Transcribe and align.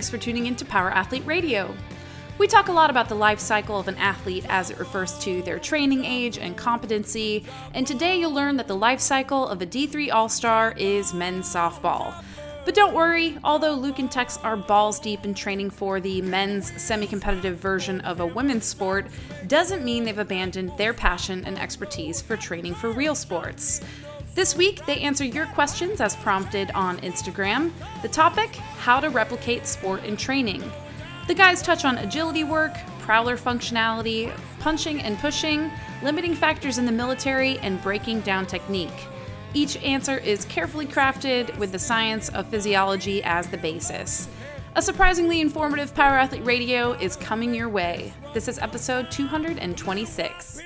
Thanks 0.00 0.08
for 0.08 0.16
tuning 0.16 0.46
in 0.46 0.56
to 0.56 0.64
Power 0.64 0.90
Athlete 0.90 1.26
Radio. 1.26 1.74
We 2.38 2.46
talk 2.46 2.68
a 2.68 2.72
lot 2.72 2.88
about 2.88 3.10
the 3.10 3.14
life 3.14 3.38
cycle 3.38 3.78
of 3.78 3.86
an 3.86 3.96
athlete 3.96 4.46
as 4.48 4.70
it 4.70 4.78
refers 4.78 5.18
to 5.18 5.42
their 5.42 5.58
training 5.58 6.06
age 6.06 6.38
and 6.38 6.56
competency, 6.56 7.44
and 7.74 7.86
today 7.86 8.18
you'll 8.18 8.32
learn 8.32 8.56
that 8.56 8.66
the 8.66 8.74
life 8.74 9.00
cycle 9.00 9.46
of 9.46 9.60
a 9.60 9.66
D3 9.66 10.10
All 10.10 10.30
Star 10.30 10.72
is 10.78 11.12
men's 11.12 11.54
softball. 11.54 12.14
But 12.64 12.74
don't 12.74 12.94
worry, 12.94 13.36
although 13.44 13.74
Luke 13.74 13.98
and 13.98 14.10
Tex 14.10 14.38
are 14.38 14.56
balls 14.56 14.98
deep 14.98 15.26
in 15.26 15.34
training 15.34 15.68
for 15.68 16.00
the 16.00 16.22
men's 16.22 16.72
semi 16.80 17.06
competitive 17.06 17.58
version 17.58 18.00
of 18.00 18.20
a 18.20 18.26
women's 18.26 18.64
sport, 18.64 19.06
doesn't 19.48 19.84
mean 19.84 20.04
they've 20.04 20.16
abandoned 20.16 20.72
their 20.78 20.94
passion 20.94 21.44
and 21.44 21.58
expertise 21.58 22.22
for 22.22 22.38
training 22.38 22.74
for 22.74 22.90
real 22.90 23.14
sports. 23.14 23.82
This 24.34 24.56
week, 24.56 24.86
they 24.86 25.00
answer 25.00 25.24
your 25.24 25.46
questions 25.46 26.00
as 26.00 26.14
prompted 26.16 26.70
on 26.70 26.98
Instagram. 26.98 27.72
The 28.00 28.08
topic 28.08 28.54
how 28.54 29.00
to 29.00 29.10
replicate 29.10 29.66
sport 29.66 30.04
in 30.04 30.16
training. 30.16 30.62
The 31.26 31.34
guys 31.34 31.62
touch 31.62 31.84
on 31.84 31.98
agility 31.98 32.44
work, 32.44 32.72
prowler 33.00 33.36
functionality, 33.36 34.32
punching 34.60 35.00
and 35.02 35.18
pushing, 35.18 35.70
limiting 36.02 36.34
factors 36.34 36.78
in 36.78 36.86
the 36.86 36.92
military, 36.92 37.58
and 37.58 37.82
breaking 37.82 38.20
down 38.20 38.46
technique. 38.46 39.06
Each 39.52 39.76
answer 39.82 40.18
is 40.18 40.44
carefully 40.44 40.86
crafted 40.86 41.56
with 41.58 41.72
the 41.72 41.78
science 41.78 42.28
of 42.28 42.46
physiology 42.46 43.22
as 43.24 43.48
the 43.48 43.58
basis. 43.58 44.28
A 44.76 44.82
surprisingly 44.82 45.40
informative 45.40 45.92
Power 45.92 46.16
Athlete 46.16 46.44
Radio 46.44 46.92
is 46.92 47.16
coming 47.16 47.52
your 47.52 47.68
way. 47.68 48.12
This 48.32 48.46
is 48.46 48.60
episode 48.60 49.10
226. 49.10 50.62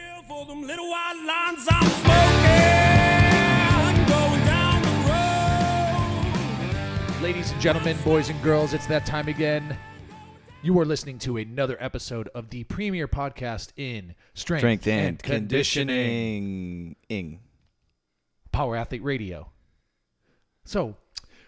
Ladies 7.25 7.53
and 7.53 7.61
gentlemen, 7.63 7.97
boys 8.05 8.29
and 8.29 8.43
girls, 8.43 8.75
it's 8.75 8.87
that 8.89 9.07
time 9.07 9.29
again. 9.29 9.79
You 10.61 10.79
are 10.79 10.85
listening 10.85 11.19
to 11.21 11.39
another 11.39 11.79
episode 11.81 12.29
of 12.35 12.51
the 12.51 12.65
premier 12.65 13.09
podcast 13.09 13.73
in 13.79 14.15
strength, 14.35 14.61
Strength 14.61 14.87
and 14.89 15.07
and 15.07 15.23
conditioning. 15.23 15.87
conditioning. 15.89 16.97
Ing. 17.09 17.41
Power 18.53 18.77
Athlete 18.77 19.03
Radio. 19.03 19.49
So, 20.67 20.97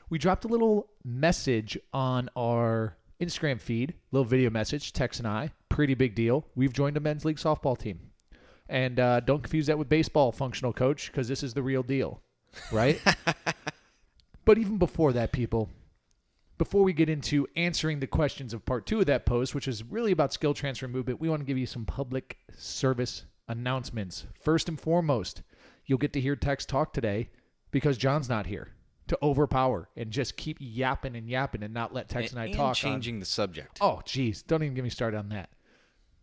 we 0.09 0.17
dropped 0.17 0.47
a 0.47 0.49
little 0.49 0.89
message 1.05 1.79
on 1.93 2.31
our 2.35 2.97
Instagram 3.21 3.61
feed, 3.61 3.93
little 4.13 4.25
video 4.25 4.49
message, 4.49 4.95
Tex 4.95 5.19
and 5.19 5.29
I. 5.29 5.51
Pretty 5.69 5.93
big 5.93 6.15
deal. 6.15 6.47
We've 6.55 6.73
joined 6.73 6.97
a 6.97 7.01
men's 7.01 7.27
league 7.27 7.37
softball 7.37 7.77
team. 7.77 8.01
And 8.71 8.99
uh, 8.99 9.21
don't 9.21 9.43
confuse 9.43 9.67
that 9.67 9.79
with 9.79 9.91
baseball, 9.91 10.33
functional 10.33 10.73
coach, 10.73 11.13
because 11.13 11.29
this 11.29 11.43
is 11.43 11.53
the 11.53 11.63
real 11.63 11.83
deal, 11.83 12.23
right? 12.73 12.99
but 14.47 14.57
even 14.57 14.79
before 14.79 15.13
that, 15.13 15.33
people, 15.33 15.69
before 16.57 16.83
we 16.83 16.95
get 16.95 17.11
into 17.11 17.47
answering 17.57 18.01
the 18.01 18.07
questions 18.07 18.55
of 18.55 18.65
part 18.65 18.87
two 18.87 19.01
of 19.01 19.07
that 19.07 19.27
post, 19.27 19.55
which 19.55 19.69
is 19.69 19.85
really 19.85 20.13
about 20.13 20.33
skill 20.33 20.55
transfer 20.55 20.89
movement, 20.89 21.21
we 21.21 21.29
want 21.29 21.41
to 21.41 21.47
give 21.47 21.59
you 21.59 21.67
some 21.67 21.85
public 21.85 22.39
service 22.57 23.25
announcements. 23.49 24.25
First 24.43 24.69
and 24.69 24.81
foremost, 24.81 25.43
you'll 25.85 25.99
get 25.99 26.13
to 26.15 26.21
hear 26.21 26.37
Tex 26.37 26.65
talk 26.65 26.93
today 26.95 27.29
because 27.73 27.99
John's 27.99 28.29
not 28.29 28.47
here 28.47 28.69
to 29.09 29.19
overpower 29.21 29.89
and 29.97 30.11
just 30.11 30.37
keep 30.37 30.57
yapping 30.61 31.17
and 31.17 31.29
yapping 31.29 31.65
and 31.65 31.75
not 31.75 31.93
let 31.93 32.09
Tex 32.09 32.31
and, 32.31 32.41
I 32.41 32.47
And 32.47 32.55
talk. 32.55 32.69
on- 32.69 32.75
changing 32.75 33.19
the 33.19 33.27
subject. 33.27 33.79
Oh, 33.81 34.01
geez. 34.05 34.43
Don't 34.43 34.63
even 34.63 34.75
get 34.75 34.85
me 34.85 34.91
started 34.91 35.19
on 35.19 35.29
that. 35.31 35.51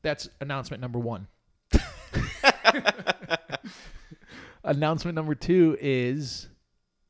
That's 0.01 0.29
announcement 0.39 0.81
number 0.81 0.99
one. 0.99 1.27
announcement 4.63 5.15
number 5.15 5.35
two 5.35 5.77
is 5.79 6.47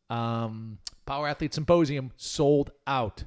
um, 0.09 0.78
Power 1.05 1.27
Athlete 1.27 1.53
Symposium 1.53 2.11
sold 2.15 2.71
out 2.87 3.23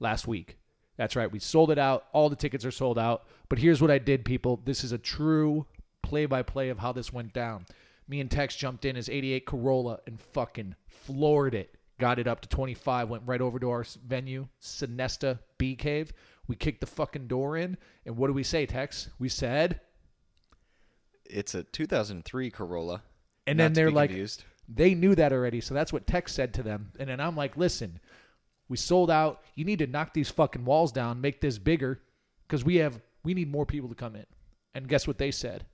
last 0.00 0.26
week. 0.26 0.58
That's 0.96 1.16
right. 1.16 1.30
We 1.30 1.38
sold 1.38 1.70
it 1.70 1.78
out. 1.78 2.04
All 2.12 2.28
the 2.28 2.36
tickets 2.36 2.64
are 2.64 2.70
sold 2.70 2.98
out. 2.98 3.24
But 3.48 3.58
here's 3.58 3.80
what 3.80 3.90
I 3.90 3.98
did, 3.98 4.24
people. 4.24 4.60
This 4.64 4.84
is 4.84 4.92
a 4.92 4.98
true 4.98 5.66
play 6.02 6.26
by 6.26 6.42
play 6.42 6.68
of 6.68 6.78
how 6.78 6.92
this 6.92 7.12
went 7.12 7.32
down. 7.32 7.64
Me 8.08 8.20
and 8.20 8.30
Tex 8.30 8.54
jumped 8.56 8.84
in 8.84 8.96
as 8.96 9.08
88 9.08 9.46
Corolla 9.46 10.00
and 10.06 10.20
fucking 10.20 10.74
floored 10.86 11.54
it. 11.54 11.74
Got 11.98 12.18
it 12.18 12.26
up 12.26 12.40
to 12.42 12.48
25. 12.48 13.08
Went 13.08 13.22
right 13.26 13.40
over 13.40 13.58
to 13.58 13.70
our 13.70 13.84
venue, 14.06 14.46
Sonesta 14.60 15.38
Bee 15.56 15.76
Cave. 15.76 16.12
We 16.48 16.56
kicked 16.56 16.80
the 16.80 16.86
fucking 16.86 17.28
door 17.28 17.56
in. 17.56 17.78
And 18.04 18.16
what 18.16 18.26
do 18.26 18.32
we 18.32 18.42
say, 18.42 18.66
Tex? 18.66 19.08
We 19.18 19.28
said, 19.28 19.80
It's 21.24 21.54
a 21.54 21.62
2003 21.62 22.50
Corolla. 22.50 23.02
and 23.46 23.58
then 23.58 23.72
they're 23.72 23.90
like, 23.90 24.10
confused. 24.10 24.44
They 24.74 24.94
knew 24.94 25.14
that 25.14 25.32
already. 25.32 25.60
So 25.60 25.74
that's 25.74 25.92
what 25.92 26.06
Tex 26.06 26.32
said 26.32 26.54
to 26.54 26.62
them. 26.62 26.92
And 26.98 27.08
then 27.08 27.20
I'm 27.20 27.36
like, 27.36 27.56
listen, 27.56 28.00
we 28.68 28.76
sold 28.76 29.10
out. 29.10 29.42
You 29.54 29.64
need 29.64 29.80
to 29.80 29.86
knock 29.86 30.14
these 30.14 30.30
fucking 30.30 30.64
walls 30.64 30.92
down, 30.92 31.20
make 31.20 31.40
this 31.40 31.58
bigger, 31.58 32.00
because 32.46 32.64
we 32.64 32.76
have 32.76 33.00
we 33.24 33.34
need 33.34 33.50
more 33.50 33.66
people 33.66 33.88
to 33.88 33.94
come 33.94 34.16
in. 34.16 34.26
And 34.74 34.88
guess 34.88 35.06
what 35.06 35.18
they 35.18 35.30
said? 35.30 35.64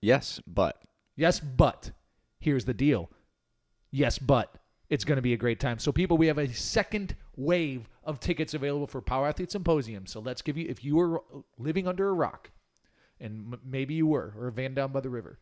Yes, 0.00 0.40
but 0.46 0.82
Yes, 1.16 1.40
but 1.40 1.90
here's 2.38 2.64
the 2.64 2.74
deal. 2.74 3.10
Yes, 3.90 4.18
but 4.18 4.54
it's 4.88 5.04
going 5.04 5.16
to 5.16 5.22
be 5.22 5.34
a 5.34 5.38
great 5.38 5.60
time. 5.60 5.78
So, 5.78 5.92
people, 5.92 6.16
we 6.16 6.26
have 6.26 6.38
a 6.38 6.52
second 6.52 7.16
wave 7.36 7.88
of 8.04 8.20
tickets 8.20 8.54
available 8.54 8.86
for 8.86 9.00
Power 9.00 9.28
Athlete 9.28 9.52
Symposium. 9.52 10.06
So, 10.06 10.20
let's 10.20 10.42
give 10.42 10.56
you, 10.56 10.66
if 10.68 10.84
you 10.84 10.96
were 10.96 11.22
living 11.58 11.86
under 11.86 12.08
a 12.08 12.12
rock, 12.12 12.50
and 13.20 13.52
m- 13.52 13.60
maybe 13.64 13.94
you 13.94 14.06
were, 14.06 14.34
or 14.36 14.48
a 14.48 14.52
van 14.52 14.74
down 14.74 14.92
by 14.92 15.00
the 15.00 15.10
river, 15.10 15.38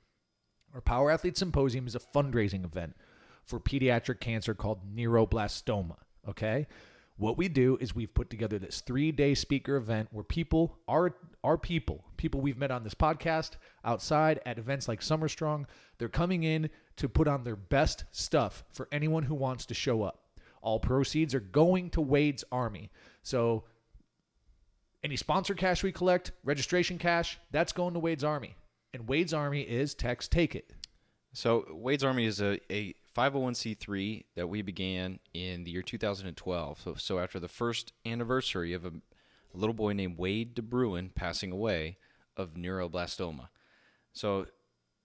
our 0.75 0.81
Power 0.81 1.11
Athlete 1.11 1.37
Symposium 1.37 1.87
is 1.87 1.95
a 1.95 2.01
fundraising 2.01 2.65
event 2.65 2.97
for 3.45 3.59
pediatric 3.59 4.21
cancer 4.21 4.55
called 4.55 4.81
neuroblastoma. 4.95 5.97
Okay. 6.29 6.67
What 7.17 7.37
we 7.37 7.49
do 7.49 7.77
is 7.83 7.95
we've 7.95 8.15
put 8.15 8.31
together 8.31 8.59
this 8.59 8.81
three 8.81 9.13
day 9.13 9.35
speaker 9.35 9.77
event 9.77 10.09
where 10.11 10.25
people, 10.25 10.79
our, 10.89 11.15
our 11.45 11.59
people, 11.59 12.03
people 12.17 12.41
we've 12.41 12.57
met 12.57 12.71
on 12.71 12.83
this 12.83 12.95
podcast, 12.95 13.57
outside 13.85 14.41
at 14.47 14.59
events 14.59 14.89
like 14.89 15.03
Summer 15.03 15.29
Strong, 15.29 15.67
they're 15.99 16.09
coming 16.09 16.45
in 16.45 16.71
to 16.97 17.11
put 17.11 17.29
on 17.29 17.45
their 17.45 17.57
best 17.57 18.05
stuff 18.11 18.65
for 18.73 18.89
anyone 18.91 19.23
who 19.23 19.35
wants 19.35 19.67
to 19.67 19.75
show 19.75 20.03
up. 20.03 20.23
All 20.63 20.81
proceeds 20.81 21.35
are 21.35 21.41
going 21.41 21.91
to 21.91 22.01
Wade's 22.01 22.45
Army. 22.51 22.91
So 23.23 23.65
any 25.05 25.17
sponsor 25.17 25.55
cash 25.55 25.83
we 25.83 25.93
collect, 25.93 26.33
registration 26.43 26.97
cash, 26.97 27.39
that's 27.51 27.73
going 27.73 27.93
to 27.95 28.01
Wade's 28.01 28.25
Army. 28.25 28.55
And 28.93 29.09
Wade's 29.09 29.33
Army 29.33 29.63
is 29.63 29.95
Tex 29.95 30.27
Take 30.27 30.55
It. 30.55 30.73
so 31.33 31.65
Wade's 31.71 32.03
Army 32.03 32.27
is 32.27 32.41
a, 32.41 32.59
a 32.73 32.95
501c3 33.17 34.25
that 34.35 34.49
we 34.49 34.63
began 34.63 35.21
in 35.33 35.65
the 35.65 35.71
year 35.71 35.83
2012. 35.83 36.81
So, 36.81 36.95
so 36.95 37.19
after 37.19 37.39
the 37.39 37.49
first 37.49 37.93
anniversary 38.05 38.73
of 38.73 38.85
a, 38.85 38.89
a 38.89 39.57
little 39.57 39.75
boy 39.75 39.93
named 39.93 40.19
Wade 40.19 40.57
DeBruin 40.57 41.15
passing 41.15 41.53
away 41.53 41.99
of 42.37 42.55
neuroblastoma. 42.55 43.49
So 44.13 44.47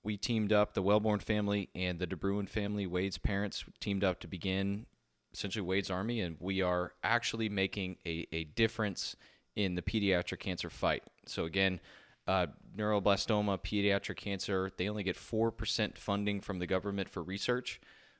we 0.03 0.17
teamed 0.17 0.51
up, 0.51 0.73
the 0.73 0.83
Welbourn 0.83 1.21
family 1.21 1.69
and 1.75 1.99
the 1.99 2.07
DeBruin 2.07 2.49
family, 2.49 2.87
Wade's 2.87 3.17
parents 3.19 3.65
teamed 3.79 4.03
up 4.03 4.19
to 4.21 4.27
begin 4.27 4.87
essentially 5.33 5.65
Wade's 5.65 5.91
Army, 5.91 6.21
and 6.21 6.37
we 6.39 6.61
are 6.61 6.93
actually 7.03 7.49
making 7.49 7.97
a, 8.05 8.25
a 8.31 8.45
difference 8.45 9.15
in 9.55 9.75
the 9.75 9.81
pediatric 9.81 10.39
cancer 10.39 10.69
fight. 10.69 11.03
So 11.25 11.43
again, 11.45 11.79
uh, 12.27 12.47
neuroblastoma, 12.75 13.59
pediatric 13.59 14.17
cancer, 14.17 14.71
they 14.77 14.89
only 14.89 15.03
get 15.03 15.15
4% 15.15 15.97
funding 15.97 16.41
from 16.41 16.59
the 16.59 16.67
government 16.67 17.09
for 17.09 17.21
research. 17.21 17.79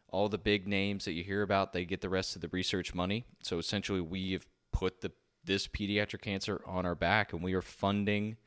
All 0.09 0.29
the 0.29 0.37
big 0.37 0.67
names 0.67 1.05
that 1.05 1.13
you 1.13 1.23
hear 1.23 1.41
about, 1.41 1.73
they 1.73 1.85
get 1.85 2.01
the 2.01 2.09
rest 2.09 2.35
of 2.35 2.41
the 2.41 2.49
research 2.49 2.93
money. 2.93 3.25
So 3.41 3.57
essentially, 3.57 4.01
we 4.01 4.33
have 4.33 4.45
put 4.71 5.01
the 5.01 5.11
this 5.43 5.67
pediatric 5.67 6.21
cancer 6.21 6.61
on 6.65 6.85
our 6.85 6.95
back, 6.95 7.31
and 7.31 7.43
we 7.43 7.53
are 7.53 7.61
funding 7.61 8.37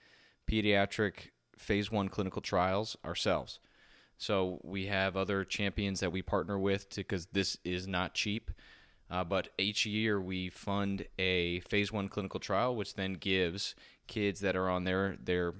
pediatric 0.51 1.31
phase 1.57 1.91
one 1.91 2.09
clinical 2.09 2.43
trials 2.43 2.97
ourselves. 3.05 3.61
So 4.17 4.61
we 4.65 4.87
have 4.87 5.17
other 5.17 5.45
champions 5.45 6.01
that 6.01 6.11
we 6.11 6.23
partner 6.23 6.59
with 6.59 6.95
because 6.95 7.27
this 7.27 7.57
is 7.65 7.87
not 7.87 8.15
cheap. 8.15 8.51
Uh, 9.11 9.25
but 9.25 9.49
each 9.59 9.87
year 9.87 10.21
we 10.21 10.51
fund 10.51 11.07
a 11.19 11.61
phase 11.61 11.91
one 11.91 12.09
clinical 12.09 12.41
trial, 12.41 12.77
which 12.77 12.95
then 12.95 13.15
gives 13.15 13.75
kids 14.09 14.41
that 14.41 14.57
are 14.57 14.69
on 14.69 14.85
their 14.85 15.17
their 15.23 15.55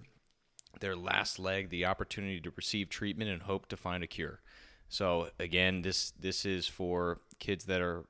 their 0.81 0.97
last 0.97 1.39
leg 1.39 1.71
the 1.71 1.85
opportunity 1.85 2.41
to 2.41 2.53
receive 2.57 2.89
treatment 2.89 3.31
and 3.31 3.43
hope 3.43 3.69
to 3.69 3.77
find 3.77 4.03
a 4.03 4.07
cure. 4.07 4.41
So 4.89 5.29
again, 5.39 5.83
this 5.83 6.13
this 6.19 6.45
is 6.45 6.67
for 6.67 7.21
kids 7.39 7.67
that 7.67 7.81
are 7.81 8.05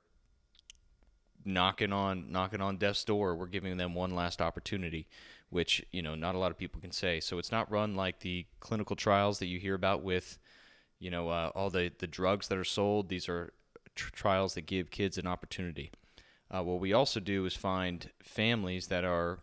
knocking 1.44 1.92
on 1.92 2.30
knocking 2.30 2.60
on 2.60 2.76
death's 2.76 3.04
door. 3.04 3.34
We're 3.34 3.46
giving 3.46 3.76
them 3.76 3.94
one 3.94 4.14
last 4.14 4.40
opportunity, 4.40 5.08
which 5.50 5.84
you 5.90 6.02
know 6.02 6.14
not 6.14 6.34
a 6.34 6.38
lot 6.38 6.50
of 6.50 6.58
people 6.58 6.80
can 6.80 6.92
say. 6.92 7.20
So 7.20 7.38
it's 7.38 7.52
not 7.52 7.70
run 7.70 7.94
like 7.94 8.20
the 8.20 8.46
clinical 8.60 8.96
trials 8.96 9.38
that 9.40 9.46
you 9.46 9.58
hear 9.58 9.74
about 9.74 10.02
with, 10.02 10.38
you 10.98 11.10
know, 11.10 11.28
uh, 11.28 11.50
all 11.54 11.70
the 11.70 11.90
the 11.98 12.06
drugs 12.06 12.48
that 12.48 12.58
are 12.58 12.64
sold. 12.64 13.08
These 13.08 13.28
are 13.28 13.52
tr- 13.94 14.10
trials 14.12 14.54
that 14.54 14.66
give 14.66 14.90
kids 14.90 15.18
an 15.18 15.26
opportunity. 15.26 15.90
Uh, 16.50 16.62
what 16.62 16.80
we 16.80 16.92
also 16.92 17.20
do 17.20 17.44
is 17.44 17.54
find 17.54 18.10
families 18.22 18.86
that 18.86 19.04
are 19.04 19.40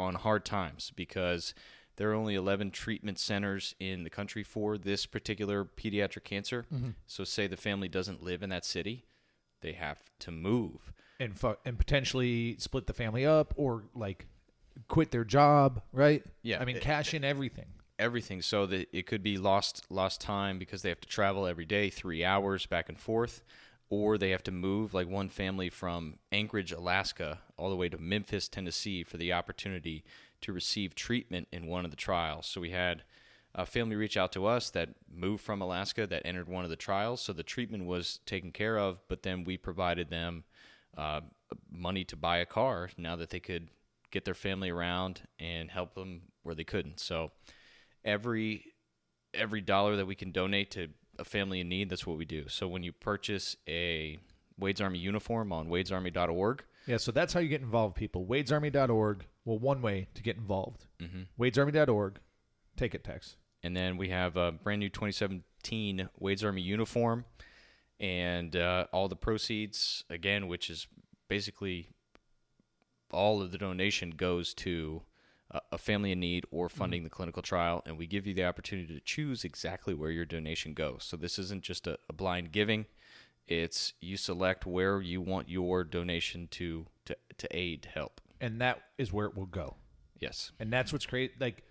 on 0.00 0.14
hard 0.16 0.44
times 0.44 0.92
because 0.96 1.54
there 1.96 2.10
are 2.10 2.14
only 2.14 2.34
11 2.34 2.70
treatment 2.70 3.18
centers 3.18 3.74
in 3.78 4.04
the 4.04 4.10
country 4.10 4.42
for 4.42 4.78
this 4.78 5.06
particular 5.06 5.64
pediatric 5.64 6.24
cancer. 6.24 6.64
Mm-hmm. 6.72 6.90
So, 7.06 7.24
say 7.24 7.46
the 7.46 7.56
family 7.56 7.88
doesn't 7.88 8.22
live 8.22 8.42
in 8.42 8.50
that 8.50 8.64
city, 8.64 9.04
they 9.60 9.72
have 9.72 9.98
to 10.20 10.30
move. 10.30 10.92
and 11.18 11.38
fu- 11.38 11.56
and 11.64 11.78
potentially 11.78 12.56
split 12.58 12.86
the 12.86 12.94
family 12.94 13.26
up 13.26 13.52
or 13.56 13.84
like 13.94 14.26
quit 14.88 15.10
their 15.10 15.24
job, 15.24 15.82
right? 15.92 16.24
Yeah, 16.42 16.60
I 16.60 16.64
mean, 16.64 16.76
it- 16.76 16.82
cash 16.82 17.12
in 17.12 17.22
everything. 17.24 17.66
everything 17.98 18.40
so 18.40 18.64
that 18.64 18.88
it 18.96 19.06
could 19.06 19.22
be 19.22 19.36
lost 19.36 19.84
lost 19.90 20.22
time 20.22 20.58
because 20.58 20.80
they 20.80 20.88
have 20.88 21.00
to 21.00 21.08
travel 21.08 21.46
every 21.46 21.66
day 21.66 21.90
three 21.90 22.24
hours 22.24 22.64
back 22.64 22.88
and 22.88 22.98
forth 22.98 23.42
or 23.90 24.16
they 24.16 24.30
have 24.30 24.42
to 24.42 24.52
move 24.52 24.94
like 24.94 25.08
one 25.08 25.28
family 25.28 25.68
from 25.68 26.16
anchorage 26.32 26.72
alaska 26.72 27.40
all 27.56 27.68
the 27.68 27.76
way 27.76 27.88
to 27.88 27.98
memphis 27.98 28.48
tennessee 28.48 29.02
for 29.02 29.16
the 29.16 29.32
opportunity 29.32 30.04
to 30.40 30.52
receive 30.52 30.94
treatment 30.94 31.48
in 31.52 31.66
one 31.66 31.84
of 31.84 31.90
the 31.90 31.96
trials. 31.96 32.46
So 32.46 32.60
we 32.60 32.70
had 32.70 33.02
a 33.54 33.66
family 33.66 33.96
reach 33.96 34.16
out 34.16 34.32
to 34.32 34.46
us 34.46 34.70
that 34.70 34.90
moved 35.12 35.42
from 35.42 35.60
alaska 35.60 36.06
that 36.06 36.22
entered 36.24 36.48
one 36.48 36.64
of 36.64 36.70
the 36.70 36.76
trials. 36.76 37.20
So 37.20 37.32
the 37.32 37.42
treatment 37.42 37.84
was 37.84 38.20
taken 38.26 38.52
care 38.52 38.78
of 38.78 39.00
but 39.08 39.22
then 39.22 39.44
we 39.44 39.56
provided 39.56 40.10
them 40.10 40.44
uh, 40.96 41.20
money 41.70 42.04
to 42.04 42.16
buy 42.16 42.38
a 42.38 42.46
car 42.46 42.90
now 42.96 43.16
that 43.16 43.30
they 43.30 43.40
could 43.40 43.68
get 44.10 44.24
their 44.24 44.34
family 44.34 44.70
around 44.70 45.22
and 45.38 45.70
help 45.70 45.94
them 45.94 46.22
where 46.42 46.54
they 46.54 46.64
couldn't. 46.64 47.00
So 47.00 47.32
every 48.04 48.64
every 49.32 49.60
dollar 49.60 49.94
that 49.96 50.06
we 50.06 50.16
can 50.16 50.32
donate 50.32 50.72
to 50.72 50.88
a 51.20 51.24
family 51.24 51.60
in 51.60 51.68
need, 51.68 51.90
that's 51.90 52.06
what 52.06 52.16
we 52.18 52.24
do. 52.24 52.48
So 52.48 52.66
when 52.66 52.82
you 52.82 52.92
purchase 52.92 53.56
a 53.68 54.18
Wade's 54.58 54.80
Army 54.80 54.98
uniform 54.98 55.52
on 55.52 55.68
wadesarmy.org, 55.68 56.64
Yeah, 56.86 56.96
so 56.96 57.12
that's 57.12 57.32
how 57.32 57.40
you 57.40 57.48
get 57.48 57.60
involved, 57.60 57.94
people. 57.94 58.26
Wade'sArmy.org. 58.26 59.24
Well, 59.44 59.58
one 59.58 59.80
way 59.82 60.08
to 60.14 60.22
get 60.22 60.36
involved. 60.36 60.86
Mm-hmm. 61.00 61.22
Wade'sArmy.org. 61.42 62.18
Take 62.76 62.94
it, 62.94 63.04
Tex. 63.04 63.36
and 63.62 63.76
then 63.76 63.96
we 63.98 64.08
have 64.08 64.36
a 64.36 64.52
brand 64.52 64.80
new 64.80 64.88
2017 64.88 66.08
Wade's 66.18 66.42
Army 66.44 66.62
uniform, 66.62 67.24
and 67.98 68.56
uh, 68.56 68.86
all 68.92 69.08
the 69.08 69.16
proceeds 69.16 70.04
again, 70.08 70.48
which 70.48 70.70
is 70.70 70.86
basically 71.28 71.90
all 73.12 73.42
of 73.42 73.50
the 73.52 73.58
donation 73.58 74.10
goes 74.12 74.54
to 74.54 75.02
a- 75.50 75.78
family 75.78 76.12
in 76.12 76.20
need 76.20 76.44
or 76.50 76.68
mm-hmm. 76.68 76.78
funding 76.78 77.04
the 77.04 77.10
clinical 77.10 77.42
trial, 77.42 77.82
and 77.86 77.98
we 77.98 78.06
give 78.06 78.26
you 78.26 78.34
the 78.34 78.44
opportunity 78.44 78.94
to 78.94 79.00
choose 79.00 79.44
exactly 79.44 79.94
where 79.94 80.10
your 80.10 80.24
donation 80.24 80.74
goes. 80.74 81.04
So 81.04 81.16
this 81.16 81.38
isn't 81.38 81.62
just 81.62 81.86
a, 81.86 81.98
a 82.08 82.12
blind 82.12 82.52
giving; 82.52 82.86
it's 83.46 83.94
you 84.00 84.16
select 84.16 84.66
where 84.66 85.00
you 85.00 85.20
want 85.20 85.48
your 85.48 85.84
donation 85.84 86.48
to 86.52 86.86
to, 87.06 87.16
to 87.38 87.56
aid 87.56 87.88
help. 87.92 88.20
And 88.40 88.60
that 88.60 88.80
is 88.96 89.12
where 89.12 89.26
it 89.26 89.36
will 89.36 89.46
go. 89.46 89.76
Yes, 90.18 90.52
And 90.60 90.70
that's 90.70 90.92
what's 90.92 91.06
great. 91.06 91.40
Like, 91.40 91.64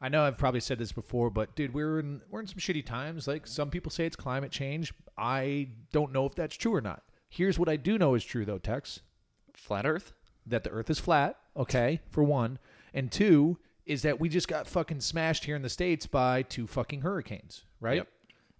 I 0.00 0.08
know 0.08 0.22
I've 0.22 0.38
probably 0.38 0.60
said 0.60 0.78
this 0.78 0.92
before, 0.92 1.28
but 1.28 1.54
dude, 1.54 1.74
we're 1.74 2.00
in 2.00 2.22
we're 2.30 2.40
in 2.40 2.46
some 2.46 2.58
shitty 2.58 2.86
times. 2.86 3.28
Like 3.28 3.46
some 3.46 3.68
people 3.68 3.90
say 3.90 4.06
it's 4.06 4.16
climate 4.16 4.50
change. 4.50 4.94
I 5.18 5.68
don't 5.92 6.12
know 6.12 6.24
if 6.24 6.34
that's 6.34 6.56
true 6.56 6.74
or 6.74 6.80
not. 6.80 7.02
Here's 7.28 7.58
what 7.58 7.68
I 7.68 7.76
do 7.76 7.98
know 7.98 8.14
is 8.14 8.24
true 8.24 8.46
though, 8.46 8.58
Tex. 8.58 9.00
flat 9.52 9.86
Earth. 9.86 10.14
That 10.46 10.64
the 10.64 10.70
earth 10.70 10.90
is 10.90 10.98
flat, 10.98 11.36
okay, 11.56 12.00
for 12.10 12.24
one. 12.24 12.58
And 12.94 13.10
two 13.12 13.58
is 13.86 14.02
that 14.02 14.18
we 14.20 14.28
just 14.28 14.48
got 14.48 14.66
fucking 14.66 15.00
smashed 15.00 15.44
here 15.44 15.56
in 15.56 15.62
the 15.62 15.68
States 15.68 16.06
by 16.06 16.42
two 16.42 16.66
fucking 16.66 17.02
hurricanes, 17.02 17.64
right? 17.80 17.96
Yep. 17.98 18.08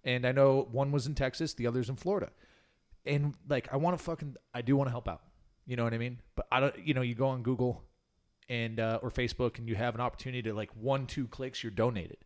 And 0.03 0.25
I 0.25 0.31
know 0.31 0.67
one 0.71 0.91
was 0.91 1.05
in 1.07 1.15
Texas, 1.15 1.53
the 1.53 1.67
other's 1.67 1.89
in 1.89 1.95
Florida. 1.95 2.29
And 3.05 3.33
like 3.49 3.67
I 3.73 3.77
want 3.77 3.97
to 3.97 4.03
fucking 4.03 4.35
I 4.53 4.61
do 4.61 4.75
want 4.75 4.87
to 4.87 4.91
help 4.91 5.07
out. 5.07 5.21
You 5.65 5.75
know 5.75 5.83
what 5.83 5.93
I 5.93 5.97
mean? 5.97 6.19
But 6.35 6.47
I 6.51 6.59
don't 6.59 6.77
you 6.87 6.93
know, 6.93 7.01
you 7.01 7.15
go 7.15 7.27
on 7.27 7.43
Google 7.43 7.83
and 8.49 8.79
uh, 8.79 8.99
or 9.01 9.09
Facebook 9.09 9.57
and 9.57 9.67
you 9.67 9.75
have 9.75 9.95
an 9.95 10.01
opportunity 10.01 10.41
to 10.43 10.53
like 10.53 10.69
one, 10.75 11.07
two 11.07 11.27
clicks, 11.27 11.63
you're 11.63 11.71
donated. 11.71 12.17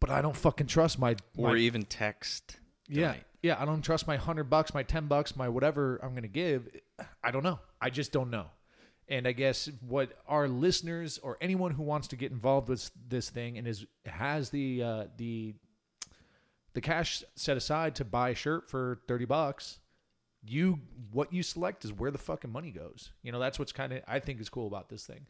But 0.00 0.10
I 0.10 0.22
don't 0.22 0.36
fucking 0.36 0.66
trust 0.66 0.98
my, 0.98 1.14
Or 1.36 1.56
even 1.56 1.82
text. 1.84 2.58
yeah, 2.88 3.08
donate. 3.08 3.22
yeah. 3.42 3.56
I 3.60 3.64
don't 3.64 3.82
trust 3.82 4.06
my 4.06 4.16
hundred 4.16 4.44
bucks, 4.50 4.72
my 4.72 4.82
ten 4.82 5.06
bucks, 5.06 5.36
my 5.36 5.48
whatever 5.48 6.00
I'm 6.02 6.14
gonna 6.14 6.28
give. 6.28 6.68
I 7.22 7.30
don't 7.30 7.42
know. 7.44 7.58
I 7.80 7.90
just 7.90 8.12
don't 8.12 8.30
know. 8.30 8.46
And 9.08 9.26
I 9.26 9.32
guess 9.32 9.68
what 9.80 10.12
our 10.28 10.46
listeners 10.46 11.18
or 11.18 11.36
anyone 11.40 11.72
who 11.72 11.82
wants 11.82 12.08
to 12.08 12.16
get 12.16 12.30
involved 12.30 12.68
with 12.68 12.90
this 13.08 13.28
thing 13.28 13.58
and 13.58 13.66
is 13.66 13.84
has 14.06 14.50
the 14.50 14.82
uh, 14.82 15.04
the 15.16 15.54
the 16.74 16.80
cash 16.80 17.24
set 17.34 17.56
aside 17.56 17.96
to 17.96 18.04
buy 18.04 18.30
a 18.30 18.34
shirt 18.34 18.70
for 18.70 19.00
thirty 19.08 19.24
bucks, 19.24 19.80
you 20.46 20.78
what 21.12 21.32
you 21.32 21.42
select 21.42 21.84
is 21.84 21.92
where 21.92 22.12
the 22.12 22.18
fucking 22.18 22.52
money 22.52 22.70
goes. 22.70 23.10
You 23.22 23.32
know, 23.32 23.40
that's 23.40 23.58
what's 23.58 23.72
kind 23.72 23.92
of 23.92 24.02
I 24.06 24.20
think 24.20 24.40
is 24.40 24.48
cool 24.48 24.68
about 24.68 24.88
this 24.88 25.04
thing. 25.04 25.26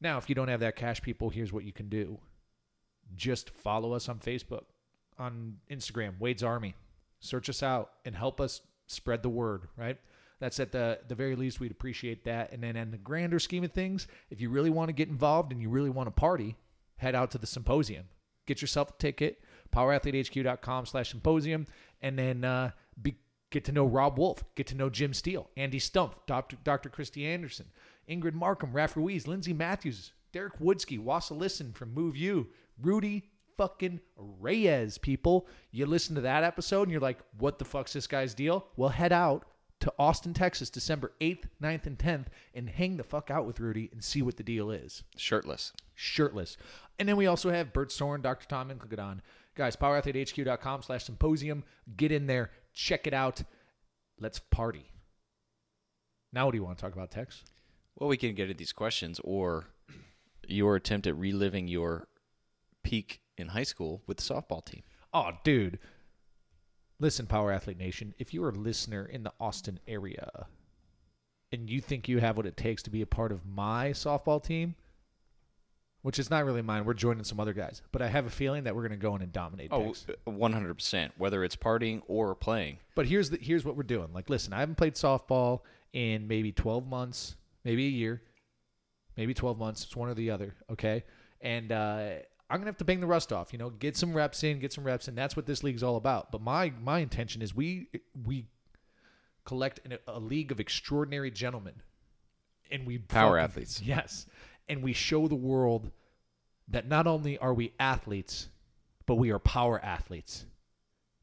Now, 0.00 0.18
if 0.18 0.28
you 0.28 0.34
don't 0.34 0.48
have 0.48 0.60
that 0.60 0.76
cash, 0.76 1.02
people, 1.02 1.30
here's 1.30 1.52
what 1.52 1.64
you 1.64 1.72
can 1.72 1.88
do. 1.88 2.18
Just 3.16 3.50
follow 3.50 3.92
us 3.92 4.08
on 4.08 4.18
Facebook, 4.18 4.64
on 5.18 5.56
Instagram, 5.70 6.18
Wade's 6.18 6.42
Army. 6.42 6.74
Search 7.20 7.48
us 7.48 7.62
out 7.62 7.90
and 8.04 8.14
help 8.14 8.40
us 8.40 8.60
spread 8.86 9.22
the 9.22 9.28
word, 9.28 9.62
right? 9.76 9.98
That's 10.44 10.60
at 10.60 10.72
the 10.72 10.98
the 11.08 11.14
very 11.14 11.36
least 11.36 11.58
we'd 11.58 11.70
appreciate 11.70 12.24
that. 12.24 12.52
And 12.52 12.62
then 12.62 12.76
in 12.76 12.90
the 12.90 12.98
grander 12.98 13.38
scheme 13.38 13.64
of 13.64 13.72
things, 13.72 14.06
if 14.28 14.42
you 14.42 14.50
really 14.50 14.68
want 14.68 14.90
to 14.90 14.92
get 14.92 15.08
involved 15.08 15.52
and 15.52 15.62
you 15.62 15.70
really 15.70 15.88
want 15.88 16.06
to 16.06 16.10
party, 16.10 16.54
head 16.96 17.14
out 17.14 17.30
to 17.30 17.38
the 17.38 17.46
symposium. 17.46 18.04
Get 18.44 18.60
yourself 18.60 18.90
a 18.90 18.92
ticket, 18.98 19.42
powerathletehq.com 19.74 20.84
slash 20.84 21.12
symposium, 21.12 21.66
and 22.02 22.18
then 22.18 22.44
uh, 22.44 22.72
be, 23.00 23.16
get 23.48 23.64
to 23.64 23.72
know 23.72 23.86
Robb 23.86 24.18
Wolf, 24.18 24.44
get 24.54 24.66
to 24.66 24.74
know 24.74 24.90
Jim 24.90 25.14
Steele, 25.14 25.48
Andy 25.56 25.80
Stumpf, 25.80 26.12
Dr. 26.26 26.58
Dr. 26.62 26.90
Christy 26.90 27.24
Anderson, 27.24 27.70
Ingrid 28.06 28.34
Marcum, 28.34 28.70
Raph 28.74 28.96
Ruiz, 28.96 29.26
Lindsay 29.26 29.54
Matthews, 29.54 30.12
Derek 30.30 30.58
Woodsky, 30.60 31.02
Wassa 31.02 31.34
Listen 31.34 31.72
from 31.72 31.94
Move 31.94 32.18
You, 32.18 32.48
Rudy 32.82 33.30
fucking 33.56 34.00
Reyes, 34.18 34.98
people. 34.98 35.46
You 35.70 35.86
listen 35.86 36.14
to 36.16 36.20
that 36.20 36.44
episode 36.44 36.82
and 36.82 36.92
you're 36.92 37.00
like, 37.00 37.20
what 37.38 37.58
the 37.58 37.64
fuck's 37.64 37.94
this 37.94 38.06
guy's 38.06 38.34
deal? 38.34 38.66
Well, 38.76 38.90
head 38.90 39.10
out 39.12 39.46
to 39.84 39.92
Austin, 39.98 40.32
Texas, 40.32 40.70
December 40.70 41.12
8th, 41.20 41.44
9th, 41.62 41.86
and 41.86 41.98
10th, 41.98 42.26
and 42.54 42.70
hang 42.70 42.96
the 42.96 43.04
fuck 43.04 43.30
out 43.30 43.44
with 43.46 43.60
Rudy 43.60 43.90
and 43.92 44.02
see 44.02 44.22
what 44.22 44.38
the 44.38 44.42
deal 44.42 44.70
is 44.70 45.04
Shirtless. 45.16 45.72
shirtless. 45.94 46.56
And 46.98 47.06
then 47.06 47.16
we 47.16 47.26
also 47.26 47.50
have 47.50 47.74
Bert 47.74 47.92
Sorin, 47.92 48.22
Dr. 48.22 48.46
Tom, 48.48 48.70
and 48.70 48.80
click 48.80 48.94
it 48.94 48.98
on. 48.98 49.20
Guys, 49.54 49.76
powerathletehq.com 49.76 50.82
slash 50.82 51.04
symposium. 51.04 51.64
Get 51.98 52.12
in 52.12 52.26
there, 52.26 52.50
check 52.72 53.06
it 53.06 53.12
out. 53.12 53.42
Let's 54.18 54.38
party. 54.38 54.90
Now, 56.32 56.46
what 56.46 56.52
do 56.52 56.58
you 56.58 56.64
want 56.64 56.78
to 56.78 56.82
talk 56.82 56.94
about, 56.94 57.10
Tex? 57.10 57.44
Well, 57.96 58.08
we 58.08 58.16
can 58.16 58.34
get 58.34 58.48
at 58.48 58.56
these 58.56 58.72
questions 58.72 59.20
or 59.22 59.66
your 60.48 60.76
attempt 60.76 61.06
at 61.06 61.16
reliving 61.16 61.68
your 61.68 62.08
peak 62.82 63.20
in 63.36 63.48
high 63.48 63.62
school 63.64 64.02
with 64.06 64.16
the 64.16 64.22
softball 64.34 64.64
team. 64.64 64.82
Oh, 65.12 65.30
dude. 65.44 65.78
Listen, 67.04 67.26
Power 67.26 67.52
Athlete 67.52 67.76
Nation, 67.76 68.14
if 68.18 68.32
you're 68.32 68.48
a 68.48 68.52
listener 68.52 69.04
in 69.04 69.24
the 69.24 69.32
Austin 69.38 69.78
area 69.86 70.46
and 71.52 71.68
you 71.68 71.82
think 71.82 72.08
you 72.08 72.18
have 72.18 72.38
what 72.38 72.46
it 72.46 72.56
takes 72.56 72.82
to 72.84 72.88
be 72.88 73.02
a 73.02 73.06
part 73.06 73.30
of 73.30 73.44
my 73.44 73.90
softball 73.90 74.42
team, 74.42 74.74
which 76.00 76.18
is 76.18 76.30
not 76.30 76.46
really 76.46 76.62
mine, 76.62 76.86
we're 76.86 76.94
joining 76.94 77.22
some 77.22 77.38
other 77.38 77.52
guys, 77.52 77.82
but 77.92 78.00
I 78.00 78.08
have 78.08 78.24
a 78.24 78.30
feeling 78.30 78.64
that 78.64 78.74
we're 78.74 78.88
going 78.88 78.92
to 78.92 78.96
go 78.96 79.14
in 79.16 79.20
and 79.20 79.30
dominate. 79.30 79.68
Oh, 79.70 79.88
Tex. 79.88 80.06
100%. 80.26 81.10
Whether 81.18 81.44
it's 81.44 81.56
partying 81.56 82.00
or 82.08 82.34
playing. 82.34 82.78
But 82.94 83.04
here's 83.04 83.28
the 83.28 83.36
here's 83.36 83.66
what 83.66 83.76
we're 83.76 83.82
doing. 83.82 84.08
Like, 84.14 84.30
listen, 84.30 84.54
I 84.54 84.60
haven't 84.60 84.76
played 84.76 84.94
softball 84.94 85.60
in 85.92 86.26
maybe 86.26 86.52
12 86.52 86.86
months, 86.86 87.36
maybe 87.64 87.84
a 87.84 87.90
year, 87.90 88.22
maybe 89.18 89.34
12 89.34 89.58
months. 89.58 89.84
It's 89.84 89.94
one 89.94 90.08
or 90.08 90.14
the 90.14 90.30
other. 90.30 90.54
Okay, 90.72 91.04
and 91.42 91.70
uh, 91.70 92.12
I'm 92.50 92.58
gonna 92.58 92.68
have 92.68 92.76
to 92.78 92.84
bang 92.84 93.00
the 93.00 93.06
rust 93.06 93.32
off. 93.32 93.52
You 93.52 93.58
know, 93.58 93.70
get 93.70 93.96
some 93.96 94.14
reps 94.14 94.42
in, 94.44 94.58
get 94.58 94.72
some 94.72 94.84
reps 94.84 95.08
in. 95.08 95.14
That's 95.14 95.34
what 95.36 95.46
this 95.46 95.62
league's 95.62 95.82
all 95.82 95.96
about. 95.96 96.30
But 96.30 96.40
my 96.42 96.72
my 96.82 96.98
intention 97.00 97.42
is 97.42 97.54
we 97.54 97.88
we 98.24 98.46
collect 99.44 99.80
an, 99.84 99.98
a 100.06 100.20
league 100.20 100.52
of 100.52 100.60
extraordinary 100.60 101.30
gentlemen, 101.30 101.74
and 102.70 102.86
we 102.86 102.98
Power 102.98 103.38
fucking- 103.38 103.44
athletes. 103.44 103.82
Yes, 103.82 104.26
and 104.68 104.82
we 104.82 104.92
show 104.92 105.28
the 105.28 105.34
world 105.34 105.90
that 106.68 106.88
not 106.88 107.06
only 107.06 107.36
are 107.38 107.52
we 107.54 107.72
athletes, 107.78 108.48
but 109.06 109.16
we 109.16 109.30
are 109.30 109.38
power 109.38 109.78
athletes 109.84 110.46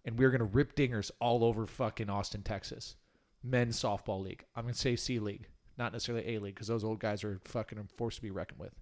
and 0.06 0.18
we're 0.18 0.32
gonna 0.32 0.44
rip 0.46 0.76
dingers 0.76 1.12
all 1.20 1.44
over 1.44 1.66
fucking 1.66 2.10
Austin, 2.10 2.42
Texas. 2.44 2.96
Men's 3.44 3.80
softball 3.80 4.22
league. 4.24 4.44
I'm 4.56 4.64
gonna 4.64 4.74
say 4.74 4.96
C 4.96 5.20
league, 5.20 5.48
not 5.78 5.94
necessarily 5.94 6.36
A 6.36 6.40
league, 6.40 6.56
because 6.56 6.68
those 6.68 6.84
old 6.84 7.00
guys 7.00 7.24
are 7.24 7.40
fucking 7.46 7.88
forced 7.98 8.18
to 8.18 8.22
be 8.22 8.32
reckoned 8.32 8.60
with. 8.60 8.74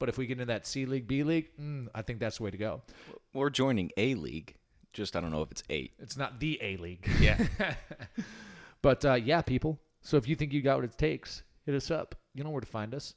But 0.00 0.08
if 0.08 0.18
we 0.18 0.26
get 0.26 0.40
into 0.40 0.46
that 0.46 0.66
C 0.66 0.86
league, 0.86 1.06
B 1.06 1.22
league, 1.22 1.50
mm, 1.60 1.86
I 1.94 2.02
think 2.02 2.18
that's 2.18 2.38
the 2.38 2.42
way 2.44 2.50
to 2.50 2.56
go. 2.56 2.82
We're 3.32 3.50
joining 3.50 3.92
a 3.96 4.16
league. 4.16 4.56
Just 4.92 5.14
I 5.14 5.20
don't 5.20 5.30
know 5.30 5.42
if 5.42 5.52
it's 5.52 5.62
eight. 5.70 5.92
It's 6.00 6.16
not 6.16 6.40
the 6.40 6.58
A 6.60 6.76
league. 6.78 7.08
Yeah. 7.20 7.38
but 8.82 9.04
uh, 9.04 9.14
yeah, 9.14 9.42
people. 9.42 9.78
So 10.00 10.16
if 10.16 10.26
you 10.26 10.34
think 10.34 10.52
you 10.52 10.62
got 10.62 10.76
what 10.76 10.84
it 10.84 10.98
takes, 10.98 11.44
hit 11.66 11.74
us 11.74 11.90
up. 11.90 12.16
You 12.34 12.42
know 12.42 12.50
where 12.50 12.62
to 12.62 12.66
find 12.66 12.94
us. 12.94 13.14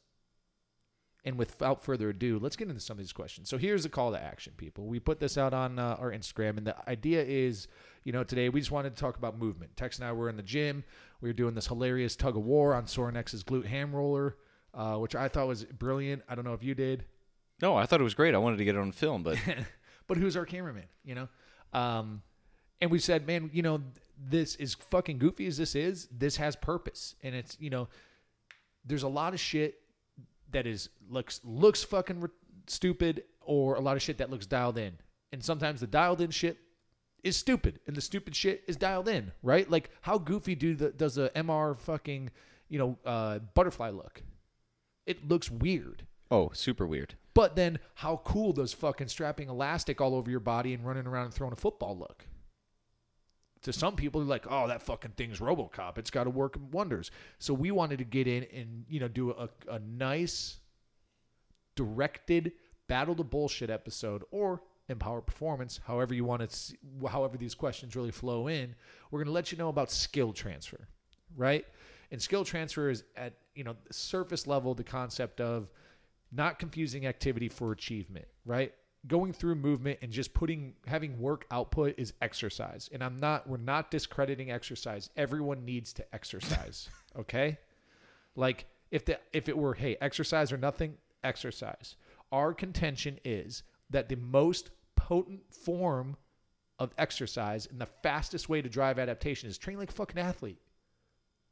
And 1.25 1.37
without 1.37 1.81
further 1.81 2.09
ado, 2.09 2.37
let's 2.37 2.57
get 2.57 2.67
into 2.67 2.81
some 2.81 2.95
of 2.95 2.99
these 2.99 3.13
questions. 3.13 3.49
So 3.49 3.57
here's 3.57 3.83
the 3.83 3.89
call 3.89 4.11
to 4.11 4.21
action, 4.21 4.51
people. 4.57 4.85
We 4.87 4.99
put 4.99 5.21
this 5.21 5.37
out 5.37 5.53
on 5.53 5.79
uh, 5.79 5.95
our 5.97 6.11
Instagram, 6.11 6.57
and 6.57 6.67
the 6.67 6.75
idea 6.89 7.23
is, 7.23 7.69
you 8.03 8.11
know, 8.11 8.25
today 8.25 8.49
we 8.49 8.59
just 8.59 8.71
wanted 8.71 8.93
to 8.93 8.99
talk 8.99 9.17
about 9.17 9.39
movement. 9.39 9.77
Tex 9.77 9.99
and 9.99 10.05
I 10.05 10.11
were 10.11 10.27
in 10.27 10.35
the 10.35 10.43
gym. 10.43 10.83
We 11.21 11.29
were 11.29 11.33
doing 11.33 11.55
this 11.55 11.67
hilarious 11.67 12.17
tug 12.17 12.35
of 12.35 12.43
war 12.43 12.73
on 12.73 12.87
Sorinex's 12.87 13.41
glute 13.41 13.67
ham 13.67 13.95
roller, 13.95 14.35
uh, 14.73 14.95
which 14.95 15.15
I 15.15 15.27
thought 15.27 15.47
was 15.47 15.65
brilliant. 15.65 16.23
I 16.27 16.35
don't 16.35 16.45
know 16.45 16.53
if 16.53 16.63
you 16.63 16.75
did. 16.75 17.05
No, 17.61 17.75
I 17.75 17.85
thought 17.85 18.01
it 18.01 18.03
was 18.03 18.13
great. 18.15 18.35
I 18.35 18.39
wanted 18.39 18.57
to 18.57 18.65
get 18.65 18.75
it 18.75 18.79
on 18.79 18.91
film, 18.91 19.23
but 19.23 19.37
but 20.07 20.17
who's 20.17 20.35
our 20.35 20.45
cameraman? 20.45 20.85
You 21.03 21.15
know, 21.15 21.29
um, 21.73 22.21
and 22.81 22.91
we 22.91 22.99
said, 22.99 23.25
man, 23.25 23.49
you 23.53 23.61
know, 23.61 23.81
this 24.17 24.55
is 24.55 24.73
fucking 24.75 25.17
goofy 25.17 25.47
as 25.47 25.57
this 25.57 25.75
is, 25.75 26.07
this 26.11 26.35
has 26.37 26.55
purpose. 26.55 27.15
And 27.23 27.33
it's, 27.35 27.57
you 27.59 27.69
know, 27.69 27.87
there's 28.85 29.03
a 29.03 29.07
lot 29.07 29.33
of 29.33 29.39
shit 29.39 29.79
that 30.51 30.67
is 30.67 30.89
looks 31.09 31.41
looks 31.43 31.83
fucking 31.83 32.21
re- 32.21 32.29
stupid 32.67 33.23
or 33.41 33.75
a 33.75 33.79
lot 33.79 33.95
of 33.95 34.01
shit 34.01 34.17
that 34.17 34.29
looks 34.29 34.45
dialed 34.45 34.77
in. 34.77 34.93
And 35.31 35.43
sometimes 35.43 35.79
the 35.79 35.87
dialed 35.87 36.21
in 36.21 36.29
shit 36.29 36.57
is 37.23 37.37
stupid 37.37 37.79
and 37.87 37.95
the 37.95 38.01
stupid 38.01 38.35
shit 38.35 38.63
is 38.67 38.75
dialed 38.75 39.07
in, 39.07 39.31
right? 39.41 39.69
Like 39.69 39.89
how 40.01 40.17
goofy 40.17 40.55
do 40.55 40.75
the 40.75 40.89
does 40.89 41.15
the 41.15 41.31
MR 41.35 41.79
fucking, 41.79 42.29
you 42.69 42.79
know, 42.79 42.97
uh 43.05 43.39
butterfly 43.53 43.89
look? 43.89 44.21
It 45.05 45.27
looks 45.27 45.51
weird. 45.51 46.05
Oh, 46.31 46.51
super 46.53 46.87
weird. 46.87 47.15
But 47.33 47.55
then 47.55 47.79
how 47.95 48.21
cool 48.23 48.53
does 48.53 48.73
fucking 48.73 49.07
strapping 49.07 49.49
elastic 49.49 49.99
all 49.99 50.15
over 50.15 50.29
your 50.29 50.39
body 50.39 50.73
and 50.73 50.85
running 50.85 51.07
around 51.07 51.25
and 51.25 51.33
throwing 51.33 51.53
a 51.53 51.57
football 51.57 51.97
look? 51.97 52.25
To 53.63 53.73
some 53.73 53.95
people, 53.95 54.21
they're 54.21 54.29
like, 54.29 54.45
"Oh, 54.49 54.67
that 54.67 54.81
fucking 54.81 55.11
thing's 55.11 55.39
RoboCop. 55.39 55.97
It's 55.97 56.09
got 56.09 56.25
to 56.25 56.29
work 56.29 56.57
wonders." 56.71 57.11
So 57.39 57.53
we 57.53 57.71
wanted 57.71 57.99
to 57.99 58.03
get 58.03 58.27
in 58.27 58.43
and 58.53 58.85
you 58.89 58.99
know 58.99 59.07
do 59.07 59.31
a, 59.31 59.49
a 59.69 59.79
nice, 59.79 60.57
directed 61.75 62.51
battle 62.87 63.15
to 63.15 63.23
bullshit 63.23 63.69
episode 63.69 64.23
or 64.31 64.61
empower 64.89 65.21
performance, 65.21 65.79
however 65.85 66.13
you 66.13 66.25
want 66.25 66.41
to, 66.41 66.55
see, 66.55 66.77
however 67.07 67.37
these 67.37 67.55
questions 67.55 67.95
really 67.95 68.11
flow 68.11 68.47
in. 68.47 68.75
We're 69.11 69.19
going 69.19 69.27
to 69.27 69.31
let 69.33 69.51
you 69.51 69.57
know 69.57 69.69
about 69.69 69.91
skill 69.91 70.33
transfer, 70.33 70.87
right? 71.37 71.65
And 72.13 72.21
skill 72.21 72.45
transfer 72.45 72.91
is 72.91 73.03
at 73.17 73.33
you 73.55 73.63
know 73.63 73.75
surface 73.89 74.45
level 74.45 74.75
the 74.75 74.83
concept 74.83 75.41
of 75.41 75.67
not 76.31 76.59
confusing 76.59 77.07
activity 77.07 77.49
for 77.49 77.71
achievement, 77.71 78.25
right? 78.45 78.71
Going 79.07 79.33
through 79.33 79.55
movement 79.55 79.97
and 80.03 80.11
just 80.11 80.31
putting 80.31 80.75
having 80.85 81.19
work 81.19 81.47
output 81.49 81.95
is 81.97 82.13
exercise. 82.21 82.87
And 82.93 83.03
I'm 83.03 83.19
not 83.19 83.49
we're 83.49 83.57
not 83.57 83.89
discrediting 83.89 84.51
exercise. 84.51 85.09
Everyone 85.17 85.65
needs 85.65 85.91
to 85.93 86.05
exercise, 86.13 86.87
okay? 87.17 87.57
Like 88.35 88.67
if 88.91 89.05
the 89.05 89.19
if 89.33 89.49
it 89.49 89.57
were 89.57 89.73
hey, 89.73 89.97
exercise 89.99 90.51
or 90.51 90.57
nothing, 90.57 90.97
exercise. 91.23 91.95
Our 92.31 92.53
contention 92.53 93.19
is 93.25 93.63
that 93.89 94.07
the 94.07 94.17
most 94.17 94.69
potent 94.95 95.51
form 95.51 96.15
of 96.77 96.93
exercise 96.99 97.65
and 97.65 97.81
the 97.81 97.89
fastest 98.03 98.49
way 98.49 98.61
to 98.61 98.69
drive 98.69 98.99
adaptation 98.99 99.49
is 99.49 99.57
train 99.57 99.79
like 99.79 99.89
a 99.89 99.93
fucking 99.93 100.19
athlete. 100.19 100.59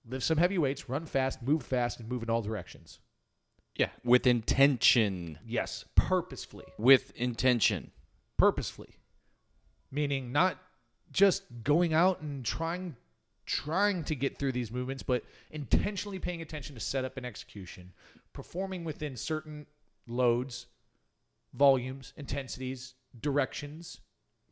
Lift 0.07 0.25
some 0.25 0.37
heavy 0.37 0.57
weights, 0.57 0.89
run 0.89 1.05
fast, 1.05 1.41
move 1.41 1.63
fast, 1.63 1.99
and 1.99 2.09
move 2.09 2.23
in 2.23 2.29
all 2.29 2.41
directions. 2.41 2.99
Yeah, 3.75 3.89
with 4.03 4.27
intention. 4.27 5.39
Yes, 5.45 5.85
purposefully. 5.95 6.65
With 6.77 7.11
intention. 7.15 7.91
Purposefully. 8.37 8.95
Meaning 9.91 10.31
not 10.31 10.57
just 11.11 11.43
going 11.63 11.93
out 11.93 12.21
and 12.21 12.43
trying 12.43 12.95
trying 13.45 14.03
to 14.05 14.15
get 14.15 14.37
through 14.37 14.51
these 14.51 14.71
movements, 14.71 15.03
but 15.03 15.23
intentionally 15.49 16.19
paying 16.19 16.41
attention 16.41 16.73
to 16.75 16.79
setup 16.79 17.17
and 17.17 17.25
execution, 17.25 17.91
performing 18.33 18.83
within 18.83 19.17
certain 19.17 19.65
loads, 20.07 20.67
volumes, 21.53 22.13
intensities, 22.15 22.93
directions, 23.19 23.99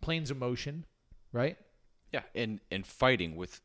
planes 0.01 0.31
of 0.31 0.37
motion, 0.37 0.85
right? 1.31 1.57
Yeah, 2.11 2.23
and 2.35 2.59
and 2.71 2.85
fighting 2.85 3.35
with 3.35 3.61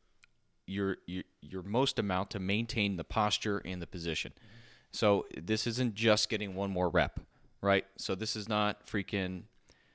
your 0.67 0.97
your 1.05 1.23
your 1.49 1.63
most 1.63 1.99
amount 1.99 2.31
to 2.31 2.39
maintain 2.39 2.97
the 2.97 3.03
posture 3.03 3.61
and 3.65 3.81
the 3.81 3.87
position. 3.87 4.33
So 4.91 5.25
this 5.35 5.67
isn't 5.67 5.95
just 5.95 6.29
getting 6.29 6.55
one 6.55 6.71
more 6.71 6.89
rep, 6.89 7.19
right? 7.61 7.85
So 7.97 8.15
this 8.15 8.35
is 8.35 8.47
not 8.47 8.87
freaking 8.87 9.43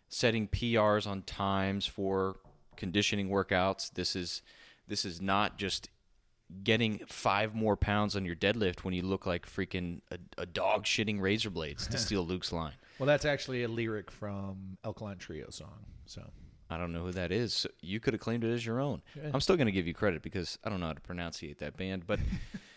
setting 0.08 0.48
PRs 0.48 1.06
on 1.06 1.22
times 1.22 1.86
for 1.86 2.36
conditioning 2.76 3.28
workouts. 3.28 3.92
This 3.92 4.14
is 4.14 4.42
this 4.88 5.04
is 5.04 5.20
not 5.20 5.56
just 5.56 5.88
getting 6.64 6.98
five 7.06 7.54
more 7.54 7.76
pounds 7.76 8.16
on 8.16 8.24
your 8.24 8.34
deadlift 8.34 8.80
when 8.80 8.92
you 8.92 9.02
look 9.02 9.24
like 9.24 9.46
freaking 9.46 10.00
a, 10.10 10.18
a 10.38 10.46
dog 10.46 10.84
shitting 10.84 11.20
razor 11.20 11.50
blades 11.50 11.86
to 11.86 11.98
steal 12.06 12.26
Luke's 12.26 12.52
line. 12.52 12.74
Well, 12.98 13.06
that's 13.06 13.24
actually 13.24 13.62
a 13.62 13.68
lyric 13.68 14.10
from 14.10 14.76
Alkaline 14.84 15.18
Trio 15.18 15.48
song. 15.50 15.86
So 16.06 16.22
I 16.70 16.78
don't 16.78 16.92
know 16.92 17.02
who 17.02 17.12
that 17.12 17.32
is. 17.32 17.52
So 17.52 17.70
you 17.80 17.98
could 18.00 18.14
have 18.14 18.20
claimed 18.20 18.44
it 18.44 18.52
as 18.52 18.64
your 18.64 18.80
own. 18.80 19.02
Yeah. 19.16 19.30
I'm 19.34 19.40
still 19.40 19.56
going 19.56 19.66
to 19.66 19.72
give 19.72 19.86
you 19.86 19.94
credit 19.94 20.22
because 20.22 20.58
I 20.64 20.70
don't 20.70 20.80
know 20.80 20.86
how 20.86 20.92
to 20.92 21.00
pronunciate 21.00 21.58
that 21.58 21.76
band. 21.76 22.06
But 22.06 22.20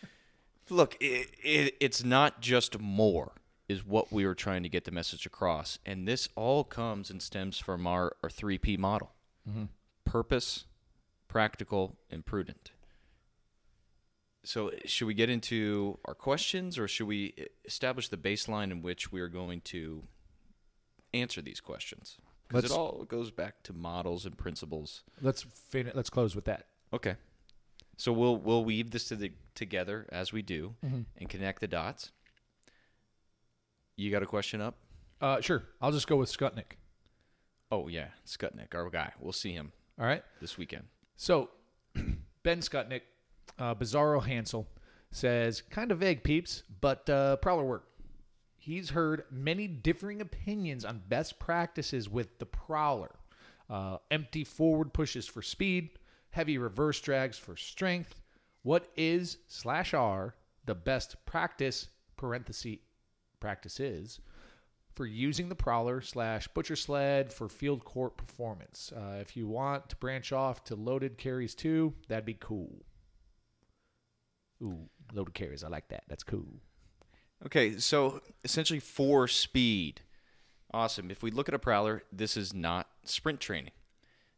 look, 0.68 0.96
it, 1.00 1.30
it, 1.42 1.76
it's 1.80 2.02
not 2.02 2.40
just 2.40 2.78
more, 2.80 3.32
is 3.68 3.86
what 3.86 4.12
we 4.12 4.26
were 4.26 4.34
trying 4.34 4.64
to 4.64 4.68
get 4.68 4.84
the 4.84 4.90
message 4.90 5.26
across. 5.26 5.78
And 5.86 6.08
this 6.08 6.28
all 6.34 6.64
comes 6.64 7.10
and 7.10 7.22
stems 7.22 7.58
from 7.58 7.86
our, 7.86 8.16
our 8.22 8.28
3P 8.28 8.78
model 8.78 9.12
mm-hmm. 9.48 9.64
purpose, 10.04 10.64
practical, 11.28 11.96
and 12.10 12.26
prudent. 12.26 12.72
So, 14.46 14.68
uh, 14.68 14.72
should 14.84 15.06
we 15.06 15.14
get 15.14 15.30
into 15.30 15.98
our 16.04 16.14
questions 16.14 16.78
or 16.78 16.86
should 16.86 17.06
we 17.06 17.34
uh, 17.38 17.44
establish 17.64 18.08
the 18.08 18.18
baseline 18.18 18.70
in 18.70 18.82
which 18.82 19.10
we 19.10 19.20
are 19.20 19.28
going 19.28 19.62
to 19.62 20.02
answer 21.14 21.40
these 21.40 21.60
questions? 21.60 22.18
Because 22.54 22.70
it 22.70 22.74
all 22.74 23.04
goes 23.04 23.30
back 23.30 23.62
to 23.64 23.72
models 23.72 24.26
and 24.26 24.36
principles. 24.36 25.02
let's 25.20 25.42
fin- 25.42 25.92
let's 25.94 26.10
close 26.10 26.34
with 26.34 26.44
that. 26.46 26.66
Okay. 26.92 27.16
So 27.96 28.12
we'll 28.12 28.36
we'll 28.36 28.64
weave 28.64 28.90
this 28.90 29.08
to 29.08 29.16
the, 29.16 29.32
together 29.54 30.06
as 30.10 30.32
we 30.32 30.42
do 30.42 30.74
and 30.82 31.28
connect 31.28 31.60
the 31.60 31.68
dots. 31.68 32.10
You 33.96 34.10
got 34.10 34.22
a 34.22 34.26
question 34.26 34.60
up? 34.60 34.76
Uh, 35.20 35.40
sure. 35.40 35.62
I'll 35.80 35.92
just 35.92 36.08
go 36.08 36.16
with 36.16 36.30
Skutnik. 36.30 36.76
Oh 37.70 37.88
yeah, 37.88 38.08
Skutnik, 38.26 38.74
our 38.74 38.90
guy. 38.90 39.12
We'll 39.20 39.32
see 39.32 39.52
him 39.52 39.72
All 39.98 40.06
right. 40.06 40.22
this 40.40 40.58
weekend. 40.58 40.84
So, 41.16 41.50
Ben 42.42 42.60
Skutnik, 42.60 43.02
uh, 43.58 43.74
Bizarro 43.74 44.24
Hansel, 44.24 44.66
says, 45.12 45.62
kind 45.62 45.92
of 45.92 45.98
vague, 45.98 46.24
peeps, 46.24 46.64
but 46.80 47.08
uh, 47.08 47.36
Prowler 47.36 47.64
work. 47.64 47.86
He's 48.64 48.88
heard 48.88 49.24
many 49.30 49.68
differing 49.68 50.22
opinions 50.22 50.86
on 50.86 51.02
best 51.06 51.38
practices 51.38 52.08
with 52.08 52.38
the 52.38 52.46
Prowler. 52.46 53.14
Uh, 53.68 53.98
empty 54.10 54.42
forward 54.42 54.94
pushes 54.94 55.26
for 55.26 55.42
speed, 55.42 55.90
heavy 56.30 56.56
reverse 56.56 56.98
drags 57.02 57.36
for 57.36 57.56
strength. 57.56 58.22
What 58.62 58.90
is 58.96 59.36
slash 59.48 59.92
R 59.92 60.34
the 60.64 60.74
best 60.74 61.16
practice 61.26 61.88
parenthesis 62.16 62.78
practice 63.38 63.80
is 63.80 64.20
for 64.94 65.04
using 65.04 65.50
the 65.50 65.54
Prowler 65.54 66.00
slash 66.00 66.48
Butcher 66.48 66.76
Sled 66.76 67.30
for 67.30 67.50
field 67.50 67.84
court 67.84 68.16
performance. 68.16 68.94
Uh, 68.96 69.18
if 69.20 69.36
you 69.36 69.46
want 69.46 69.90
to 69.90 69.96
branch 69.96 70.32
off 70.32 70.64
to 70.64 70.74
loaded 70.74 71.18
carries 71.18 71.54
too, 71.54 71.92
that'd 72.08 72.24
be 72.24 72.38
cool. 72.40 72.82
Ooh, 74.62 74.88
loaded 75.12 75.34
carries. 75.34 75.62
I 75.62 75.68
like 75.68 75.88
that. 75.88 76.04
That's 76.08 76.22
cool. 76.22 76.62
Okay, 77.46 77.78
so 77.78 78.20
essentially 78.42 78.80
for 78.80 79.28
speed. 79.28 80.00
Awesome. 80.72 81.10
If 81.10 81.22
we 81.22 81.30
look 81.30 81.48
at 81.48 81.54
a 81.54 81.58
prowler, 81.58 82.02
this 82.12 82.36
is 82.36 82.52
not 82.52 82.88
sprint 83.04 83.40
training. 83.40 83.72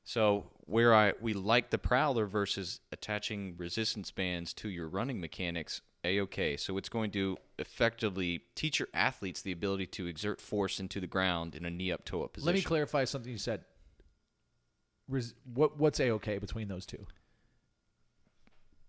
So 0.05 0.51
where 0.61 0.95
I 0.95 1.15
we 1.21 1.33
like 1.33 1.71
the 1.71 1.79
prowler 1.79 2.27
versus 2.27 2.81
attaching 2.93 3.55
resistance 3.57 4.11
bands 4.11 4.53
to 4.55 4.69
your 4.69 4.89
running 4.89 5.21
mechanics, 5.21 5.81
a 6.05 6.21
okay. 6.21 6.57
So 6.57 6.77
it's 6.79 6.89
going 6.89 7.11
to 7.13 7.37
effectively 7.59 8.43
teach 8.55 8.79
your 8.79 8.89
athletes 8.95 9.43
the 9.43 9.53
ability 9.53 9.87
to 9.87 10.07
exert 10.07 10.41
force 10.41 10.79
into 10.79 11.01
the 11.01 11.07
ground 11.07 11.55
in 11.55 11.65
a 11.65 11.71
knee 11.71 11.91
up 11.91 12.05
toe 12.05 12.23
up 12.23 12.35
position. 12.35 12.47
Let 12.47 12.55
me 12.55 12.63
clarify 12.63 13.05
something 13.05 13.33
you 13.33 13.39
said. 13.39 13.65
Res- 15.09 15.35
what 15.55 15.79
what's 15.79 16.01
a 16.01 16.11
okay 16.11 16.39
between 16.39 16.69
those 16.69 16.87
two? 16.87 17.07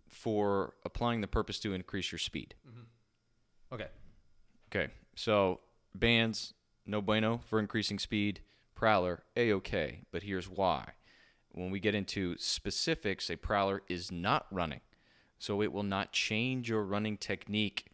for 0.10 0.74
applying 0.84 1.22
the 1.22 1.28
purpose 1.28 1.60
to 1.60 1.74
increase 1.74 2.12
your 2.12 2.20
speed. 2.20 2.56
Mm-hmm. 2.68 3.76
Okay. 3.76 3.88
Okay, 4.70 4.92
so 5.16 5.60
bands, 5.96 6.54
no 6.86 7.02
bueno 7.02 7.40
for 7.46 7.60
increasing 7.60 8.00
speed. 8.00 8.42
Prowler, 8.76 9.24
a 9.36 9.52
okay, 9.54 10.02
but 10.12 10.24
here's 10.24 10.50
why. 10.50 10.92
When 11.52 11.72
we 11.72 11.80
get 11.80 11.96
into 11.96 12.36
specifics, 12.38 13.30
a 13.30 13.38
prowler 13.38 13.82
is 13.88 14.12
not 14.12 14.46
running, 14.52 14.82
so 15.40 15.62
it 15.64 15.72
will 15.72 15.84
not 15.84 16.12
change 16.12 16.70
your 16.70 16.84
running 16.84 17.18
technique, 17.18 17.92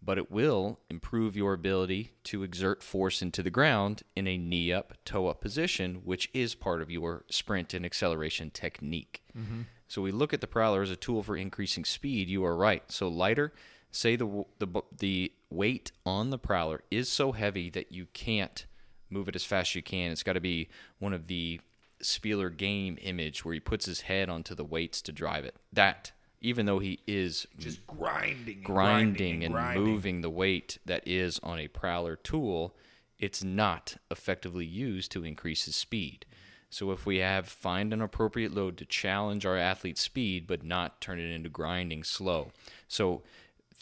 but 0.00 0.16
it 0.16 0.30
will 0.30 0.80
improve 0.88 1.36
your 1.36 1.52
ability 1.52 2.12
to 2.24 2.42
exert 2.42 2.82
force 2.82 3.20
into 3.20 3.42
the 3.42 3.50
ground 3.50 4.02
in 4.16 4.26
a 4.26 4.38
knee 4.38 4.72
up, 4.72 4.94
toe 5.04 5.26
up 5.26 5.40
position, 5.40 5.96
which 6.04 6.30
is 6.32 6.54
part 6.54 6.80
of 6.80 6.90
your 6.90 7.24
sprint 7.28 7.74
and 7.74 7.84
acceleration 7.84 8.50
technique. 8.50 9.22
Mm-hmm. 9.36 9.62
So 9.88 10.00
we 10.00 10.10
look 10.10 10.32
at 10.32 10.40
the 10.40 10.46
prowler 10.46 10.80
as 10.80 10.90
a 10.90 10.96
tool 10.96 11.22
for 11.22 11.36
increasing 11.36 11.84
speed. 11.84 12.30
You 12.30 12.44
are 12.46 12.56
right. 12.56 12.82
So 12.90 13.08
lighter, 13.08 13.52
say 13.92 14.16
the 14.16 14.44
the 14.58 14.66
the 14.98 15.32
weight 15.50 15.92
on 16.04 16.30
the 16.30 16.38
prowler 16.38 16.82
is 16.90 17.08
so 17.08 17.32
heavy 17.32 17.70
that 17.70 17.92
you 17.92 18.06
can't 18.12 18.66
move 19.10 19.28
it 19.28 19.36
as 19.36 19.44
fast 19.44 19.72
as 19.72 19.74
you 19.76 19.82
can. 19.82 20.10
It's 20.10 20.22
got 20.22 20.32
to 20.32 20.40
be 20.40 20.68
one 20.98 21.12
of 21.12 21.28
the 21.28 21.60
Spieler 22.02 22.50
game 22.50 22.98
image 23.02 23.44
where 23.44 23.54
he 23.54 23.60
puts 23.60 23.86
his 23.86 24.00
head 24.02 24.28
onto 24.28 24.54
the 24.54 24.64
weights 24.64 25.00
to 25.02 25.12
drive 25.12 25.44
it. 25.44 25.54
That 25.72 26.12
even 26.40 26.66
though 26.66 26.80
he 26.80 26.98
is 27.06 27.46
Just 27.56 27.86
grinding, 27.86 28.56
and 28.56 28.64
grinding 28.64 29.44
and 29.44 29.54
grinding. 29.54 29.84
moving 29.84 30.20
the 30.22 30.30
weight 30.30 30.78
that 30.84 31.06
is 31.06 31.38
on 31.44 31.60
a 31.60 31.68
prowler 31.68 32.16
tool, 32.16 32.74
it's 33.18 33.44
not 33.44 33.96
effectively 34.10 34.64
used 34.66 35.12
to 35.12 35.24
increase 35.24 35.66
his 35.66 35.76
speed. 35.76 36.26
So 36.68 36.90
if 36.90 37.06
we 37.06 37.18
have 37.18 37.46
find 37.46 37.92
an 37.92 38.00
appropriate 38.00 38.54
load 38.54 38.78
to 38.78 38.86
challenge 38.86 39.44
our 39.46 39.58
athlete's 39.58 40.00
speed 40.00 40.46
but 40.46 40.64
not 40.64 41.00
turn 41.00 41.20
it 41.20 41.30
into 41.30 41.50
grinding 41.50 42.02
slow. 42.02 42.50
So 42.88 43.22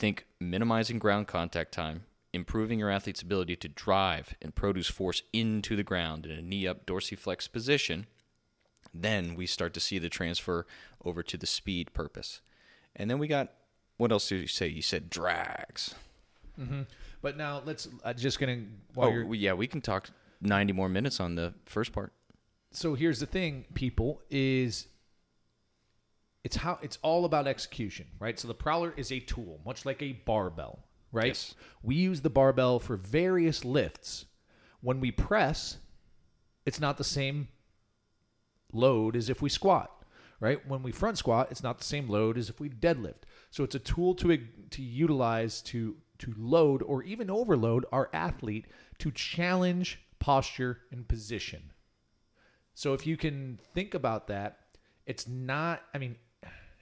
think 0.00 0.24
minimizing 0.40 0.98
ground 0.98 1.28
contact 1.28 1.72
time, 1.72 2.04
improving 2.32 2.78
your 2.78 2.90
athlete's 2.90 3.20
ability 3.20 3.54
to 3.54 3.68
drive 3.68 4.34
and 4.40 4.54
produce 4.54 4.88
force 4.88 5.22
into 5.32 5.76
the 5.76 5.84
ground 5.84 6.24
in 6.24 6.32
a 6.32 6.42
knee 6.42 6.66
up 6.66 6.86
dorsiflex 6.86 7.52
position. 7.52 8.06
Then 8.94 9.34
we 9.34 9.46
start 9.46 9.74
to 9.74 9.80
see 9.80 9.98
the 9.98 10.08
transfer 10.08 10.66
over 11.04 11.22
to 11.22 11.36
the 11.36 11.46
speed 11.46 11.92
purpose. 11.92 12.40
And 12.96 13.10
then 13.10 13.18
we 13.18 13.28
got 13.28 13.52
what 13.98 14.10
else 14.10 14.30
did 14.30 14.40
you 14.40 14.46
say? 14.46 14.66
You 14.66 14.80
said 14.80 15.10
drags. 15.10 15.94
Mm-hmm. 16.58 16.82
But 17.20 17.36
now 17.36 17.62
let's 17.66 17.86
uh, 18.02 18.14
just 18.14 18.40
gonna 18.40 18.62
Oh, 18.96 19.32
yeah, 19.32 19.52
we 19.52 19.66
can 19.66 19.82
talk 19.82 20.08
90 20.40 20.72
more 20.72 20.88
minutes 20.88 21.20
on 21.20 21.34
the 21.34 21.52
first 21.66 21.92
part. 21.92 22.14
so 22.72 22.94
here's 22.94 23.20
the 23.20 23.26
thing 23.26 23.66
people 23.74 24.22
is 24.30 24.86
it's 26.44 26.56
how 26.56 26.78
it's 26.82 26.98
all 27.02 27.24
about 27.24 27.46
execution 27.46 28.06
right? 28.18 28.38
So 28.38 28.48
the 28.48 28.54
prowler 28.54 28.94
is 28.96 29.12
a 29.12 29.20
tool 29.20 29.60
much 29.64 29.84
like 29.84 30.02
a 30.02 30.12
barbell 30.12 30.80
right? 31.12 31.28
Yes. 31.28 31.54
we 31.82 31.96
use 31.96 32.20
the 32.20 32.30
barbell 32.30 32.78
for 32.78 32.96
various 32.96 33.64
lifts. 33.64 34.26
When 34.80 35.00
we 35.00 35.10
press 35.10 35.78
it's 36.66 36.80
not 36.80 36.98
the 36.98 37.04
same 37.04 37.48
load 38.72 39.16
as 39.16 39.28
if 39.28 39.42
we 39.42 39.48
squat 39.48 40.04
right? 40.40 40.66
When 40.66 40.82
we 40.82 40.92
front 40.92 41.18
squat 41.18 41.48
it's 41.50 41.62
not 41.62 41.78
the 41.78 41.84
same 41.84 42.08
load 42.08 42.38
as 42.38 42.48
if 42.48 42.60
we 42.60 42.68
deadlift. 42.68 43.22
So 43.50 43.64
it's 43.64 43.74
a 43.74 43.80
tool 43.80 44.14
to 44.16 44.38
to 44.70 44.82
utilize 44.82 45.62
to 45.62 45.96
to 46.18 46.34
load 46.38 46.82
or 46.82 47.02
even 47.02 47.30
overload 47.30 47.86
our 47.92 48.08
athlete 48.12 48.66
to 48.98 49.10
challenge 49.10 49.98
posture 50.18 50.78
and 50.92 51.08
position. 51.08 51.72
So 52.74 52.94
if 52.94 53.06
you 53.06 53.16
can 53.16 53.58
think 53.74 53.94
about 53.94 54.28
that, 54.28 54.58
it's 55.06 55.26
not. 55.26 55.82
I 55.92 55.98
mean, 55.98 56.16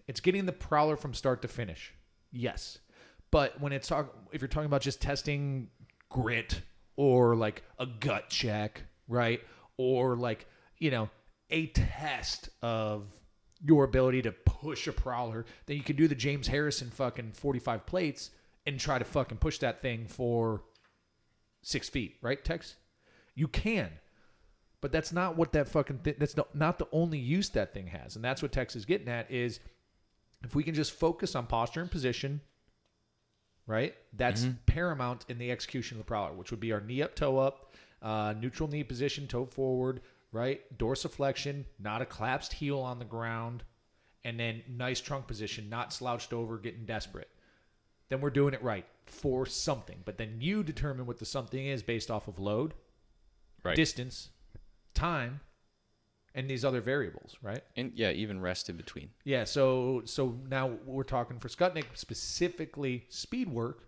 it's 0.08 0.20
getting 0.20 0.46
the 0.46 0.52
prowler 0.52 0.96
from 0.96 1.14
start 1.14 1.42
to 1.42 1.48
finish. 1.48 1.94
Yes, 2.32 2.78
but 3.30 3.60
when 3.60 3.72
it's 3.72 3.86
talk, 3.86 4.14
if 4.32 4.40
you're 4.40 4.48
talking 4.48 4.66
about 4.66 4.80
just 4.80 5.00
testing 5.00 5.68
grit 6.08 6.60
or 6.96 7.36
like 7.36 7.62
a 7.78 7.86
gut 7.86 8.28
check, 8.28 8.82
right, 9.06 9.40
or 9.76 10.16
like 10.16 10.46
you 10.78 10.90
know 10.90 11.08
a 11.50 11.66
test 11.68 12.48
of 12.62 13.06
your 13.60 13.84
ability 13.84 14.22
to 14.22 14.32
push 14.32 14.86
a 14.86 14.92
prowler, 14.92 15.44
then 15.66 15.76
you 15.76 15.82
can 15.82 15.96
do 15.96 16.08
the 16.08 16.14
James 16.14 16.46
Harrison 16.46 16.90
fucking 16.90 17.32
45 17.32 17.86
plates 17.86 18.30
and 18.66 18.78
try 18.78 18.98
to 18.98 19.04
fucking 19.04 19.38
push 19.38 19.58
that 19.58 19.82
thing 19.82 20.06
for 20.06 20.62
six 21.62 21.88
feet, 21.88 22.16
right, 22.22 22.44
Tex? 22.44 22.76
You 23.34 23.48
can. 23.48 23.90
But 24.80 24.92
that's 24.92 25.12
not 25.12 25.36
what 25.36 25.52
that 25.52 25.68
fucking 25.68 25.98
thi- 25.98 26.14
that's 26.18 26.36
not 26.54 26.78
the 26.78 26.86
only 26.92 27.18
use 27.18 27.48
that 27.50 27.74
thing 27.74 27.88
has. 27.88 28.14
And 28.14 28.24
that's 28.24 28.42
what 28.42 28.52
Tex 28.52 28.76
is 28.76 28.84
getting 28.84 29.08
at 29.08 29.30
is 29.30 29.58
if 30.44 30.54
we 30.54 30.62
can 30.62 30.74
just 30.74 30.92
focus 30.92 31.34
on 31.34 31.46
posture 31.46 31.80
and 31.80 31.90
position, 31.90 32.40
right? 33.66 33.94
That's 34.12 34.46
paramount 34.66 35.24
in 35.28 35.38
the 35.38 35.50
execution 35.50 35.96
of 35.96 36.04
the 36.04 36.08
prowler, 36.08 36.32
which 36.32 36.50
would 36.50 36.60
be 36.60 36.72
our 36.72 36.80
knee 36.80 37.02
up, 37.02 37.14
toe 37.14 37.38
up, 37.38 37.74
uh, 38.02 38.34
neutral 38.40 38.68
knee 38.68 38.84
position, 38.84 39.26
toe 39.26 39.44
forward, 39.46 40.00
right? 40.32 40.60
Dorsiflexion, 40.78 41.64
not 41.78 42.02
a 42.02 42.06
collapsed 42.06 42.52
heel 42.52 42.78
on 42.80 42.98
the 42.98 43.04
ground, 43.04 43.64
and 44.24 44.38
then 44.38 44.62
nice 44.68 45.00
trunk 45.00 45.26
position, 45.26 45.68
not 45.68 45.92
slouched 45.92 46.32
over, 46.32 46.58
getting 46.58 46.84
desperate. 46.84 47.28
Then 48.08 48.20
we're 48.20 48.30
doing 48.30 48.54
it 48.54 48.62
right 48.62 48.86
for 49.06 49.44
something. 49.46 49.96
But 50.04 50.18
then 50.18 50.36
you 50.40 50.62
determine 50.62 51.06
what 51.06 51.18
the 51.18 51.24
something 51.26 51.66
is 51.66 51.82
based 51.82 52.10
off 52.10 52.28
of 52.28 52.38
load, 52.38 52.74
Right. 53.62 53.76
distance, 53.76 54.30
time, 54.94 55.40
and 56.38 56.48
these 56.48 56.64
other 56.64 56.80
variables, 56.80 57.36
right? 57.42 57.62
and 57.76 57.90
yeah, 57.94 58.10
even 58.10 58.40
rest 58.40 58.70
in 58.70 58.76
between. 58.76 59.10
Yeah. 59.24 59.44
So 59.44 60.02
so 60.04 60.38
now 60.48 60.68
we're 60.86 61.02
talking 61.02 61.38
for 61.40 61.48
Skutnik 61.48 61.84
specifically 61.94 63.04
speed 63.08 63.48
work. 63.48 63.84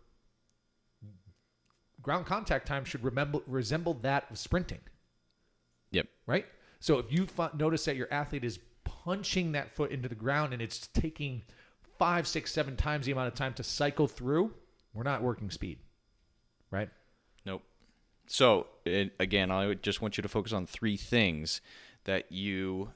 Ground 2.03 2.25
contact 2.27 2.67
time 2.67 2.85
should 2.85 3.05
remember, 3.05 3.41
resemble 3.47 3.95
that 4.03 4.25
of 4.31 4.39
sprinting, 4.39 4.81
Yep. 5.91 6.07
right? 6.27 6.47
So 6.81 6.99
if 6.99 7.13
you 7.13 7.27
fi- 7.27 7.51
notice 7.55 7.85
that 7.85 7.95
your 7.97 8.09
athlete 8.11 8.43
is 8.43 8.59
punching 8.85 9.53
that 9.53 9.75
foot 9.77 9.91
into 9.91 10.09
the 10.09 10.15
ground 10.15 10.55
and 10.55 10.63
it's 10.63 10.87
taking 10.89 11.43
five, 11.99 12.27
six, 12.27 12.53
seven 12.53 12.75
times 12.75 13.05
the 13.05 13.13
amount 13.13 13.29
of 13.29 13.35
time 13.35 13.53
to 13.55 13.63
cycle 13.63 14.09
through, 14.09 14.55
we're 14.95 15.03
not 15.03 15.23
working 15.23 15.51
speed, 15.51 15.79
right? 16.71 16.89
Nope. 17.45 17.63
So 18.27 18.67
it, 18.87 19.13
again, 19.21 19.51
I 19.51 19.75
just 19.75 20.01
want 20.01 20.17
you 20.17 20.23
to 20.23 20.29
focus 20.29 20.55
on 20.55 20.65
three 20.67 20.97
things 20.97 21.61
that 22.11 22.33
you, 22.33 22.91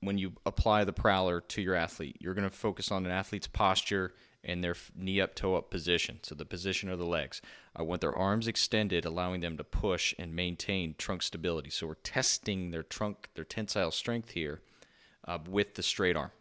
when 0.00 0.18
you 0.18 0.32
apply 0.44 0.82
the 0.82 0.92
prowler 0.92 1.40
to 1.40 1.62
your 1.62 1.76
athlete, 1.76 2.16
you're 2.18 2.34
going 2.34 2.50
to 2.50 2.56
focus 2.56 2.90
on 2.90 3.06
an 3.06 3.12
athlete's 3.12 3.46
posture 3.46 4.12
and 4.42 4.64
their 4.64 4.74
knee 4.96 5.20
up, 5.20 5.36
toe 5.36 5.54
up 5.54 5.70
position. 5.70 6.18
So 6.24 6.34
the 6.34 6.44
position 6.44 6.88
of 6.88 6.98
the 6.98 7.06
legs. 7.06 7.40
I 7.76 7.82
want 7.82 8.00
their 8.00 8.16
arms 8.16 8.48
extended, 8.48 9.04
allowing 9.04 9.40
them 9.40 9.56
to 9.56 9.62
push 9.62 10.14
and 10.18 10.34
maintain 10.34 10.96
trunk 10.98 11.22
stability. 11.22 11.70
So 11.70 11.86
we're 11.86 11.94
testing 11.94 12.72
their 12.72 12.82
trunk, 12.82 13.28
their 13.36 13.44
tensile 13.44 13.92
strength 13.92 14.30
here 14.30 14.62
uh, 15.28 15.38
with 15.48 15.74
the 15.74 15.82
straight 15.84 16.16
arm. 16.16 16.32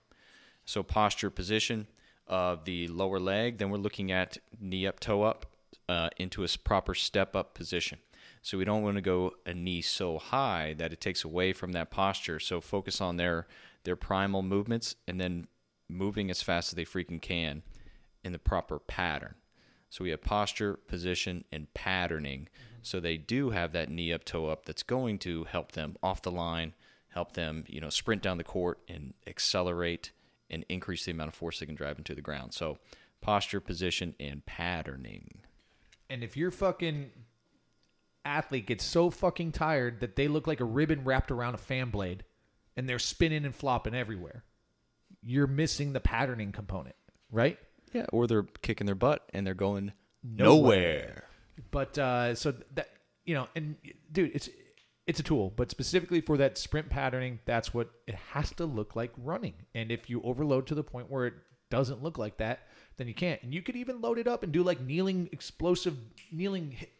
So 0.65 0.81
posture 0.81 1.29
position 1.29 1.85
of 2.25 2.65
the 2.65 2.87
lower 2.87 3.19
leg. 3.19 3.59
Then 3.59 3.69
we're 3.69 3.77
looking 3.77 4.11
at 4.11 4.39
knee 4.59 4.87
up, 4.87 4.99
toe 4.99 5.21
up 5.21 5.45
uh, 5.87 6.09
into 6.17 6.43
a 6.43 6.47
proper 6.63 6.95
step 6.95 7.35
up 7.35 7.53
position. 7.53 7.99
So 8.41 8.57
we 8.57 8.65
don't 8.65 8.83
want 8.83 8.95
to 8.95 9.01
go 9.01 9.33
a 9.45 9.53
knee 9.53 9.81
so 9.81 10.17
high 10.17 10.75
that 10.77 10.93
it 10.93 11.01
takes 11.01 11.23
away 11.23 11.53
from 11.53 11.73
that 11.73 11.91
posture. 11.91 12.39
So 12.39 12.61
focus 12.61 13.01
on 13.01 13.17
their 13.17 13.47
their 13.83 13.95
primal 13.95 14.41
movements 14.41 14.95
and 15.07 15.19
then 15.19 15.47
moving 15.87 16.29
as 16.29 16.41
fast 16.41 16.71
as 16.71 16.75
they 16.75 16.85
freaking 16.85 17.21
can 17.21 17.63
in 18.23 18.31
the 18.31 18.39
proper 18.39 18.79
pattern. 18.79 19.35
So 19.89 20.03
we 20.03 20.11
have 20.11 20.21
posture, 20.21 20.75
position, 20.75 21.45
and 21.51 21.73
patterning. 21.73 22.49
So 22.81 22.99
they 22.99 23.17
do 23.17 23.49
have 23.49 23.71
that 23.71 23.89
knee 23.89 24.13
up, 24.13 24.23
toe 24.23 24.47
up 24.47 24.65
that's 24.65 24.83
going 24.83 25.17
to 25.19 25.45
help 25.45 25.71
them 25.71 25.95
off 26.03 26.21
the 26.21 26.31
line, 26.31 26.73
help 27.09 27.33
them, 27.33 27.63
you 27.67 27.81
know, 27.81 27.89
sprint 27.89 28.21
down 28.21 28.37
the 28.37 28.43
court 28.43 28.79
and 28.87 29.13
accelerate 29.25 30.11
and 30.49 30.65
increase 30.69 31.05
the 31.05 31.11
amount 31.11 31.29
of 31.29 31.35
force 31.35 31.59
they 31.59 31.65
can 31.65 31.75
drive 31.75 31.97
into 31.97 32.13
the 32.13 32.21
ground. 32.21 32.53
So 32.53 32.77
posture, 33.21 33.59
position, 33.59 34.15
and 34.19 34.45
patterning. 34.45 35.41
And 36.09 36.23
if 36.23 36.37
you're 36.37 36.51
fucking 36.51 37.09
athlete 38.25 38.67
gets 38.67 38.83
so 38.83 39.09
fucking 39.09 39.51
tired 39.51 40.01
that 40.01 40.15
they 40.15 40.27
look 40.27 40.47
like 40.47 40.59
a 40.59 40.65
ribbon 40.65 41.03
wrapped 41.03 41.31
around 41.31 41.55
a 41.55 41.59
fan 41.59 41.89
blade 41.89 42.23
and 42.77 42.87
they're 42.87 42.99
spinning 42.99 43.45
and 43.45 43.55
flopping 43.55 43.95
everywhere, 43.95 44.43
you're 45.21 45.47
missing 45.47 45.93
the 45.93 45.99
patterning 45.99 46.51
component, 46.51 46.95
right? 47.31 47.57
Yeah, 47.93 48.05
or 48.11 48.27
they're 48.27 48.43
kicking 48.61 48.85
their 48.85 48.95
butt 48.95 49.27
and 49.33 49.45
they're 49.45 49.53
going 49.53 49.93
Nowhere. 50.23 51.25
But 51.71 51.97
uh, 51.97 52.35
so 52.35 52.53
that 52.73 52.89
you 53.25 53.35
know, 53.35 53.47
and 53.55 53.75
dude, 54.11 54.31
it's 54.33 54.49
it's 55.07 55.19
a 55.19 55.23
tool, 55.23 55.51
but 55.55 55.71
specifically 55.71 56.21
for 56.21 56.37
that 56.37 56.57
sprint 56.57 56.89
patterning, 56.89 57.39
that's 57.45 57.73
what 57.73 57.89
it 58.07 58.15
has 58.15 58.51
to 58.53 58.65
look 58.65 58.95
like 58.95 59.11
running. 59.17 59.53
And 59.73 59.91
if 59.91 60.09
you 60.09 60.21
overload 60.23 60.67
to 60.67 60.75
the 60.75 60.83
point 60.83 61.09
where 61.09 61.27
it 61.27 61.33
doesn't 61.69 62.03
look 62.03 62.17
like 62.17 62.37
that, 62.37 62.67
then 62.97 63.07
you 63.07 63.13
can't. 63.13 63.41
And 63.43 63.53
you 63.53 63.61
could 63.61 63.75
even 63.75 64.01
load 64.01 64.19
it 64.19 64.27
up 64.27 64.43
and 64.43 64.51
do 64.51 64.63
like 64.63 64.81
kneeling 64.81 65.29
explosive 65.31 65.97
kneeling 66.31 66.71
hit 66.71 66.91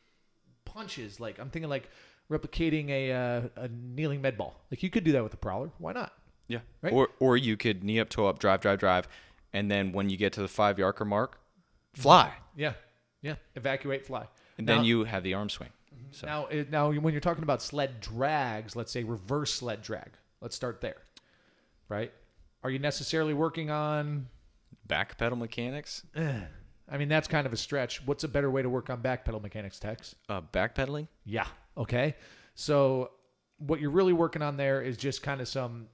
punches. 0.73 1.19
Like 1.19 1.39
I'm 1.39 1.49
thinking 1.49 1.69
like 1.69 1.89
replicating 2.31 2.89
a 2.89 3.11
uh, 3.11 3.41
a 3.63 3.67
kneeling 3.69 4.21
med 4.21 4.37
ball. 4.37 4.59
Like 4.71 4.83
you 4.83 4.89
could 4.89 5.03
do 5.03 5.11
that 5.13 5.23
with 5.23 5.33
a 5.33 5.37
prowler. 5.37 5.69
Why 5.77 5.93
not? 5.93 6.13
Yeah. 6.47 6.59
Right? 6.81 6.93
Or 6.93 7.09
or 7.19 7.37
you 7.37 7.57
could 7.57 7.83
knee 7.83 7.99
up, 7.99 8.09
toe 8.09 8.27
up, 8.27 8.39
drive, 8.39 8.61
drive, 8.61 8.79
drive, 8.79 9.07
and 9.53 9.69
then 9.69 9.91
when 9.91 10.09
you 10.09 10.17
get 10.17 10.33
to 10.33 10.41
the 10.41 10.47
five 10.47 10.79
yarder 10.79 11.05
mark, 11.05 11.37
fly, 11.93 12.33
Yeah, 12.55 12.73
yeah. 13.21 13.35
Evacuate, 13.55 14.05
fly. 14.05 14.27
and 14.57 14.65
Now- 14.67 14.75
then 14.77 14.85
you 14.85 15.03
have 15.05 15.23
the 15.23 15.33
arm 15.33 15.49
swing. 15.49 15.69
So 16.11 16.25
Now, 16.25 16.47
now 16.71 16.91
when 16.91 17.13
you're 17.13 17.21
talking 17.21 17.43
about 17.43 17.61
sled 17.61 17.99
drags, 18.01 18.75
let's 18.75 18.91
say 18.91 19.03
reverse 19.03 19.53
sled 19.53 19.83
drag. 19.83 20.09
Let's 20.41 20.55
start 20.55 20.81
there, 20.81 20.95
right? 21.87 22.11
Are 22.63 22.71
you 22.71 22.79
necessarily 22.79 23.33
working 23.33 23.69
on? 23.69 24.27
back 24.87 25.19
pedal 25.19 25.37
mechanics, 25.37 26.03
I 26.91 26.97
mean, 26.97 27.07
that's 27.07 27.27
kind 27.27 27.45
of 27.45 27.53
a 27.53 27.57
stretch. 27.57 28.05
What's 28.05 28.23
a 28.23 28.27
better 28.27 28.49
way 28.49 28.61
to 28.61 28.69
work 28.69 28.89
on 28.89 29.01
backpedal 29.01 29.41
mechanics, 29.41 29.79
Tex? 29.79 30.15
uh, 30.27 30.41
backpedaling. 30.41 31.07
Yeah. 31.25 31.47
Okay. 31.77 32.15
So 32.55 33.11
what 33.57 33.79
you're 33.79 33.91
really 33.91 34.13
working 34.13 34.41
on 34.41 34.57
there 34.57 34.81
is 34.81 34.97
just 34.97 35.21
kind 35.21 35.39
of 35.41 35.47
some, 35.47 35.87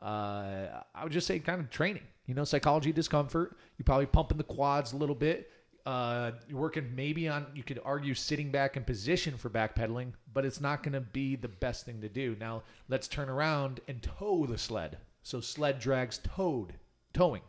uh, 0.00 0.82
I 0.94 1.02
would 1.04 1.12
just 1.12 1.26
say 1.26 1.38
kind 1.38 1.60
of 1.60 1.70
training. 1.70 2.02
You 2.26 2.34
know, 2.34 2.44
psychology 2.44 2.92
discomfort. 2.92 3.56
You're 3.78 3.84
probably 3.84 4.06
pumping 4.06 4.36
the 4.36 4.44
quads 4.44 4.92
a 4.92 4.96
little 4.96 5.14
bit. 5.14 5.50
Uh, 5.86 6.32
you're 6.48 6.58
working 6.58 6.92
maybe 6.96 7.28
on. 7.28 7.46
You 7.54 7.62
could 7.62 7.80
argue 7.84 8.12
sitting 8.14 8.50
back 8.50 8.76
in 8.76 8.82
position 8.82 9.36
for 9.36 9.48
backpedaling, 9.48 10.12
but 10.34 10.44
it's 10.44 10.60
not 10.60 10.82
going 10.82 10.94
to 10.94 11.00
be 11.00 11.36
the 11.36 11.48
best 11.48 11.86
thing 11.86 12.00
to 12.00 12.08
do. 12.08 12.36
Now 12.40 12.64
let's 12.88 13.06
turn 13.06 13.28
around 13.28 13.80
and 13.86 14.02
tow 14.02 14.46
the 14.46 14.58
sled. 14.58 14.98
So 15.22 15.40
sled 15.40 15.78
drags 15.78 16.18
towed, 16.18 16.74
towing, 17.12 17.42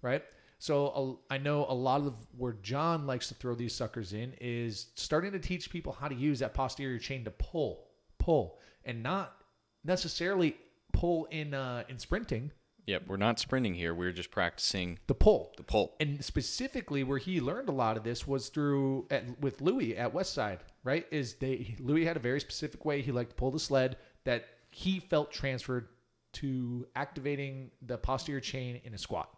right? 0.00 0.22
So 0.58 1.18
uh, 1.30 1.34
I 1.34 1.38
know 1.38 1.66
a 1.68 1.74
lot 1.74 2.00
of 2.02 2.14
where 2.36 2.54
John 2.62 3.06
likes 3.06 3.28
to 3.28 3.34
throw 3.34 3.54
these 3.54 3.74
suckers 3.74 4.12
in 4.12 4.34
is 4.40 4.88
starting 4.94 5.32
to 5.32 5.38
teach 5.38 5.70
people 5.70 5.92
how 5.92 6.08
to 6.08 6.14
use 6.14 6.40
that 6.40 6.52
posterior 6.54 6.98
chain 6.98 7.24
to 7.24 7.30
pull, 7.30 7.86
pull, 8.18 8.58
and 8.84 9.02
not 9.02 9.36
necessarily 9.84 10.56
pull 10.92 11.26
in 11.26 11.54
uh, 11.54 11.84
in 11.88 11.98
sprinting. 11.98 12.50
Yep, 12.86 13.02
we're 13.06 13.18
not 13.18 13.38
sprinting 13.38 13.74
here. 13.74 13.94
We're 13.94 14.12
just 14.12 14.30
practicing 14.30 14.98
The 15.08 15.14
pull. 15.14 15.52
the 15.58 15.62
pull. 15.62 15.94
and 16.00 16.24
specifically 16.24 17.04
where 17.04 17.18
he 17.18 17.38
learned 17.38 17.68
a 17.68 17.72
lot 17.72 17.98
of 17.98 18.02
this 18.02 18.26
was 18.26 18.48
through 18.48 19.06
at, 19.10 19.38
with 19.40 19.60
Louis 19.60 19.94
at 19.96 20.14
Westside, 20.14 20.60
right? 20.84 21.06
Is 21.10 21.34
they 21.34 21.76
Louis 21.80 22.06
had 22.06 22.16
a 22.16 22.20
very 22.20 22.40
specific 22.40 22.84
way 22.84 23.02
he 23.02 23.12
liked 23.12 23.30
to 23.30 23.36
pull 23.36 23.50
the 23.50 23.60
sled 23.60 23.98
that 24.24 24.46
he 24.70 25.00
felt 25.00 25.30
transferred 25.30 25.88
to 26.32 26.86
activating 26.96 27.70
the 27.82 27.96
posterior 27.98 28.40
chain 28.40 28.80
in 28.84 28.94
a 28.94 28.98
squat 28.98 29.28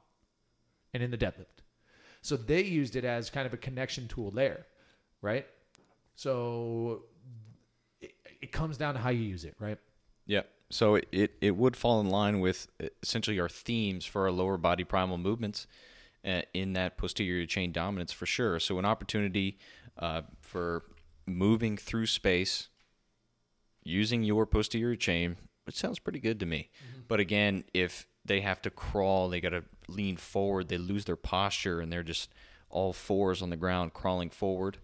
and 0.94 1.02
in 1.02 1.10
the 1.10 1.18
deadlift. 1.18 1.62
So 2.22 2.36
they 2.36 2.62
used 2.62 2.96
it 2.96 3.04
as 3.04 3.30
kind 3.30 3.46
of 3.46 3.54
a 3.54 3.56
connection 3.56 4.08
tool 4.08 4.30
there, 4.30 4.66
right? 5.22 5.46
So 6.14 7.04
it, 8.00 8.14
it 8.42 8.52
comes 8.52 8.76
down 8.76 8.94
to 8.94 9.00
how 9.00 9.10
you 9.10 9.22
use 9.22 9.44
it, 9.44 9.54
right? 9.58 9.78
Yep. 10.26 10.48
So 10.70 10.96
it, 10.96 11.08
it, 11.10 11.32
it 11.40 11.56
would 11.56 11.76
fall 11.76 12.00
in 12.00 12.08
line 12.10 12.40
with 12.40 12.68
uh, 12.82 12.86
essentially 13.02 13.40
our 13.40 13.48
themes 13.48 14.04
for 14.04 14.22
our 14.22 14.30
lower 14.30 14.56
body 14.56 14.84
primal 14.84 15.18
movements 15.18 15.66
uh, 16.24 16.42
in 16.52 16.74
that 16.74 16.98
posterior 16.98 17.46
chain 17.46 17.72
dominance 17.72 18.12
for 18.12 18.26
sure. 18.26 18.60
So 18.60 18.78
an 18.78 18.84
opportunity 18.84 19.58
uh, 19.98 20.22
for 20.40 20.84
moving 21.26 21.76
through 21.76 22.06
space 22.06 22.68
using 23.82 24.22
your 24.22 24.46
posterior 24.46 24.96
chain, 24.96 25.36
which 25.64 25.76
sounds 25.76 25.98
pretty 25.98 26.20
good 26.20 26.38
to 26.40 26.46
me. 26.46 26.70
But 27.08 27.18
again, 27.20 27.64
if 27.72 28.06
they 28.30 28.40
have 28.42 28.62
to 28.62 28.70
crawl, 28.70 29.28
they 29.28 29.40
got 29.40 29.48
to 29.48 29.64
lean 29.88 30.16
forward, 30.16 30.68
they 30.68 30.78
lose 30.78 31.04
their 31.04 31.16
posture, 31.16 31.80
and 31.80 31.92
they're 31.92 32.04
just 32.04 32.30
all 32.70 32.92
fours 32.92 33.42
on 33.42 33.50
the 33.50 33.56
ground 33.56 33.92
crawling 33.92 34.30
forward. 34.30 34.78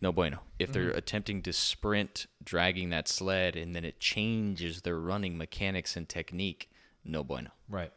No 0.00 0.10
bueno. 0.10 0.40
If 0.58 0.72
they're 0.72 0.88
mm-hmm. 0.88 0.98
attempting 0.98 1.42
to 1.42 1.52
sprint, 1.52 2.26
dragging 2.42 2.90
that 2.90 3.06
sled, 3.06 3.54
and 3.54 3.76
then 3.76 3.84
it 3.84 4.00
changes 4.00 4.82
their 4.82 4.98
running 4.98 5.38
mechanics 5.38 5.96
and 5.96 6.08
technique, 6.08 6.68
no 7.04 7.22
bueno. 7.22 7.50
Right. 7.68 7.92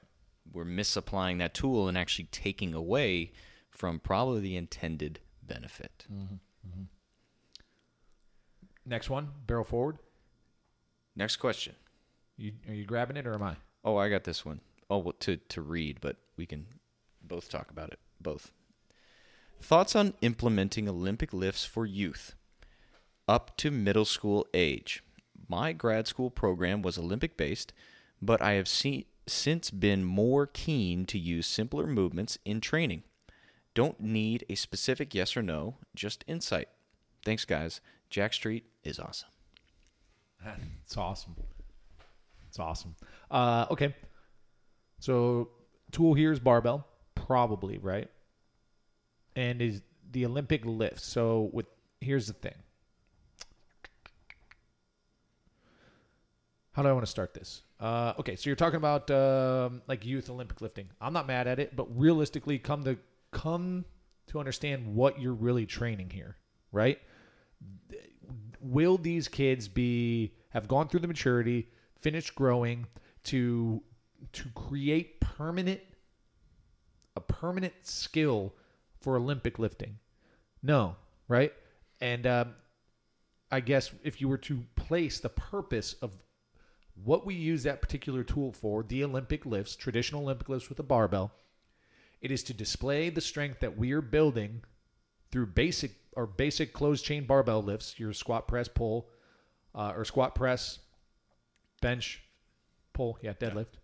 We're 0.51 0.63
misapplying 0.63 1.39
that 1.39 1.55
tool 1.55 1.87
and 1.87 1.97
actually 1.97 2.25
taking 2.25 2.75
away 2.75 3.31
from 3.71 3.99
probably 3.99 4.41
the 4.41 4.57
intended 4.57 5.21
benefit. 5.41 6.05
Mm-hmm. 6.13 6.35
Mm-hmm. 6.67 6.83
Next 8.85 9.09
one, 9.09 9.29
barrel 9.47 9.63
forward. 9.63 9.97
Next 11.15 11.37
question. 11.37 11.73
You 12.37 12.51
are 12.67 12.75
you 12.75 12.85
grabbing 12.85 13.17
it 13.17 13.25
or 13.25 13.33
am 13.33 13.41
I? 13.41 13.55
Oh, 13.83 13.97
I 13.97 14.09
got 14.09 14.23
this 14.23 14.45
one. 14.45 14.59
Oh, 14.89 15.11
to 15.11 15.37
to 15.37 15.61
read, 15.61 15.99
but 16.01 16.17
we 16.37 16.45
can 16.45 16.65
both 17.21 17.49
talk 17.49 17.71
about 17.71 17.89
it. 17.89 17.99
Both. 18.21 18.51
Thoughts 19.61 19.95
on 19.95 20.13
implementing 20.21 20.89
Olympic 20.89 21.33
lifts 21.33 21.65
for 21.65 21.85
youth 21.85 22.35
up 23.27 23.55
to 23.57 23.71
middle 23.71 24.05
school 24.05 24.45
age. 24.53 25.03
My 25.47 25.73
grad 25.73 26.07
school 26.07 26.29
program 26.29 26.81
was 26.81 26.97
Olympic 26.97 27.37
based, 27.37 27.73
but 28.21 28.41
I 28.41 28.53
have 28.53 28.67
seen, 28.67 29.05
since 29.27 29.69
been 29.71 30.03
more 30.03 30.47
keen 30.47 31.05
to 31.05 31.17
use 31.17 31.47
simpler 31.47 31.87
movements 31.87 32.37
in 32.45 32.61
training. 32.61 33.03
Don't 33.73 33.99
need 33.99 34.45
a 34.49 34.55
specific 34.55 35.15
yes 35.15 35.35
or 35.35 35.41
no, 35.41 35.77
just 35.95 36.23
insight. 36.27 36.69
Thanks, 37.25 37.45
guys. 37.45 37.81
Jack 38.09 38.33
Street 38.33 38.65
is 38.83 38.99
awesome. 38.99 39.29
It's 40.83 40.97
awesome. 40.97 41.35
It's 42.47 42.59
awesome. 42.59 42.95
Uh, 43.31 43.65
okay. 43.71 43.95
So 45.03 45.49
tool 45.91 46.13
here 46.13 46.31
is 46.31 46.39
barbell, 46.39 46.87
probably 47.13 47.77
right, 47.77 48.09
and 49.35 49.61
is 49.61 49.81
the 50.09 50.25
Olympic 50.25 50.63
lift. 50.63 51.01
So 51.01 51.49
with 51.51 51.65
here's 51.99 52.27
the 52.27 52.33
thing. 52.33 52.55
How 56.71 56.83
do 56.83 56.87
I 56.87 56.93
want 56.93 57.05
to 57.05 57.11
start 57.11 57.33
this? 57.33 57.63
Uh, 57.81 58.13
okay, 58.17 58.37
so 58.37 58.49
you're 58.49 58.55
talking 58.55 58.77
about 58.77 59.11
um, 59.11 59.81
like 59.89 60.05
youth 60.05 60.29
Olympic 60.29 60.61
lifting. 60.61 60.87
I'm 61.01 61.11
not 61.11 61.27
mad 61.27 61.47
at 61.49 61.59
it, 61.59 61.75
but 61.75 61.85
realistically, 61.99 62.57
come 62.57 62.85
to 62.85 62.97
come 63.31 63.83
to 64.27 64.39
understand 64.39 64.95
what 64.95 65.19
you're 65.19 65.33
really 65.33 65.65
training 65.65 66.11
here, 66.11 66.37
right? 66.71 66.97
will 68.61 68.97
these 68.97 69.27
kids 69.27 69.67
be 69.67 70.31
have 70.51 70.69
gone 70.69 70.87
through 70.87 71.01
the 71.01 71.07
maturity, 71.09 71.67
finished 71.99 72.33
growing 72.35 72.87
to 73.25 73.83
to 74.31 74.49
create 74.55 75.19
permanent 75.19 75.81
a 77.15 77.21
permanent 77.21 77.73
skill 77.83 78.53
for 78.99 79.17
Olympic 79.17 79.59
lifting? 79.59 79.99
No, 80.63 80.95
right? 81.27 81.53
And 82.01 82.25
um, 82.25 82.55
I 83.51 83.59
guess 83.59 83.91
if 84.03 84.19
you 84.19 84.27
were 84.27 84.37
to 84.39 84.63
place 84.75 85.19
the 85.19 85.29
purpose 85.29 85.93
of 86.01 86.11
what 87.03 87.25
we 87.25 87.35
use 87.35 87.63
that 87.63 87.81
particular 87.81 88.23
tool 88.23 88.51
for, 88.51 88.83
the 88.83 89.03
Olympic 89.03 89.45
lifts, 89.45 89.75
traditional 89.75 90.23
Olympic 90.23 90.49
lifts 90.49 90.69
with 90.69 90.79
a 90.79 90.83
barbell, 90.83 91.31
it 92.21 92.31
is 92.31 92.43
to 92.43 92.53
display 92.53 93.09
the 93.09 93.21
strength 93.21 93.59
that 93.59 93.77
we 93.77 93.91
are 93.91 94.01
building 94.01 94.63
through 95.31 95.47
basic 95.47 95.91
or 96.15 96.27
basic 96.27 96.73
closed 96.73 97.03
chain 97.03 97.25
barbell 97.25 97.61
lifts, 97.61 97.99
your 97.99 98.13
squat 98.13 98.47
press 98.47 98.67
pull, 98.67 99.09
uh, 99.75 99.93
or 99.95 100.05
squat 100.05 100.35
press, 100.35 100.79
bench, 101.81 102.21
pull, 102.93 103.17
yeah, 103.21 103.33
deadlift, 103.33 103.75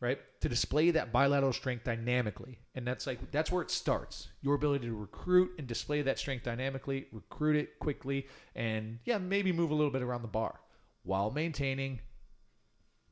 right? 0.00 0.18
To 0.40 0.48
display 0.48 0.90
that 0.92 1.12
bilateral 1.12 1.52
strength 1.52 1.84
dynamically, 1.84 2.58
and 2.74 2.86
that's 2.86 3.06
like 3.06 3.30
that's 3.30 3.50
where 3.50 3.62
it 3.62 3.70
starts. 3.70 4.28
Your 4.42 4.54
ability 4.54 4.86
to 4.86 4.94
recruit 4.94 5.52
and 5.58 5.66
display 5.66 6.02
that 6.02 6.18
strength 6.18 6.44
dynamically, 6.44 7.06
recruit 7.12 7.56
it 7.56 7.78
quickly, 7.78 8.26
and 8.54 8.98
yeah, 9.04 9.18
maybe 9.18 9.52
move 9.52 9.70
a 9.70 9.74
little 9.74 9.92
bit 9.92 10.02
around 10.02 10.22
the 10.22 10.28
bar 10.28 10.60
while 11.02 11.30
maintaining 11.30 12.00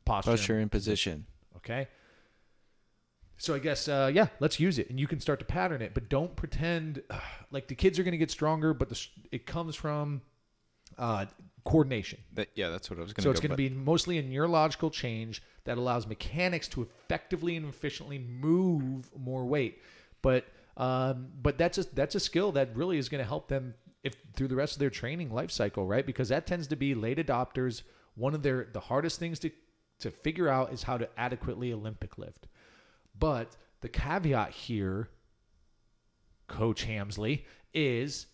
posture. 0.04 0.32
Posture 0.32 0.60
in 0.60 0.68
position. 0.68 1.26
Okay. 1.56 1.88
So 3.36 3.54
I 3.54 3.58
guess 3.58 3.88
uh, 3.88 4.10
yeah, 4.12 4.28
let's 4.40 4.60
use 4.60 4.78
it, 4.78 4.90
and 4.90 5.00
you 5.00 5.06
can 5.06 5.20
start 5.20 5.38
to 5.40 5.44
pattern 5.44 5.82
it, 5.82 5.92
but 5.94 6.08
don't 6.08 6.34
pretend 6.36 7.02
uh, 7.10 7.18
like 7.50 7.68
the 7.68 7.74
kids 7.74 7.98
are 7.98 8.02
going 8.02 8.12
to 8.12 8.18
get 8.18 8.30
stronger, 8.30 8.74
but 8.74 8.88
the, 8.88 9.06
it 9.32 9.46
comes 9.46 9.74
from 9.74 10.22
uh, 10.98 11.26
coordination. 11.64 12.20
That, 12.34 12.48
yeah, 12.54 12.68
that's 12.68 12.90
what 12.90 12.98
I 12.98 13.02
was 13.02 13.12
going 13.12 13.22
to 13.22 13.22
So 13.22 13.30
it's 13.30 13.40
go 13.40 13.48
going 13.48 13.56
to 13.56 13.70
be 13.70 13.70
mostly 13.70 14.18
a 14.18 14.22
neurological 14.22 14.90
change 14.90 15.42
that 15.64 15.78
allows 15.78 16.06
mechanics 16.06 16.68
to 16.68 16.82
effectively 16.82 17.56
and 17.56 17.68
efficiently 17.68 18.18
move 18.18 19.10
more 19.16 19.44
weight. 19.44 19.82
But 20.22 20.46
um, 20.76 21.28
but 21.40 21.58
that's 21.58 21.78
a 21.78 21.84
that's 21.94 22.14
a 22.14 22.20
skill 22.20 22.52
that 22.52 22.74
really 22.74 22.98
is 22.98 23.08
going 23.08 23.22
to 23.22 23.28
help 23.28 23.48
them 23.48 23.74
if 24.02 24.14
through 24.34 24.48
the 24.48 24.56
rest 24.56 24.74
of 24.74 24.80
their 24.80 24.90
training 24.90 25.32
life 25.32 25.50
cycle, 25.50 25.86
right? 25.86 26.04
Because 26.04 26.28
that 26.28 26.46
tends 26.46 26.66
to 26.68 26.76
be 26.76 26.94
late 26.94 27.18
adopters. 27.18 27.82
One 28.16 28.34
of 28.34 28.42
their 28.42 28.68
the 28.72 28.80
hardest 28.80 29.18
things 29.18 29.38
to 29.40 29.50
to 30.00 30.10
figure 30.10 30.48
out 30.48 30.72
is 30.72 30.82
how 30.82 30.98
to 30.98 31.08
adequately 31.16 31.72
Olympic 31.72 32.18
lift. 32.18 32.46
But 33.18 33.56
the 33.80 33.88
caveat 33.88 34.50
here, 34.50 35.08
Coach 36.48 36.86
Hamsley, 36.86 37.44
is 37.72 38.26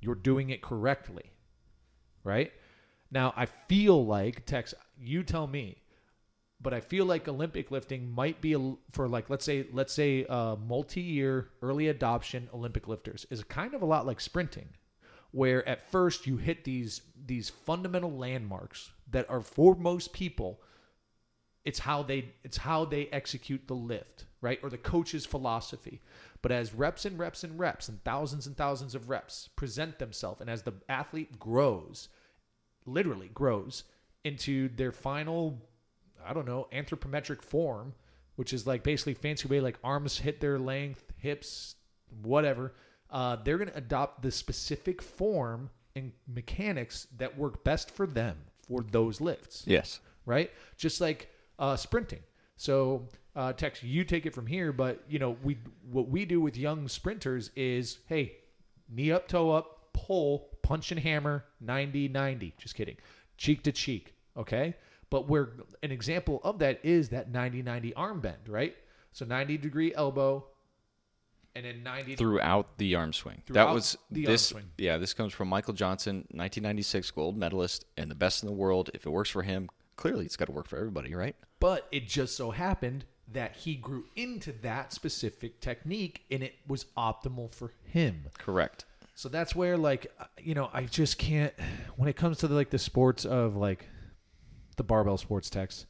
you're 0.00 0.16
doing 0.16 0.50
it 0.50 0.60
correctly 0.60 1.33
right? 2.24 2.52
Now, 3.10 3.32
I 3.36 3.46
feel 3.46 4.04
like 4.04 4.44
Tex, 4.46 4.74
you 4.98 5.22
tell 5.22 5.46
me, 5.46 5.76
but 6.60 6.74
I 6.74 6.80
feel 6.80 7.04
like 7.04 7.28
Olympic 7.28 7.70
lifting 7.70 8.10
might 8.10 8.40
be 8.40 8.54
a, 8.54 8.74
for 8.90 9.06
like 9.06 9.30
let's 9.30 9.44
say 9.44 9.66
let's 9.72 9.92
say 9.92 10.24
uh, 10.26 10.56
multi-year 10.56 11.50
early 11.62 11.88
adoption 11.88 12.48
Olympic 12.54 12.88
lifters 12.88 13.26
is 13.30 13.44
kind 13.44 13.74
of 13.74 13.82
a 13.82 13.86
lot 13.86 14.06
like 14.06 14.20
sprinting, 14.20 14.68
where 15.30 15.66
at 15.68 15.90
first 15.90 16.26
you 16.26 16.38
hit 16.38 16.64
these 16.64 17.02
these 17.26 17.50
fundamental 17.50 18.16
landmarks 18.16 18.90
that 19.10 19.28
are 19.28 19.42
for 19.42 19.74
most 19.74 20.12
people 20.12 20.60
it's 21.64 21.78
how 21.78 22.02
they 22.02 22.32
it's 22.42 22.56
how 22.56 22.84
they 22.84 23.06
execute 23.08 23.66
the 23.66 23.74
lift 23.74 24.26
right 24.44 24.60
or 24.62 24.70
the 24.70 24.78
coach's 24.78 25.26
philosophy 25.26 26.00
but 26.42 26.52
as 26.52 26.74
reps 26.74 27.04
and 27.04 27.18
reps 27.18 27.42
and 27.44 27.58
reps 27.58 27.88
and 27.88 28.02
thousands 28.04 28.46
and 28.46 28.56
thousands 28.56 28.94
of 28.94 29.08
reps 29.08 29.48
present 29.56 29.98
themselves 29.98 30.40
and 30.40 30.48
as 30.50 30.62
the 30.62 30.72
athlete 30.88 31.38
grows 31.38 32.08
literally 32.86 33.30
grows 33.34 33.84
into 34.24 34.68
their 34.76 34.92
final 34.92 35.58
i 36.26 36.32
don't 36.32 36.46
know 36.46 36.68
anthropometric 36.72 37.42
form 37.42 37.94
which 38.36 38.52
is 38.52 38.66
like 38.66 38.82
basically 38.82 39.14
fancy 39.14 39.48
way 39.48 39.60
like 39.60 39.78
arms 39.82 40.18
hit 40.18 40.40
their 40.40 40.58
length 40.58 41.12
hips 41.18 41.76
whatever 42.22 42.72
uh, 43.10 43.36
they're 43.44 43.58
going 43.58 43.70
to 43.70 43.76
adopt 43.76 44.22
the 44.22 44.30
specific 44.30 45.00
form 45.00 45.70
and 45.94 46.10
mechanics 46.26 47.06
that 47.16 47.38
work 47.38 47.62
best 47.62 47.90
for 47.90 48.06
them 48.06 48.36
for 48.66 48.80
those 48.90 49.20
lifts 49.20 49.62
Yes. 49.66 50.00
right? 50.26 50.50
Just 50.76 51.00
like 51.00 51.30
uh, 51.58 51.76
sprinting. 51.76 52.22
So, 52.56 53.06
uh, 53.36 53.52
Tex, 53.52 53.82
you 53.82 54.04
take 54.04 54.26
it 54.26 54.34
from 54.34 54.46
here, 54.46 54.72
but 54.72 55.02
you 55.08 55.18
know, 55.18 55.36
we 55.42 55.58
what 55.90 56.08
we 56.08 56.24
do 56.24 56.40
with 56.40 56.56
young 56.56 56.88
sprinters 56.88 57.50
is, 57.56 57.98
hey, 58.06 58.36
knee 58.88 59.10
up, 59.10 59.28
toe 59.28 59.50
up, 59.50 59.92
pull, 59.92 60.48
punch 60.62 60.92
and 60.92 61.00
hammer, 61.00 61.44
90 61.60 62.08
90. 62.08 62.54
Just 62.58 62.74
kidding. 62.74 62.96
Cheek 63.36 63.62
to 63.64 63.72
cheek, 63.72 64.14
okay? 64.36 64.74
But 65.10 65.28
where 65.28 65.50
an 65.82 65.90
example 65.90 66.40
of 66.44 66.58
that 66.60 66.80
is 66.82 67.08
that 67.10 67.30
90 67.30 67.62
90 67.62 67.94
arm 67.94 68.20
bend, 68.20 68.48
right? 68.48 68.76
So 69.12 69.24
90 69.24 69.58
degree 69.58 69.94
elbow 69.94 70.44
and 71.56 71.64
then 71.64 71.82
90 71.82 72.16
Throughout 72.16 72.78
the 72.78 72.94
arm 72.94 73.12
swing. 73.12 73.42
That 73.50 73.72
was 73.72 73.96
the 74.10 74.26
arm 74.26 74.32
this. 74.32 74.46
swing. 74.46 74.64
Yeah, 74.78 74.98
this 74.98 75.14
comes 75.14 75.32
from 75.32 75.48
Michael 75.48 75.74
Johnson, 75.74 76.16
1996 76.30 77.10
gold 77.12 77.36
medalist 77.36 77.84
and 77.96 78.10
the 78.10 78.14
best 78.16 78.42
in 78.42 78.48
the 78.48 78.54
world. 78.54 78.90
If 78.94 79.06
it 79.06 79.10
works 79.10 79.30
for 79.30 79.42
him, 79.42 79.68
clearly 79.96 80.24
it's 80.24 80.36
got 80.36 80.46
to 80.46 80.52
work 80.52 80.66
for 80.66 80.78
everybody, 80.78 81.14
right? 81.14 81.36
But 81.60 81.86
it 81.92 82.08
just 82.08 82.36
so 82.36 82.50
happened 82.50 83.04
that 83.32 83.56
he 83.56 83.74
grew 83.74 84.04
into 84.16 84.52
that 84.62 84.92
specific 84.92 85.60
technique 85.60 86.22
and 86.30 86.42
it 86.42 86.54
was 86.66 86.86
optimal 86.96 87.52
for 87.52 87.72
him. 87.84 88.24
Correct. 88.38 88.84
So 89.14 89.28
that's 89.28 89.54
where 89.54 89.76
like 89.76 90.12
uh, 90.18 90.24
you 90.40 90.54
know, 90.54 90.70
I 90.72 90.84
just 90.84 91.18
can't 91.18 91.52
when 91.96 92.08
it 92.08 92.16
comes 92.16 92.38
to 92.38 92.48
the, 92.48 92.54
like 92.54 92.70
the 92.70 92.78
sports 92.78 93.24
of 93.24 93.56
like 93.56 93.86
the 94.76 94.82
barbell 94.82 95.16
sports 95.18 95.48
Tex 95.50 95.86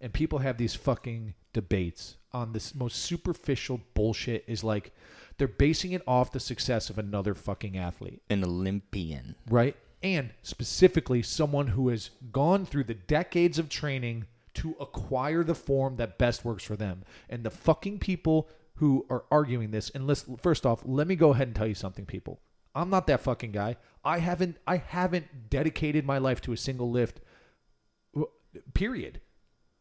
and 0.00 0.12
people 0.12 0.40
have 0.40 0.58
these 0.58 0.74
fucking 0.74 1.34
debates 1.52 2.16
on 2.32 2.52
this 2.52 2.74
most 2.74 2.96
superficial 2.96 3.80
bullshit 3.94 4.44
is 4.46 4.62
like 4.62 4.92
they're 5.38 5.48
basing 5.48 5.92
it 5.92 6.02
off 6.06 6.32
the 6.32 6.40
success 6.40 6.90
of 6.90 6.98
another 6.98 7.34
fucking 7.34 7.76
athlete 7.78 8.22
An 8.30 8.44
Olympian. 8.44 9.34
right? 9.48 9.74
And 10.02 10.30
specifically, 10.42 11.22
someone 11.22 11.68
who 11.68 11.88
has 11.88 12.10
gone 12.30 12.66
through 12.66 12.84
the 12.84 12.94
decades 12.94 13.58
of 13.58 13.68
training 13.70 14.26
to 14.56 14.74
acquire 14.80 15.44
the 15.44 15.54
form 15.54 15.96
that 15.96 16.18
best 16.18 16.44
works 16.44 16.64
for 16.64 16.76
them. 16.76 17.04
And 17.28 17.44
the 17.44 17.50
fucking 17.50 17.98
people 17.98 18.48
who 18.76 19.06
are 19.08 19.24
arguing 19.30 19.70
this, 19.70 19.90
and 19.90 20.06
let's 20.06 20.24
first 20.42 20.66
off, 20.66 20.82
let 20.84 21.06
me 21.06 21.16
go 21.16 21.30
ahead 21.30 21.48
and 21.48 21.56
tell 21.56 21.66
you 21.66 21.74
something, 21.74 22.06
people. 22.06 22.40
I'm 22.74 22.90
not 22.90 23.06
that 23.06 23.22
fucking 23.22 23.52
guy. 23.52 23.76
I 24.04 24.18
haven't, 24.18 24.58
I 24.66 24.76
haven't 24.76 25.48
dedicated 25.48 26.04
my 26.04 26.18
life 26.18 26.40
to 26.42 26.52
a 26.52 26.56
single 26.56 26.90
lift. 26.90 27.20
Period. 28.74 29.20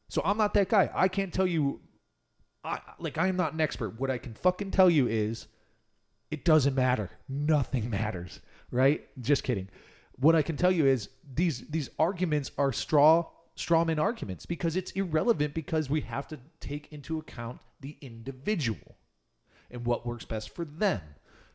So 0.10 0.22
I'm 0.24 0.38
not 0.38 0.54
that 0.54 0.70
guy. 0.70 0.90
I 0.94 1.08
can't 1.08 1.34
tell 1.34 1.48
you. 1.48 1.82
I 2.64 2.80
like 3.00 3.18
I 3.18 3.28
am 3.28 3.36
not 3.36 3.54
an 3.54 3.62
expert. 3.62 4.00
What 4.00 4.10
I 4.10 4.18
can 4.18 4.34
fucking 4.34 4.72
tell 4.72 4.90
you 4.90 5.08
is 5.08 5.48
it 6.32 6.44
doesn't 6.46 6.76
matter. 6.76 7.12
Nothing 7.30 7.90
matters, 7.90 8.42
right? 8.72 9.08
Just 9.22 9.44
kidding. 9.44 9.70
What 10.18 10.36
I 10.36 10.42
can 10.42 10.58
tell 10.58 10.72
you 10.72 10.86
is 10.86 11.10
these 11.34 11.68
these 11.70 11.90
arguments 12.00 12.52
are 12.58 12.72
straw 12.72 13.26
strawman 13.58 14.00
arguments 14.00 14.46
because 14.46 14.76
it's 14.76 14.92
irrelevant 14.92 15.54
because 15.54 15.90
we 15.90 16.02
have 16.02 16.28
to 16.28 16.40
take 16.60 16.92
into 16.92 17.20
account 17.20 17.60
the 17.80 17.98
individual 18.02 18.98
and 19.72 19.86
what 19.86 20.06
works 20.06 20.26
best 20.26 20.54
for 20.54 20.66
them, 20.66 21.02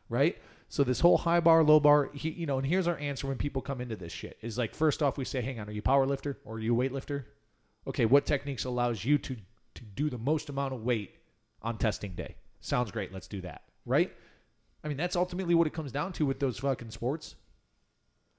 right? 0.09 0.37
So 0.69 0.83
this 0.83 1.01
whole 1.01 1.17
high 1.17 1.41
bar, 1.41 1.63
low 1.63 1.79
bar, 1.79 2.09
he, 2.13 2.29
you 2.29 2.45
know, 2.45 2.57
and 2.57 2.65
here's 2.65 2.87
our 2.87 2.97
answer 2.97 3.27
when 3.27 3.37
people 3.37 3.61
come 3.61 3.81
into 3.81 3.95
this 3.95 4.13
shit 4.13 4.37
is 4.41 4.57
like 4.57 4.73
first 4.73 5.03
off 5.03 5.17
we 5.17 5.25
say, 5.25 5.41
hang 5.41 5.59
on, 5.59 5.67
are 5.67 5.71
you 5.73 5.79
a 5.79 5.83
power 5.83 6.05
lifter 6.05 6.37
or 6.45 6.55
are 6.55 6.59
you 6.59 6.79
a 6.79 6.89
weightlifter? 6.89 7.25
Okay, 7.87 8.05
what 8.05 8.25
techniques 8.25 8.65
allows 8.65 9.03
you 9.03 9.17
to 9.17 9.35
to 9.73 9.83
do 9.83 10.09
the 10.09 10.17
most 10.17 10.49
amount 10.49 10.73
of 10.73 10.83
weight 10.83 11.15
on 11.61 11.77
testing 11.77 12.13
day? 12.13 12.35
Sounds 12.61 12.91
great. 12.91 13.13
Let's 13.13 13.27
do 13.27 13.41
that, 13.41 13.63
right? 13.85 14.13
I 14.83 14.87
mean, 14.87 14.97
that's 14.97 15.15
ultimately 15.15 15.55
what 15.55 15.67
it 15.67 15.73
comes 15.73 15.91
down 15.91 16.13
to 16.13 16.25
with 16.25 16.39
those 16.39 16.59
fucking 16.59 16.91
sports. 16.91 17.35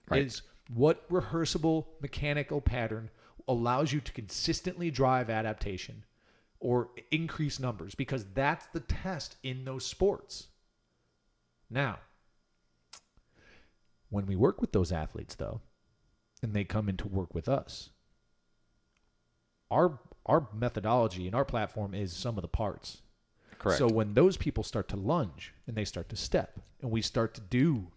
Right. 0.08 0.26
Is 0.26 0.42
what 0.74 1.08
rehearsable 1.10 1.86
mechanical 2.00 2.60
pattern 2.60 3.10
allows 3.48 3.92
you 3.92 4.00
to 4.00 4.12
consistently 4.12 4.90
drive 4.90 5.30
adaptation 5.30 6.04
or 6.60 6.90
increase 7.10 7.58
numbers 7.58 7.94
because 7.94 8.24
that's 8.34 8.66
the 8.66 8.80
test 8.80 9.36
in 9.42 9.64
those 9.64 9.84
sports. 9.84 10.48
Now, 11.68 11.98
when 14.10 14.26
we 14.26 14.36
work 14.36 14.60
with 14.60 14.72
those 14.72 14.92
athletes 14.92 15.34
though, 15.34 15.60
and 16.42 16.54
they 16.54 16.64
come 16.64 16.88
in 16.88 16.96
to 16.98 17.08
work 17.08 17.34
with 17.34 17.48
us, 17.48 17.90
our 19.70 19.98
our 20.26 20.48
methodology 20.54 21.26
and 21.26 21.34
our 21.34 21.44
platform 21.44 21.94
is 21.94 22.12
some 22.12 22.36
of 22.38 22.42
the 22.42 22.48
parts. 22.48 23.02
Correct. 23.58 23.78
So 23.78 23.88
when 23.88 24.14
those 24.14 24.36
people 24.36 24.62
start 24.62 24.88
to 24.88 24.96
lunge 24.96 25.54
and 25.66 25.76
they 25.76 25.84
start 25.84 26.08
to 26.10 26.16
step 26.16 26.60
and 26.80 26.90
we 26.90 27.02
start 27.02 27.34
to 27.34 27.40
do 27.40 27.88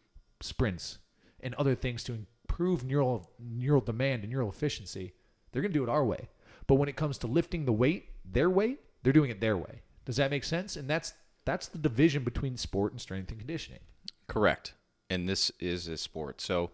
sprints 0.42 1.00
and 1.42 1.54
other 1.56 1.76
things 1.76 2.04
to 2.06 2.14
improve 2.14 2.84
neural 2.84 3.30
neural 3.40 3.82
demand 3.82 4.24
and 4.24 4.32
neural 4.32 4.50
efficiency, 4.50 5.14
they're 5.56 5.62
going 5.62 5.72
to 5.72 5.80
do 5.80 5.84
it 5.84 5.90
our 5.90 6.04
way. 6.04 6.28
But 6.68 6.76
when 6.76 6.90
it 6.90 6.98
comes 6.98 7.18
to 7.20 7.28
lifting 7.28 7.64
the 7.64 7.72
weight, 7.72 8.10
their 8.30 8.50
weight, 8.50 8.82
they're 9.04 9.14
doing 9.14 9.30
it 9.30 9.40
their 9.40 9.56
way. 9.56 9.84
Does 10.04 10.18
that 10.18 10.30
make 10.30 10.44
sense? 10.44 10.76
And 10.76 10.90
that's 10.90 11.14
that's 11.46 11.68
the 11.68 11.78
division 11.78 12.26
between 12.26 12.58
sport 12.58 12.92
and 12.92 13.00
strength 13.00 13.30
and 13.30 13.40
conditioning. 13.40 13.80
Correct. 14.28 14.74
And 15.10 15.30
this 15.30 15.54
is 15.62 15.88
a 15.88 15.96
sport. 15.96 16.42
So, 16.42 16.72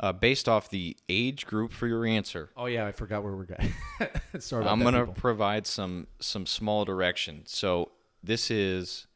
uh, 0.00 0.12
based 0.12 0.48
off 0.48 0.68
the 0.68 0.96
age 1.08 1.46
group 1.46 1.72
for 1.72 1.86
your 1.86 2.04
answer, 2.04 2.50
Oh 2.56 2.66
yeah, 2.66 2.86
I 2.86 2.90
forgot 2.90 3.22
where 3.22 3.36
we're 3.36 3.44
going. 3.44 3.72
Sorry 4.40 4.66
I'm 4.66 4.80
going 4.80 4.94
to 4.94 5.06
provide 5.06 5.64
some 5.64 6.08
some 6.18 6.44
small 6.44 6.84
direction. 6.84 7.42
So, 7.46 7.92
this 8.20 8.50
is 8.50 9.06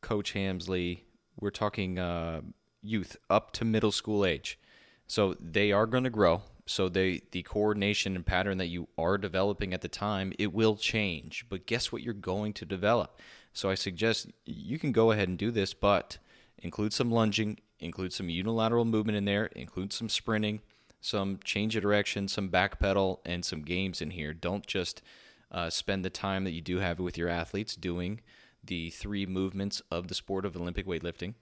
Coach 0.00 0.34
Hamsley. 0.34 1.02
We're 1.38 1.50
talking 1.50 2.00
uh, 2.00 2.40
youth 2.82 3.16
up 3.30 3.52
to 3.52 3.64
middle 3.64 3.92
school 3.92 4.24
age. 4.24 4.58
So 5.06 5.36
they 5.40 5.70
are 5.70 5.86
going 5.86 6.04
to 6.04 6.10
grow. 6.10 6.42
So 6.68 6.88
they 6.88 7.22
the 7.30 7.42
coordination 7.42 8.14
and 8.14 8.24
pattern 8.24 8.58
that 8.58 8.66
you 8.66 8.88
are 8.96 9.18
developing 9.18 9.72
at 9.72 9.80
the 9.80 9.88
time, 9.88 10.32
it 10.38 10.52
will 10.52 10.76
change. 10.76 11.46
But 11.48 11.66
guess 11.66 11.90
what 11.90 12.02
you're 12.02 12.14
going 12.14 12.52
to 12.54 12.64
develop? 12.64 13.20
So 13.52 13.70
I 13.70 13.74
suggest 13.74 14.30
you 14.44 14.78
can 14.78 14.92
go 14.92 15.10
ahead 15.10 15.28
and 15.28 15.38
do 15.38 15.50
this, 15.50 15.74
but 15.74 16.18
include 16.58 16.92
some 16.92 17.10
lunging, 17.10 17.58
include 17.80 18.12
some 18.12 18.28
unilateral 18.28 18.84
movement 18.84 19.16
in 19.16 19.24
there, 19.24 19.46
include 19.46 19.92
some 19.92 20.08
sprinting, 20.08 20.60
some 21.00 21.38
change 21.44 21.76
of 21.76 21.82
direction, 21.82 22.28
some 22.28 22.48
back 22.48 22.78
pedal, 22.78 23.20
and 23.24 23.44
some 23.44 23.62
games 23.62 24.02
in 24.02 24.10
here. 24.10 24.34
Don't 24.34 24.66
just 24.66 25.02
uh, 25.50 25.70
spend 25.70 26.04
the 26.04 26.10
time 26.10 26.44
that 26.44 26.52
you 26.52 26.60
do 26.60 26.78
have 26.78 26.98
with 26.98 27.16
your 27.16 27.28
athletes 27.28 27.74
doing 27.74 28.20
the 28.62 28.90
three 28.90 29.24
movements 29.24 29.80
of 29.90 30.08
the 30.08 30.14
sport 30.14 30.44
of 30.44 30.56
Olympic 30.56 30.86
weightlifting. 30.86 31.34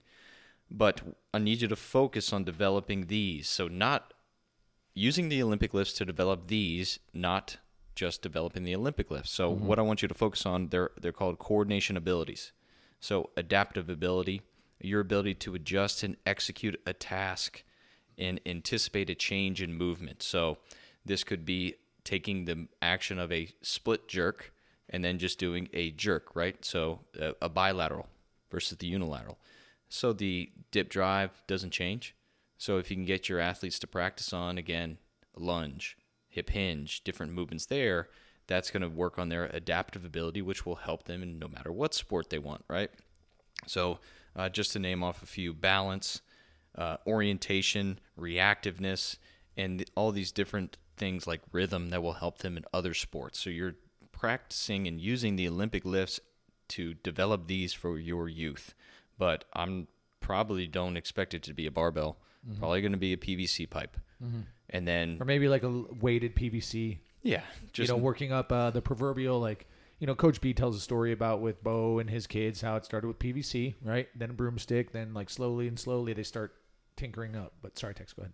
But 0.69 1.01
I 1.33 1.39
need 1.39 1.61
you 1.61 1.67
to 1.67 1.75
focus 1.75 2.33
on 2.33 2.43
developing 2.43 3.07
these. 3.07 3.47
So, 3.47 3.67
not 3.67 4.13
using 4.97 5.29
the 5.29 5.43
Olympic 5.43 5.75
lifts 5.75 5.93
to 5.93 6.05
develop 6.05 6.47
these, 6.47 6.99
not 7.13 7.57
just 7.93 8.23
developing 8.23 8.63
the 8.63 8.75
Olympic 8.75 9.11
lifts. 9.11 9.31
So, 9.31 9.53
mm-hmm. 9.53 9.65
what 9.67 9.79
I 9.79 9.83
want 9.83 10.01
you 10.01 10.07
to 10.07 10.13
focus 10.13 10.45
on, 10.45 10.69
they're, 10.69 10.91
they're 10.99 11.11
called 11.11 11.37
coordination 11.37 11.95
abilities. 11.95 12.51
So, 12.99 13.29
adaptive 13.37 13.89
ability, 13.89 14.41
your 14.81 15.01
ability 15.01 15.35
to 15.35 15.53
adjust 15.53 16.01
and 16.01 16.17
execute 16.25 16.81
a 16.85 16.93
task 16.93 17.63
and 18.17 18.41
anticipate 18.45 19.09
a 19.11 19.15
change 19.15 19.61
in 19.61 19.73
movement. 19.73 20.23
So, 20.23 20.57
this 21.05 21.23
could 21.23 21.45
be 21.45 21.75
taking 22.03 22.45
the 22.45 22.67
action 22.81 23.19
of 23.19 23.31
a 23.31 23.53
split 23.61 24.07
jerk 24.07 24.51
and 24.89 25.03
then 25.03 25.19
just 25.19 25.37
doing 25.37 25.69
a 25.73 25.91
jerk, 25.91 26.35
right? 26.35 26.63
So, 26.65 27.01
a, 27.19 27.35
a 27.43 27.49
bilateral 27.49 28.07
versus 28.49 28.79
the 28.79 28.87
unilateral. 28.87 29.37
So, 29.89 30.11
the 30.11 30.49
dip 30.71 30.89
drive 30.89 31.43
doesn't 31.45 31.71
change. 31.71 32.15
So, 32.57 32.77
if 32.77 32.89
you 32.89 32.95
can 32.95 33.05
get 33.05 33.29
your 33.29 33.39
athletes 33.39 33.79
to 33.79 33.87
practice 33.87 34.33
on, 34.33 34.57
again, 34.57 34.97
lunge, 35.35 35.97
hip 36.29 36.49
hinge, 36.49 37.03
different 37.03 37.33
movements 37.33 37.65
there, 37.65 38.09
that's 38.47 38.71
going 38.71 38.81
to 38.81 38.89
work 38.89 39.19
on 39.19 39.29
their 39.29 39.45
adaptive 39.45 40.05
ability, 40.05 40.41
which 40.41 40.65
will 40.65 40.75
help 40.75 41.03
them 41.03 41.21
in 41.21 41.37
no 41.37 41.47
matter 41.47 41.71
what 41.71 41.93
sport 41.93 42.29
they 42.29 42.39
want, 42.39 42.63
right? 42.67 42.89
So, 43.67 43.99
uh, 44.35 44.49
just 44.49 44.73
to 44.73 44.79
name 44.79 45.03
off 45.03 45.21
a 45.21 45.27
few 45.27 45.53
balance, 45.53 46.21
uh, 46.75 46.97
orientation, 47.05 47.99
reactiveness, 48.19 49.17
and 49.55 49.83
all 49.95 50.11
these 50.11 50.31
different 50.31 50.77
things 50.95 51.27
like 51.27 51.41
rhythm 51.51 51.89
that 51.89 52.01
will 52.01 52.13
help 52.13 52.39
them 52.39 52.57
in 52.57 52.65
other 52.73 52.93
sports. 52.93 53.39
So, 53.39 53.49
you're 53.49 53.75
practicing 54.11 54.87
and 54.87 54.99
using 54.99 55.35
the 55.35 55.47
Olympic 55.47 55.85
lifts 55.85 56.19
to 56.69 56.95
develop 56.95 57.47
these 57.47 57.73
for 57.73 57.97
your 57.99 58.27
youth. 58.27 58.73
But 59.17 59.45
I'm 59.53 59.87
probably 60.19 60.67
don't 60.67 60.97
expect 60.97 61.33
it 61.33 61.43
to 61.43 61.53
be 61.53 61.65
a 61.65 61.71
barbell. 61.71 62.17
Probably 62.59 62.81
going 62.81 62.93
to 62.93 62.97
be 62.97 63.13
a 63.13 63.17
PVC 63.17 63.69
pipe. 63.69 63.97
And 64.69 64.87
then, 64.87 65.17
or 65.21 65.25
maybe 65.25 65.47
like 65.47 65.63
a 65.63 65.69
weighted 65.69 66.35
PVC 66.35 66.97
yeah, 67.27 67.41
just 67.73 67.89
you 67.89 67.95
know, 67.95 68.01
working 68.01 68.31
up 68.31 68.51
uh, 68.51 68.69
the 68.69 68.81
proverbial 68.81 69.39
like, 69.39 69.67
you 69.99 70.07
know, 70.07 70.15
Coach 70.15 70.39
B 70.39 70.53
tells 70.53 70.77
a 70.77 70.79
story 70.79 71.11
about 71.11 71.41
with 71.41 71.61
Bo 71.63 71.99
and 71.99 72.09
his 72.09 72.27
kids 72.27 72.61
how 72.61 72.75
it 72.75 72.85
started 72.85 73.07
with 73.07 73.19
PVC, 73.19 73.75
right? 73.83 74.07
Then 74.15 74.29
a 74.29 74.33
broomstick, 74.33 74.91
then 74.91 75.13
like 75.13 75.29
slowly 75.29 75.67
and 75.67 75.77
slowly 75.77 76.13
they 76.13 76.23
start 76.23 76.55
tinkering 76.95 77.35
up. 77.35 77.53
But 77.61 77.77
sorry, 77.77 77.95
Tex, 77.95 78.13
go 78.13 78.21
ahead. 78.21 78.33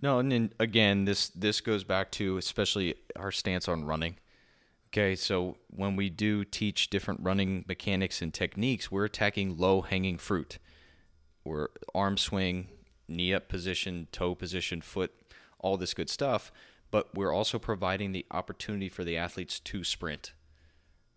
No, 0.00 0.18
and 0.18 0.30
then 0.30 0.52
again, 0.60 1.04
this 1.04 1.30
this 1.30 1.60
goes 1.60 1.84
back 1.84 2.10
to 2.12 2.36
especially 2.36 2.94
our 3.16 3.32
stance 3.32 3.68
on 3.68 3.84
running. 3.84 4.16
Okay, 4.90 5.16
so 5.16 5.56
when 5.68 5.96
we 5.96 6.10
do 6.10 6.44
teach 6.44 6.90
different 6.90 7.20
running 7.22 7.64
mechanics 7.66 8.20
and 8.20 8.32
techniques, 8.32 8.90
we're 8.90 9.06
attacking 9.06 9.56
low 9.56 9.80
hanging 9.80 10.18
fruit. 10.18 10.58
We're 11.44 11.68
arm 11.94 12.18
swing, 12.18 12.68
knee 13.08 13.34
up 13.34 13.48
position, 13.48 14.08
toe 14.12 14.34
position, 14.34 14.80
foot, 14.80 15.12
all 15.58 15.76
this 15.76 15.94
good 15.94 16.10
stuff. 16.10 16.52
But 16.90 17.14
we're 17.14 17.32
also 17.32 17.58
providing 17.58 18.12
the 18.12 18.26
opportunity 18.30 18.88
for 18.88 19.04
the 19.04 19.16
athletes 19.16 19.58
to 19.60 19.82
sprint. 19.84 20.32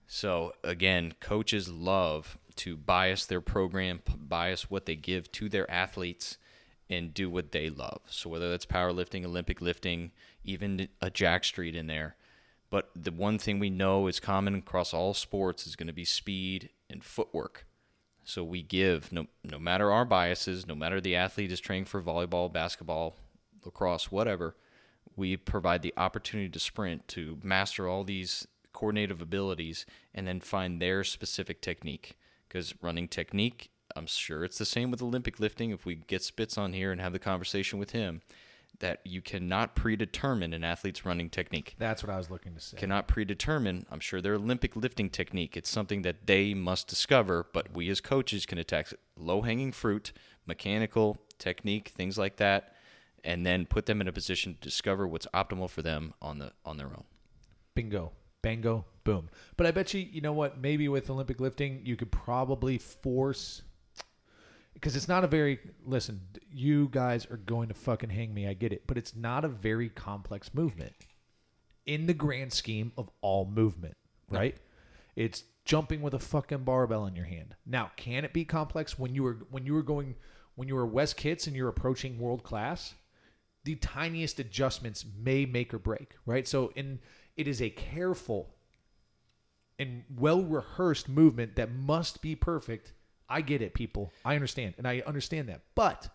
So 0.07 0.53
again, 0.63 1.13
coaches 1.19 1.69
love 1.69 2.37
to 2.57 2.77
bias 2.77 3.25
their 3.25 3.41
program, 3.41 4.01
bias 4.17 4.69
what 4.69 4.85
they 4.85 4.95
give 4.95 5.31
to 5.33 5.49
their 5.49 5.69
athletes, 5.69 6.37
and 6.89 7.13
do 7.13 7.29
what 7.29 7.51
they 7.51 7.69
love. 7.69 8.01
So 8.07 8.29
whether 8.29 8.49
that's 8.49 8.65
powerlifting, 8.65 9.25
Olympic 9.25 9.59
lifting, 9.59 10.11
even 10.43 10.87
a 11.01 11.09
jack 11.09 11.43
street 11.43 11.75
in 11.75 11.87
there. 11.87 12.15
But 12.69 12.91
the 12.95 13.11
one 13.11 13.39
thing 13.39 13.59
we 13.59 13.69
know 13.69 14.07
is 14.07 14.19
common 14.19 14.55
across 14.55 14.93
all 14.93 15.13
sports 15.13 15.65
is 15.65 15.75
going 15.75 15.87
to 15.87 15.93
be 15.93 16.05
speed 16.05 16.69
and 16.89 17.03
footwork. 17.03 17.65
So 18.25 18.43
we 18.43 18.63
give 18.63 19.11
no 19.11 19.27
no 19.43 19.59
matter 19.59 19.91
our 19.91 20.03
biases, 20.03 20.67
no 20.67 20.75
matter 20.75 20.99
the 20.99 21.15
athlete 21.15 21.51
is 21.51 21.59
training 21.59 21.85
for 21.85 22.01
volleyball, 22.01 22.51
basketball, 22.51 23.15
lacrosse, 23.63 24.11
whatever, 24.11 24.55
we 25.15 25.37
provide 25.37 25.83
the 25.83 25.93
opportunity 25.95 26.49
to 26.49 26.59
sprint 26.59 27.07
to 27.09 27.37
master 27.43 27.87
all 27.87 28.03
these 28.03 28.47
coordinative 28.73 29.21
abilities 29.21 29.85
and 30.13 30.27
then 30.27 30.39
find 30.39 30.81
their 30.81 31.03
specific 31.03 31.61
technique. 31.61 32.17
Because 32.47 32.73
running 32.81 33.07
technique, 33.07 33.69
I'm 33.95 34.07
sure 34.07 34.43
it's 34.43 34.57
the 34.57 34.65
same 34.65 34.91
with 34.91 35.01
Olympic 35.01 35.39
lifting. 35.39 35.69
If 35.69 35.85
we 35.85 35.95
get 35.95 36.23
Spitz 36.23 36.57
on 36.57 36.73
here 36.73 36.91
and 36.91 36.99
have 36.99 37.13
the 37.13 37.19
conversation 37.19 37.79
with 37.79 37.91
him, 37.91 38.21
that 38.79 38.99
you 39.05 39.21
cannot 39.21 39.75
predetermine 39.75 40.53
an 40.53 40.63
athlete's 40.63 41.05
running 41.05 41.29
technique. 41.29 41.75
That's 41.77 42.03
what 42.03 42.11
I 42.11 42.17
was 42.17 42.29
looking 42.29 42.53
to 42.55 42.59
say. 42.59 42.77
Cannot 42.77 43.07
predetermine, 43.07 43.85
I'm 43.91 43.99
sure, 43.99 44.21
their 44.21 44.35
Olympic 44.35 44.75
lifting 44.75 45.09
technique. 45.09 45.55
It's 45.55 45.69
something 45.69 46.01
that 46.03 46.27
they 46.27 46.53
must 46.53 46.87
discover, 46.87 47.47
but 47.53 47.73
we 47.73 47.89
as 47.89 48.01
coaches 48.01 48.45
can 48.45 48.57
attack 48.57 48.93
low 49.17 49.41
hanging 49.41 49.71
fruit, 49.71 50.11
mechanical 50.45 51.17
technique, 51.39 51.89
things 51.89 52.17
like 52.17 52.37
that, 52.37 52.75
and 53.23 53.45
then 53.45 53.65
put 53.65 53.85
them 53.85 54.01
in 54.01 54.07
a 54.07 54.11
position 54.11 54.53
to 54.53 54.59
discover 54.59 55.07
what's 55.07 55.27
optimal 55.33 55.69
for 55.69 55.81
them 55.81 56.13
on 56.21 56.39
the 56.39 56.51
on 56.65 56.77
their 56.77 56.87
own. 56.87 57.05
Bingo. 57.73 58.11
Bango. 58.41 58.85
Boom. 59.03 59.29
But 59.57 59.65
I 59.65 59.71
bet 59.71 59.93
you, 59.93 60.01
you 60.01 60.21
know 60.21 60.33
what? 60.33 60.59
Maybe 60.59 60.87
with 60.87 61.09
Olympic 61.09 61.39
lifting, 61.39 61.81
you 61.83 61.95
could 61.95 62.11
probably 62.11 62.77
force. 62.77 63.63
Because 64.75 64.95
it's 64.95 65.07
not 65.07 65.23
a 65.23 65.27
very. 65.27 65.59
Listen, 65.85 66.21
you 66.51 66.89
guys 66.89 67.25
are 67.31 67.37
going 67.37 67.69
to 67.69 67.73
fucking 67.73 68.11
hang 68.11 68.33
me. 68.33 68.47
I 68.47 68.53
get 68.53 68.71
it. 68.71 68.83
But 68.85 68.97
it's 68.97 69.15
not 69.15 69.43
a 69.43 69.47
very 69.47 69.89
complex 69.89 70.53
movement 70.53 70.93
in 71.85 72.05
the 72.05 72.13
grand 72.13 72.53
scheme 72.53 72.91
of 72.97 73.09
all 73.21 73.45
movement, 73.45 73.95
right? 74.29 74.55
It's 75.15 75.43
jumping 75.63 76.01
with 76.01 76.13
a 76.13 76.19
fucking 76.19 76.63
barbell 76.63 77.05
in 77.07 77.15
your 77.15 77.25
hand. 77.25 77.55
Now, 77.65 77.91
can 77.95 78.25
it 78.25 78.33
be 78.33 78.45
complex 78.45 78.97
when 78.99 79.15
you 79.15 79.23
were 79.23 79.37
when 79.49 79.65
you 79.65 79.73
were 79.73 79.83
going 79.83 80.15
when 80.55 80.67
you 80.67 80.75
were 80.75 80.85
Wes 80.85 81.13
Kitts 81.13 81.47
and 81.47 81.55
you're 81.55 81.69
approaching 81.69 82.19
world 82.19 82.43
class? 82.43 82.93
The 83.63 83.75
tiniest 83.75 84.39
adjustments 84.39 85.05
may 85.17 85.45
make 85.45 85.73
or 85.73 85.79
break, 85.79 86.15
right? 86.25 86.47
So, 86.47 86.71
in 86.75 86.99
it 87.35 87.47
is 87.47 87.61
a 87.61 87.69
careful 87.69 88.55
and 89.79 90.03
well 90.17 90.43
rehearsed 90.43 91.09
movement 91.09 91.55
that 91.55 91.71
must 91.71 92.21
be 92.21 92.35
perfect. 92.35 92.93
I 93.29 93.41
get 93.41 93.61
it, 93.61 93.73
people. 93.73 94.11
I 94.23 94.35
understand, 94.35 94.75
and 94.77 94.87
I 94.87 95.01
understand 95.05 95.49
that, 95.49 95.61
but 95.73 96.09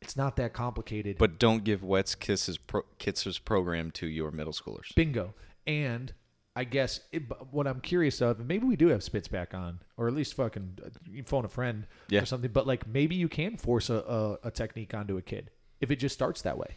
it's 0.00 0.16
not 0.16 0.36
that 0.36 0.52
complicated. 0.52 1.18
But 1.18 1.38
don't 1.38 1.64
give 1.64 1.82
Wes 1.82 2.14
Kitts's 2.14 2.58
pro, 2.58 2.82
Kitts's 2.98 3.38
program 3.38 3.90
to 3.92 4.06
your 4.06 4.30
middle 4.30 4.52
schoolers. 4.52 4.94
Bingo. 4.94 5.34
And 5.66 6.12
I 6.54 6.64
guess 6.64 7.00
it, 7.12 7.22
what 7.50 7.66
I'm 7.66 7.80
curious 7.80 8.20
of, 8.20 8.38
and 8.38 8.46
maybe 8.46 8.66
we 8.66 8.76
do 8.76 8.88
have 8.88 9.02
Spitz 9.02 9.26
back 9.28 9.52
on, 9.52 9.80
or 9.96 10.06
at 10.06 10.14
least 10.14 10.34
fucking 10.34 10.78
uh, 10.84 10.88
phone 11.24 11.44
a 11.44 11.48
friend 11.48 11.86
Yeah. 12.08 12.22
or 12.22 12.26
something. 12.26 12.50
But 12.52 12.66
like 12.66 12.86
maybe 12.86 13.16
you 13.16 13.28
can 13.28 13.56
force 13.56 13.90
a, 13.90 14.38
a, 14.44 14.48
a 14.48 14.50
technique 14.50 14.94
onto 14.94 15.16
a 15.16 15.22
kid 15.22 15.50
if 15.80 15.90
it 15.90 15.96
just 15.96 16.14
starts 16.14 16.42
that 16.42 16.56
way. 16.56 16.68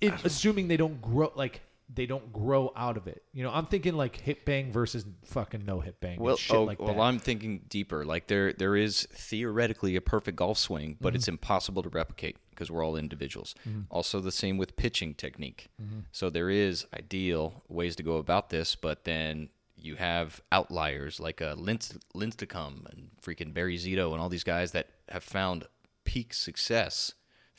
If, 0.00 0.24
assuming 0.24 0.68
they 0.68 0.76
don't 0.76 1.00
grow 1.00 1.32
like 1.34 1.62
they 1.92 2.06
don't 2.06 2.32
grow 2.32 2.72
out 2.76 2.96
of 2.96 3.06
it. 3.06 3.22
You 3.32 3.44
know, 3.44 3.50
I'm 3.52 3.66
thinking 3.66 3.94
like 3.94 4.16
hip 4.16 4.44
bang 4.44 4.72
versus 4.72 5.04
fucking 5.24 5.64
no 5.64 5.80
hip 5.80 6.00
bang. 6.00 6.18
Well, 6.18 6.36
shit 6.36 6.56
oh, 6.56 6.64
like 6.64 6.80
well. 6.80 7.00
I'm 7.02 7.18
thinking 7.18 7.62
deeper. 7.68 8.04
Like 8.04 8.26
there, 8.26 8.52
there 8.52 8.74
is 8.76 9.06
theoretically 9.12 9.94
a 9.96 10.00
perfect 10.00 10.36
golf 10.36 10.58
swing, 10.58 10.96
but 11.00 11.08
Mm-hmm. 11.10 11.16
it's 11.16 11.28
impossible 11.28 11.82
to 11.82 11.88
replicate 11.90 12.38
because 12.50 12.70
we're 12.70 12.84
all 12.84 12.96
individuals. 12.96 13.54
Also, 13.90 14.20
the 14.20 14.32
same 14.32 14.56
with 14.56 14.76
pitching 14.76 15.14
technique. 15.14 15.68
Mm-hmm. 15.82 16.00
So 16.12 16.30
there 16.30 16.50
is 16.50 16.86
ideal 16.94 17.62
ways 17.68 17.96
to 17.96 18.02
go 18.02 18.16
about 18.16 18.50
this, 18.50 18.76
but 18.76 19.04
then 19.04 19.48
you 19.76 19.96
have 19.96 20.40
outliers 20.52 21.20
like 21.20 21.42
uh, 21.42 21.54
Linst- 21.56 21.98
Lincecum 22.14 22.90
and 22.90 23.10
freaking 23.22 23.52
Barry 23.52 23.76
Zito 23.76 24.12
and 24.12 24.20
all 24.20 24.28
these 24.30 24.44
guys 24.44 24.72
that 24.72 24.88
have 25.10 25.24
found 25.24 25.66
peak 26.04 26.32
success. 26.32 27.12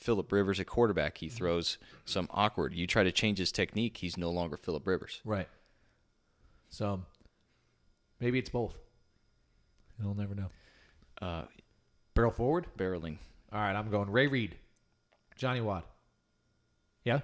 Philip 0.05 0.31
Rivers 0.31 0.59
at 0.59 0.67
quarterback, 0.67 1.17
he 1.17 1.27
throws 1.29 1.79
some 2.05 2.27
awkward. 2.29 2.73
You 2.75 2.85
try 2.85 3.03
to 3.03 3.11
change 3.11 3.39
his 3.39 3.51
technique, 3.51 3.97
he's 3.97 4.17
no 4.17 4.29
longer 4.29 4.55
Philip 4.55 4.85
Rivers. 4.85 5.19
right. 5.25 5.49
So 6.69 7.01
maybe 8.19 8.37
it's 8.37 8.49
both. 8.49 8.75
You'll 9.99 10.13
never 10.13 10.35
know. 10.35 10.49
Uh, 11.21 11.43
Barrel 12.13 12.31
forward. 12.31 12.67
barreling. 12.77 13.17
All 13.51 13.59
right, 13.59 13.75
I'm 13.75 13.89
going 13.89 14.09
Ray 14.09 14.27
Reed, 14.27 14.55
Johnny 15.37 15.61
WOD. 15.61 15.83
Yeah, 17.03 17.19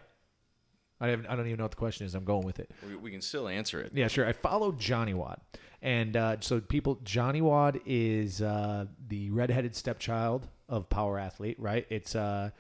I 1.02 1.08
haven't, 1.10 1.26
I 1.28 1.36
don't 1.36 1.48
even 1.48 1.58
know 1.58 1.66
what 1.66 1.72
the 1.72 1.78
question 1.78 2.06
is. 2.06 2.16
I'm 2.16 2.24
going 2.24 2.46
with 2.46 2.60
it. 2.60 2.72
We, 2.88 2.96
we 2.96 3.12
can 3.12 3.22
still 3.22 3.48
answer 3.48 3.82
it. 3.82 3.92
Yeah, 3.94 4.08
sure. 4.08 4.26
I 4.26 4.32
followed 4.34 4.80
Johnny 4.80 5.14
WOD, 5.14 5.40
and 5.82 6.16
uh, 6.16 6.38
so 6.40 6.62
people, 6.62 7.00
Johnny 7.04 7.42
WOD 7.42 7.82
is 7.86 8.42
uh, 8.42 8.86
the 9.10 9.30
redheaded 9.32 9.76
stepchild 9.76 10.48
of 10.70 10.88
Power 10.90 11.20
Athlete, 11.20 11.58
right? 11.60 11.86
It's 11.90 12.16
uh, 12.16 12.52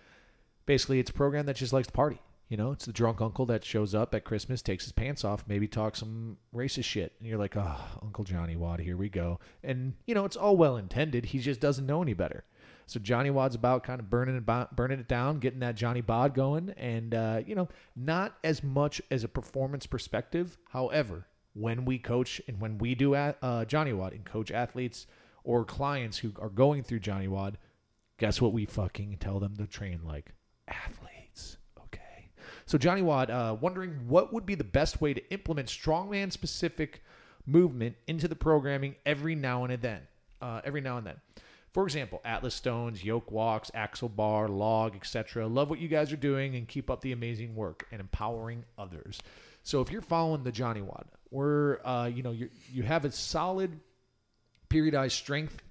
basically 0.65 0.99
it's 0.99 1.11
a 1.11 1.13
program 1.13 1.45
that 1.45 1.55
just 1.55 1.73
likes 1.73 1.87
to 1.87 1.93
party. 1.93 2.19
You 2.51 2.57
know, 2.57 2.73
it's 2.73 2.85
the 2.85 2.91
drunk 2.91 3.21
uncle 3.21 3.45
that 3.45 3.63
shows 3.63 3.95
up 3.95 4.13
at 4.13 4.25
Christmas, 4.25 4.61
takes 4.61 4.83
his 4.83 4.91
pants 4.91 5.23
off, 5.23 5.45
maybe 5.47 5.69
talks 5.69 5.99
some 5.99 6.35
racist 6.53 6.83
shit, 6.83 7.13
and 7.17 7.29
you're 7.29 7.37
like, 7.37 7.55
oh, 7.55 7.79
Uncle 8.01 8.25
Johnny 8.25 8.57
WOD, 8.57 8.81
here 8.81 8.97
we 8.97 9.07
go. 9.07 9.39
And 9.63 9.93
you 10.05 10.13
know, 10.13 10.25
it's 10.25 10.35
all 10.35 10.57
well 10.57 10.75
intended. 10.75 11.27
He 11.27 11.39
just 11.39 11.61
doesn't 11.61 11.85
know 11.85 12.01
any 12.01 12.13
better. 12.13 12.43
So 12.87 12.99
Johnny 12.99 13.29
WOD's 13.29 13.55
about 13.55 13.83
kind 13.83 14.01
of 14.01 14.09
burning 14.09 14.35
it, 14.35 14.75
burning 14.75 14.99
it 14.99 15.07
down, 15.07 15.39
getting 15.39 15.61
that 15.61 15.75
Johnny 15.77 16.01
Bod 16.01 16.33
going, 16.33 16.71
and 16.71 17.15
uh, 17.15 17.41
you 17.47 17.55
know, 17.55 17.69
not 17.95 18.37
as 18.43 18.61
much 18.63 19.01
as 19.09 19.23
a 19.23 19.29
performance 19.29 19.85
perspective. 19.85 20.57
However, 20.71 21.27
when 21.53 21.85
we 21.85 21.99
coach 21.99 22.41
and 22.49 22.59
when 22.59 22.77
we 22.79 22.95
do 22.95 23.15
at, 23.15 23.37
uh, 23.41 23.63
Johnny 23.63 23.93
WOD 23.93 24.11
and 24.11 24.25
coach 24.25 24.51
athletes 24.51 25.07
or 25.45 25.63
clients 25.63 26.17
who 26.17 26.33
are 26.37 26.49
going 26.49 26.83
through 26.83 26.99
Johnny 26.99 27.29
WOD, 27.29 27.57
guess 28.17 28.41
what 28.41 28.51
we 28.51 28.65
fucking 28.65 29.19
tell 29.21 29.39
them 29.39 29.55
to 29.55 29.67
train 29.67 30.01
like 30.05 30.33
athletes. 30.71 31.57
Okay. 31.85 32.29
So 32.65 32.77
Johnny 32.77 33.01
WOD, 33.01 33.29
uh, 33.29 33.57
wondering 33.59 33.91
what 34.07 34.33
would 34.33 34.45
be 34.45 34.55
the 34.55 34.63
best 34.63 35.01
way 35.01 35.13
to 35.13 35.31
implement 35.31 35.67
strongman 35.67 36.31
specific 36.31 37.03
movement 37.45 37.95
into 38.07 38.27
the 38.27 38.35
programming 38.35 38.95
every 39.05 39.35
now 39.35 39.63
and 39.63 39.81
then. 39.81 40.01
Uh, 40.41 40.61
every 40.63 40.81
now 40.81 40.97
and 40.97 41.05
then. 41.05 41.15
For 41.71 41.83
example, 41.83 42.19
Atlas 42.25 42.53
Stones, 42.53 43.03
yoke 43.03 43.31
walks, 43.31 43.71
axle 43.73 44.09
bar, 44.09 44.49
log, 44.49 44.95
etc. 44.95 45.47
Love 45.47 45.69
what 45.69 45.79
you 45.79 45.87
guys 45.87 46.11
are 46.11 46.17
doing 46.17 46.55
and 46.55 46.67
keep 46.67 46.89
up 46.89 47.01
the 47.01 47.13
amazing 47.13 47.55
work 47.55 47.87
and 47.91 48.01
empowering 48.01 48.65
others. 48.77 49.21
So 49.63 49.79
if 49.79 49.91
you're 49.91 50.01
following 50.01 50.43
the 50.43 50.51
Johnny 50.51 50.81
WOD, 50.81 51.05
we're 51.29 51.79
uh, 51.85 52.07
you 52.13 52.23
know 52.23 52.31
you 52.31 52.49
you 52.71 52.83
have 52.83 53.05
a 53.05 53.11
solid 53.11 53.79
periodized 54.69 55.11
strength 55.11 55.61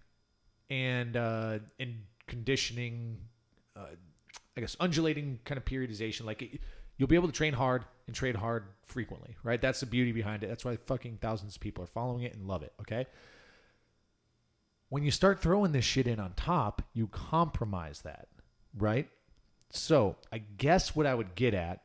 and 0.70 1.16
uh, 1.16 1.58
and 1.78 1.96
conditioning, 2.26 3.18
uh, 3.76 3.86
I 4.56 4.60
guess 4.60 4.76
undulating 4.80 5.38
kind 5.44 5.58
of 5.58 5.64
periodization. 5.64 6.24
Like 6.24 6.42
it, 6.42 6.60
you'll 6.96 7.08
be 7.08 7.16
able 7.16 7.28
to 7.28 7.34
train 7.34 7.54
hard 7.54 7.84
and 8.06 8.14
trade 8.14 8.36
hard 8.36 8.64
frequently, 8.84 9.36
right? 9.42 9.60
That's 9.60 9.80
the 9.80 9.86
beauty 9.86 10.12
behind 10.12 10.42
it. 10.42 10.48
That's 10.48 10.64
why 10.64 10.76
fucking 10.76 11.18
thousands 11.20 11.56
of 11.56 11.60
people 11.62 11.82
are 11.84 11.88
following 11.88 12.22
it 12.22 12.34
and 12.34 12.46
love 12.46 12.62
it. 12.62 12.72
Okay. 12.80 13.06
When 14.90 15.04
you 15.04 15.10
start 15.10 15.40
throwing 15.40 15.72
this 15.72 15.84
shit 15.84 16.06
in 16.06 16.18
on 16.18 16.32
top, 16.34 16.82
you 16.92 17.06
compromise 17.06 18.02
that, 18.02 18.28
right? 18.76 19.08
So 19.70 20.16
I 20.32 20.38
guess 20.38 20.96
what 20.96 21.06
I 21.06 21.14
would 21.14 21.36
get 21.36 21.54
at, 21.54 21.80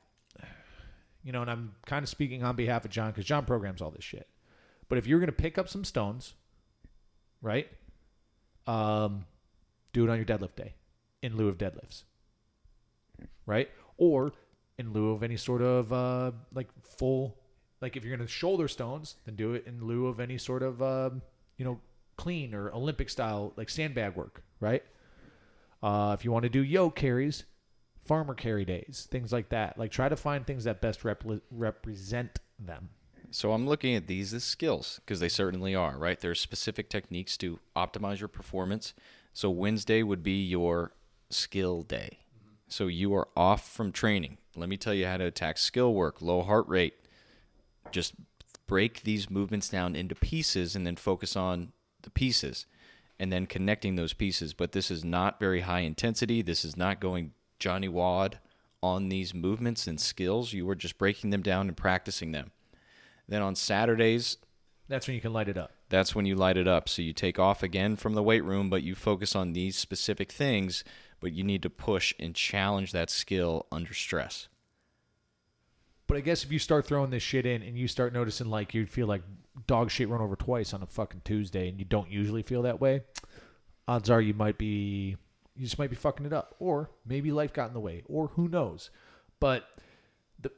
you 1.24 1.32
know, 1.32 1.42
and 1.42 1.52
I'm 1.52 1.76
kind 1.86 2.04
of 2.04 2.10
speaking 2.10 2.44
on 2.44 2.56
behalf 2.56 2.84
of 2.84 2.92
John 2.92 3.12
because 3.12 3.26
John 3.26 3.46
programs 3.46 3.82
all 3.82 3.92
this 3.92 4.04
shit. 4.04 4.28
But 4.90 4.98
if 4.98 5.08
you're 5.08 5.20
going 5.20 5.28
to 5.28 5.34
pick 5.34 5.58
up 5.58 5.70
some 5.70 5.84
stones, 5.84 6.34
right? 7.42 7.68
Um, 8.68 9.26
do 9.94 10.04
it 10.04 10.10
on 10.10 10.18
your 10.18 10.26
deadlift 10.26 10.56
day 10.56 10.74
in 11.22 11.38
lieu 11.38 11.48
of 11.48 11.58
deadlifts, 11.58 12.04
right? 13.46 13.70
Or 13.98 14.34
in 14.78 14.94
lieu 14.94 15.12
of 15.12 15.24
any 15.24 15.38
sort 15.38 15.62
of 15.62 15.92
uh, 15.94 16.32
like 16.54 16.68
full, 16.84 17.38
like 17.82 17.96
if 17.96 18.04
you're 18.04 18.16
going 18.16 18.28
to 18.28 18.32
shoulder 18.32 18.68
stones, 18.68 19.16
then 19.26 19.36
do 19.36 19.54
it 19.54 19.66
in 19.66 19.86
lieu 19.86 20.08
of 20.08 20.20
any 20.20 20.38
sort 20.38 20.64
of, 20.64 20.82
um, 20.82 21.22
you 21.58 21.66
know, 21.66 21.80
clean 22.18 22.54
or 22.54 22.72
Olympic 22.74 23.10
style 23.10 23.54
like 23.56 23.70
sandbag 23.70 24.16
work, 24.16 24.44
right? 24.60 24.84
Uh, 25.84 26.16
if 26.18 26.26
you 26.26 26.32
want 26.32 26.44
to 26.44 26.50
do 26.50 26.64
yoke 26.64 26.96
carries, 26.96 27.44
farmer 28.06 28.34
carry 28.34 28.66
days, 28.66 29.08
things 29.12 29.32
like 29.32 29.50
that. 29.50 29.78
Like 29.78 29.92
try 29.92 30.10
to 30.10 30.16
find 30.16 30.46
things 30.46 30.64
that 30.64 30.82
best 30.82 31.02
repli 31.02 31.42
represent 31.52 32.40
them. 32.60 32.90
So 33.32 33.52
I'm 33.52 33.68
looking 33.68 33.96
at 33.96 34.08
these 34.08 34.34
as 34.34 34.44
skills 34.44 35.02
because 35.04 35.20
they 35.20 35.30
certainly 35.30 35.76
are, 35.76 35.98
right? 35.98 36.20
There's 36.20 36.40
specific 36.40 36.90
techniques 36.90 37.36
to 37.38 37.60
optimize 37.76 38.20
your 38.20 38.30
performance. 38.30 38.94
So 39.34 39.50
Wednesday 39.50 40.04
would 40.04 40.24
be 40.24 40.42
your 40.42 40.94
skill 41.30 41.82
day. 41.82 42.20
So 42.68 42.88
you 42.88 43.14
are 43.16 43.28
off 43.36 43.70
from 43.70 43.92
training. 43.92 44.38
Let 44.56 44.70
me 44.70 44.78
tell 44.78 44.94
you 44.94 45.06
how 45.06 45.18
to 45.18 45.26
attack 45.26 45.58
skill 45.58 45.94
work, 45.94 46.22
low 46.22 46.42
heart 46.42 46.68
rate. 46.68 46.96
Just 47.92 48.14
break 48.68 49.04
these 49.04 49.30
movements 49.30 49.70
down 49.70 49.96
into 49.96 50.16
pieces 50.16 50.76
and 50.76 50.86
then 50.86 50.96
focus 50.96 51.36
on 51.36 51.72
the 52.02 52.10
pieces 52.10 52.66
and 53.20 53.32
then 53.32 53.46
connecting 53.46 53.96
those 53.96 54.14
pieces. 54.14 54.54
But 54.54 54.72
this 54.72 54.90
is 54.90 55.04
not 55.06 55.40
very 55.40 55.62
high 55.62 55.82
intensity. 55.82 56.42
This 56.42 56.66
is 56.66 56.76
not 56.76 57.00
going 57.00 57.32
Johnny 57.60 57.88
WOD 57.88 58.40
on 58.82 59.10
these 59.10 59.34
movements 59.34 59.88
and 59.88 60.00
skills. 60.00 60.54
You 60.54 60.68
are 60.70 60.76
just 60.76 60.98
breaking 60.98 61.30
them 61.30 61.42
down 61.42 61.68
and 61.68 61.78
practicing 61.78 62.32
them. 62.32 62.52
Then 63.28 63.42
on 63.42 63.56
Saturdays, 63.56 64.38
That's 64.88 65.08
when 65.08 65.16
you 65.16 65.22
can 65.22 65.34
light 65.34 65.48
it 65.50 65.58
up. 65.58 65.72
that's 65.90 66.14
when 66.16 66.26
you 66.26 66.36
light 66.36 66.58
it 66.58 66.68
up. 66.68 66.90
So 66.90 67.02
you 67.02 67.14
take 67.14 67.40
off 67.40 67.64
again 67.64 67.96
from 67.96 68.14
the 68.14 68.24
weight 68.24 68.44
room, 68.44 68.70
but 68.70 68.84
you 68.84 68.96
focus 68.96 69.36
on 69.36 69.54
these 69.54 69.78
specific 69.78 70.32
things. 70.32 70.84
But 71.20 71.32
you 71.34 71.44
need 71.44 71.62
to 71.64 71.70
push 71.70 72.14
and 72.20 72.36
challenge 72.36 72.92
that 72.92 73.10
skill 73.10 73.66
under 73.72 73.94
stress. 73.94 74.48
But 76.08 76.18
I 76.18 76.22
guess 76.22 76.44
if 76.44 76.52
you 76.52 76.60
start 76.60 76.86
throwing 76.86 77.10
this 77.10 77.24
shit 77.24 77.46
in 77.46 77.64
and 77.64 77.78
you 77.78 77.88
start 77.88 78.14
noticing 78.14 78.50
like 78.50 78.74
you 78.74 78.86
feel 78.86 79.08
like 79.08 79.24
dog 79.68 79.90
shit 79.90 80.10
run 80.10 80.22
over 80.22 80.36
twice 80.36 80.74
on 80.74 80.84
a 80.84 80.86
fucking 80.86 81.22
Tuesday 81.26 81.68
and 81.68 81.80
you 81.80 81.86
don't 81.86 82.12
usually 82.12 82.44
feel 82.44 82.62
that 82.64 82.80
way, 82.80 83.02
odds 83.88 84.10
are 84.10 84.22
you 84.22 84.34
might 84.34 84.58
be 84.58 85.16
you 85.56 85.64
just 85.64 85.80
might 85.80 85.90
be 85.90 85.96
fucking 85.96 86.26
it 86.26 86.34
up. 86.34 86.56
Or 86.60 86.92
maybe 87.06 87.32
life 87.32 87.54
got 87.54 87.70
in 87.70 87.74
the 87.74 87.80
way. 87.80 88.04
Or 88.08 88.28
who 88.28 88.48
knows. 88.48 88.92
But 89.40 89.68
the, 90.40 90.52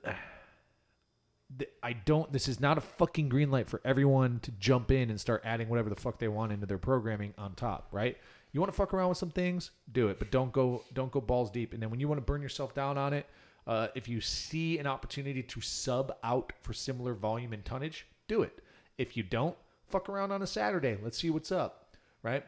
the 1.56 1.68
I 1.82 1.94
don't 1.94 2.32
this 2.34 2.48
is 2.48 2.60
not 2.60 2.78
a 2.78 2.82
fucking 2.82 3.30
green 3.30 3.52
light 3.52 3.70
for 3.70 3.80
everyone 3.86 4.40
to 4.42 4.52
jump 4.52 4.92
in 4.92 5.10
and 5.10 5.20
start 5.20 5.44
adding 5.46 5.70
whatever 5.70 5.90
the 5.90 5.96
fuck 5.96 6.20
they 6.20 6.28
want 6.28 6.52
into 6.52 6.66
their 6.66 6.78
programming 6.78 7.34
on 7.38 7.54
top, 7.54 7.88
right? 7.92 8.18
You 8.52 8.60
want 8.60 8.72
to 8.72 8.78
fuck 8.78 8.94
around 8.94 9.10
with 9.10 9.18
some 9.18 9.30
things, 9.30 9.72
do 9.92 10.08
it, 10.08 10.20
but 10.20 10.32
don't 10.32 10.52
go 10.52 10.84
don't 10.94 11.12
go 11.12 11.22
balls 11.22 11.52
deep. 11.52 11.74
And 11.74 11.82
then 11.82 11.90
when 11.90 12.00
you 12.00 12.08
want 12.08 12.18
to 12.20 12.26
burn 12.26 12.42
yourself 12.42 12.74
down 12.74 12.98
on 12.98 13.14
it, 13.14 13.26
uh, 13.68 13.88
if 13.96 14.08
you 14.08 14.22
see 14.22 14.80
an 14.80 14.88
opportunity 14.88 15.44
to 15.44 15.62
sub 15.62 16.16
out 16.24 16.54
for 16.62 16.74
similar 16.74 17.14
volume 17.14 17.54
and 17.54 17.64
tonnage, 17.66 18.08
do 18.28 18.42
it. 18.42 18.62
If 18.98 19.18
you 19.18 19.24
don't, 19.24 19.56
fuck 19.86 20.10
around 20.10 20.32
on 20.32 20.42
a 20.42 20.48
Saturday. 20.48 20.98
Let's 21.02 21.18
see 21.18 21.30
what's 21.30 21.52
up, 21.52 21.96
right? 22.24 22.46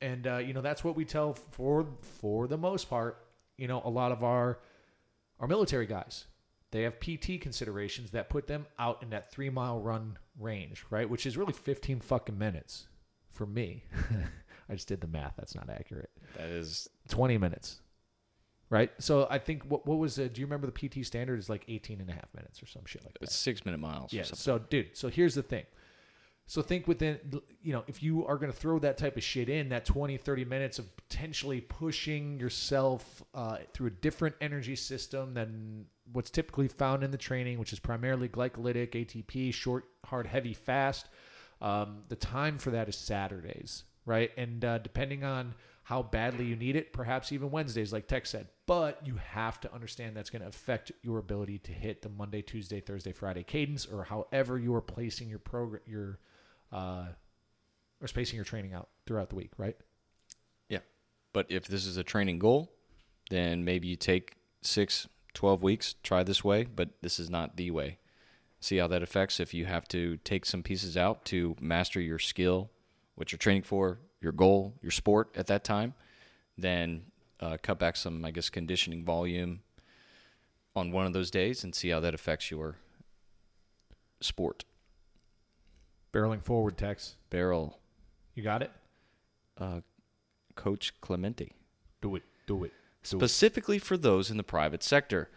And 0.00 0.26
uh, 0.26 0.38
you 0.38 0.52
know 0.52 0.62
that's 0.62 0.82
what 0.82 0.96
we 0.96 1.04
tell 1.04 1.34
for 1.34 1.86
for 2.00 2.48
the 2.48 2.58
most 2.58 2.88
part. 2.88 3.18
You 3.56 3.68
know, 3.68 3.82
a 3.84 3.90
lot 3.90 4.12
of 4.12 4.24
our 4.24 4.58
our 5.38 5.46
military 5.46 5.86
guys, 5.86 6.26
they 6.70 6.82
have 6.82 6.98
PT 7.00 7.40
considerations 7.40 8.10
that 8.10 8.30
put 8.30 8.46
them 8.46 8.66
out 8.78 9.02
in 9.02 9.10
that 9.10 9.30
three 9.30 9.50
mile 9.50 9.80
run 9.80 10.18
range, 10.38 10.84
right? 10.90 11.08
Which 11.08 11.26
is 11.26 11.36
really 11.36 11.52
fifteen 11.52 12.00
fucking 12.00 12.38
minutes 12.38 12.88
for 13.30 13.46
me. 13.46 13.84
I 14.68 14.74
just 14.74 14.88
did 14.88 15.00
the 15.00 15.06
math. 15.06 15.34
That's 15.36 15.54
not 15.54 15.68
accurate. 15.70 16.10
That 16.36 16.48
is 16.48 16.88
20 17.08 17.38
minutes 17.38 17.80
right 18.70 18.90
so 18.98 19.26
i 19.30 19.38
think 19.38 19.62
what, 19.64 19.86
what 19.86 19.98
was 19.98 20.18
it 20.18 20.34
do 20.34 20.40
you 20.40 20.46
remember 20.46 20.66
the 20.66 20.72
pt 20.72 21.04
standard 21.06 21.38
is 21.38 21.48
like 21.48 21.64
18 21.68 22.00
and 22.00 22.10
a 22.10 22.12
half 22.12 22.28
minutes 22.34 22.62
or 22.62 22.66
some 22.66 22.82
shit 22.84 23.04
like 23.04 23.14
that 23.14 23.22
it's 23.22 23.34
six 23.34 23.64
minute 23.64 23.78
miles. 23.78 24.12
yeah 24.12 24.22
or 24.22 24.24
something. 24.24 24.42
so 24.42 24.58
dude 24.58 24.96
so 24.96 25.08
here's 25.08 25.34
the 25.34 25.42
thing 25.42 25.64
so 26.48 26.62
think 26.62 26.86
within 26.86 27.18
you 27.62 27.72
know 27.72 27.84
if 27.86 28.02
you 28.02 28.26
are 28.26 28.36
going 28.36 28.50
to 28.50 28.56
throw 28.56 28.78
that 28.78 28.96
type 28.96 29.16
of 29.16 29.22
shit 29.22 29.48
in 29.48 29.68
that 29.68 29.84
20 29.84 30.16
30 30.16 30.44
minutes 30.44 30.78
of 30.78 30.96
potentially 30.96 31.60
pushing 31.60 32.38
yourself 32.38 33.22
uh, 33.34 33.58
through 33.72 33.88
a 33.88 33.90
different 33.90 34.34
energy 34.40 34.76
system 34.76 35.34
than 35.34 35.86
what's 36.12 36.30
typically 36.30 36.68
found 36.68 37.02
in 37.02 37.10
the 37.10 37.18
training 37.18 37.58
which 37.58 37.72
is 37.72 37.78
primarily 37.78 38.28
glycolytic 38.28 38.90
atp 38.92 39.54
short 39.54 39.84
hard 40.04 40.26
heavy 40.26 40.54
fast 40.54 41.08
um, 41.60 42.02
the 42.08 42.16
time 42.16 42.58
for 42.58 42.70
that 42.70 42.88
is 42.88 42.96
saturdays 42.96 43.84
right 44.06 44.30
and 44.38 44.64
uh, 44.64 44.78
depending 44.78 45.22
on 45.24 45.54
how 45.82 46.02
badly 46.02 46.44
you 46.44 46.56
need 46.56 46.74
it 46.74 46.92
perhaps 46.92 47.30
even 47.30 47.50
wednesdays 47.50 47.92
like 47.92 48.08
Tex 48.08 48.30
said 48.30 48.48
but 48.66 49.00
you 49.04 49.16
have 49.16 49.60
to 49.60 49.72
understand 49.74 50.16
that's 50.16 50.30
going 50.30 50.42
to 50.42 50.48
affect 50.48 50.90
your 51.02 51.18
ability 51.18 51.58
to 51.58 51.72
hit 51.72 52.02
the 52.02 52.08
monday 52.08 52.42
tuesday 52.42 52.80
thursday 52.80 53.12
friday 53.12 53.42
cadence 53.42 53.86
or 53.86 54.04
however 54.04 54.58
you 54.58 54.74
are 54.74 54.80
placing 54.80 55.28
your 55.28 55.38
program 55.38 55.82
your 55.86 56.18
uh, 56.72 57.06
or 58.00 58.08
spacing 58.08 58.36
your 58.36 58.44
training 58.44 58.74
out 58.74 58.88
throughout 59.06 59.30
the 59.30 59.36
week, 59.36 59.52
right? 59.56 59.76
Yeah. 60.68 60.80
But 61.32 61.46
if 61.48 61.66
this 61.66 61.86
is 61.86 61.96
a 61.96 62.04
training 62.04 62.38
goal, 62.38 62.72
then 63.30 63.64
maybe 63.64 63.88
you 63.88 63.96
take 63.96 64.36
six, 64.62 65.08
12 65.34 65.62
weeks, 65.62 65.94
try 66.02 66.22
this 66.22 66.44
way, 66.44 66.64
but 66.64 66.90
this 67.02 67.18
is 67.18 67.30
not 67.30 67.56
the 67.56 67.70
way. 67.70 67.98
See 68.60 68.78
how 68.78 68.86
that 68.88 69.02
affects 69.02 69.38
if 69.38 69.54
you 69.54 69.66
have 69.66 69.86
to 69.88 70.16
take 70.18 70.44
some 70.44 70.62
pieces 70.62 70.96
out 70.96 71.24
to 71.26 71.56
master 71.60 72.00
your 72.00 72.18
skill, 72.18 72.70
what 73.16 73.32
you're 73.32 73.38
training 73.38 73.62
for, 73.62 73.98
your 74.20 74.32
goal, 74.32 74.74
your 74.82 74.90
sport 74.92 75.30
at 75.36 75.46
that 75.48 75.64
time. 75.64 75.94
Then 76.56 77.02
uh, 77.40 77.56
cut 77.62 77.78
back 77.78 77.96
some, 77.96 78.24
I 78.24 78.30
guess, 78.30 78.48
conditioning 78.48 79.04
volume 79.04 79.60
on 80.74 80.92
one 80.92 81.06
of 81.06 81.12
those 81.12 81.30
days 81.30 81.64
and 81.64 81.74
see 81.74 81.88
how 81.90 82.00
that 82.00 82.14
affects 82.14 82.50
your 82.50 82.76
sport. 84.20 84.64
Barreling 86.12 86.42
forward, 86.42 86.76
Tex. 86.78 87.16
Barrel, 87.30 87.78
You 88.34 88.42
got 88.42 88.62
it? 88.62 88.70
uh, 89.58 89.80
Coach 90.54 90.98
Clemente. 91.00 91.52
Do 92.00 92.16
it. 92.16 92.22
Do 92.46 92.64
it. 92.64 92.72
specifically 93.02 93.78
for 93.78 93.96
those 93.96 94.30
in 94.30 94.36
the 94.36 94.42
private 94.42 94.82
sector. 94.82 95.30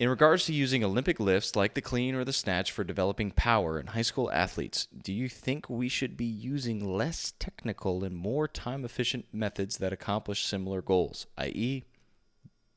In 0.00 0.08
regards 0.08 0.46
to 0.46 0.54
using 0.54 0.82
Olympic 0.82 1.20
lifts 1.20 1.54
like 1.54 1.74
the 1.74 1.82
clean 1.82 2.14
or 2.14 2.24
the 2.24 2.32
snatch 2.32 2.72
for 2.72 2.84
developing 2.84 3.32
power 3.32 3.78
in 3.78 3.88
high 3.88 4.00
school 4.00 4.32
athletes, 4.32 4.86
do 4.86 5.12
you 5.12 5.28
think 5.28 5.68
we 5.68 5.90
should 5.90 6.16
be 6.16 6.24
using 6.24 6.82
less 6.82 7.34
technical 7.38 8.02
and 8.02 8.16
more 8.16 8.48
time 8.48 8.86
efficient 8.86 9.26
methods 9.30 9.76
that 9.76 9.92
accomplish 9.92 10.46
similar 10.46 10.80
goals, 10.80 11.26
i.e., 11.36 11.84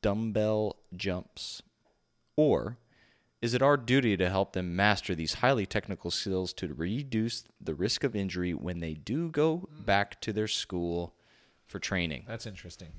dumbbell 0.02 0.76
jumps? 0.94 1.62
Or 2.36 2.76
is 3.40 3.54
it 3.54 3.62
our 3.62 3.78
duty 3.78 4.18
to 4.18 4.28
help 4.28 4.52
them 4.52 4.76
master 4.76 5.14
these 5.14 5.32
highly 5.32 5.64
technical 5.64 6.10
skills 6.10 6.52
to 6.52 6.74
reduce 6.74 7.44
the 7.58 7.74
risk 7.74 8.04
of 8.04 8.14
injury 8.14 8.52
when 8.52 8.80
they 8.80 8.92
do 8.92 9.30
go 9.30 9.66
back 9.86 10.20
to 10.20 10.32
their 10.34 10.46
school 10.46 11.14
for 11.64 11.78
training? 11.78 12.24
That's 12.28 12.44
interesting. 12.44 12.92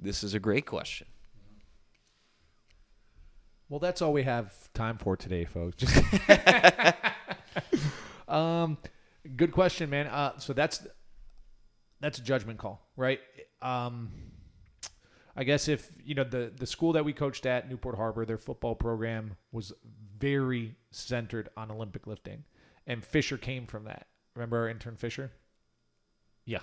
This 0.00 0.24
is 0.24 0.34
a 0.34 0.40
great 0.40 0.66
question. 0.66 1.06
Well, 3.72 3.78
that's 3.78 4.02
all 4.02 4.12
we 4.12 4.24
have 4.24 4.52
time 4.74 4.98
for 4.98 5.16
today, 5.16 5.46
folks. 5.46 5.76
Just 5.76 5.96
um, 8.28 8.76
good 9.34 9.50
question, 9.50 9.88
man. 9.88 10.08
Uh, 10.08 10.36
so 10.36 10.52
that's 10.52 10.86
that's 11.98 12.18
a 12.18 12.22
judgment 12.22 12.58
call, 12.58 12.86
right? 12.98 13.18
Um, 13.62 14.10
I 15.34 15.44
guess 15.44 15.68
if 15.68 15.90
you 16.04 16.14
know 16.14 16.22
the 16.22 16.52
the 16.54 16.66
school 16.66 16.92
that 16.92 17.06
we 17.06 17.14
coached 17.14 17.46
at 17.46 17.70
Newport 17.70 17.96
Harbor, 17.96 18.26
their 18.26 18.36
football 18.36 18.74
program 18.74 19.36
was 19.52 19.72
very 20.18 20.76
centered 20.90 21.48
on 21.56 21.70
Olympic 21.70 22.06
lifting, 22.06 22.44
and 22.86 23.02
Fisher 23.02 23.38
came 23.38 23.66
from 23.66 23.84
that. 23.84 24.06
Remember 24.36 24.58
our 24.58 24.68
intern 24.68 24.96
Fisher? 24.96 25.32
Yeah, 26.44 26.60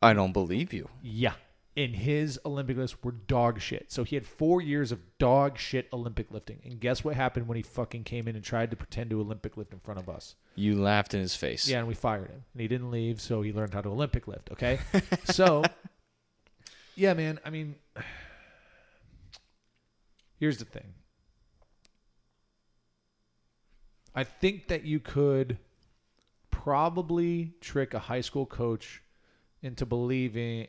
I 0.00 0.12
don't 0.12 0.32
believe 0.32 0.72
you. 0.72 0.88
yeah. 1.02 1.32
And 1.78 1.94
his 1.94 2.40
Olympic 2.44 2.76
lifts 2.76 2.96
were 3.04 3.12
dog 3.12 3.60
shit. 3.60 3.92
So 3.92 4.02
he 4.02 4.16
had 4.16 4.26
four 4.26 4.60
years 4.60 4.90
of 4.90 4.98
dog 5.18 5.58
shit 5.58 5.86
Olympic 5.92 6.32
lifting. 6.32 6.58
And 6.64 6.80
guess 6.80 7.04
what 7.04 7.14
happened 7.14 7.46
when 7.46 7.54
he 7.54 7.62
fucking 7.62 8.02
came 8.02 8.26
in 8.26 8.34
and 8.34 8.44
tried 8.44 8.72
to 8.72 8.76
pretend 8.76 9.10
to 9.10 9.20
Olympic 9.20 9.56
lift 9.56 9.72
in 9.72 9.78
front 9.78 10.00
of 10.00 10.08
us? 10.08 10.34
You 10.56 10.74
laughed 10.74 11.14
in 11.14 11.20
his 11.20 11.36
face. 11.36 11.68
Yeah, 11.68 11.78
and 11.78 11.86
we 11.86 11.94
fired 11.94 12.30
him. 12.30 12.42
And 12.52 12.60
he 12.60 12.66
didn't 12.66 12.90
leave, 12.90 13.20
so 13.20 13.42
he 13.42 13.52
learned 13.52 13.74
how 13.74 13.80
to 13.80 13.90
Olympic 13.90 14.26
lift, 14.26 14.50
okay? 14.50 14.80
so, 15.26 15.62
yeah, 16.96 17.14
man, 17.14 17.38
I 17.44 17.50
mean, 17.50 17.76
here's 20.40 20.58
the 20.58 20.64
thing. 20.64 20.94
I 24.16 24.24
think 24.24 24.66
that 24.66 24.82
you 24.82 24.98
could 24.98 25.58
probably 26.50 27.54
trick 27.60 27.94
a 27.94 28.00
high 28.00 28.22
school 28.22 28.46
coach 28.46 29.00
into 29.62 29.86
believing 29.86 30.66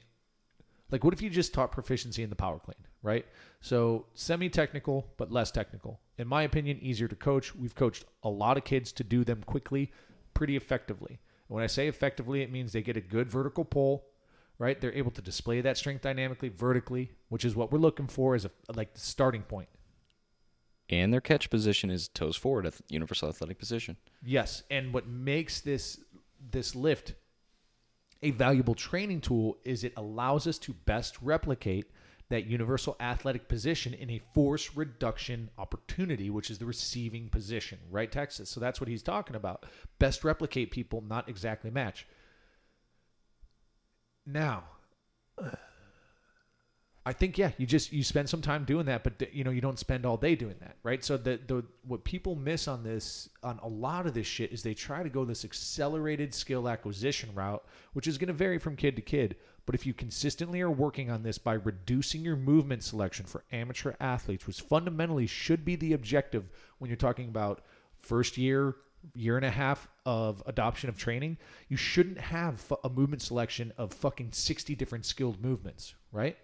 like 0.92 1.04
what 1.04 1.14
if 1.14 1.22
you 1.22 1.30
just 1.30 1.54
taught 1.54 1.72
proficiency 1.72 2.24
in 2.24 2.30
the 2.30 2.36
power 2.36 2.60
clean 2.60 2.76
right? 3.02 3.26
So 3.62 4.06
semi-technical 4.14 5.08
but 5.18 5.32
less 5.32 5.52
technical. 5.52 6.00
In 6.18 6.28
my 6.28 6.44
opinion 6.44 6.80
easier 6.82 7.08
to 7.08 7.16
coach. 7.16 7.56
We've 7.56 7.76
coached 7.76 8.06
a 8.24 8.30
lot 8.30 8.58
of 8.58 8.64
kids 8.64 8.92
to 8.94 9.04
do 9.04 9.24
them 9.24 9.44
quickly 9.46 9.92
pretty 10.34 10.56
effectively. 10.56 11.20
And 11.48 11.56
when 11.56 11.64
i 11.64 11.68
say 11.68 11.88
effectively 11.88 12.42
it 12.42 12.52
means 12.52 12.72
they 12.72 12.82
get 12.82 12.98
a 12.98 13.02
good 13.02 13.30
vertical 13.30 13.66
pull 13.66 14.06
right? 14.58 14.82
They're 14.82 14.94
able 14.94 15.12
to 15.12 15.22
display 15.22 15.62
that 15.62 15.78
strength 15.78 16.02
dynamically 16.02 16.50
vertically 16.50 17.12
which 17.30 17.46
is 17.46 17.56
what 17.56 17.72
we're 17.72 17.80
looking 17.80 18.08
for 18.08 18.36
as 18.36 18.46
a 18.46 18.52
like 18.76 18.94
the 18.94 19.00
starting 19.00 19.44
point. 19.44 19.70
And 20.90 21.14
their 21.14 21.22
catch 21.22 21.50
position 21.52 21.92
is 21.92 22.08
toes 22.08 22.36
forward 22.36 22.66
at 22.66 22.74
universal 22.90 23.30
athletic 23.30 23.60
position. 23.60 23.96
Yes, 24.26 24.64
and 24.72 24.92
what 24.92 25.08
makes 25.08 25.62
this 25.62 26.00
this 26.52 26.76
lift 26.76 27.14
a 28.22 28.32
valuable 28.32 28.76
training 28.76 29.22
tool 29.22 29.58
is 29.64 29.84
it 29.84 29.94
allows 29.96 30.48
us 30.48 30.58
to 30.60 30.74
best 30.74 31.22
replicate 31.22 31.92
that 32.30 32.46
universal 32.46 32.96
athletic 33.00 33.48
position 33.48 33.94
in 33.94 34.10
a 34.12 34.22
force 34.34 34.76
reduction 34.76 35.50
opportunity, 35.58 36.30
which 36.30 36.52
is 36.52 36.60
the 36.60 36.66
receiving 36.66 37.28
position, 37.30 37.80
right, 37.90 38.12
Texas? 38.12 38.50
So 38.50 38.60
that's 38.60 38.80
what 38.80 38.88
he's 38.88 39.02
talking 39.02 39.36
about. 39.36 39.66
Best 39.98 40.24
replicate 40.24 40.70
people, 40.70 41.02
not 41.02 41.28
exactly 41.28 41.72
match. 41.72 42.06
Now, 44.28 44.66
I 47.10 47.14
think 47.14 47.40
yeah, 47.40 47.50
you 47.58 47.66
just 47.66 47.92
you 47.92 48.04
spend 48.04 48.30
some 48.30 48.40
time 48.40 48.66
doing 48.66 48.86
that, 48.86 49.04
but 49.04 49.34
you 49.34 49.44
know 49.44 49.50
you 49.50 49.62
don't 49.62 49.80
spend 49.80 50.06
all 50.06 50.16
day 50.16 50.36
doing 50.36 50.54
that, 50.60 50.76
right? 50.84 51.04
So 51.04 51.18
the 51.18 51.40
the 51.48 51.64
what 51.88 52.04
people 52.04 52.36
miss 52.36 52.68
on 52.68 52.84
this 52.84 53.30
on 53.42 53.60
a 53.64 53.68
lot 53.68 54.06
of 54.06 54.14
this 54.14 54.28
shit 54.28 54.52
is 54.52 54.62
they 54.62 54.76
try 54.76 55.02
to 55.02 55.10
go 55.10 55.26
this 55.26 55.44
accelerated 55.44 56.36
skill 56.36 56.70
acquisition 56.70 57.32
route, 57.34 57.66
which 57.94 58.06
is 58.06 58.20
going 58.20 58.28
to 58.28 58.34
vary 58.34 58.60
from 58.60 58.76
kid 58.76 58.96
to 58.96 59.02
kid. 59.02 59.38
But 59.66 59.74
if 59.74 59.88
you 59.88 59.94
consistently 59.96 60.62
are 60.62 60.70
working 60.70 61.10
on 61.10 61.24
this 61.24 61.40
by 61.40 61.54
reducing 61.54 62.22
your 62.22 62.36
movement 62.36 62.84
selection 62.84 63.26
for 63.26 63.44
amateur 63.52 63.94
athletes, 64.00 64.46
which 64.46 64.62
fundamentally 64.62 65.26
should 65.26 65.66
be 65.66 65.76
the 65.76 65.94
objective 65.94 66.48
when 66.78 66.92
you're 66.92 66.96
talking 66.96 67.30
about 67.30 67.62
first 68.02 68.38
year 68.38 68.76
year 69.16 69.36
and 69.36 69.46
a 69.46 69.50
half 69.50 69.88
of 70.06 70.44
adoption 70.46 70.90
of 70.90 70.98
training, 71.00 71.38
you 71.70 71.78
shouldn't 71.78 72.20
have 72.20 72.72
a 72.84 72.90
movement 72.90 73.24
selection 73.24 73.74
of 73.80 73.94
fucking 73.94 74.32
60 74.32 74.76
different 74.76 75.08
skilled 75.08 75.44
movements, 75.44 75.96
right? 76.12 76.38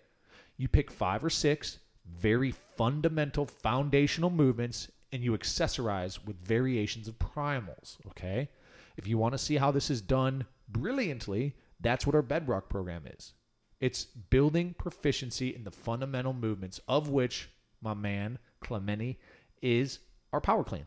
You 0.58 0.68
pick 0.68 0.92
five 0.92 1.24
or 1.24 1.30
six 1.30 1.80
very 2.20 2.52
fundamental 2.52 3.46
foundational 3.46 4.30
movements 4.30 4.92
and 5.12 5.24
you 5.24 5.32
accessorize 5.32 6.24
with 6.26 6.46
variations 6.46 7.08
of 7.08 7.18
primals. 7.18 7.98
Okay. 8.10 8.50
If 8.98 9.08
you 9.08 9.18
want 9.18 9.34
to 9.34 9.38
see 9.38 9.56
how 9.56 9.72
this 9.72 9.90
is 9.90 10.02
done 10.02 10.46
brilliantly, 10.70 11.56
that's 11.80 12.06
what 12.06 12.16
our 12.16 12.22
bedrock 12.22 12.70
program 12.70 13.04
is. 13.08 13.34
It's 13.80 14.06
building 14.06 14.76
proficiency 14.78 15.54
in 15.54 15.64
the 15.64 15.72
fundamental 15.72 16.34
movements, 16.34 16.80
of 16.88 17.10
which 17.10 17.50
my 17.82 17.94
man 17.94 18.40
Clemente 18.62 19.20
is 19.62 20.00
our 20.32 20.42
power 20.42 20.64
clean, 20.64 20.86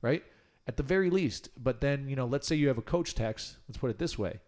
right? 0.00 0.22
At 0.66 0.76
the 0.76 0.82
very 0.82 1.10
least. 1.10 1.48
But 1.56 1.80
then, 1.80 2.08
you 2.08 2.16
know, 2.16 2.26
let's 2.26 2.46
say 2.46 2.56
you 2.56 2.68
have 2.68 2.78
a 2.78 2.82
coach 2.82 3.14
Tex. 3.14 3.56
Let's 3.68 3.78
put 3.78 3.90
it 3.90 3.98
this 3.98 4.18
way 4.18 4.40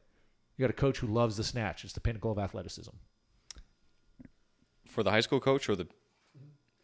you 0.57 0.65
got 0.67 0.71
a 0.71 0.75
coach 0.75 0.99
who 0.99 1.07
loves 1.07 1.39
the 1.39 1.45
snatch, 1.45 1.85
it's 1.85 1.95
the 1.95 2.01
pinnacle 2.01 2.31
of 2.31 2.39
athleticism. 2.39 2.91
For 4.91 5.03
the 5.03 5.11
high 5.11 5.21
school 5.21 5.41
coach 5.41 5.69
or 5.69 5.77
the 5.77 5.87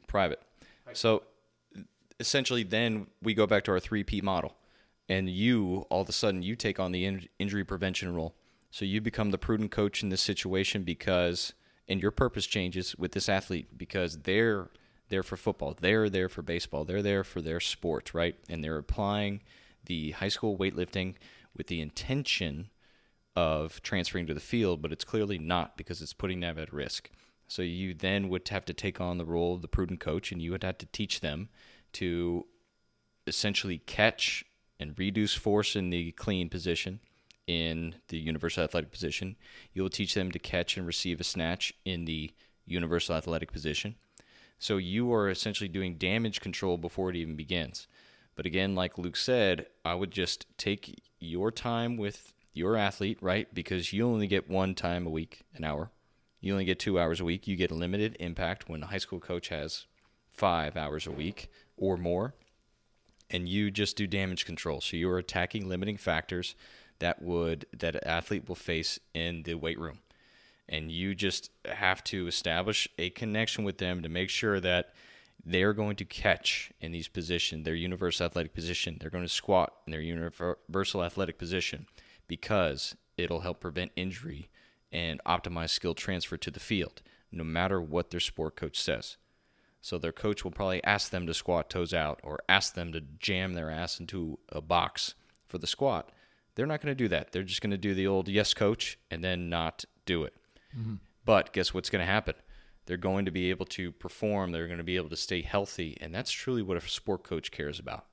private? 0.07 0.40
So 0.92 1.24
essentially, 2.20 2.62
then 2.62 3.09
we 3.20 3.34
go 3.34 3.46
back 3.46 3.64
to 3.64 3.72
our 3.72 3.80
three 3.80 4.04
P 4.04 4.20
model, 4.20 4.54
and 5.09 5.28
you 5.28 5.86
all 5.90 6.02
of 6.02 6.09
a 6.09 6.12
sudden 6.12 6.42
you 6.42 6.57
take 6.57 6.78
on 6.78 6.92
the 6.92 7.04
in- 7.04 7.28
injury 7.38 7.64
prevention 7.64 8.14
role. 8.14 8.34
So 8.70 8.84
you 8.84 9.00
become 9.00 9.30
the 9.30 9.38
prudent 9.38 9.70
coach 9.70 10.02
in 10.02 10.09
this 10.09 10.20
situation 10.20 10.84
because, 10.84 11.52
and 11.88 12.00
your 12.00 12.11
purpose 12.11 12.46
changes 12.46 12.96
with 12.96 13.12
this 13.12 13.28
athlete 13.28 13.76
because 13.76 14.18
they're 14.18 14.68
there 15.09 15.22
for 15.22 15.36
football, 15.36 15.76
they're 15.78 16.09
there 16.09 16.28
for 16.28 16.42
baseball, 16.42 16.84
they're 16.84 17.02
there 17.02 17.24
for 17.24 17.40
their 17.40 17.61
sport, 17.61 18.12
right? 18.14 18.36
And 18.48 18.62
they're 18.62 18.78
applying 18.78 19.42
the 19.86 20.12
high 20.12 20.28
school 20.28 20.57
weightlifting 20.59 21.14
with 21.57 21.68
the 21.68 21.80
intention 21.80 22.70
of 23.34 23.82
transferring 23.82 24.26
to 24.26 24.34
the 24.34 24.40
field, 24.40 24.82
but 24.82 24.92
it's 24.92 25.04
clearly 25.04 25.38
not 25.38 25.76
because 25.76 26.02
it's 26.02 26.12
putting 26.12 26.40
them 26.40 26.59
at 26.59 26.72
risk. 26.72 27.11
So 27.49 27.62
you 27.62 27.94
then 27.94 28.28
would 28.28 28.49
have 28.49 28.64
to 28.66 28.74
take 28.74 29.01
on 29.01 29.18
the 29.18 29.24
role 29.24 29.55
of 29.55 29.62
the 29.62 29.68
prudent 29.68 30.01
coach, 30.01 30.32
and 30.32 30.42
you 30.42 30.51
would 30.53 30.64
have 30.64 30.78
to 30.78 30.86
teach 30.86 31.20
them 31.20 31.49
to 31.94 32.47
essentially 33.26 33.78
catch 33.78 34.44
and 34.78 34.99
reduce 34.99 35.34
force 35.34 35.74
in 35.76 35.90
the 35.90 36.12
clean 36.12 36.49
position 36.49 37.01
in 37.47 37.94
the 38.09 38.18
universal 38.18 38.64
athletic 38.64 38.90
position. 38.90 39.36
You 39.72 39.82
will 39.82 39.90
teach 39.90 40.14
them 40.14 40.32
to 40.32 40.38
catch 40.38 40.76
and 40.76 40.86
receive 40.86 41.20
a 41.20 41.24
snatch 41.24 41.72
in 41.84 42.05
the 42.05 42.32
universal 42.66 43.14
athletic 43.14 43.53
position. 43.53 43.94
So 44.59 44.78
you 44.78 45.12
are 45.12 45.30
essentially 45.30 45.68
doing 45.68 45.97
damage 45.97 46.40
control 46.40 46.76
before 46.76 47.11
it 47.11 47.16
even 47.16 47.36
begins. 47.36 47.86
But 48.34 48.47
again, 48.47 48.74
like 48.74 48.99
Luke 48.99 49.16
said, 49.16 49.66
I 49.84 49.94
would 49.94 50.11
just 50.11 50.47
take 50.59 51.01
your 51.20 51.51
time 51.51 51.97
with 51.97 52.32
your 52.53 52.76
athlete, 52.76 53.18
right? 53.20 53.53
Because 53.55 53.92
you 53.92 54.07
only 54.07 54.26
get 54.26 54.51
one 54.51 54.74
time 54.74 55.07
a 55.07 55.11
week, 55.11 55.42
an 55.55 55.64
hour. 55.64 55.90
You 56.47 56.53
only 56.53 56.64
get 56.64 56.78
two 56.78 57.01
hours 57.01 57.18
a 57.18 57.24
week. 57.24 57.49
You 57.49 57.57
get 57.57 57.72
a 57.72 57.74
limited 57.74 58.16
impact 58.20 58.68
when 58.68 58.84
a 58.84 58.86
high 58.86 58.99
school 58.99 59.18
coach 59.18 59.49
has 59.49 59.86
five 60.30 60.76
hours 60.76 61.05
a 61.05 61.11
week 61.11 61.51
or 61.76 61.97
more. 61.97 62.34
And 63.28 63.49
you 63.49 63.72
just 63.72 63.97
do 63.97 64.07
damage 64.07 64.47
control. 64.47 64.80
So 64.80 64.97
you're 64.97 65.18
attacking 65.18 65.68
limiting 65.68 65.97
factors 65.97 66.55
that 67.01 67.20
would 67.20 67.66
that 67.76 67.97
an 67.97 68.05
athlete 68.07 68.49
will 68.49 68.55
face 68.55 69.01
in 69.12 69.42
the 69.42 69.55
weight 69.55 69.76
room. 69.76 69.99
And 70.68 70.92
you 70.92 71.16
just 71.16 71.51
have 71.64 72.05
to 72.05 72.28
establish 72.28 72.88
a 72.97 73.11
connection 73.11 73.64
with 73.64 73.78
them 73.78 74.05
to 74.05 74.09
make 74.09 74.30
sure 74.30 74.61
that 74.61 74.94
they're 75.44 75.72
going 75.72 75.97
to 75.97 76.05
catch 76.05 76.70
in 76.80 76.92
these 76.92 77.09
positions, 77.09 77.64
their 77.64 77.74
universal 77.74 78.26
athletic 78.26 78.55
position. 78.55 78.99
They're 79.01 79.11
going 79.11 79.24
to 79.24 79.28
squat 79.28 79.72
in 79.84 79.90
their 79.90 80.01
universal 80.01 81.03
athletic 81.03 81.38
position 81.38 81.86
because 82.28 82.94
it'll 83.16 83.40
help 83.40 83.61
prevent 83.61 83.90
injury 83.97 84.49
and 84.93 85.20
optimize 85.26 85.70
skill 85.70 85.95
transfer 85.95 86.37
to 86.37 86.51
the 86.51 86.61
field, 86.61 87.03
no 87.32 87.45
matter 87.45 87.80
what 87.80 88.11
their 88.11 88.20
sport 88.20 88.57
coach 88.57 88.80
says. 88.80 89.16
So 89.80 89.99
their 89.99 90.12
coach 90.12 90.43
will 90.43 90.51
probably 90.51 90.82
ask 90.84 91.11
them 91.11 91.26
to 91.26 91.34
squat 91.34 91.70
toes 91.70 91.95
out 91.95 92.20
or 92.22 92.41
ask 92.49 92.74
them 92.74 92.93
to 92.93 93.01
jam 93.01 93.55
their 93.55 93.70
ass 93.70 94.01
into 94.01 94.39
a 94.49 94.61
box 94.61 95.14
for 95.47 95.59
the 95.59 95.66
squat. 95.66 96.11
They're 96.55 96.66
not 96.66 96.80
going 96.80 96.91
to 96.91 97.05
do 97.05 97.09
that. 97.09 97.32
They're 97.32 97.43
just 97.43 97.61
going 97.61 97.70
to 97.70 97.76
do 97.76 97.95
the 97.95 98.07
old 98.07 98.28
yes 98.28 98.55
coach 98.55 98.99
and 99.11 99.22
then 99.22 99.49
not 99.49 99.84
do 100.05 100.24
it. 100.24 100.34
Mm-hmm. 100.76 100.95
But 101.24 101.53
guess 101.53 101.72
what's 101.74 101.91
going 101.91 102.05
to 102.05 102.11
happen? 102.11 102.34
They're 102.87 102.97
going 102.97 103.26
to 103.26 103.30
be 103.30 103.51
able 103.51 103.66
to 103.66 103.93
perform, 103.93 104.53
they're 104.53 104.66
going 104.66 104.78
to 104.78 104.84
be 104.84 104.97
able 104.97 105.09
to 105.11 105.16
stay 105.16 105.43
healthy, 105.43 105.99
and 106.01 106.14
that's 106.14 106.30
truly 106.30 106.62
what 106.62 106.76
a 106.76 106.89
sport 106.89 107.24
coach 107.24 107.51
cares 107.51 107.80
about. 107.80 108.07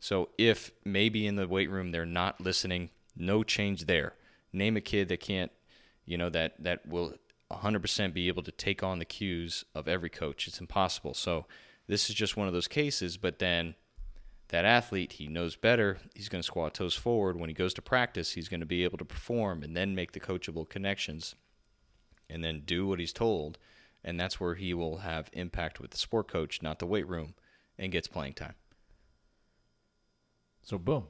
So 0.00 0.30
if 0.38 0.70
maybe 0.84 1.26
in 1.26 1.36
the 1.36 1.46
weight 1.46 1.70
room 1.70 1.92
they're 1.92 2.06
not 2.06 2.40
listening 2.40 2.90
no 3.16 3.42
change 3.42 3.86
there. 3.86 4.14
Name 4.52 4.76
a 4.76 4.80
kid 4.80 5.08
that 5.08 5.20
can't, 5.20 5.52
you 6.06 6.18
know, 6.18 6.28
that 6.30 6.62
that 6.62 6.86
will 6.86 7.14
100% 7.50 8.14
be 8.14 8.28
able 8.28 8.42
to 8.42 8.52
take 8.52 8.82
on 8.82 8.98
the 8.98 9.04
cues 9.04 9.64
of 9.74 9.88
every 9.88 10.10
coach. 10.10 10.48
It's 10.48 10.60
impossible. 10.60 11.14
So 11.14 11.46
this 11.86 12.08
is 12.08 12.14
just 12.14 12.36
one 12.36 12.48
of 12.48 12.54
those 12.54 12.68
cases. 12.68 13.16
But 13.16 13.38
then 13.38 13.74
that 14.48 14.64
athlete, 14.64 15.12
he 15.14 15.28
knows 15.28 15.56
better. 15.56 15.98
He's 16.14 16.28
going 16.28 16.40
to 16.42 16.46
squat 16.46 16.74
toes 16.74 16.94
forward. 16.94 17.38
When 17.38 17.50
he 17.50 17.54
goes 17.54 17.74
to 17.74 17.82
practice, 17.82 18.32
he's 18.32 18.48
going 18.48 18.60
to 18.60 18.66
be 18.66 18.84
able 18.84 18.98
to 18.98 19.04
perform 19.04 19.62
and 19.62 19.76
then 19.76 19.94
make 19.94 20.12
the 20.12 20.20
coachable 20.20 20.68
connections 20.68 21.34
and 22.28 22.42
then 22.42 22.62
do 22.64 22.86
what 22.86 22.98
he's 22.98 23.12
told. 23.12 23.58
And 24.02 24.18
that's 24.18 24.38
where 24.38 24.54
he 24.54 24.74
will 24.74 24.98
have 24.98 25.30
impact 25.32 25.80
with 25.80 25.90
the 25.90 25.98
sport 25.98 26.28
coach, 26.28 26.62
not 26.62 26.78
the 26.78 26.86
weight 26.86 27.08
room, 27.08 27.34
and 27.78 27.92
gets 27.92 28.08
playing 28.08 28.34
time. 28.34 28.54
So, 30.62 30.78
boom. 30.78 31.04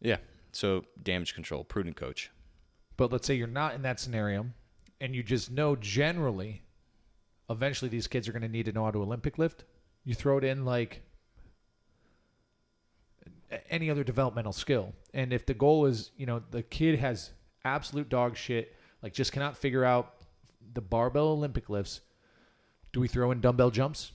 Yeah. 0.00 0.18
So 0.52 0.84
damage 1.02 1.34
control, 1.34 1.64
prudent 1.64 1.96
coach. 1.96 2.30
But 2.96 3.12
let's 3.12 3.26
say 3.26 3.34
you're 3.34 3.46
not 3.46 3.74
in 3.74 3.82
that 3.82 4.00
scenario 4.00 4.46
and 5.00 5.14
you 5.14 5.22
just 5.22 5.50
know 5.50 5.76
generally 5.76 6.62
eventually 7.50 7.88
these 7.88 8.06
kids 8.06 8.28
are 8.28 8.32
going 8.32 8.42
to 8.42 8.48
need 8.48 8.66
to 8.66 8.72
know 8.72 8.84
how 8.84 8.90
to 8.90 9.02
Olympic 9.02 9.38
lift. 9.38 9.64
You 10.04 10.14
throw 10.14 10.38
it 10.38 10.44
in 10.44 10.64
like 10.64 11.02
any 13.70 13.90
other 13.90 14.04
developmental 14.04 14.52
skill. 14.52 14.92
And 15.12 15.32
if 15.32 15.46
the 15.46 15.54
goal 15.54 15.86
is, 15.86 16.10
you 16.16 16.26
know, 16.26 16.42
the 16.50 16.62
kid 16.62 16.98
has 16.98 17.30
absolute 17.64 18.08
dog 18.08 18.36
shit, 18.36 18.74
like 19.02 19.12
just 19.12 19.32
cannot 19.32 19.56
figure 19.56 19.84
out 19.84 20.14
the 20.72 20.80
barbell 20.80 21.28
Olympic 21.28 21.68
lifts, 21.68 22.00
do 22.92 23.00
we 23.00 23.08
throw 23.08 23.30
in 23.30 23.40
dumbbell 23.40 23.70
jumps? 23.70 24.12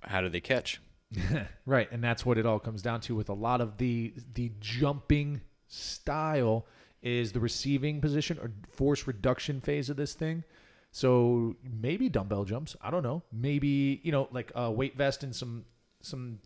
How 0.00 0.20
do 0.20 0.28
they 0.28 0.40
catch? 0.40 0.80
right, 1.66 1.90
and 1.92 2.02
that's 2.02 2.26
what 2.26 2.38
it 2.38 2.46
all 2.46 2.58
comes 2.58 2.82
down 2.82 3.00
to 3.02 3.14
with 3.14 3.28
a 3.28 3.34
lot 3.34 3.60
of 3.60 3.76
the 3.76 4.14
the 4.34 4.50
jumping 4.60 5.40
style 5.68 6.66
is 7.02 7.32
the 7.32 7.40
receiving 7.40 8.00
position 8.00 8.38
or 8.40 8.50
force 8.70 9.06
reduction 9.06 9.60
phase 9.60 9.90
of 9.90 9.96
this 9.96 10.14
thing. 10.14 10.44
So 10.92 11.56
maybe 11.80 12.08
dumbbell 12.08 12.44
jumps. 12.44 12.76
I 12.80 12.90
don't 12.90 13.02
know. 13.02 13.22
Maybe 13.32 14.00
you 14.02 14.12
know 14.12 14.28
like 14.30 14.52
a 14.54 14.70
weight 14.70 14.96
vest 14.96 15.22
and 15.22 15.34
some 15.34 15.64
some 16.00 16.38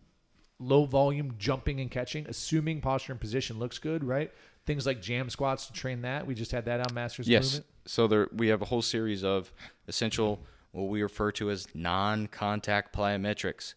low 0.59 0.85
volume 0.85 1.35
jumping 1.37 1.79
and 1.79 1.91
catching, 1.91 2.25
assuming 2.27 2.81
posture 2.81 3.11
and 3.13 3.21
position 3.21 3.59
looks 3.59 3.77
good, 3.77 4.03
right? 4.03 4.31
Things 4.65 4.85
like 4.85 5.01
jam 5.01 5.29
squats 5.29 5.67
to 5.67 5.73
train 5.73 6.01
that. 6.01 6.25
We 6.25 6.33
just 6.33 6.51
had 6.51 6.65
that 6.65 6.79
on 6.79 6.93
Masters 6.93 7.27
yes. 7.27 7.45
Movement. 7.45 7.65
So 7.85 8.07
there 8.07 8.27
we 8.35 8.47
have 8.47 8.61
a 8.61 8.65
whole 8.65 8.81
series 8.81 9.23
of 9.23 9.51
essential 9.87 10.39
what 10.71 10.89
we 10.89 11.01
refer 11.01 11.31
to 11.33 11.49
as 11.49 11.67
non-contact 11.73 12.95
plyometrics. 12.95 13.73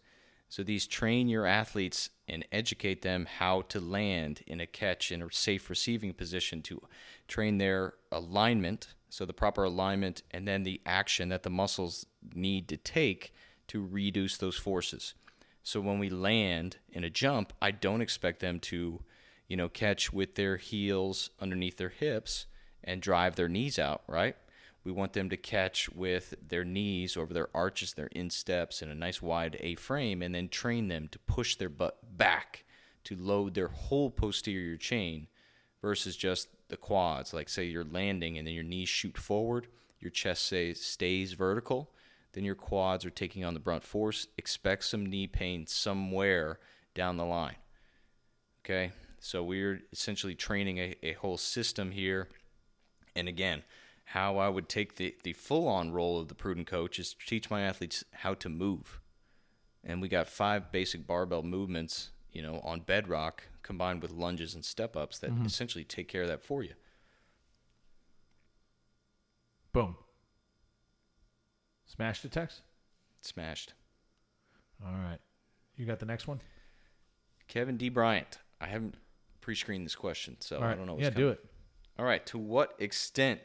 So 0.51 0.65
these 0.65 0.89
train 0.89 1.29
your 1.29 1.47
athletes 1.47 2.11
and 2.27 2.45
educate 2.51 3.03
them 3.03 3.27
how 3.39 3.63
to 3.69 3.81
land 3.81 4.43
in 4.49 4.61
a 4.61 4.67
catch 4.67 5.13
in 5.13 5.23
a 5.23 5.33
safe 5.33 5.71
receiving 5.71 6.13
position 6.13 6.61
to 6.63 6.83
train 7.29 7.59
their 7.59 7.95
alignment, 8.11 8.89
so 9.09 9.25
the 9.25 9.33
proper 9.33 9.63
alignment, 9.63 10.23
and 10.33 10.49
then 10.49 10.65
the 10.65 10.81
action 10.85 11.29
that 11.29 11.45
the 11.45 11.51
muscles 11.51 12.05
need 12.35 12.69
to 12.69 12.77
take 12.77 13.33
to 13.69 13.87
reduce 13.87 14.37
those 14.37 14.57
forces. 14.57 15.15
So 15.63 15.81
when 15.81 16.01
we 16.01 16.11
land 16.11 16.79
in 16.91 17.05
a 17.05 17.11
jump, 17.11 17.53
I 17.63 17.71
don't 17.71 18.01
expect 18.01 18.41
them 18.41 18.59
to, 18.61 19.05
you 19.47 19.57
know, 19.57 19.69
catch 19.69 20.13
with 20.13 20.35
their 20.35 20.57
heels 20.57 21.31
underneath 21.39 21.77
their 21.77 21.91
hips 21.91 22.47
and 22.83 23.01
drive 23.01 23.37
their 23.37 23.49
knees 23.49 23.79
out, 23.79 24.03
right? 24.09 24.35
We 24.83 24.93
want 24.93 25.13
them 25.13 25.29
to 25.31 25.37
catch 25.37 25.91
with 25.91 26.35
their 26.47 26.65
knees 26.65 27.17
over 27.17 27.35
their 27.35 27.49
arches, 27.55 27.93
their 27.93 28.09
insteps, 28.13 28.81
in 28.81 28.89
a 28.89 28.95
nice 28.95 29.21
wide 29.21 29.57
A 29.61 29.75
frame, 29.75 30.23
and 30.23 30.35
then 30.35 30.49
train 30.49 30.89
them 30.89 31.09
to 31.09 31.19
push 31.19 31.57
their 31.57 31.69
butt 31.69 32.17
back 32.17 32.65
to 33.05 33.17
load 33.17 33.55
their 33.55 33.69
whole 33.69 34.11
posterior 34.11 34.77
chain 34.77 35.27
versus 35.83 36.17
just 36.17 36.49
the 36.69 36.77
quads. 36.77 37.35
Like, 37.35 37.49
say 37.49 37.65
you're 37.65 37.85
landing 37.85 38.39
and 38.39 38.47
then 38.47 38.55
your 38.55 38.65
knees 38.65 38.89
shoot 38.89 39.19
forward, 39.19 39.69
your 39.99 40.11
chest 40.11 40.47
say, 40.47 40.73
stays 40.75 41.35
vertical, 41.35 41.91
then 42.33 42.45
your 42.45 42.55
quads 42.55 43.05
are 43.05 43.11
taking 43.11 43.45
on 43.45 43.55
the 43.55 43.61
brunt 43.61 43.83
force. 43.83 44.29
Expect 44.39 44.85
some 44.85 45.05
knee 45.05 45.27
pain 45.27 45.67
somewhere 45.67 46.59
down 46.95 47.17
the 47.17 47.25
line. 47.25 47.57
Okay, 48.65 48.93
so 49.19 49.43
we're 49.43 49.83
essentially 49.93 50.35
training 50.35 50.79
a, 50.79 50.95
a 51.03 51.13
whole 51.15 51.37
system 51.37 51.91
here. 51.91 52.29
And 53.17 53.29
again, 53.29 53.63
how 54.11 54.39
I 54.39 54.49
would 54.49 54.69
take 54.69 54.97
the, 54.97 55.15
the 55.23 55.35
full 55.35 55.69
on 55.69 55.93
role 55.93 56.19
of 56.19 56.27
the 56.27 56.35
prudent 56.35 56.67
coach 56.67 56.99
is 56.99 57.15
to 57.15 57.27
teach 57.27 57.49
my 57.49 57.63
athletes 57.63 58.03
how 58.11 58.35
to 58.35 58.49
move. 58.49 59.01
And 59.85 60.03
we 60.03 60.09
got 60.09 60.27
five 60.27 60.73
basic 60.73 61.07
barbell 61.07 61.45
movements, 61.45 62.11
you 62.33 62.43
know, 62.43 62.61
on 62.65 62.81
bedrock 62.81 63.45
combined 63.63 64.03
with 64.03 64.11
lunges 64.11 64.53
and 64.53 64.65
step 64.65 64.97
ups 64.97 65.21
that 65.21 65.31
mm-hmm. 65.31 65.47
essentially 65.47 65.85
take 65.85 66.09
care 66.09 66.23
of 66.23 66.29
that 66.29 66.43
for 66.43 66.65
you. 66.65 66.73
Boom. 69.73 69.95
Smashed 71.87 72.25
the 72.25 72.29
Tex. 72.29 72.63
Smashed. 73.21 73.75
All 74.85 74.93
right. 74.93 75.21
You 75.77 75.87
got 75.87 76.01
the 76.01 76.07
next 76.07 76.27
one? 76.27 76.41
Kevin 77.47 77.77
D. 77.77 77.89
Bryant. 77.91 78.39
I 78.61 78.67
haven't 78.67 78.97
pre-screened 79.41 79.87
this 79.87 79.95
question, 79.95 80.37
so 80.41 80.61
right. 80.61 80.73
I 80.73 80.75
don't 80.75 80.87
know. 80.87 80.95
What's 80.95 81.05
yeah, 81.05 81.11
coming. 81.11 81.29
do 81.29 81.33
it. 81.33 81.45
All 81.97 82.05
right. 82.05 82.27
To 82.27 82.39
what 82.39 82.75
extent 82.81 83.41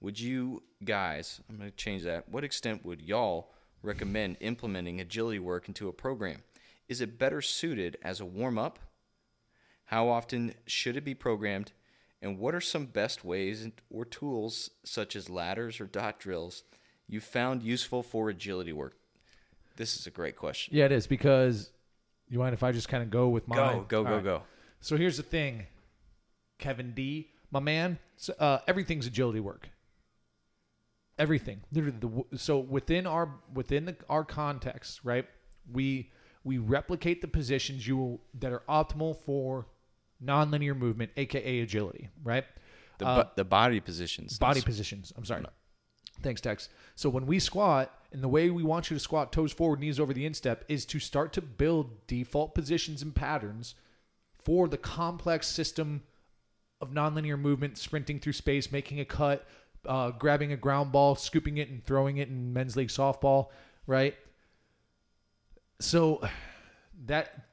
would 0.00 0.18
you 0.18 0.62
guys? 0.84 1.40
I'm 1.48 1.56
going 1.56 1.70
to 1.70 1.76
change 1.76 2.02
that. 2.04 2.28
What 2.28 2.44
extent 2.44 2.84
would 2.84 3.02
y'all 3.02 3.52
recommend 3.82 4.36
implementing 4.40 5.00
agility 5.00 5.38
work 5.38 5.68
into 5.68 5.88
a 5.88 5.92
program? 5.92 6.42
Is 6.88 7.00
it 7.00 7.18
better 7.18 7.40
suited 7.40 7.96
as 8.02 8.20
a 8.20 8.24
warm-up? 8.24 8.78
How 9.86 10.08
often 10.08 10.54
should 10.66 10.96
it 10.96 11.04
be 11.04 11.14
programmed? 11.14 11.72
And 12.22 12.38
what 12.38 12.54
are 12.54 12.60
some 12.60 12.86
best 12.86 13.24
ways 13.24 13.66
or 13.90 14.04
tools, 14.04 14.70
such 14.84 15.16
as 15.16 15.30
ladders 15.30 15.80
or 15.80 15.86
dot 15.86 16.18
drills, 16.20 16.64
you 17.08 17.20
found 17.20 17.62
useful 17.62 18.02
for 18.02 18.28
agility 18.28 18.72
work? 18.72 18.96
This 19.76 19.96
is 19.96 20.06
a 20.06 20.10
great 20.10 20.36
question. 20.36 20.76
Yeah, 20.76 20.84
it 20.84 20.92
is 20.92 21.06
because 21.06 21.70
you 22.28 22.38
mind 22.38 22.52
if 22.52 22.62
I 22.62 22.72
just 22.72 22.88
kind 22.88 23.02
of 23.02 23.10
go 23.10 23.28
with 23.28 23.48
mine? 23.48 23.58
Go, 23.58 23.84
go, 23.88 23.98
All 23.98 24.04
go, 24.04 24.14
right. 24.16 24.24
go. 24.24 24.42
So 24.80 24.96
here's 24.96 25.16
the 25.16 25.22
thing, 25.22 25.66
Kevin 26.58 26.92
D, 26.92 27.30
my 27.50 27.60
man. 27.60 27.98
So, 28.16 28.34
uh, 28.38 28.58
everything's 28.68 29.06
agility 29.06 29.40
work. 29.40 29.69
Everything. 31.20 31.60
Literally, 31.70 31.98
the, 32.00 32.38
so 32.38 32.58
within 32.58 33.06
our 33.06 33.28
within 33.52 33.84
the, 33.84 33.96
our 34.08 34.24
context, 34.24 35.00
right? 35.04 35.26
We 35.70 36.10
we 36.44 36.56
replicate 36.58 37.20
the 37.20 37.28
positions 37.28 37.86
you 37.86 38.20
that 38.40 38.52
are 38.52 38.62
optimal 38.68 39.16
for 39.16 39.66
nonlinear 40.24 40.76
movement, 40.76 41.10
aka 41.16 41.60
agility, 41.60 42.08
right? 42.24 42.44
The, 42.98 43.06
Uh, 43.06 43.28
the 43.36 43.44
body 43.44 43.80
positions. 43.80 44.38
body 44.38 44.62
positions. 44.62 45.12
I'm 45.16 45.24
sorry. 45.24 45.44
Thanks, 46.22 46.40
Tex. 46.40 46.68
So 46.96 47.08
when 47.08 47.26
we 47.26 47.38
squat, 47.38 47.94
and 48.12 48.22
the 48.22 48.28
way 48.28 48.50
we 48.50 48.62
want 48.62 48.90
you 48.90 48.96
to 48.96 49.00
squat 49.00 49.32
toes 49.32 49.52
forward, 49.52 49.80
knees 49.80 50.00
over 50.00 50.12
the 50.12 50.26
instep, 50.26 50.64
is 50.68 50.84
to 50.86 50.98
start 50.98 51.32
to 51.34 51.42
build 51.42 52.06
default 52.06 52.54
positions 52.54 53.02
and 53.02 53.14
patterns 53.14 53.74
for 54.42 54.68
the 54.68 54.76
complex 54.78 55.46
system 55.46 56.02
of 56.80 56.90
nonlinear 56.90 57.38
movement, 57.38 57.78
sprinting 57.78 58.18
through 58.18 58.32
space, 58.32 58.72
making 58.72 59.00
a 59.00 59.04
cut, 59.04 59.46
uh, 59.86 60.10
grabbing 60.10 60.52
a 60.52 60.56
ground 60.56 60.92
ball, 60.92 61.14
scooping 61.14 61.58
it, 61.58 61.68
and 61.68 61.84
throwing 61.84 62.18
it 62.18 62.28
in 62.28 62.52
men's 62.52 62.76
league 62.76 62.88
softball, 62.88 63.48
right? 63.86 64.14
So 65.80 66.22
that 67.06 67.46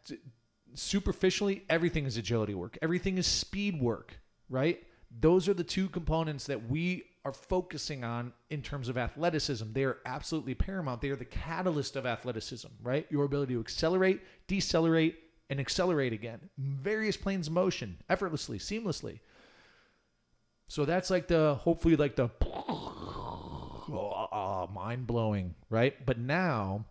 superficially, 0.73 1.63
everything 1.69 2.05
is 2.05 2.17
agility 2.17 2.53
work. 2.53 2.77
Everything 2.81 3.17
is 3.17 3.27
speed 3.27 3.79
work, 3.81 4.19
right? 4.49 4.83
Those 5.19 5.47
are 5.47 5.53
the 5.53 5.63
two 5.63 5.87
components 5.89 6.45
that 6.45 6.69
we 6.69 7.05
are 7.25 7.33
focusing 7.33 8.03
on 8.03 8.31
in 8.49 8.61
terms 8.61 8.87
of 8.89 8.97
athleticism. 8.97 9.65
They 9.73 9.83
are 9.83 9.97
absolutely 10.05 10.55
paramount. 10.55 11.01
They 11.01 11.09
are 11.09 11.15
the 11.15 11.25
catalyst 11.25 11.95
of 11.95 12.05
athleticism, 12.05 12.69
right? 12.81 13.05
Your 13.09 13.25
ability 13.25 13.53
to 13.53 13.59
accelerate, 13.59 14.21
decelerate, 14.47 15.17
and 15.49 15.59
accelerate 15.59 16.13
again. 16.13 16.39
Various 16.57 17.17
planes 17.17 17.47
of 17.47 17.53
motion, 17.53 17.97
effortlessly, 18.09 18.59
seamlessly. 18.59 19.19
So 20.67 20.85
that's 20.85 21.09
like 21.09 21.27
the 21.27 21.55
hopefully 21.55 21.95
like 21.95 22.15
the 22.15 22.29
mind 24.73 25.07
blowing, 25.07 25.55
right? 25.69 26.05
But 26.05 26.19
now 26.19 26.85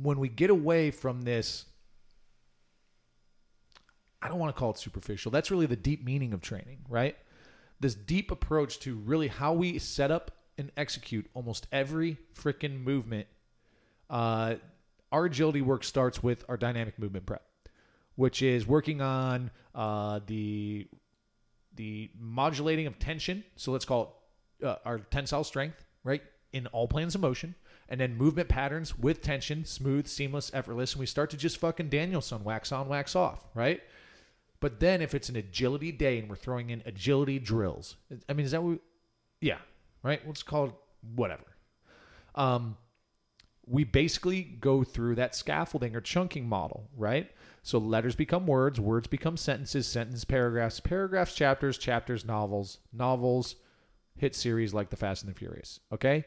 when 0.00 0.18
we 0.18 0.28
get 0.28 0.50
away 0.50 0.90
from 0.90 1.22
this 1.22 1.66
I 4.22 4.28
don't 4.28 4.38
want 4.38 4.54
to 4.54 4.58
call 4.58 4.70
it 4.70 4.78
superficial. 4.78 5.32
That's 5.32 5.50
really 5.50 5.66
the 5.66 5.74
deep 5.76 6.04
meaning 6.04 6.32
of 6.32 6.40
training, 6.40 6.78
right? 6.88 7.16
This 7.80 7.94
deep 7.94 8.30
approach 8.30 8.78
to 8.80 8.94
really 8.94 9.26
how 9.26 9.52
we 9.52 9.80
set 9.80 10.12
up 10.12 10.30
and 10.56 10.70
execute 10.76 11.28
almost 11.34 11.66
every 11.72 12.16
freaking 12.32 12.84
movement. 12.84 13.26
Uh, 14.08 14.54
our 15.10 15.24
agility 15.24 15.60
work 15.60 15.82
starts 15.82 16.22
with 16.22 16.44
our 16.48 16.56
dynamic 16.56 17.00
movement 17.00 17.26
prep, 17.26 17.42
which 18.14 18.42
is 18.42 18.64
working 18.64 19.00
on 19.02 19.50
uh, 19.74 20.20
the 20.26 20.86
the 21.76 22.10
modulating 22.18 22.86
of 22.86 22.98
tension. 22.98 23.44
So 23.56 23.72
let's 23.72 23.84
call 23.84 24.22
it 24.60 24.66
uh, 24.66 24.76
our 24.84 24.98
tensile 24.98 25.44
strength, 25.44 25.84
right? 26.04 26.22
In 26.52 26.66
all 26.68 26.88
planes 26.88 27.14
of 27.14 27.20
motion. 27.20 27.54
And 27.88 28.00
then 28.00 28.16
movement 28.16 28.48
patterns 28.48 28.96
with 28.98 29.20
tension, 29.20 29.64
smooth, 29.64 30.06
seamless, 30.06 30.50
effortless. 30.54 30.92
And 30.92 31.00
we 31.00 31.06
start 31.06 31.30
to 31.30 31.36
just 31.36 31.58
fucking 31.58 31.88
Daniel-san, 31.88 32.44
wax 32.44 32.72
on, 32.72 32.88
wax 32.88 33.14
off, 33.14 33.44
right? 33.54 33.80
But 34.60 34.80
then 34.80 35.02
if 35.02 35.14
it's 35.14 35.28
an 35.28 35.36
agility 35.36 35.92
day 35.92 36.18
and 36.18 36.28
we're 36.28 36.36
throwing 36.36 36.70
in 36.70 36.82
agility 36.86 37.38
drills, 37.38 37.96
I 38.28 38.32
mean, 38.32 38.46
is 38.46 38.52
that 38.52 38.62
what? 38.62 38.70
We, 38.70 38.78
yeah, 39.40 39.58
right. 40.02 40.20
Let's 40.26 40.42
call 40.42 40.66
it 40.66 40.74
whatever. 41.16 41.44
Um, 42.34 42.76
we 43.66 43.84
basically 43.84 44.42
go 44.42 44.84
through 44.84 45.16
that 45.16 45.34
scaffolding 45.34 45.96
or 45.96 46.00
chunking 46.00 46.48
model, 46.48 46.88
right? 46.96 47.30
So 47.62 47.78
letters 47.78 48.16
become 48.16 48.46
words, 48.46 48.80
words 48.80 49.06
become 49.06 49.36
sentences, 49.36 49.86
sentence 49.86 50.24
paragraphs, 50.24 50.80
paragraphs, 50.80 51.34
chapters, 51.34 51.78
chapters, 51.78 52.24
novels, 52.24 52.78
novels, 52.92 53.54
hit 54.16 54.34
series 54.34 54.74
like 54.74 54.90
The 54.90 54.96
Fast 54.96 55.22
and 55.22 55.32
the 55.32 55.38
Furious. 55.38 55.78
Okay. 55.92 56.24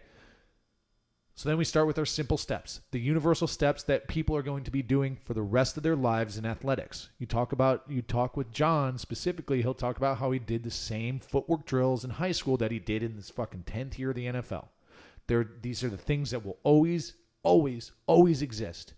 So 1.37 1.49
then 1.49 1.57
we 1.57 1.65
start 1.65 1.87
with 1.87 1.99
our 1.99 2.05
simple 2.05 2.37
steps, 2.37 2.79
the 2.91 2.99
universal 2.99 3.47
steps 3.47 3.83
that 3.83 4.07
people 4.07 4.37
are 4.37 4.41
going 4.41 4.63
to 4.63 4.71
be 4.71 4.81
doing 4.81 5.17
for 5.25 5.33
the 5.33 5.41
rest 5.41 5.75
of 5.75 5.83
their 5.83 5.97
lives 5.97 6.37
in 6.37 6.45
athletics. 6.45 7.09
You 7.19 7.25
talk 7.25 7.51
about 7.51 7.83
you 7.89 8.01
talk 8.01 8.37
with 8.37 8.53
John 8.53 8.97
specifically, 8.97 9.61
he'll 9.61 9.73
talk 9.73 9.97
about 9.97 10.19
how 10.19 10.31
he 10.31 10.39
did 10.39 10.63
the 10.63 10.71
same 10.71 11.19
footwork 11.19 11.65
drills 11.65 12.05
in 12.05 12.11
high 12.11 12.31
school 12.31 12.55
that 12.57 12.71
he 12.71 12.79
did 12.79 13.03
in 13.03 13.17
this 13.17 13.29
fucking 13.29 13.65
10th 13.67 13.97
year 13.97 14.11
of 14.11 14.15
the 14.15 14.27
NFL. 14.27 14.69
There 15.27 15.45
these 15.61 15.83
are 15.83 15.89
the 15.89 15.97
things 15.97 16.31
that 16.31 16.45
will 16.45 16.57
always 16.63 17.15
always 17.43 17.91
always 18.07 18.41
exist. 18.41 18.93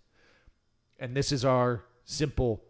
And 1.00 1.18
this 1.18 1.32
is 1.32 1.44
our 1.44 1.86
simple 2.08 2.64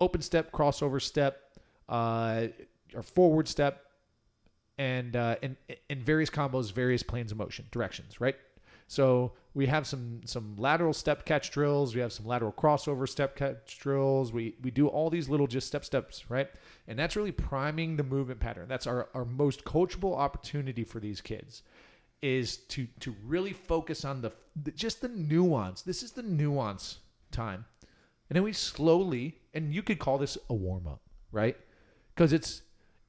open 0.00 0.22
step, 0.22 0.52
crossover 0.52 1.02
step, 1.02 1.40
uh, 1.88 2.46
our 2.94 3.02
forward 3.02 3.48
step, 3.48 3.86
and 4.78 5.16
uh, 5.16 5.36
in 5.42 5.56
in 5.88 6.02
various 6.02 6.30
combos, 6.30 6.72
various 6.72 7.02
planes 7.02 7.32
of 7.32 7.38
motion, 7.38 7.64
directions, 7.72 8.20
right? 8.20 8.36
So 8.86 9.32
we 9.54 9.66
have 9.66 9.86
some 9.86 10.20
some 10.24 10.56
lateral 10.56 10.92
step 10.92 11.24
catch 11.24 11.50
drills. 11.50 11.94
We 11.94 12.00
have 12.00 12.12
some 12.12 12.26
lateral 12.26 12.52
crossover 12.52 13.08
step 13.08 13.34
catch 13.34 13.78
drills. 13.78 14.32
We 14.32 14.54
we 14.62 14.70
do 14.70 14.88
all 14.88 15.10
these 15.10 15.28
little 15.28 15.46
just 15.46 15.66
step 15.66 15.84
steps, 15.84 16.30
right? 16.30 16.50
And 16.86 16.98
that's 16.98 17.16
really 17.16 17.32
priming 17.32 17.96
the 17.96 18.02
movement 18.02 18.40
pattern. 18.40 18.68
That's 18.68 18.86
our, 18.86 19.08
our 19.14 19.24
most 19.24 19.64
coachable 19.64 20.16
opportunity 20.16 20.84
for 20.84 21.00
these 21.00 21.20
kids 21.20 21.62
is 22.20 22.56
to 22.56 22.86
to 23.00 23.14
really 23.24 23.52
focus 23.52 24.04
on 24.04 24.20
the, 24.20 24.32
the 24.62 24.70
just 24.72 25.00
the 25.00 25.08
nuance. 25.08 25.82
This 25.82 26.02
is 26.02 26.12
the 26.12 26.22
nuance 26.22 26.98
time. 27.30 27.64
And 28.34 28.40
then 28.40 28.42
we 28.46 28.52
slowly 28.52 29.36
and 29.54 29.72
you 29.72 29.80
could 29.80 30.00
call 30.00 30.18
this 30.18 30.36
a 30.50 30.54
warm 30.54 30.88
up, 30.88 31.00
right? 31.30 31.56
Because 32.12 32.32
it's 32.32 32.62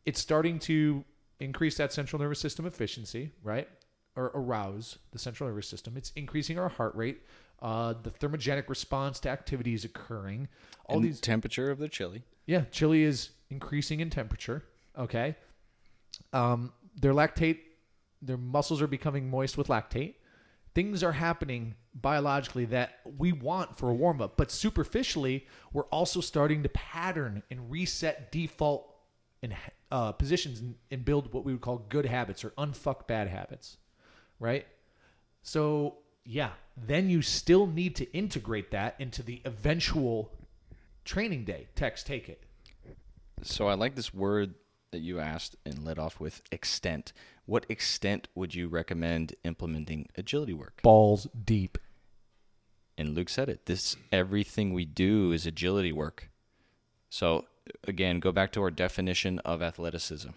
it's 0.06 0.22
starting 0.22 0.60
to 0.60 1.04
increase 1.40 1.78
that 1.78 1.92
central 1.92 2.22
nervous 2.22 2.40
system 2.40 2.68
efficiency, 2.68 3.32
right? 3.42 3.68
Or 4.16 4.26
arouse 4.36 5.00
the 5.14 5.18
central 5.18 5.50
nervous 5.50 5.68
system. 5.68 5.98
It's 5.98 6.12
increasing 6.16 6.60
our 6.60 6.70
heart 6.70 6.94
rate. 6.94 7.24
Uh, 7.60 7.96
the 8.04 8.12
thermogenic 8.12 8.70
response 8.70 9.20
to 9.22 9.30
activity 9.30 9.74
is 9.74 9.84
occurring. 9.84 10.48
All 10.86 10.98
and 10.98 11.06
these, 11.06 11.20
temperature 11.20 11.72
of 11.72 11.80
the 11.80 11.90
chili. 11.90 12.22
yeah, 12.46 12.66
chili 12.70 13.02
is 13.02 13.32
increasing 13.50 14.02
in 14.02 14.12
temperature. 14.12 14.64
Okay, 14.96 15.36
um, 16.34 16.72
their 16.96 17.14
lactate, 17.14 17.62
their 18.22 18.38
muscles 18.38 18.80
are 18.80 18.86
becoming 18.86 19.28
moist 19.28 19.58
with 19.58 19.70
lactate. 19.70 20.14
Things 20.76 21.04
are 21.04 21.14
happening 21.14 21.76
biologically 21.94 22.66
that 22.66 23.00
we 23.18 23.32
want 23.32 23.78
for 23.78 23.90
a 23.90 23.94
warm 23.94 24.22
up, 24.22 24.36
but 24.36 24.52
superficially, 24.52 25.48
we're 25.74 25.84
also 25.84 26.22
starting 26.22 26.64
to 26.64 26.70
pattern 26.70 27.42
and 27.50 27.72
reset 27.72 28.32
default 28.32 28.94
and 29.42 29.56
uh, 29.92 30.12
positions 30.12 30.60
and, 30.60 30.76
and 30.92 31.06
build 31.06 31.34
what 31.34 31.46
we 31.46 31.54
would 31.54 31.62
call 31.62 31.78
good 31.90 32.06
habits 32.06 32.44
or 32.44 32.50
unfuck 32.52 33.08
bad 33.08 33.30
habits, 33.30 33.78
right? 34.40 34.68
So 35.42 36.00
yeah, 36.26 36.52
then 36.76 37.10
you 37.10 37.22
still 37.22 37.68
need 37.68 37.96
to 37.98 38.12
integrate 38.12 38.72
that 38.72 38.96
into 39.00 39.24
the 39.24 39.42
eventual 39.46 40.34
training 41.06 41.46
day. 41.46 41.68
Tex, 41.76 42.04
take 42.04 42.28
it. 42.28 42.44
So 43.44 43.68
I 43.68 43.76
like 43.76 43.96
this 43.96 44.14
word 44.14 44.56
that 44.92 45.00
you 45.00 45.20
asked 45.20 45.56
and 45.66 45.86
led 45.86 46.00
off 46.00 46.20
with 46.20 46.42
extent. 46.52 47.14
What 47.46 47.66
extent 47.70 48.28
would 48.34 48.56
you 48.56 48.68
recommend 48.68 49.36
implementing 49.44 50.10
agility 50.18 50.54
work? 50.54 50.82
Balls 50.82 51.28
deep. 51.44 51.78
And 52.98 53.14
Luke 53.14 53.30
said 53.30 53.50
it. 53.50 53.66
This 53.66 53.96
everything 54.12 54.74
we 54.74 54.86
do 54.86 55.32
is 55.32 55.46
agility 55.46 55.92
work. 55.92 56.30
So 57.10 57.46
again, 57.88 58.20
go 58.20 58.32
back 58.32 58.52
to 58.54 58.62
our 58.62 58.72
definition 58.72 59.40
of 59.40 59.62
athleticism. 59.62 60.30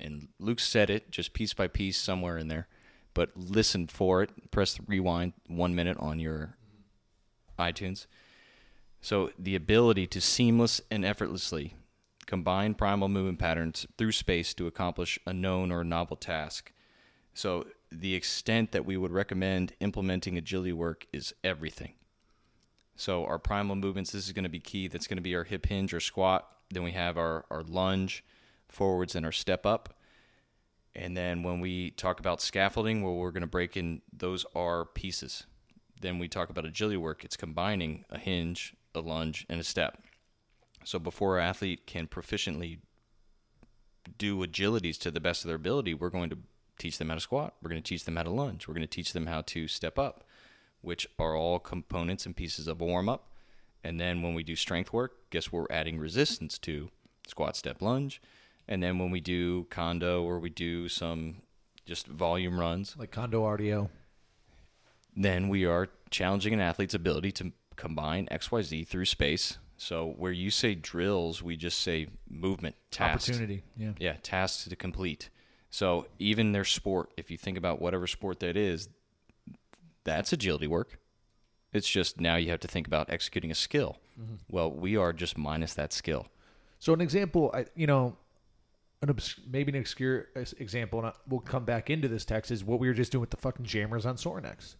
And 0.00 0.28
Luke 0.40 0.60
said 0.60 0.90
it 0.90 1.10
just 1.10 1.32
piece 1.32 1.54
by 1.54 1.68
piece 1.68 1.98
somewhere 1.98 2.36
in 2.36 2.48
there. 2.48 2.66
But 3.14 3.30
listen 3.36 3.86
for 3.86 4.22
it. 4.22 4.50
Press 4.50 4.78
rewind 4.86 5.34
one 5.46 5.74
minute 5.74 5.98
on 6.00 6.18
your 6.18 6.56
iTunes. 7.58 8.06
So 9.00 9.30
the 9.38 9.54
ability 9.54 10.06
to 10.08 10.20
seamless 10.20 10.80
and 10.90 11.04
effortlessly 11.04 11.74
combine 12.32 12.72
primal 12.72 13.10
movement 13.10 13.38
patterns 13.38 13.86
through 13.98 14.10
space 14.10 14.54
to 14.54 14.66
accomplish 14.66 15.18
a 15.26 15.34
known 15.34 15.70
or 15.70 15.84
novel 15.84 16.16
task. 16.16 16.72
So 17.34 17.66
the 17.90 18.14
extent 18.14 18.72
that 18.72 18.86
we 18.86 18.96
would 18.96 19.12
recommend 19.12 19.74
implementing 19.80 20.38
agility 20.38 20.72
work 20.72 21.06
is 21.12 21.34
everything. 21.44 21.92
So 22.96 23.26
our 23.26 23.38
primal 23.38 23.76
movements, 23.76 24.12
this 24.12 24.24
is 24.24 24.32
going 24.32 24.44
to 24.44 24.48
be 24.48 24.60
key. 24.60 24.88
That's 24.88 25.06
going 25.06 25.18
to 25.18 25.22
be 25.22 25.36
our 25.36 25.44
hip 25.44 25.66
hinge 25.66 25.92
or 25.92 26.00
squat. 26.00 26.48
Then 26.70 26.82
we 26.82 26.92
have 26.92 27.18
our, 27.18 27.44
our 27.50 27.62
lunge 27.62 28.24
forwards 28.66 29.14
and 29.14 29.26
our 29.26 29.32
step 29.32 29.66
up. 29.66 29.92
And 30.94 31.14
then 31.14 31.42
when 31.42 31.60
we 31.60 31.90
talk 31.90 32.18
about 32.18 32.40
scaffolding, 32.40 33.02
well, 33.02 33.16
we're 33.16 33.30
going 33.30 33.42
to 33.42 33.46
break 33.46 33.76
in 33.76 34.00
those 34.10 34.46
are 34.54 34.86
pieces. 34.86 35.44
Then 36.00 36.18
we 36.18 36.28
talk 36.28 36.48
about 36.48 36.64
agility 36.64 36.96
work. 36.96 37.26
It's 37.26 37.36
combining 37.36 38.06
a 38.08 38.18
hinge, 38.18 38.74
a 38.94 39.00
lunge, 39.00 39.44
and 39.50 39.60
a 39.60 39.64
step. 39.64 40.02
So 40.84 40.98
before 40.98 41.34
our 41.34 41.40
athlete 41.40 41.86
can 41.86 42.06
proficiently 42.06 42.78
do 44.18 44.38
agilities 44.44 44.98
to 44.98 45.10
the 45.10 45.20
best 45.20 45.44
of 45.44 45.48
their 45.48 45.56
ability, 45.56 45.94
we're 45.94 46.10
going 46.10 46.30
to 46.30 46.38
teach 46.78 46.98
them 46.98 47.08
how 47.08 47.14
to 47.14 47.20
squat. 47.20 47.54
We're 47.62 47.70
going 47.70 47.82
to 47.82 47.88
teach 47.88 48.04
them 48.04 48.16
how 48.16 48.24
to 48.24 48.30
lunge. 48.30 48.66
We're 48.66 48.74
going 48.74 48.82
to 48.82 48.88
teach 48.88 49.12
them 49.12 49.26
how 49.26 49.42
to 49.42 49.68
step 49.68 49.98
up, 49.98 50.24
which 50.80 51.06
are 51.18 51.36
all 51.36 51.58
components 51.58 52.26
and 52.26 52.34
pieces 52.36 52.66
of 52.66 52.80
a 52.80 52.84
warm 52.84 53.08
up. 53.08 53.28
And 53.84 54.00
then 54.00 54.22
when 54.22 54.34
we 54.34 54.42
do 54.42 54.56
strength 54.56 54.92
work, 54.92 55.30
guess 55.30 55.50
what 55.50 55.60
we're 55.62 55.76
adding 55.76 55.98
resistance 55.98 56.58
to 56.58 56.90
squat, 57.26 57.56
step, 57.56 57.82
lunge. 57.82 58.20
And 58.68 58.82
then 58.82 58.98
when 58.98 59.10
we 59.10 59.20
do 59.20 59.64
condo 59.70 60.22
or 60.22 60.38
we 60.38 60.50
do 60.50 60.88
some 60.88 61.42
just 61.84 62.06
volume 62.06 62.58
runs, 62.60 62.96
Like 62.96 63.10
condo 63.10 63.42
RDO. 63.42 63.88
then 65.16 65.48
we 65.48 65.64
are 65.64 65.88
challenging 66.10 66.52
an 66.54 66.60
athlete's 66.60 66.94
ability 66.94 67.32
to 67.32 67.52
combine 67.74 68.28
XYZ 68.30 68.86
through 68.86 69.06
space. 69.06 69.58
So 69.82 70.14
where 70.16 70.30
you 70.30 70.52
say 70.52 70.76
drills, 70.76 71.42
we 71.42 71.56
just 71.56 71.80
say 71.80 72.06
movement 72.30 72.76
tasks. 72.92 73.28
Opportunity. 73.28 73.64
Yeah. 73.76 73.90
Yeah, 73.98 74.16
tasks 74.22 74.68
to 74.68 74.76
complete. 74.76 75.28
So 75.70 76.06
even 76.20 76.52
their 76.52 76.64
sport, 76.64 77.10
if 77.16 77.32
you 77.32 77.36
think 77.36 77.58
about 77.58 77.82
whatever 77.82 78.06
sport 78.06 78.38
that 78.40 78.56
is, 78.56 78.88
that's 80.04 80.32
agility 80.32 80.68
work. 80.68 81.00
It's 81.72 81.88
just 81.88 82.20
now 82.20 82.36
you 82.36 82.50
have 82.50 82.60
to 82.60 82.68
think 82.68 82.86
about 82.86 83.10
executing 83.10 83.50
a 83.50 83.56
skill. 83.56 83.98
Mm-hmm. 84.20 84.34
Well, 84.48 84.70
we 84.70 84.96
are 84.96 85.12
just 85.12 85.36
minus 85.36 85.74
that 85.74 85.92
skill. 85.92 86.28
So 86.78 86.92
an 86.92 87.00
example, 87.00 87.50
I, 87.52 87.66
you 87.74 87.88
know, 87.88 88.16
an 89.02 89.10
obs- 89.10 89.40
maybe 89.50 89.72
an 89.72 89.78
obscure 89.78 90.28
example, 90.58 91.00
and 91.00 91.08
I, 91.08 91.12
we'll 91.26 91.40
come 91.40 91.64
back 91.64 91.90
into 91.90 92.06
this 92.06 92.24
Tex 92.24 92.52
is 92.52 92.62
what 92.62 92.78
we 92.78 92.86
were 92.86 92.94
just 92.94 93.10
doing 93.10 93.20
with 93.20 93.30
the 93.30 93.36
fucking 93.36 93.64
jammers 93.64 94.06
on 94.06 94.14
Sorinex, 94.14 94.76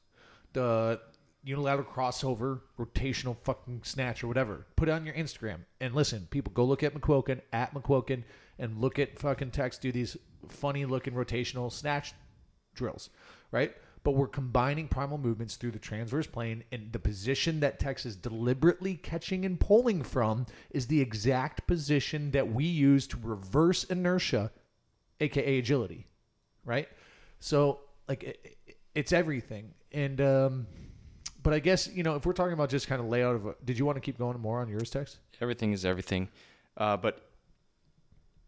the 0.53 1.01
unilateral 1.45 1.89
crossover, 1.89 2.61
rotational 2.79 3.37
fucking 3.43 3.81
snatch 3.85 4.23
or 4.23 4.29
whatever. 4.29 4.67
Put 4.77 4.89
it 4.89 4.93
on 4.93 5.05
your 5.05 5.15
Instagram 5.15 5.61
and 5.81 5.95
listen, 5.95 6.29
people, 6.31 6.53
go 6.53 6.65
look 6.65 6.83
at 6.83 6.95
McQuilkin 6.95 7.41
at 7.53 7.75
McQuilkin 7.75 8.23
and 8.59 8.79
look 8.79 8.99
at 8.99 9.19
fucking 9.19 9.51
Tex 9.51 9.79
do 9.79 9.91
these 9.91 10.17
funny 10.49 10.85
looking 10.85 11.15
rotational 11.15 11.71
snatch 11.71 12.15
drills, 12.75 13.11
right? 13.51 13.75
But 14.05 14.13
we're 14.13 14.29
combining 14.29 14.89
primal 14.89 15.19
movements 15.19 15.57
through 15.57 15.71
the 15.73 15.79
transverse 15.79 16.27
plane, 16.27 16.65
and 16.73 16.93
the 16.93 16.99
position 16.99 17.61
that 17.61 17.79
Tex 17.79 18.05
is 18.05 18.17
deliberately 18.17 18.97
catching 18.97 19.45
and 19.45 19.61
pulling 19.61 20.03
from 20.03 20.47
is 20.71 20.89
the 20.89 21.01
exact 21.01 21.67
position 21.69 22.33
that 22.33 22.53
we 22.53 22.65
use 22.65 23.07
to 23.09 23.17
reverse 23.23 23.85
inertia, 23.85 24.51
aka 25.21 25.59
agility, 25.59 26.07
right? 26.65 26.89
So, 27.39 27.81
like, 28.09 28.25
it- 28.25 28.79
it's 28.95 29.13
everything. 29.13 29.73
And, 29.93 30.21
um, 30.21 30.67
but 31.43 31.53
I 31.53 31.59
guess, 31.59 31.89
you 31.89 32.03
know, 32.03 32.15
if 32.17 32.27
we're 32.27 32.33
talking 32.33 32.53
about 32.53 32.71
just 32.71 32.87
kind 32.87 33.01
of 33.01 33.09
layout 33.09 33.37
of 33.37 33.47
a, 33.47 33.55
did 33.65 33.79
you 33.79 33.85
want 33.85 33.97
to 33.97 34.01
keep 34.01 34.19
going 34.19 34.39
more 34.41 34.61
on 34.61 34.69
yours, 34.69 34.91
Tex? 34.91 35.19
Everything 35.41 35.73
is 35.73 35.85
everything. 35.85 36.29
Uh, 36.77 36.97
but 36.97 37.29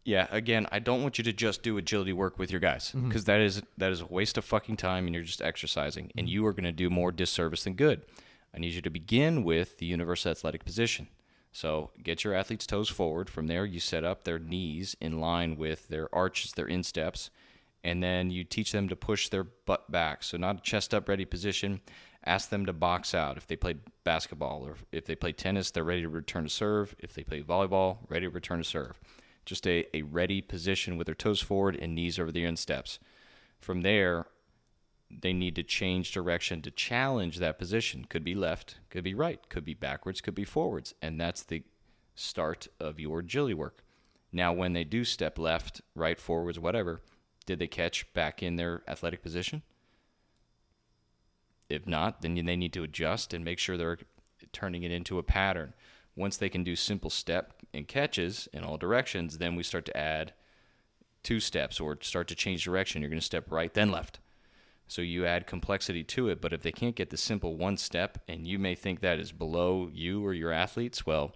yeah, 0.05 0.27
again, 0.31 0.67
I 0.71 0.79
don't 0.79 1.03
want 1.03 1.19
you 1.19 1.25
to 1.25 1.33
just 1.33 1.63
do 1.63 1.79
agility 1.79 2.13
work 2.13 2.39
with 2.39 2.51
your 2.51 2.61
guys 2.61 2.93
because 2.93 3.27
is 3.29 3.63
that 3.79 3.91
is 3.91 4.01
a 4.03 4.07
waste 4.07 4.37
of 4.37 4.45
fucking 4.45 4.77
time 4.77 5.07
and 5.07 5.15
you're 5.15 5.25
just 5.25 5.41
exercising 5.41 6.13
and 6.17 6.29
you 6.29 6.45
are 6.47 6.53
going 6.53 6.65
to 6.65 6.73
do 6.73 6.91
more 6.91 7.11
disservice 7.11 7.65
than 7.65 7.75
good. 7.75 8.03
I 8.55 8.59
need 8.59 8.75
you 8.75 8.83
to 8.83 8.91
begin 8.91 9.45
with 9.45 9.79
the 9.79 9.87
universal 9.87 10.31
athletic 10.31 10.65
position. 10.65 11.09
So 11.53 11.91
get 12.03 12.25
your 12.25 12.35
athlete's 12.35 12.67
toes 12.67 12.89
forward. 12.89 13.31
From 13.31 13.47
there, 13.47 13.65
you 13.65 13.81
set 13.81 14.05
up 14.05 14.25
their 14.25 14.39
knees 14.39 14.97
in 15.01 15.21
line 15.21 15.57
with 15.57 15.89
their 15.89 16.13
arches, 16.15 16.53
their 16.53 16.67
insteps, 16.67 17.31
and 17.83 18.03
then 18.03 18.31
you 18.31 18.45
teach 18.45 18.73
them 18.73 18.89
to 18.89 18.97
push 18.97 19.29
their 19.29 19.45
butt 19.45 19.91
back. 19.91 20.23
So 20.23 20.37
not 20.37 20.59
a 20.59 20.63
chest 20.63 20.93
up 20.93 21.09
ready 21.09 21.25
position. 21.25 21.81
Ask 22.27 22.49
them 22.49 22.67
to 22.67 22.73
box 22.73 23.15
out. 23.15 23.37
If 23.37 23.47
they 23.47 23.57
play 23.57 23.77
basketball 24.03 24.65
or 24.67 24.77
if 24.93 25.05
they 25.05 25.15
play 25.15 25.33
tennis, 25.33 25.71
they're 25.71 25.85
ready 25.85 26.03
to 26.03 26.09
return 26.09 26.45
to 26.45 26.51
serve. 26.51 26.95
If 26.99 27.13
they 27.13 27.23
play 27.23 27.43
volleyball, 27.43 27.99
ready 28.09 28.27
to 28.27 28.31
return 28.31 28.59
to 28.59 28.65
serve. 28.65 28.99
Just 29.45 29.67
a, 29.67 29.87
a 29.95 30.03
ready 30.03 30.41
position 30.41 30.97
with 30.97 31.07
their 31.07 31.15
toes 31.15 31.41
forward 31.41 31.77
and 31.77 31.95
knees 31.95 32.19
over 32.19 32.33
the 32.33 32.45
insteps. 32.45 32.99
From 33.61 33.83
there, 33.83 34.27
they 35.11 35.33
need 35.33 35.55
to 35.57 35.63
change 35.63 36.13
direction 36.13 36.63
to 36.63 36.71
challenge 36.71 37.39
that 37.39 37.59
position. 37.59 38.07
Could 38.09 38.25
be 38.25 38.35
left, 38.35 38.79
could 38.89 39.05
be 39.05 39.15
right, 39.15 39.47
could 39.49 39.65
be 39.65 39.75
backwards, 39.75 40.21
could 40.21 40.35
be 40.35 40.45
forwards. 40.45 40.95
And 41.03 41.21
that's 41.21 41.43
the 41.43 41.63
start 42.15 42.69
of 42.81 42.99
your 42.99 43.21
agility 43.21 43.55
work. 43.55 43.85
Now, 44.33 44.53
when 44.53 44.73
they 44.73 44.85
do 44.85 45.05
step 45.05 45.39
left, 45.39 45.81
right, 45.95 46.19
forwards, 46.19 46.59
whatever, 46.59 47.03
did 47.47 47.59
they 47.59 47.67
catch 47.67 48.13
back 48.15 48.43
in 48.43 48.57
their 48.57 48.83
athletic 48.89 49.23
position? 49.23 49.63
If 51.75 51.87
not, 51.87 52.23
then 52.23 52.35
they 52.35 52.57
need 52.57 52.73
to 52.73 52.85
adjust 52.85 53.35
and 53.35 53.45
make 53.45 53.59
sure 53.59 53.77
they're 53.77 53.99
turning 54.53 54.83
it 54.83 54.91
into 54.91 55.19
a 55.19 55.23
pattern. 55.23 55.75
Once 56.17 56.37
they 56.37 56.49
can 56.49 56.63
do 56.63 56.77
simple 56.77 57.11
step 57.11 57.55
and 57.73 57.89
catches 57.89 58.49
in 58.53 58.63
all 58.63 58.79
directions, 58.79 59.39
then 59.39 59.57
we 59.57 59.63
start 59.63 59.85
to 59.85 59.97
add 59.97 60.33
two 61.23 61.41
steps 61.41 61.81
or 61.81 61.99
start 62.03 62.29
to 62.29 62.35
change 62.35 62.63
direction. 62.63 63.03
You're 63.03 63.11
going 63.11 63.21
to 63.21 63.25
step 63.25 63.51
right, 63.51 63.75
then 63.75 63.91
left. 63.91 64.21
So 64.87 65.03
you 65.03 65.27
add 65.27 65.47
complexity 65.47 66.05
to 66.05 66.29
it. 66.29 66.41
But 66.41 66.53
if 66.53 66.63
they 66.63 66.71
can't 66.71 66.95
get 66.95 67.11
the 67.11 67.17
simple 67.17 67.57
one 67.57 67.77
step, 67.77 68.19
and 68.29 68.47
you 68.47 68.59
may 68.59 68.75
think 68.75 69.01
that 69.01 69.19
is 69.19 69.33
below 69.33 69.91
you 69.93 70.25
or 70.25 70.33
your 70.35 70.53
athletes, 70.53 71.05
well, 71.05 71.35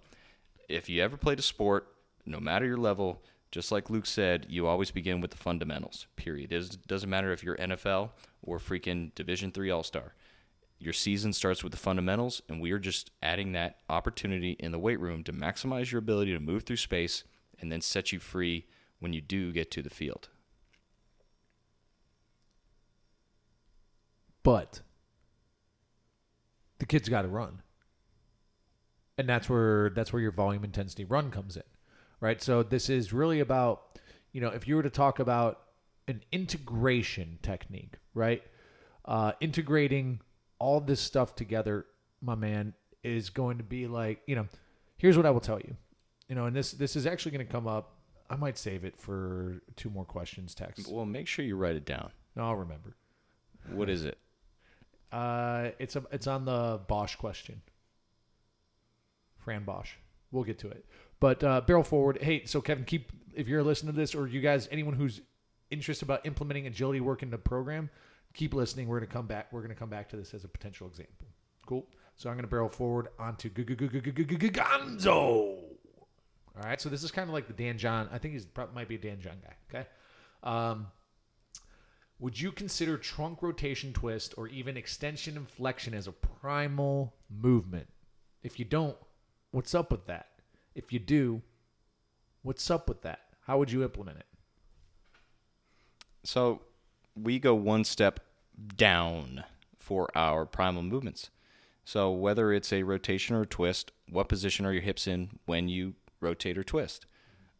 if 0.69 0.87
you 0.87 1.01
ever 1.01 1.17
played 1.17 1.39
a 1.39 1.41
sport, 1.43 1.87
no 2.25 2.39
matter 2.39 2.65
your 2.65 2.77
level, 2.77 3.23
just 3.51 3.71
like 3.71 3.89
Luke 3.89 4.05
said, 4.05 4.45
you 4.49 4.67
always 4.67 4.91
begin 4.91 5.19
with 5.19 5.31
the 5.31 5.37
fundamentals. 5.37 6.05
Period. 6.15 6.53
It 6.53 6.87
doesn't 6.87 7.09
matter 7.09 7.31
if 7.33 7.43
you're 7.43 7.57
NFL 7.57 8.11
or 8.43 8.59
freaking 8.59 9.13
Division 9.15 9.51
three 9.51 9.71
All 9.71 9.83
Star. 9.83 10.13
Your 10.79 10.93
season 10.93 11.33
starts 11.33 11.63
with 11.63 11.71
the 11.71 11.77
fundamentals, 11.77 12.41
and 12.47 12.61
we 12.61 12.71
are 12.71 12.79
just 12.79 13.11
adding 13.21 13.51
that 13.51 13.79
opportunity 13.89 14.51
in 14.59 14.71
the 14.71 14.79
weight 14.79 14.99
room 14.99 15.23
to 15.25 15.33
maximize 15.33 15.91
your 15.91 15.99
ability 15.99 16.33
to 16.33 16.39
move 16.39 16.63
through 16.63 16.77
space 16.77 17.25
and 17.59 17.71
then 17.71 17.81
set 17.81 18.11
you 18.13 18.19
free 18.19 18.65
when 18.99 19.11
you 19.11 19.21
do 19.21 19.51
get 19.51 19.71
to 19.71 19.81
the 19.81 19.89
field. 19.89 20.29
but 24.43 24.81
the 26.79 26.85
kid's 26.85 27.09
got 27.09 27.23
to 27.23 27.27
run. 27.27 27.61
And 29.17 29.27
that's 29.27 29.49
where 29.49 29.89
that's 29.91 30.13
where 30.13 30.21
your 30.21 30.31
volume 30.31 30.63
intensity 30.63 31.05
run 31.05 31.29
comes 31.29 31.55
in 31.57 31.63
right? 32.21 32.41
So 32.41 32.63
this 32.63 32.89
is 32.89 33.13
really 33.13 33.41
about 33.41 33.99
you 34.31 34.41
know 34.41 34.47
if 34.47 34.67
you 34.67 34.75
were 34.75 34.83
to 34.83 34.89
talk 34.89 35.19
about 35.19 35.61
an 36.07 36.23
integration 36.31 37.37
technique 37.41 37.95
right? 38.13 38.41
Uh, 39.05 39.33
integrating 39.39 40.19
all 40.59 40.79
this 40.79 40.99
stuff 40.99 41.35
together 41.35 41.85
my 42.21 42.35
man 42.35 42.73
is 43.03 43.29
going 43.29 43.57
to 43.57 43.63
be 43.63 43.87
like 43.87 44.21
you 44.27 44.35
know 44.35 44.45
here's 44.97 45.15
what 45.17 45.25
i 45.25 45.29
will 45.31 45.39
tell 45.39 45.59
you 45.59 45.75
you 46.27 46.35
know 46.35 46.45
and 46.45 46.55
this 46.55 46.71
this 46.73 46.95
is 46.95 47.05
actually 47.05 47.31
going 47.31 47.45
to 47.45 47.51
come 47.51 47.67
up 47.67 47.95
i 48.29 48.35
might 48.35 48.57
save 48.57 48.83
it 48.83 48.95
for 48.97 49.61
two 49.75 49.89
more 49.89 50.05
questions 50.05 50.53
Tex 50.53 50.87
Well, 50.87 51.05
make 51.05 51.27
sure 51.27 51.43
you 51.45 51.55
write 51.55 51.75
it 51.75 51.85
down. 51.85 52.11
no 52.35 52.43
i'll 52.43 52.55
remember 52.55 52.95
What 53.71 53.89
is 53.89 54.03
it? 54.05 54.17
Uh, 55.11 55.71
it's 55.79 55.95
a, 55.95 56.03
it's 56.11 56.27
on 56.27 56.45
the 56.45 56.79
Bosch 56.87 57.15
question. 57.15 57.61
Frans 59.37 59.65
Bosch. 59.65 59.91
We'll 60.31 60.43
get 60.43 60.59
to 60.59 60.69
it. 60.69 60.85
But 61.19 61.43
uh, 61.43 61.61
barrel 61.61 61.83
forward. 61.83 62.19
Hey, 62.21 62.45
so 62.45 62.61
Kevin, 62.61 62.83
keep 62.85 63.11
if 63.33 63.47
you're 63.47 63.63
listening 63.63 63.93
to 63.93 63.99
this, 63.99 64.13
or 64.13 64.27
you 64.27 64.39
guys, 64.41 64.67
anyone 64.71 64.93
who's 64.93 65.21
interested 65.71 66.05
about 66.05 66.25
implementing 66.25 66.67
agility 66.67 66.99
work 67.01 67.23
in 67.23 67.31
the 67.31 67.37
program, 67.37 67.89
keep 68.33 68.53
listening. 68.53 68.87
We're 68.87 68.99
gonna 68.99 69.11
come 69.11 69.27
back. 69.27 69.51
We're 69.51 69.61
gonna 69.61 69.75
come 69.75 69.89
back 69.89 70.09
to 70.09 70.17
this 70.17 70.33
as 70.33 70.43
a 70.43 70.47
potential 70.47 70.87
example. 70.87 71.27
Cool. 71.65 71.87
So 72.15 72.29
I'm 72.29 72.35
gonna 72.35 72.47
barrel 72.47 72.69
forward 72.69 73.07
onto 73.17 73.49
Gonzo. 73.49 75.09
All 75.09 76.63
right. 76.63 76.81
So 76.81 76.89
this 76.89 77.03
is 77.03 77.11
kind 77.11 77.29
of 77.29 77.33
like 77.33 77.47
the 77.47 77.53
Dan 77.53 77.77
John. 77.77 78.09
I 78.11 78.17
think 78.17 78.33
he's 78.33 78.45
probably 78.45 78.75
might 78.75 78.87
be 78.87 78.95
a 78.95 78.99
Dan 78.99 79.19
John 79.21 79.37
guy. 79.41 79.55
Okay. 79.69 79.87
Um, 80.43 80.87
would 82.19 82.39
you 82.39 82.51
consider 82.51 82.97
trunk 82.97 83.41
rotation 83.41 83.93
twist 83.93 84.33
or 84.37 84.47
even 84.49 84.75
extension 84.75 85.37
and 85.37 85.49
flexion 85.49 85.93
as 85.93 86.07
a 86.07 86.11
primal 86.11 87.15
movement? 87.29 87.87
If 88.43 88.59
you 88.59 88.65
don't, 88.65 88.97
what's 89.51 89.73
up 89.73 89.89
with 89.91 90.05
that? 90.07 90.27
If 90.75 90.91
you 90.91 90.99
do, 90.99 91.41
what's 92.41 92.69
up 92.69 92.89
with 92.89 93.01
that? 93.03 93.21
How 93.45 93.57
would 93.57 93.71
you 93.71 93.83
implement 93.83 94.17
it? 94.17 94.25
So 96.23 96.61
we 97.21 97.39
go 97.39 97.55
one 97.55 97.83
step 97.83 98.19
down 98.75 99.43
for 99.77 100.09
our 100.15 100.45
primal 100.45 100.83
movements. 100.83 101.29
So 101.85 102.11
whether 102.11 102.53
it's 102.53 102.71
a 102.71 102.83
rotation 102.83 103.35
or 103.35 103.41
a 103.41 103.47
twist, 103.47 103.91
what 104.09 104.29
position 104.29 104.65
are 104.65 104.73
your 104.73 104.81
hips 104.81 105.07
in 105.07 105.39
when 105.45 105.67
you 105.67 105.95
rotate 106.21 106.57
or 106.57 106.63
twist? 106.63 107.05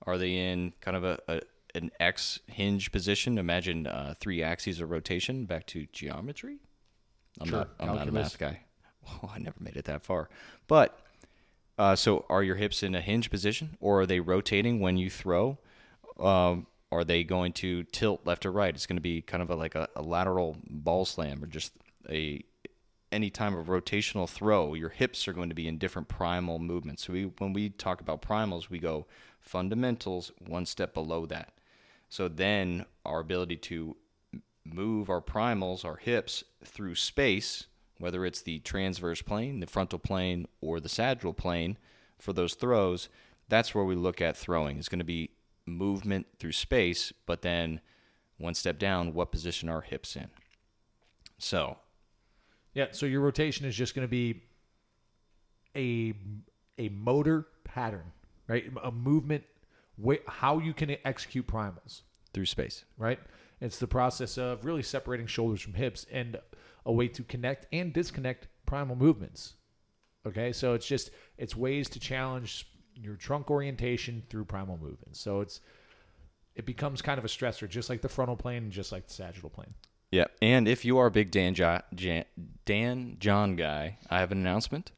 Are 0.05 0.17
they 0.17 0.35
in 0.35 0.73
kind 0.81 0.95
of 0.95 1.03
a, 1.03 1.19
a, 1.27 1.41
an 1.75 1.91
X 1.99 2.39
hinge 2.47 2.91
position. 2.91 3.37
Imagine 3.37 3.87
uh, 3.87 4.13
three 4.19 4.41
axes 4.43 4.81
of 4.81 4.89
rotation. 4.89 5.45
Back 5.45 5.65
to 5.67 5.87
geometry. 5.91 6.57
I'm 7.39 7.47
Sure, 7.47 7.57
not. 7.59 7.69
I'm 7.79 7.95
not 7.95 8.07
a 8.07 8.11
math 8.11 8.37
guy. 8.37 8.61
Well, 9.23 9.31
I 9.33 9.39
never 9.39 9.55
made 9.59 9.75
it 9.75 9.85
that 9.85 10.03
far. 10.03 10.29
But 10.67 10.99
uh, 11.79 11.95
so, 11.95 12.25
are 12.29 12.43
your 12.43 12.57
hips 12.57 12.83
in 12.83 12.93
a 12.93 13.01
hinge 13.01 13.31
position, 13.31 13.75
or 13.79 14.01
are 14.01 14.05
they 14.05 14.19
rotating 14.19 14.81
when 14.81 14.97
you 14.97 15.09
throw? 15.09 15.57
Um, 16.19 16.67
are 16.91 17.03
they 17.03 17.23
going 17.23 17.53
to 17.53 17.83
tilt 17.83 18.21
left 18.25 18.45
or 18.45 18.51
right? 18.51 18.73
It's 18.73 18.85
going 18.85 18.97
to 18.97 19.01
be 19.01 19.21
kind 19.21 19.43
of 19.43 19.49
a, 19.49 19.55
like 19.55 19.75
a, 19.75 19.87
a 19.95 20.01
lateral 20.01 20.57
ball 20.69 21.05
slam, 21.05 21.43
or 21.43 21.47
just 21.47 21.73
a 22.09 22.43
any 23.11 23.29
time 23.29 23.55
of 23.55 23.67
rotational 23.67 24.29
throw. 24.29 24.73
Your 24.73 24.89
hips 24.89 25.27
are 25.27 25.33
going 25.33 25.49
to 25.49 25.55
be 25.55 25.67
in 25.67 25.77
different 25.77 26.07
primal 26.07 26.59
movements. 26.59 27.05
So 27.05 27.13
we, 27.13 27.23
when 27.39 27.53
we 27.53 27.69
talk 27.69 28.01
about 28.01 28.21
primals, 28.21 28.69
we 28.69 28.79
go 28.79 29.07
fundamentals 29.39 30.31
one 30.45 30.65
step 30.65 30.93
below 30.93 31.25
that. 31.25 31.53
So 32.07 32.27
then 32.27 32.85
our 33.05 33.19
ability 33.19 33.57
to 33.57 33.95
move 34.63 35.09
our 35.09 35.21
primals, 35.21 35.85
our 35.85 35.95
hips, 35.95 36.43
through 36.63 36.95
space, 36.95 37.65
whether 37.97 38.25
it's 38.25 38.41
the 38.41 38.59
transverse 38.59 39.21
plane, 39.21 39.59
the 39.59 39.67
frontal 39.67 39.99
plane, 39.99 40.47
or 40.61 40.79
the 40.79 40.89
sagittal 40.89 41.33
plane 41.33 41.77
for 42.17 42.33
those 42.33 42.53
throws, 42.53 43.09
that's 43.47 43.73
where 43.73 43.83
we 43.83 43.95
look 43.95 44.21
at 44.21 44.37
throwing. 44.37 44.77
It's 44.77 44.89
going 44.89 44.99
to 44.99 45.05
be 45.05 45.31
movement 45.69 46.27
through 46.39 46.51
space, 46.53 47.13
but 47.25 47.41
then 47.41 47.81
one 48.37 48.53
step 48.53 48.79
down, 48.79 49.13
what 49.13 49.31
position 49.31 49.69
are 49.69 49.75
our 49.75 49.81
hips 49.81 50.15
in? 50.15 50.29
So, 51.37 51.77
Yeah, 52.73 52.87
so 52.91 53.05
your 53.05 53.21
rotation 53.21 53.65
is 53.65 53.75
just 53.75 53.95
going 53.95 54.05
to 54.07 54.11
be 54.11 54.43
a 55.75 56.13
a 56.77 56.89
motor 56.89 57.47
pattern, 57.63 58.11
right? 58.47 58.71
A 58.83 58.91
movement, 58.91 59.43
way, 59.97 60.19
how 60.27 60.59
you 60.59 60.73
can 60.73 60.95
execute 61.03 61.45
primals, 61.47 62.01
through 62.33 62.45
space. 62.45 62.85
right? 62.97 63.19
It's 63.61 63.77
the 63.79 63.87
process 63.87 64.37
of 64.37 64.63
really 64.63 64.83
separating 64.83 65.27
shoulders 65.27 65.61
from 65.61 65.73
hips 65.73 66.05
and 66.11 66.37
a 66.85 66.91
way 66.93 67.09
to 67.09 67.23
connect 67.23 67.67
and 67.73 67.91
disconnect 67.91 68.47
primal 68.65 68.95
movements. 68.95 69.55
Okay, 70.25 70.53
so 70.53 70.73
it's 70.73 70.87
just 70.87 71.11
it's 71.37 71.55
ways 71.55 71.89
to 71.89 71.99
challenge 71.99 72.67
your 73.01 73.15
trunk 73.15 73.49
orientation 73.51 74.23
through 74.29 74.45
primal 74.45 74.77
movement. 74.77 75.15
So 75.15 75.41
it's 75.41 75.61
it 76.55 76.65
becomes 76.65 77.01
kind 77.01 77.17
of 77.17 77.25
a 77.25 77.29
stressor, 77.29 77.69
just 77.69 77.89
like 77.89 78.01
the 78.01 78.09
frontal 78.09 78.35
plane 78.35 78.63
and 78.63 78.71
just 78.71 78.91
like 78.91 79.07
the 79.07 79.13
sagittal 79.13 79.49
plane. 79.49 79.73
Yeah, 80.11 80.25
and 80.41 80.67
if 80.67 80.83
you 80.83 80.97
are 80.97 81.05
a 81.05 81.11
big 81.11 81.29
Dan, 81.31 81.53
jo- 81.53 81.81
Jan- 81.93 82.25
Dan 82.65 83.17
John 83.19 83.55
guy, 83.55 83.97
I 84.09 84.19
have 84.19 84.31
an 84.31 84.39
announcement. 84.39 84.91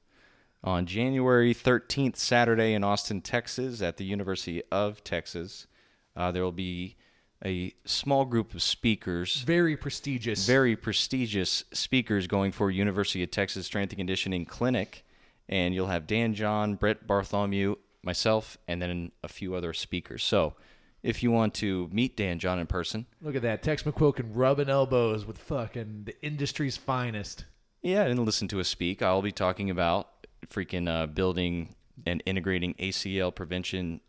On 0.64 0.86
January 0.86 1.54
13th, 1.54 2.16
Saturday 2.16 2.74
in 2.74 2.84
Austin, 2.84 3.20
Texas, 3.22 3.82
at 3.82 3.97
the 3.97 4.06
University 4.06 4.62
of 4.72 5.04
Texas, 5.04 5.68
uh, 6.16 6.32
there 6.32 6.43
will 6.43 6.52
be 6.52 6.95
a 7.43 7.74
small 7.84 8.24
group 8.26 8.54
of 8.54 8.62
speakers, 8.62 9.41
Very 9.41 9.76
prestigious. 9.76 10.45
very 10.45 10.76
prestigious 10.76 11.64
speakers 11.74 12.28
going 12.28 12.52
for 12.52 12.70
University 12.72 13.24
of 13.24 13.32
Texas 13.32 13.66
Strength 13.66 13.91
and 13.93 13.97
Conditioning 13.97 14.45
Clinic. 14.45 15.04
And 15.49 15.74
you'll 15.74 15.88
have 15.88 16.08
Dan 16.08 16.34
John, 16.36 16.76
Brett 16.76 17.06
Bartholomew, 17.08 17.76
myself, 18.04 18.58
and 18.68 18.82
then 18.82 19.12
a 19.24 19.28
few 19.28 19.54
other 19.56 19.74
speakers. 19.74 20.24
So 20.24 20.56
if 21.04 21.22
you 21.24 21.32
want 21.32 21.54
to 21.56 21.89
meet 21.91 22.16
Dan 22.18 22.39
John 22.39 22.60
in 22.60 22.68
person, 22.68 23.06
Look 23.22 23.36
at 23.36 23.41
that. 23.43 23.64
Tex 23.64 23.84
McQuilkin 23.84 24.30
rubbing 24.34 24.70
elbows 24.70 25.26
with 25.26 25.38
fucking 25.38 26.04
the 26.06 26.22
industry's 26.26 26.78
finest. 26.78 27.45
Yeah, 27.82 28.04
and 28.04 28.20
listen 28.26 28.47
to 28.49 28.60
us 28.60 28.68
speak. 28.68 29.02
I'll 29.02 29.22
be 29.24 29.32
talking 29.32 29.70
about 29.70 30.08
freaking 30.47 30.88
uh, 30.88 31.08
building 31.08 31.76
and 32.06 32.22
integrating 32.26 32.74
ACL 32.76 33.34
prevention 33.34 34.02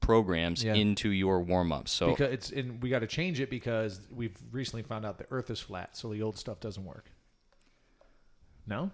programs 0.00 0.62
Yeah. 0.62 0.74
into 0.74 1.08
your 1.10 1.40
warm 1.40 1.72
ups. 1.72 1.90
So 1.90 2.10
Because 2.10 2.32
it's 2.32 2.50
and 2.50 2.82
we 2.82 2.90
got 2.90 2.98
to 3.00 3.06
change 3.06 3.40
it 3.40 3.48
because 3.50 4.00
we've 4.12 4.36
recently 4.52 4.82
found 4.82 5.04
out 5.06 5.18
the 5.18 5.26
Earth 5.30 5.50
is 5.50 5.60
flat, 5.60 5.96
so 5.96 6.12
the 6.12 6.22
old 6.22 6.36
stuff 6.38 6.60
doesn't 6.60 6.84
work. 6.84 7.10
No, 8.66 8.90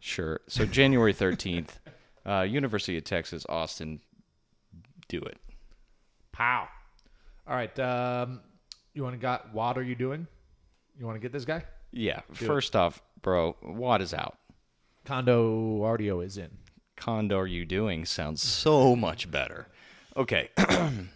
sure. 0.00 0.40
So 0.46 0.66
January 0.66 1.12
thirteenth, 1.12 1.78
uh, 2.26 2.42
University 2.42 2.96
of 2.96 3.04
Texas, 3.04 3.44
Austin, 3.48 4.00
do 5.08 5.18
it. 5.18 5.36
pow. 6.32 6.68
All 7.46 7.54
right, 7.54 7.78
um, 7.78 8.40
you 8.94 9.02
want 9.02 9.14
to 9.14 9.18
got 9.20 9.52
what 9.52 9.76
are 9.76 9.82
you 9.82 9.94
doing? 9.94 10.26
You 10.98 11.04
want 11.06 11.16
to 11.16 11.20
get 11.20 11.32
this 11.32 11.44
guy? 11.44 11.64
Yeah. 11.92 12.20
first 12.32 12.74
off, 12.74 13.02
bro, 13.22 13.56
what 13.62 14.00
is 14.00 14.14
out? 14.14 14.36
Condo 15.04 15.84
audio 15.84 16.20
is 16.20 16.38
in. 16.38 16.48
Condo 16.96 17.36
are 17.38 17.46
you 17.46 17.66
doing 17.66 18.04
sounds 18.06 18.42
so 18.42 18.96
much 18.96 19.30
better. 19.30 19.66
Okay. 20.16 20.48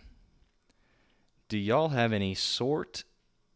Do 1.49 1.57
y'all 1.57 1.89
have 1.91 2.13
any 2.13 2.35
sort 2.35 3.05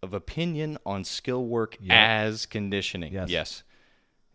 of 0.03 0.15
opinion 0.15 0.79
on 0.87 1.05
skill 1.05 1.45
work 1.45 1.77
Yeah. 1.81 2.23
as 2.23 2.47
conditioning? 2.47 3.13
Yes. 3.13 3.29
Yes. 3.29 3.63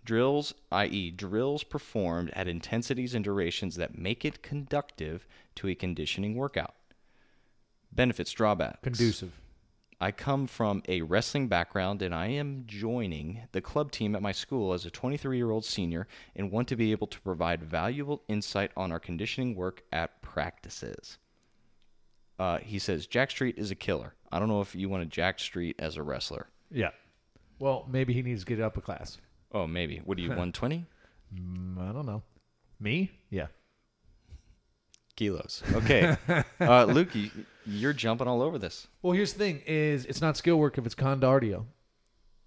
Drills, 0.08 0.54
i.e., 0.72 1.12
drills 1.12 1.66
performed 1.66 2.32
at 2.32 2.48
intensities 2.48 3.14
and 3.14 3.26
durations 3.26 3.76
that 3.76 3.98
make 3.98 4.24
it 4.24 4.42
conductive 4.42 5.28
to 5.56 5.68
a 5.68 5.76
conditioning 5.76 6.36
workout. 6.36 6.76
Benefits, 7.92 8.32
drawbacks. 8.32 8.80
Conducive. 8.84 9.34
I 10.00 10.14
come 10.14 10.48
from 10.48 10.82
a 10.88 11.02
wrestling 11.02 11.50
background 11.50 12.02
and 12.02 12.16
I 12.16 12.28
am 12.28 12.64
joining 12.68 13.42
the 13.52 13.60
club 13.60 13.92
team 13.92 14.16
at 14.16 14.22
my 14.22 14.32
school 14.32 14.72
as 14.72 14.86
a 14.86 14.90
23 14.90 15.36
year 15.36 15.52
old 15.52 15.66
senior 15.66 16.08
and 16.38 16.52
want 16.52 16.70
to 16.70 16.78
be 16.78 16.94
able 16.94 17.08
to 17.08 17.20
provide 17.20 17.62
valuable 17.62 18.24
insight 18.30 18.72
on 18.78 18.94
our 18.94 19.02
conditioning 19.02 19.56
work 19.56 19.84
at 19.92 20.22
practices. 20.22 21.18
Uh, 22.40 22.60
he 22.60 22.80
says, 22.80 23.08
Jack 23.08 23.30
Street 23.30 23.58
is 23.58 23.72
a 23.72 23.76
killer. 23.76 24.14
I 24.32 24.40
don't 24.40 24.48
know 24.48 24.62
if 24.62 24.74
you 24.74 24.88
want 24.88 25.04
to 25.04 25.10
Jack 25.10 25.38
Street 25.40 25.76
as 25.80 25.98
a 25.98 26.04
wrestler. 26.04 26.48
Yeah. 26.72 26.92
Well, 27.60 27.86
maybe 27.90 28.14
he 28.14 28.22
needs 28.22 28.46
to 28.46 28.56
get 28.56 28.62
up 28.64 28.78
a 28.78 28.82
class. 28.82 29.18
Oh, 29.52 29.68
maybe. 29.68 30.02
What 30.04 30.18
are 30.18 30.22
you, 30.22 30.30
120 30.38 30.86
Mm, 31.36 31.78
I 31.78 31.92
don't 31.92 32.06
know. 32.06 32.24
Me? 32.80 33.12
Yeah. 33.30 33.48
kilos? 35.18 35.62
Okay. 35.74 36.16
uh, 36.62 36.86
Luke, 36.86 37.14
you, 37.14 37.30
you're 37.66 37.92
jumping 37.92 38.28
all 38.28 38.42
over 38.42 38.58
this. 38.58 38.88
Well, 39.02 39.12
here's 39.14 39.34
the 39.34 39.40
thing: 39.40 39.62
is 39.66 40.06
it's 40.06 40.22
not 40.22 40.38
skill 40.38 40.58
work 40.58 40.78
if 40.78 40.86
it's 40.86 40.96
condardio, 40.96 41.66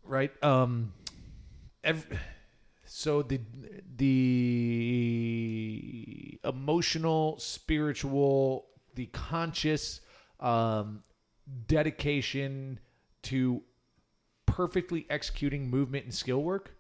right? 0.03 0.33
Um, 0.43 0.95
ev 1.85 2.07
so 2.87 3.23
the 3.23 3.41
the 3.97 5.21
emotional, 6.45 7.39
spiritual, 7.39 8.67
the 8.95 9.07
conscious 9.07 10.01
um, 10.39 11.03
dedication 11.67 12.79
to 13.23 13.63
perfectly 14.47 15.07
executing 15.11 15.69
movement 15.69 16.05
and 16.05 16.15
skill 16.15 16.43
work 16.43 16.75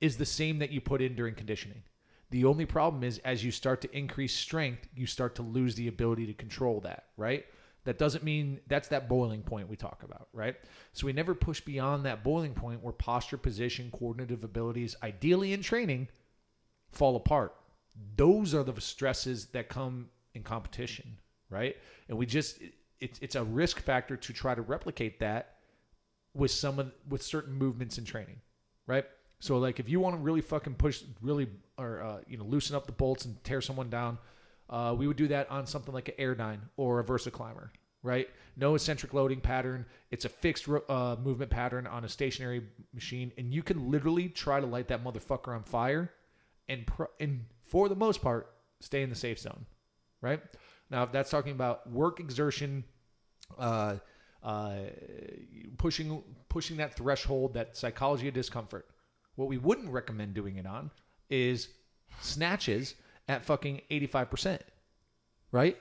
is 0.00 0.16
the 0.16 0.26
same 0.26 0.58
that 0.58 0.70
you 0.70 0.80
put 0.80 1.02
in 1.02 1.14
during 1.14 1.34
conditioning. 1.34 1.82
The 2.30 2.44
only 2.44 2.66
problem 2.66 3.02
is 3.02 3.18
as 3.18 3.44
you 3.44 3.50
start 3.50 3.80
to 3.82 3.96
increase 3.96 4.34
strength, 4.34 4.86
you 4.94 5.06
start 5.06 5.34
to 5.36 5.42
lose 5.42 5.74
the 5.74 5.88
ability 5.88 6.26
to 6.26 6.34
control 6.34 6.80
that, 6.80 7.06
right? 7.16 7.46
That 7.84 7.98
doesn't 7.98 8.22
mean 8.22 8.60
that's 8.66 8.88
that 8.88 9.08
boiling 9.08 9.42
point 9.42 9.68
we 9.68 9.76
talk 9.76 10.02
about, 10.02 10.28
right? 10.32 10.56
So 10.92 11.06
we 11.06 11.14
never 11.14 11.34
push 11.34 11.60
beyond 11.60 12.04
that 12.04 12.22
boiling 12.22 12.52
point 12.52 12.82
where 12.82 12.92
posture, 12.92 13.38
position, 13.38 13.90
coordinative 13.90 14.44
abilities, 14.44 14.94
ideally 15.02 15.54
in 15.54 15.62
training, 15.62 16.08
fall 16.90 17.16
apart. 17.16 17.54
Those 18.16 18.54
are 18.54 18.62
the 18.62 18.78
stresses 18.80 19.46
that 19.46 19.70
come 19.70 20.10
in 20.34 20.42
competition, 20.42 21.16
right? 21.48 21.76
And 22.08 22.18
we 22.18 22.26
just 22.26 22.58
it's 23.00 23.18
it's 23.20 23.36
a 23.36 23.44
risk 23.44 23.80
factor 23.80 24.16
to 24.16 24.32
try 24.32 24.54
to 24.54 24.62
replicate 24.62 25.18
that 25.20 25.56
with 26.34 26.50
some 26.50 26.78
of 26.78 26.92
with 27.08 27.22
certain 27.22 27.54
movements 27.54 27.96
in 27.96 28.04
training, 28.04 28.40
right? 28.86 29.06
So 29.40 29.58
like 29.58 29.80
if 29.80 29.88
you 29.88 30.00
want 30.00 30.16
to 30.16 30.20
really 30.22 30.40
fucking 30.40 30.74
push, 30.74 31.02
really 31.22 31.48
or 31.76 32.02
uh, 32.02 32.18
you 32.26 32.36
know 32.36 32.44
loosen 32.44 32.74
up 32.74 32.86
the 32.86 32.92
bolts 32.92 33.24
and 33.24 33.42
tear 33.44 33.60
someone 33.60 33.88
down, 33.88 34.18
uh, 34.68 34.94
we 34.96 35.06
would 35.06 35.16
do 35.16 35.28
that 35.28 35.50
on 35.50 35.66
something 35.66 35.94
like 35.94 36.08
an 36.08 36.14
Airdyne 36.18 36.60
or 36.76 36.98
a 36.98 37.04
Versa 37.04 37.30
Climber, 37.30 37.72
right? 38.02 38.28
No 38.56 38.74
eccentric 38.74 39.14
loading 39.14 39.40
pattern. 39.40 39.86
It's 40.10 40.24
a 40.24 40.28
fixed 40.28 40.68
uh, 40.68 41.16
movement 41.22 41.50
pattern 41.50 41.86
on 41.86 42.04
a 42.04 42.08
stationary 42.08 42.64
machine, 42.92 43.32
and 43.38 43.54
you 43.54 43.62
can 43.62 43.90
literally 43.90 44.28
try 44.28 44.60
to 44.60 44.66
light 44.66 44.88
that 44.88 45.04
motherfucker 45.04 45.54
on 45.54 45.62
fire, 45.62 46.10
and 46.68 46.86
pro- 46.86 47.10
and 47.20 47.44
for 47.64 47.88
the 47.88 47.96
most 47.96 48.20
part, 48.20 48.52
stay 48.80 49.02
in 49.02 49.10
the 49.10 49.16
safe 49.16 49.38
zone, 49.38 49.66
right? 50.20 50.40
Now, 50.90 51.04
if 51.04 51.12
that's 51.12 51.30
talking 51.30 51.52
about 51.52 51.88
work 51.90 52.18
exertion, 52.18 52.84
uh, 53.58 53.96
uh, 54.42 54.76
pushing 55.76 56.22
pushing 56.48 56.78
that 56.78 56.96
threshold, 56.96 57.54
that 57.54 57.76
psychology 57.76 58.28
of 58.28 58.34
discomfort. 58.34 58.86
What 59.38 59.46
we 59.46 59.56
wouldn't 59.56 59.90
recommend 59.90 60.34
doing 60.34 60.56
it 60.56 60.66
on 60.66 60.90
is 61.30 61.68
snatches 62.20 62.96
at 63.28 63.44
fucking 63.44 63.82
eighty 63.88 64.08
five 64.08 64.30
percent, 64.30 64.60
right? 65.52 65.76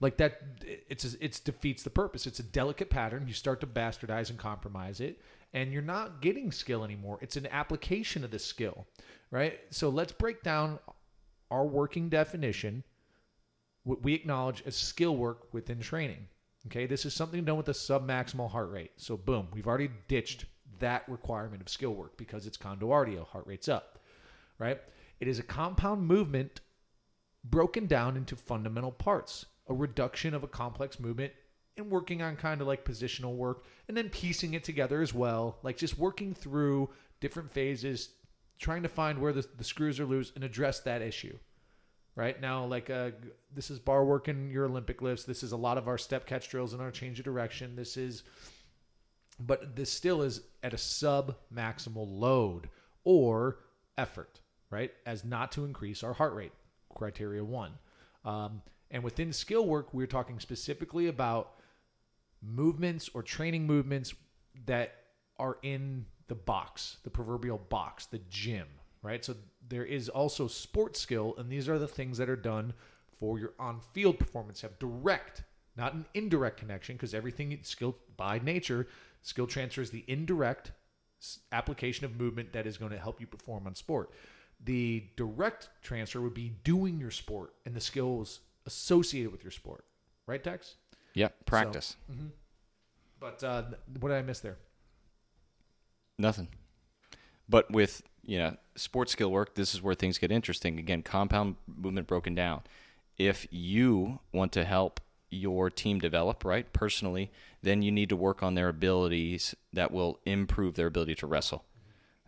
Like 0.00 0.16
that, 0.16 0.40
it's 0.88 1.04
it's 1.04 1.38
defeats 1.38 1.84
the 1.84 1.90
purpose. 1.90 2.26
It's 2.26 2.40
a 2.40 2.42
delicate 2.42 2.90
pattern. 2.90 3.28
You 3.28 3.32
start 3.32 3.60
to 3.60 3.68
bastardize 3.68 4.30
and 4.30 4.40
compromise 4.40 4.98
it, 4.98 5.20
and 5.52 5.72
you're 5.72 5.82
not 5.82 6.20
getting 6.20 6.50
skill 6.50 6.82
anymore. 6.82 7.20
It's 7.22 7.36
an 7.36 7.46
application 7.46 8.24
of 8.24 8.32
the 8.32 8.40
skill, 8.40 8.88
right? 9.30 9.60
So 9.70 9.88
let's 9.88 10.10
break 10.10 10.42
down 10.42 10.80
our 11.48 11.64
working 11.64 12.08
definition 12.08 12.82
what 13.84 14.02
we 14.02 14.14
acknowledge 14.14 14.64
as 14.66 14.74
skill 14.74 15.16
work 15.16 15.54
within 15.54 15.78
training. 15.78 16.26
Okay, 16.66 16.86
this 16.86 17.04
is 17.04 17.14
something 17.14 17.44
done 17.44 17.56
with 17.56 17.68
a 17.68 17.72
submaximal 17.72 18.50
heart 18.50 18.72
rate. 18.72 18.90
So, 18.96 19.16
boom, 19.16 19.46
we've 19.52 19.68
already 19.68 19.90
ditched 20.08 20.46
that 20.78 21.04
requirement 21.08 21.62
of 21.62 21.68
skill 21.68 21.94
work 21.94 22.16
because 22.16 22.46
it's 22.46 22.56
condoardio, 22.56 23.26
heart 23.26 23.46
rate's 23.46 23.68
up, 23.68 23.98
right? 24.58 24.80
It 25.20 25.28
is 25.28 25.38
a 25.38 25.42
compound 25.42 26.06
movement 26.06 26.60
broken 27.44 27.86
down 27.86 28.16
into 28.16 28.36
fundamental 28.36 28.92
parts, 28.92 29.46
a 29.68 29.74
reduction 29.74 30.34
of 30.34 30.44
a 30.44 30.48
complex 30.48 31.00
movement 31.00 31.32
and 31.76 31.90
working 31.90 32.22
on 32.22 32.36
kind 32.36 32.60
of 32.60 32.66
like 32.66 32.84
positional 32.84 33.36
work 33.36 33.64
and 33.88 33.96
then 33.96 34.10
piecing 34.10 34.54
it 34.54 34.64
together 34.64 35.00
as 35.00 35.14
well, 35.14 35.58
like 35.62 35.76
just 35.76 35.98
working 35.98 36.34
through 36.34 36.90
different 37.20 37.50
phases, 37.50 38.10
trying 38.58 38.82
to 38.82 38.88
find 38.88 39.18
where 39.18 39.32
the, 39.32 39.46
the 39.56 39.64
screws 39.64 39.98
are 39.98 40.06
loose 40.06 40.32
and 40.34 40.44
address 40.44 40.80
that 40.80 41.02
issue 41.02 41.36
right? 42.14 42.40
Now 42.40 42.64
like 42.64 42.90
uh, 42.90 43.10
this 43.54 43.70
is 43.70 43.78
bar 43.78 44.04
work 44.04 44.28
in 44.28 44.50
your 44.50 44.66
olympic 44.66 45.02
lifts. 45.02 45.24
This 45.24 45.42
is 45.42 45.52
a 45.52 45.56
lot 45.56 45.78
of 45.78 45.88
our 45.88 45.98
step 45.98 46.26
catch 46.26 46.48
drills 46.48 46.72
and 46.72 46.82
our 46.82 46.90
change 46.90 47.18
of 47.18 47.24
direction. 47.24 47.76
This 47.76 47.96
is 47.96 48.22
but 49.46 49.76
this 49.76 49.90
still 49.90 50.22
is 50.22 50.42
at 50.62 50.74
a 50.74 50.78
sub 50.78 51.36
maximal 51.54 52.06
load 52.08 52.68
or 53.04 53.58
effort 53.98 54.40
right 54.70 54.92
as 55.06 55.24
not 55.24 55.52
to 55.52 55.64
increase 55.64 56.02
our 56.02 56.12
heart 56.12 56.34
rate 56.34 56.52
criteria 56.94 57.44
one 57.44 57.72
um, 58.24 58.62
and 58.90 59.02
within 59.02 59.32
skill 59.32 59.66
work 59.66 59.92
we're 59.92 60.06
talking 60.06 60.38
specifically 60.40 61.08
about 61.08 61.52
movements 62.42 63.08
or 63.14 63.22
training 63.22 63.66
movements 63.66 64.14
that 64.66 64.94
are 65.38 65.58
in 65.62 66.04
the 66.28 66.34
box 66.34 66.98
the 67.04 67.10
proverbial 67.10 67.58
box 67.68 68.06
the 68.06 68.20
gym 68.30 68.66
right? 69.02 69.24
So 69.24 69.34
there 69.68 69.84
is 69.84 70.08
also 70.08 70.46
sports 70.46 71.00
skill, 71.00 71.34
and 71.36 71.50
these 71.50 71.68
are 71.68 71.78
the 71.78 71.88
things 71.88 72.18
that 72.18 72.30
are 72.30 72.36
done 72.36 72.72
for 73.18 73.38
your 73.38 73.52
on-field 73.58 74.18
performance. 74.18 74.60
Have 74.62 74.78
direct, 74.78 75.42
not 75.76 75.94
an 75.94 76.06
indirect 76.14 76.58
connection, 76.58 76.96
because 76.96 77.14
everything 77.14 77.52
is 77.52 77.66
skill 77.66 77.96
by 78.16 78.38
nature, 78.38 78.86
skill 79.22 79.46
transfer 79.46 79.80
is 79.80 79.90
the 79.90 80.04
indirect 80.06 80.72
application 81.52 82.04
of 82.04 82.18
movement 82.18 82.52
that 82.52 82.66
is 82.66 82.76
going 82.76 82.92
to 82.92 82.98
help 82.98 83.20
you 83.20 83.26
perform 83.26 83.66
on 83.66 83.74
sport. 83.74 84.10
The 84.64 85.04
direct 85.16 85.68
transfer 85.82 86.20
would 86.20 86.34
be 86.34 86.52
doing 86.64 86.98
your 86.98 87.10
sport 87.10 87.54
and 87.64 87.74
the 87.74 87.80
skills 87.80 88.40
associated 88.66 89.32
with 89.32 89.42
your 89.42 89.50
sport, 89.50 89.84
right, 90.26 90.42
Tex? 90.42 90.76
Yep, 91.14 91.46
practice. 91.46 91.96
So, 92.08 92.14
mm-hmm. 92.14 92.26
But 93.18 93.44
uh, 93.44 93.62
what 94.00 94.08
did 94.08 94.18
I 94.18 94.22
miss 94.22 94.40
there? 94.40 94.58
Nothing. 96.18 96.48
But 97.48 97.70
with 97.70 98.02
you 98.24 98.38
know 98.38 98.56
sports 98.76 99.12
skill 99.12 99.30
work, 99.30 99.54
this 99.54 99.74
is 99.74 99.82
where 99.82 99.94
things 99.94 100.18
get 100.18 100.32
interesting. 100.32 100.78
Again, 100.78 101.02
compound 101.02 101.56
movement 101.66 102.06
broken 102.06 102.34
down. 102.34 102.62
If 103.18 103.46
you 103.50 104.20
want 104.32 104.52
to 104.52 104.64
help 104.64 105.00
your 105.32 105.70
team 105.70 105.98
develop, 105.98 106.44
right, 106.44 106.70
personally, 106.72 107.30
then 107.62 107.82
you 107.82 107.90
need 107.90 108.08
to 108.10 108.16
work 108.16 108.42
on 108.42 108.54
their 108.54 108.68
abilities 108.68 109.54
that 109.72 109.90
will 109.90 110.20
improve 110.24 110.74
their 110.74 110.86
ability 110.86 111.14
to 111.16 111.26
wrestle. 111.26 111.64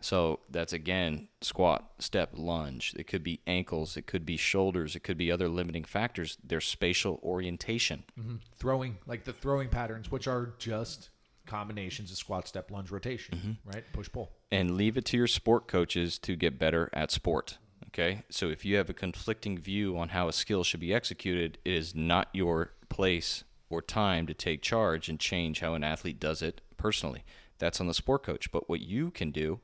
So 0.01 0.41
that's 0.49 0.73
again 0.73 1.29
squat, 1.41 1.93
step, 1.99 2.31
lunge. 2.33 2.93
It 2.97 3.07
could 3.07 3.23
be 3.23 3.39
ankles, 3.47 3.97
it 3.97 4.05
could 4.05 4.25
be 4.25 4.37
shoulders, 4.37 4.95
it 4.95 5.01
could 5.01 5.17
be 5.17 5.31
other 5.31 5.49
limiting 5.49 5.83
factors. 5.83 6.37
Their 6.43 6.61
spatial 6.61 7.19
orientation, 7.23 8.03
mm-hmm. 8.19 8.35
throwing, 8.57 8.97
like 9.07 9.23
the 9.23 9.33
throwing 9.33 9.69
patterns, 9.69 10.11
which 10.11 10.27
are 10.27 10.53
just 10.59 11.09
combinations 11.45 12.11
of 12.11 12.17
squat, 12.17 12.47
step, 12.47 12.71
lunge, 12.71 12.91
rotation, 12.91 13.37
mm-hmm. 13.37 13.69
right? 13.71 13.83
Push, 13.93 14.11
pull. 14.11 14.31
And 14.51 14.77
leave 14.77 14.97
it 14.97 15.05
to 15.05 15.17
your 15.17 15.27
sport 15.27 15.67
coaches 15.67 16.19
to 16.19 16.35
get 16.35 16.59
better 16.59 16.89
at 16.93 17.11
sport. 17.11 17.57
Okay. 17.87 18.23
So 18.29 18.49
if 18.49 18.65
you 18.65 18.75
have 18.75 18.89
a 18.89 18.93
conflicting 18.93 19.57
view 19.57 19.97
on 19.97 20.09
how 20.09 20.27
a 20.27 20.33
skill 20.33 20.63
should 20.63 20.81
be 20.81 20.93
executed, 20.93 21.57
it 21.63 21.73
is 21.73 21.95
not 21.95 22.27
your 22.33 22.73
place 22.95 23.43
or 23.69 23.81
time 23.81 24.25
to 24.25 24.33
take 24.33 24.61
charge 24.61 25.09
and 25.09 25.19
change 25.19 25.59
how 25.59 25.73
an 25.73 25.83
athlete 25.83 26.17
does 26.17 26.41
it 26.41 26.61
personally. 26.77 27.25
That's 27.59 27.81
on 27.81 27.87
the 27.87 27.93
sport 27.93 28.23
coach. 28.23 28.49
But 28.53 28.69
what 28.69 28.79
you 28.79 29.11
can 29.11 29.31
do 29.31 29.59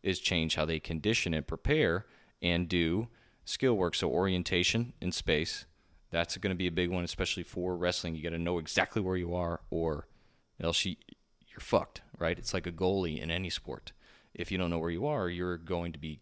is 0.00 0.20
change 0.20 0.54
how 0.54 0.64
they 0.64 0.78
condition 0.78 1.34
and 1.34 1.44
prepare 1.44 2.06
and 2.40 2.68
do 2.68 3.08
skill 3.44 3.74
work. 3.74 3.96
So 3.96 4.08
orientation 4.08 4.92
in 5.00 5.10
space. 5.10 5.66
That's 6.12 6.36
going 6.36 6.52
to 6.52 6.56
be 6.56 6.68
a 6.68 6.72
big 6.72 6.88
one, 6.88 7.02
especially 7.02 7.42
for 7.42 7.76
wrestling. 7.76 8.14
You 8.14 8.22
got 8.22 8.30
to 8.30 8.38
know 8.38 8.58
exactly 8.58 9.02
where 9.02 9.16
you 9.16 9.34
are, 9.34 9.60
or 9.70 10.06
else 10.60 10.84
you, 10.84 10.94
you're 11.48 11.58
fucked, 11.58 12.00
right? 12.16 12.38
It's 12.38 12.54
like 12.54 12.66
a 12.68 12.72
goalie 12.72 13.20
in 13.20 13.30
any 13.30 13.50
sport. 13.50 13.90
If 14.34 14.52
you 14.52 14.56
don't 14.56 14.70
know 14.70 14.78
where 14.78 14.88
you 14.88 15.04
are, 15.04 15.28
you're 15.28 15.58
going 15.58 15.92
to 15.92 15.98
be 15.98 16.20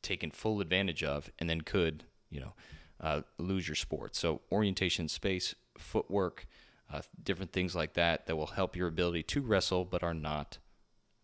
taken 0.00 0.30
full 0.30 0.60
advantage 0.60 1.02
of 1.02 1.28
and 1.40 1.50
then 1.50 1.62
could, 1.62 2.04
you 2.30 2.40
know, 2.40 2.54
uh, 3.00 3.22
lose 3.38 3.68
your 3.68 3.74
sport. 3.74 4.16
So, 4.16 4.40
orientation, 4.50 5.04
in 5.04 5.08
space, 5.08 5.54
footwork, 5.80 6.46
uh, 6.92 7.02
different 7.22 7.52
things 7.52 7.74
like 7.74 7.94
that 7.94 8.26
that 8.26 8.36
will 8.36 8.46
help 8.46 8.76
your 8.76 8.88
ability 8.88 9.22
to 9.24 9.40
wrestle 9.40 9.84
but 9.84 10.02
are 10.02 10.14
not 10.14 10.58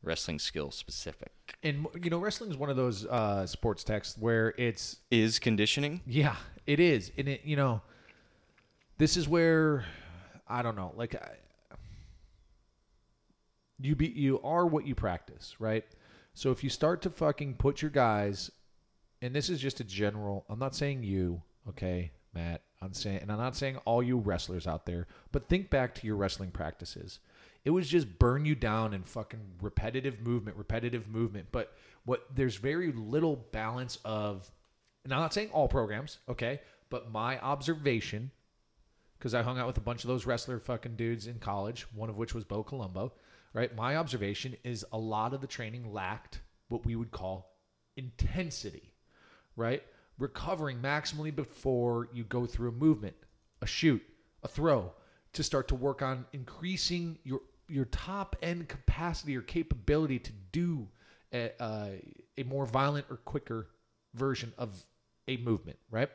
wrestling 0.03 0.39
skill 0.39 0.71
specific. 0.71 1.33
And 1.63 1.87
you 2.03 2.11
know, 2.11 2.19
wrestling 2.19 2.51
is 2.51 2.57
one 2.57 2.71
of 2.71 2.77
those 2.77 3.07
uh, 3.07 3.47
sports 3.47 3.85
texts 3.85 4.17
where 4.19 4.55
it's 4.59 4.99
is 5.11 5.39
conditioning. 5.39 6.03
Yeah, 6.07 6.37
it 6.67 6.81
is, 6.81 7.11
and 7.17 7.29
it 7.29 7.43
you 7.45 7.57
know, 7.57 7.81
this 8.99 9.17
is 9.17 9.29
where 9.29 9.85
I 10.47 10.63
don't 10.63 10.77
know, 10.77 10.93
like 10.97 11.21
you 13.81 13.97
be 13.97 14.09
you 14.09 14.41
are 14.43 14.67
what 14.67 14.87
you 14.87 14.95
practice, 14.95 15.57
right? 15.59 15.85
So 16.35 16.51
if 16.51 16.65
you 16.65 16.71
start 16.71 17.03
to 17.03 17.11
fucking 17.11 17.55
put 17.55 17.81
your 17.81 17.91
guys, 17.91 18.51
and 19.23 19.35
this 19.35 19.49
is 19.49 19.61
just 19.61 19.81
a 19.81 19.85
general, 19.85 20.45
I'm 20.49 20.59
not 20.59 20.75
saying 20.75 21.05
you, 21.05 21.43
okay, 21.69 22.11
Matt. 22.35 22.63
I'm 22.85 22.95
saying, 22.95 23.18
and 23.22 23.32
I'm 23.32 23.39
not 23.39 23.57
saying 23.57 23.78
all 23.85 24.03
you 24.03 24.18
wrestlers 24.18 24.66
out 24.66 24.87
there, 24.87 25.07
but 25.32 25.49
think 25.49 25.70
back 25.70 25.95
to 25.97 26.07
your 26.07 26.16
wrestling 26.16 26.51
practices. 26.51 27.18
It 27.64 27.70
was 27.70 27.89
just 27.89 28.18
burn 28.18 28.45
you 28.45 28.55
down 28.55 28.93
and 28.93 29.07
fucking 29.07 29.41
repetitive 29.61 30.20
movement, 30.20 30.57
repetitive 30.57 31.09
movement. 31.09 31.49
But 31.51 31.72
what 32.05 32.26
there's 32.35 32.57
very 32.57 32.93
little 32.93 33.47
balance 33.53 33.99
of, 34.05 34.51
and 35.05 35.12
I'm 35.12 35.20
not 35.20 35.32
saying 35.32 35.49
all 35.51 35.68
programs, 35.68 36.18
okay, 36.28 36.61
but 36.91 37.11
my 37.11 37.41
observation, 37.41 38.30
because 39.18 39.35
I 39.35 39.43
hung 39.43 39.59
out 39.59 39.66
with 39.66 39.78
a 39.78 39.80
bunch 39.80 40.05
of 40.05 40.09
those 40.09 40.26
wrestler 40.26 40.59
fucking 40.59 40.97
dudes 40.97 41.26
in 41.26 41.39
college, 41.39 41.87
one 41.95 42.11
of 42.11 42.18
which 42.18 42.35
was 42.35 42.45
Bo 42.45 42.62
Colombo 42.62 43.12
right? 43.55 43.74
My 43.74 43.97
observation 43.97 44.57
is 44.64 44.85
a 44.93 44.99
lot 44.99 45.32
of 45.32 45.41
the 45.41 45.47
training 45.47 45.91
lacked 45.91 46.41
what 46.68 46.85
we 46.85 46.97
would 46.97 47.11
call 47.11 47.57
intensity, 47.97 48.93
right? 49.57 49.82
Recovering 50.19 50.81
maximally 50.81 51.35
before 51.35 52.09
you 52.12 52.25
go 52.25 52.47
through 52.47 52.69
a 52.69 52.73
movement, 52.73 53.17
a 53.62 53.67
shoot, 53.67 54.03
a 54.43 54.49
throw, 54.49 54.93
to 55.33 55.43
start 55.43 55.69
to 55.69 55.75
work 55.75 56.03
on 56.03 56.25
increasing 56.33 57.19
your 57.25 57.41
your 57.69 57.87
top 57.87 58.37
end 58.43 58.69
capacity 58.69 59.37
or 59.37 59.41
capability 59.41 60.19
to 60.19 60.33
do 60.53 60.87
a, 61.33 61.51
uh, 61.61 61.89
a 62.37 62.43
more 62.45 62.67
violent 62.67 63.07
or 63.11 63.17
quicker 63.17 63.69
version 64.15 64.53
of 64.59 64.85
a 65.29 65.37
movement, 65.39 65.79
right? 65.91 66.11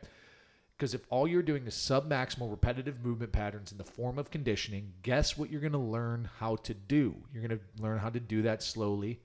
Because 0.77 0.93
if 0.93 1.01
all 1.09 1.27
you're 1.27 1.41
doing 1.41 1.67
is 1.67 1.73
submaximal 1.73 2.49
repetitive 2.49 3.03
movement 3.03 3.33
patterns 3.33 3.71
in 3.71 3.77
the 3.77 3.83
form 3.83 4.17
of 4.17 4.31
conditioning, 4.31 4.93
guess 5.01 5.37
what 5.37 5.51
you're 5.51 5.59
going 5.59 5.73
to 5.73 5.77
learn 5.77 6.29
how 6.39 6.55
to 6.57 6.73
do? 6.73 7.15
You're 7.33 7.45
going 7.45 7.59
to 7.59 7.83
learn 7.83 7.99
how 7.99 8.09
to 8.09 8.19
do 8.19 8.43
that 8.43 8.63
slowly 8.63 9.19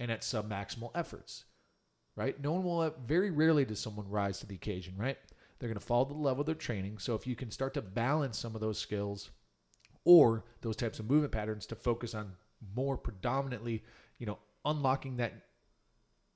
and 0.00 0.10
at 0.10 0.22
submaximal 0.22 0.90
efforts, 0.94 1.44
right? 2.16 2.40
No 2.40 2.52
one 2.52 2.64
will, 2.64 2.94
very 3.06 3.30
rarely 3.30 3.64
does 3.64 3.80
someone 3.80 4.08
rise 4.08 4.40
to 4.40 4.46
the 4.46 4.54
occasion, 4.54 4.94
right? 4.96 5.18
They're 5.58 5.68
going 5.68 5.78
to 5.78 5.84
follow 5.84 6.04
the 6.04 6.14
level 6.14 6.40
of 6.40 6.46
their 6.46 6.54
training. 6.54 6.98
So 6.98 7.14
if 7.14 7.26
you 7.26 7.36
can 7.36 7.50
start 7.50 7.74
to 7.74 7.82
balance 7.82 8.38
some 8.38 8.54
of 8.54 8.60
those 8.60 8.78
skills 8.78 9.30
or 10.04 10.44
those 10.60 10.76
types 10.76 10.98
of 10.98 11.08
movement 11.08 11.32
patterns 11.32 11.66
to 11.66 11.74
focus 11.74 12.14
on 12.14 12.32
more 12.74 12.96
predominantly, 12.96 13.82
you 14.18 14.26
know, 14.26 14.38
unlocking 14.64 15.16
that 15.16 15.32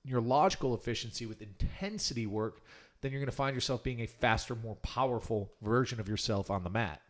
neurological 0.04 0.74
efficiency 0.74 1.26
with 1.26 1.42
intensity 1.42 2.26
work 2.26 2.62
then 3.00 3.12
you're 3.12 3.20
going 3.20 3.30
to 3.30 3.36
find 3.36 3.54
yourself 3.54 3.82
being 3.82 4.00
a 4.00 4.06
faster, 4.06 4.54
more 4.54 4.76
powerful 4.76 5.52
version 5.62 6.00
of 6.00 6.08
yourself 6.08 6.50
on 6.50 6.64
the 6.64 6.70
mat. 6.70 7.00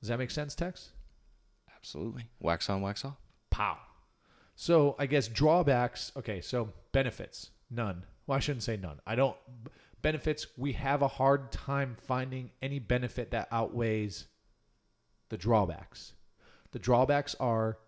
Does 0.00 0.08
that 0.08 0.18
make 0.18 0.30
sense, 0.30 0.54
Tex? 0.54 0.90
Absolutely. 1.76 2.24
Wax 2.40 2.68
on, 2.68 2.80
wax 2.80 3.04
off. 3.04 3.16
Pow. 3.50 3.78
So 4.56 4.96
I 4.98 5.06
guess 5.06 5.28
drawbacks. 5.28 6.12
Okay, 6.16 6.40
so 6.40 6.72
benefits, 6.92 7.50
none. 7.70 8.04
Well, 8.26 8.36
I 8.36 8.40
shouldn't 8.40 8.62
say 8.62 8.76
none. 8.76 9.00
I 9.06 9.14
don't. 9.14 9.36
Benefits, 10.02 10.46
we 10.56 10.72
have 10.72 11.02
a 11.02 11.08
hard 11.08 11.52
time 11.52 11.96
finding 12.06 12.50
any 12.62 12.78
benefit 12.78 13.32
that 13.32 13.48
outweighs 13.52 14.26
the 15.28 15.36
drawbacks. 15.36 16.14
The 16.72 16.78
drawbacks 16.78 17.34
are 17.38 17.78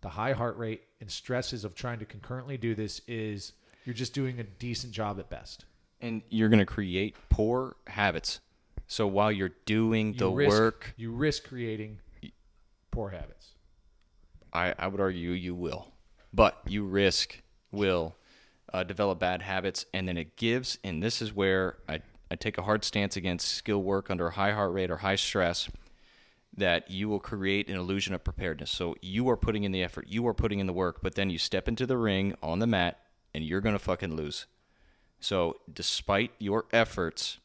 the 0.00 0.08
high 0.10 0.32
heart 0.32 0.56
rate 0.56 0.82
and 1.00 1.10
stresses 1.10 1.64
of 1.64 1.74
trying 1.74 1.98
to 1.98 2.04
concurrently 2.04 2.56
do 2.56 2.74
this 2.74 3.00
is 3.08 3.52
you're 3.84 3.94
just 3.94 4.14
doing 4.14 4.38
a 4.38 4.44
decent 4.44 4.92
job 4.92 5.18
at 5.18 5.28
best 5.28 5.64
and 6.00 6.22
you're 6.28 6.48
going 6.48 6.58
to 6.58 6.66
create 6.66 7.16
poor 7.28 7.76
habits. 7.86 8.40
So 8.86 9.06
while 9.06 9.30
you're 9.30 9.52
doing 9.66 10.14
the 10.14 10.30
risk, 10.30 10.50
work, 10.50 10.94
you 10.96 11.12
risk 11.12 11.48
creating 11.48 11.98
poor 12.90 13.10
habits. 13.10 13.50
I, 14.52 14.74
I 14.78 14.86
would 14.88 15.00
argue 15.00 15.30
you 15.30 15.54
will, 15.54 15.92
but 16.32 16.58
you 16.66 16.84
risk 16.84 17.42
will 17.70 18.14
uh, 18.72 18.84
develop 18.84 19.18
bad 19.18 19.42
habits, 19.42 19.86
and 19.92 20.06
then 20.08 20.16
it 20.16 20.36
gives. 20.36 20.78
And 20.84 21.02
this 21.02 21.20
is 21.22 21.34
where 21.34 21.78
I 21.88 22.00
I 22.30 22.36
take 22.36 22.58
a 22.58 22.62
hard 22.62 22.84
stance 22.84 23.16
against 23.16 23.48
skill 23.48 23.82
work 23.82 24.10
under 24.10 24.30
high 24.30 24.52
heart 24.52 24.72
rate 24.72 24.90
or 24.90 24.98
high 24.98 25.16
stress 25.16 25.68
that 26.56 26.90
you 26.90 27.08
will 27.08 27.20
create 27.20 27.68
an 27.68 27.76
illusion 27.76 28.14
of 28.14 28.24
preparedness. 28.24 28.70
So 28.70 28.96
you 29.00 29.28
are 29.30 29.36
putting 29.36 29.64
in 29.64 29.72
the 29.72 29.82
effort, 29.82 30.06
you 30.08 30.26
are 30.26 30.34
putting 30.34 30.58
in 30.58 30.66
the 30.66 30.72
work, 30.72 30.98
but 31.02 31.14
then 31.14 31.30
you 31.30 31.38
step 31.38 31.68
into 31.68 31.86
the 31.86 31.96
ring 31.96 32.34
on 32.42 32.58
the 32.58 32.66
mat 32.66 32.98
and 33.32 33.44
you're 33.44 33.60
going 33.60 33.74
to 33.74 33.78
fucking 33.78 34.16
lose. 34.16 34.46
So 35.20 35.56
despite 35.72 36.32
your 36.38 36.66
efforts, 36.72 37.38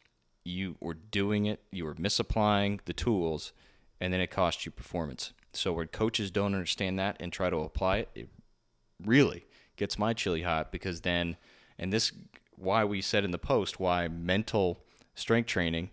you 0.44 0.76
were 0.80 0.94
doing 0.94 1.46
it, 1.46 1.60
you 1.72 1.86
were 1.86 1.96
misapplying 1.98 2.82
the 2.86 2.94
tools, 2.94 3.54
and 4.00 4.12
then 4.12 4.20
it 4.20 4.32
cost 4.32 4.66
you 4.66 4.72
performance. 4.72 5.32
So 5.54 5.74
when 5.74 5.88
coaches 5.88 6.32
don't 6.32 6.56
understand 6.56 7.00
that 7.00 7.18
and 7.20 7.32
try 7.32 7.50
to 7.50 7.58
apply 7.58 7.98
it, 7.98 8.10
it 8.16 8.30
really 9.04 9.46
gets 9.76 10.00
my 10.00 10.14
chili 10.14 10.44
hot 10.44 10.72
because 10.72 11.02
then, 11.02 11.38
and 11.78 11.92
this 11.92 12.12
why 12.56 12.86
we 12.86 13.02
said 13.02 13.26
in 13.26 13.32
the 13.32 13.38
post 13.38 13.80
why 13.80 14.08
mental 14.08 14.80
strength 15.16 15.48
training, 15.48 15.90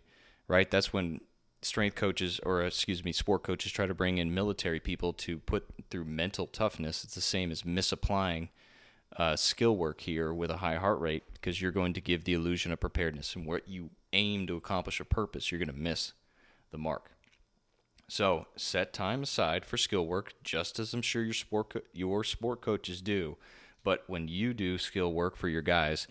right? 0.49 0.71
That's 0.71 0.93
when 0.93 1.21
strength 1.63 1.95
coaches 1.95 2.41
or 2.45 2.63
excuse 2.63 3.05
me 3.05 3.13
sport 3.13 3.43
coaches 3.43 3.71
try 3.73 3.87
to 3.87 3.95
bring 3.95 4.19
in 4.19 4.35
military 4.35 4.81
people 4.81 5.13
to 5.13 5.39
put 5.39 5.67
through 5.91 6.05
mental 6.05 6.47
toughness 6.47 7.05
it's 7.05 7.15
the 7.15 7.21
same 7.21 7.51
as 7.51 7.65
misapplying 7.65 8.49
uh, 9.17 9.37
skill 9.37 9.77
work 9.77 10.01
here 10.03 10.33
with 10.33 10.51
a 10.51 10.59
high 10.59 10.77
heart 10.77 11.01
rate 11.01 11.25
because 11.35 11.61
you're 11.61 11.73
going 11.73 11.93
to 11.93 12.01
give 12.01 12.25
the 12.25 12.33
illusion 12.33 12.73
of 12.73 12.81
preparedness 12.81 13.35
and 13.35 13.45
what 13.45 13.69
you 13.69 13.91
aim 14.13 14.47
to 14.47 14.57
accomplish 14.57 15.01
a 15.01 15.05
purpose 15.05 15.51
you're 15.51 15.59
going 15.59 15.69
to 15.69 15.75
miss 15.75 16.13
the 16.71 16.79
mark 16.79 17.11
so 18.09 18.47
set 18.57 18.93
time 18.93 19.23
aside 19.23 19.65
for 19.65 19.77
skill 19.77 20.07
work 20.07 20.35
just 20.43 20.79
as 20.79 20.95
i'm 20.95 21.03
sure 21.03 21.23
your 21.23 21.35
sport 21.35 21.71
co- 21.71 21.81
your 21.93 22.25
sport 22.25 22.63
coaches 22.63 23.03
do 23.03 23.37
but 23.85 24.05
when 24.07 24.29
you 24.29 24.55
do 24.55 24.79
skill 24.79 25.13
work 25.13 25.37
for 25.37 25.49
your 25.49 25.63
guys 25.63 26.07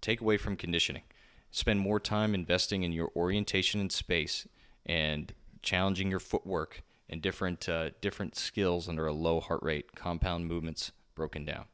take 0.00 0.20
away 0.20 0.36
from 0.36 0.56
conditioning 0.56 1.02
spend 1.50 1.78
more 1.78 2.00
time 2.00 2.34
investing 2.34 2.82
in 2.82 2.92
your 2.92 3.10
orientation 3.14 3.80
in 3.80 3.90
space 3.90 4.46
and 4.84 5.32
challenging 5.62 6.10
your 6.10 6.20
footwork 6.20 6.82
and 7.08 7.22
different 7.22 7.68
uh, 7.68 7.90
different 8.00 8.34
skills 8.34 8.88
under 8.88 9.06
a 9.06 9.12
low 9.12 9.38
heart 9.38 9.62
rate, 9.62 9.94
compound 9.94 10.46
movements 10.46 10.92
broken 11.14 11.44
down. 11.44 11.66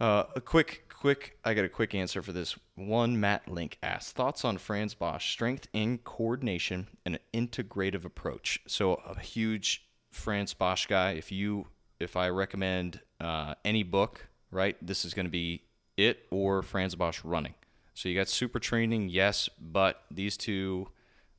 Uh, 0.00 0.24
a 0.34 0.40
quick, 0.40 0.88
quick. 0.88 1.38
I 1.44 1.54
got 1.54 1.64
a 1.64 1.68
quick 1.68 1.94
answer 1.94 2.22
for 2.22 2.32
this. 2.32 2.56
One 2.74 3.20
Matt 3.20 3.48
Link 3.48 3.78
asked 3.82 4.16
thoughts 4.16 4.44
on 4.44 4.58
Frans 4.58 4.94
Bosch 4.94 5.30
strength 5.30 5.68
and 5.74 6.02
coordination 6.02 6.88
and 7.04 7.18
an 7.32 7.48
integrative 7.48 8.04
approach. 8.04 8.60
So 8.66 8.94
a 8.94 9.20
huge 9.20 9.84
Frans 10.10 10.54
Bosch 10.54 10.86
guy. 10.86 11.12
If 11.12 11.30
you, 11.30 11.66
if 12.02 12.16
I 12.16 12.28
recommend 12.28 13.00
uh, 13.20 13.54
any 13.64 13.82
book, 13.82 14.26
right, 14.50 14.76
this 14.82 15.04
is 15.04 15.14
going 15.14 15.26
to 15.26 15.30
be 15.30 15.62
it 15.96 16.26
or 16.30 16.62
Frans 16.62 16.94
Bosch 16.94 17.20
running. 17.24 17.54
So 17.94 18.08
you 18.08 18.14
got 18.14 18.28
super 18.28 18.58
training, 18.58 19.10
yes, 19.10 19.48
but 19.60 20.02
these 20.10 20.36
two, 20.36 20.88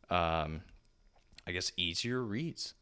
um, 0.10 0.62
I 1.48 1.52
guess, 1.52 1.72
easier 1.78 2.22
reads. 2.22 2.74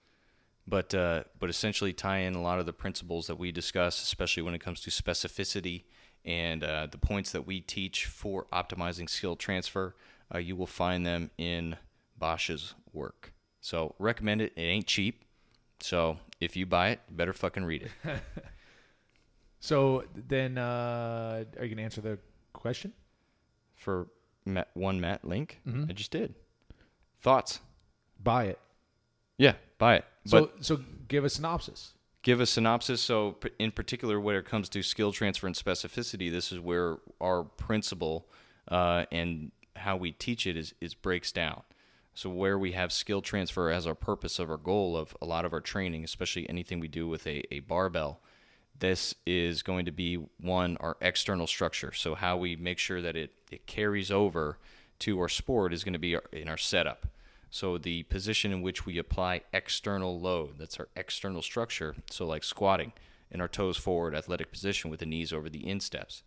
But 0.67 0.93
uh, 0.93 1.23
but 1.39 1.49
essentially 1.49 1.91
tie 1.91 2.19
in 2.19 2.35
a 2.35 2.41
lot 2.41 2.59
of 2.59 2.65
the 2.65 2.73
principles 2.73 3.27
that 3.27 3.39
we 3.39 3.51
discuss, 3.51 4.01
especially 4.01 4.43
when 4.43 4.53
it 4.53 4.59
comes 4.59 4.81
to 4.81 4.91
specificity 4.91 5.83
and 6.23 6.63
uh, 6.63 6.87
the 6.91 6.99
points 6.99 7.31
that 7.31 7.47
we 7.47 7.61
teach 7.61 8.05
for 8.05 8.45
optimizing 8.53 9.09
skill 9.09 9.35
transfer. 9.35 9.95
Uh, 10.33 10.37
you 10.37 10.55
will 10.55 10.67
find 10.67 11.05
them 11.05 11.31
in 11.37 11.75
Bosch's 12.17 12.75
work. 12.93 13.33
So 13.59 13.95
recommend 13.99 14.41
it. 14.41 14.53
It 14.55 14.61
ain't 14.61 14.87
cheap. 14.87 15.25
So 15.81 16.17
if 16.39 16.55
you 16.55 16.65
buy 16.65 16.89
it, 16.89 16.99
better 17.09 17.33
fucking 17.33 17.63
read 17.65 17.83
it. 17.83 17.91
So 19.63 20.05
then, 20.15 20.57
uh, 20.57 21.43
are 21.59 21.63
you 21.63 21.69
gonna 21.75 21.83
answer 21.83 22.01
the 22.01 22.17
question? 22.53 22.93
for 23.75 24.07
Matt, 24.45 24.69
one 24.75 24.99
Matt 25.01 25.23
link. 25.25 25.59
Mhm. 25.67 25.89
I 25.89 25.93
just 25.93 26.11
did. 26.11 26.35
Thoughts? 27.21 27.59
Buy 28.21 28.45
it. 28.45 28.59
Yeah, 29.37 29.53
buy 29.79 29.95
it. 29.97 30.05
So 30.25 30.45
but 30.47 30.65
so 30.65 30.79
give 31.07 31.25
a 31.25 31.29
synopsis. 31.29 31.93
give 32.23 32.39
a 32.39 32.45
synopsis. 32.45 33.01
So, 33.01 33.37
in 33.59 33.71
particular, 33.71 34.19
when 34.19 34.35
it 34.35 34.45
comes 34.45 34.69
to 34.69 34.83
skill 34.83 35.11
transfer 35.11 35.47
and 35.47 35.55
specificity, 35.55 36.31
this 36.31 36.51
is 36.51 36.59
where 36.59 36.97
our 37.19 37.43
principle 37.43 38.27
uh, 38.67 39.05
and 39.11 39.51
how 39.75 39.95
we 39.97 40.11
teach 40.11 40.45
it 40.45 40.55
is, 40.57 40.73
is 40.81 40.93
breaks 40.93 41.31
down. 41.31 41.63
So, 42.13 42.29
where 42.29 42.57
we 42.57 42.73
have 42.73 42.91
skill 42.91 43.21
transfer 43.21 43.69
as 43.69 43.87
our 43.87 43.95
purpose 43.95 44.37
of 44.37 44.49
our 44.49 44.57
goal 44.57 44.97
of 44.97 45.15
a 45.21 45.25
lot 45.25 45.45
of 45.45 45.53
our 45.53 45.61
training, 45.61 46.03
especially 46.03 46.49
anything 46.49 46.79
we 46.79 46.87
do 46.87 47.07
with 47.07 47.25
a, 47.25 47.43
a 47.53 47.59
barbell, 47.61 48.19
this 48.79 49.15
is 49.25 49.61
going 49.63 49.85
to 49.85 49.91
be 49.91 50.15
one 50.39 50.77
our 50.77 50.97
external 51.01 51.47
structure. 51.47 51.93
So, 51.93 52.15
how 52.15 52.37
we 52.37 52.55
make 52.55 52.79
sure 52.79 53.01
that 53.01 53.15
it, 53.15 53.31
it 53.49 53.65
carries 53.65 54.11
over 54.11 54.57
to 54.99 55.19
our 55.19 55.29
sport 55.29 55.73
is 55.73 55.83
going 55.83 55.93
to 55.93 55.99
be 55.99 56.15
our, 56.15 56.23
in 56.31 56.47
our 56.47 56.57
setup. 56.57 57.07
So 57.49 57.77
the 57.77 58.03
position 58.03 58.53
in 58.53 58.61
which 58.61 58.85
we 58.85 58.97
apply 58.97 59.41
external 59.51 60.19
load, 60.19 60.57
that's 60.57 60.79
our 60.79 60.87
external 60.95 61.41
structure. 61.41 61.95
So 62.09 62.25
like 62.25 62.45
squatting 62.45 62.93
in 63.29 63.41
our 63.41 63.49
toes 63.49 63.77
forward 63.77 64.15
athletic 64.15 64.51
position 64.51 64.89
with 64.89 65.01
the 65.01 65.05
knees 65.05 65.33
over 65.33 65.49
the 65.49 65.67
insteps. 65.67 66.23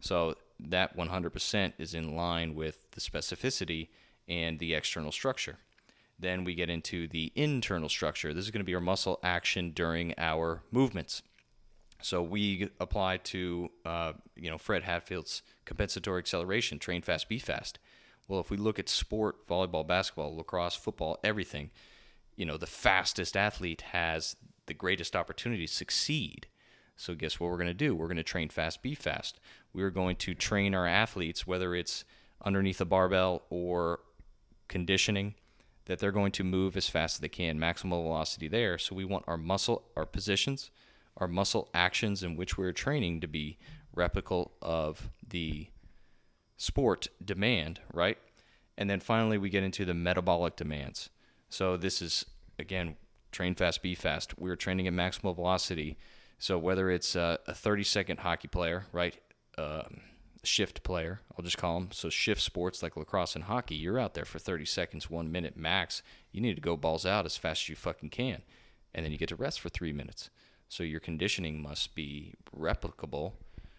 So 0.00 0.34
that 0.58 0.96
100% 0.96 1.72
is 1.78 1.94
in 1.94 2.16
line 2.16 2.54
with 2.54 2.90
the 2.90 3.00
specificity 3.00 3.88
and 4.28 4.58
the 4.58 4.74
external 4.74 5.12
structure. 5.12 5.58
Then 6.18 6.44
we 6.44 6.54
get 6.54 6.70
into 6.70 7.08
the 7.08 7.32
internal 7.34 7.88
structure. 7.88 8.32
This 8.32 8.44
is 8.44 8.50
going 8.50 8.60
to 8.60 8.64
be 8.64 8.74
our 8.74 8.80
muscle 8.80 9.18
action 9.22 9.72
during 9.72 10.14
our 10.16 10.62
movements. 10.70 11.22
So 12.02 12.22
we 12.22 12.68
apply 12.80 13.18
to, 13.18 13.70
uh, 13.84 14.12
you 14.36 14.50
know, 14.50 14.58
Fred 14.58 14.82
Hatfield's 14.84 15.42
compensatory 15.64 16.18
acceleration, 16.18 16.78
train 16.78 17.02
fast, 17.02 17.28
be 17.28 17.38
fast. 17.38 17.78
Well, 18.28 18.40
if 18.40 18.50
we 18.50 18.56
look 18.56 18.78
at 18.78 18.88
sport, 18.88 19.46
volleyball, 19.48 19.86
basketball, 19.86 20.36
lacrosse, 20.36 20.74
football, 20.74 21.18
everything, 21.24 21.70
you 22.36 22.44
know, 22.44 22.56
the 22.56 22.66
fastest 22.66 23.36
athlete 23.36 23.82
has 23.92 24.36
the 24.66 24.74
greatest 24.74 25.16
opportunity 25.16 25.66
to 25.66 25.72
succeed. 25.72 26.46
So 26.96 27.14
guess 27.14 27.40
what 27.40 27.50
we're 27.50 27.56
going 27.56 27.66
to 27.66 27.74
do? 27.74 27.94
We're 27.94 28.06
going 28.06 28.16
to 28.16 28.22
train 28.22 28.48
fast, 28.48 28.82
be 28.82 28.94
fast. 28.94 29.40
We're 29.72 29.90
going 29.90 30.16
to 30.16 30.34
train 30.34 30.74
our 30.74 30.86
athletes, 30.86 31.46
whether 31.46 31.74
it's 31.74 32.04
underneath 32.44 32.80
a 32.80 32.84
barbell 32.84 33.42
or 33.50 34.00
conditioning, 34.68 35.34
that 35.86 35.98
they're 35.98 36.12
going 36.12 36.32
to 36.32 36.44
move 36.44 36.76
as 36.76 36.88
fast 36.88 37.16
as 37.16 37.20
they 37.20 37.28
can, 37.28 37.58
maximal 37.58 38.02
velocity 38.02 38.48
there. 38.48 38.78
So 38.78 38.94
we 38.94 39.04
want 39.04 39.24
our 39.26 39.36
muscle, 39.36 39.82
our 39.96 40.06
positions, 40.06 40.70
our 41.16 41.28
muscle 41.28 41.68
actions 41.74 42.22
in 42.22 42.36
which 42.36 42.56
we're 42.56 42.72
training 42.72 43.20
to 43.20 43.26
be 43.26 43.58
replicable 43.96 44.50
of 44.62 45.10
the 45.26 45.68
sport 46.56 47.08
demand, 47.24 47.80
right? 47.92 48.18
And 48.76 48.88
then 48.88 49.00
finally, 49.00 49.38
we 49.38 49.50
get 49.50 49.62
into 49.62 49.84
the 49.84 49.94
metabolic 49.94 50.56
demands. 50.56 51.10
So 51.48 51.76
this 51.76 52.02
is 52.02 52.24
again, 52.58 52.96
train 53.32 53.54
fast, 53.54 53.82
be 53.82 53.94
fast. 53.94 54.38
We're 54.38 54.56
training 54.56 54.86
at 54.86 54.94
maximal 54.94 55.34
velocity. 55.34 55.96
So 56.38 56.58
whether 56.58 56.90
it's 56.90 57.14
a, 57.14 57.38
a 57.46 57.54
30 57.54 57.84
second 57.84 58.18
hockey 58.20 58.48
player, 58.48 58.86
right? 58.92 59.16
Um, 59.56 60.00
shift 60.44 60.82
player, 60.82 61.20
I'll 61.36 61.44
just 61.44 61.58
call 61.58 61.78
them. 61.78 61.88
So 61.92 62.08
shift 62.10 62.40
sports 62.40 62.82
like 62.82 62.96
lacrosse 62.96 63.34
and 63.34 63.44
hockey, 63.44 63.74
you're 63.74 63.98
out 63.98 64.14
there 64.14 64.24
for 64.24 64.38
30 64.38 64.64
seconds, 64.64 65.10
one 65.10 65.30
minute 65.32 65.56
max. 65.56 66.02
You 66.32 66.40
need 66.40 66.54
to 66.54 66.60
go 66.60 66.76
balls 66.76 67.04
out 67.06 67.26
as 67.26 67.36
fast 67.36 67.64
as 67.64 67.68
you 67.68 67.76
fucking 67.76 68.10
can, 68.10 68.42
and 68.94 69.04
then 69.04 69.12
you 69.12 69.18
get 69.18 69.28
to 69.30 69.36
rest 69.36 69.60
for 69.60 69.68
three 69.68 69.92
minutes. 69.92 70.30
So 70.68 70.82
your 70.82 71.00
conditioning 71.00 71.62
must 71.62 71.94
be 71.94 72.34
replicable 72.56 73.32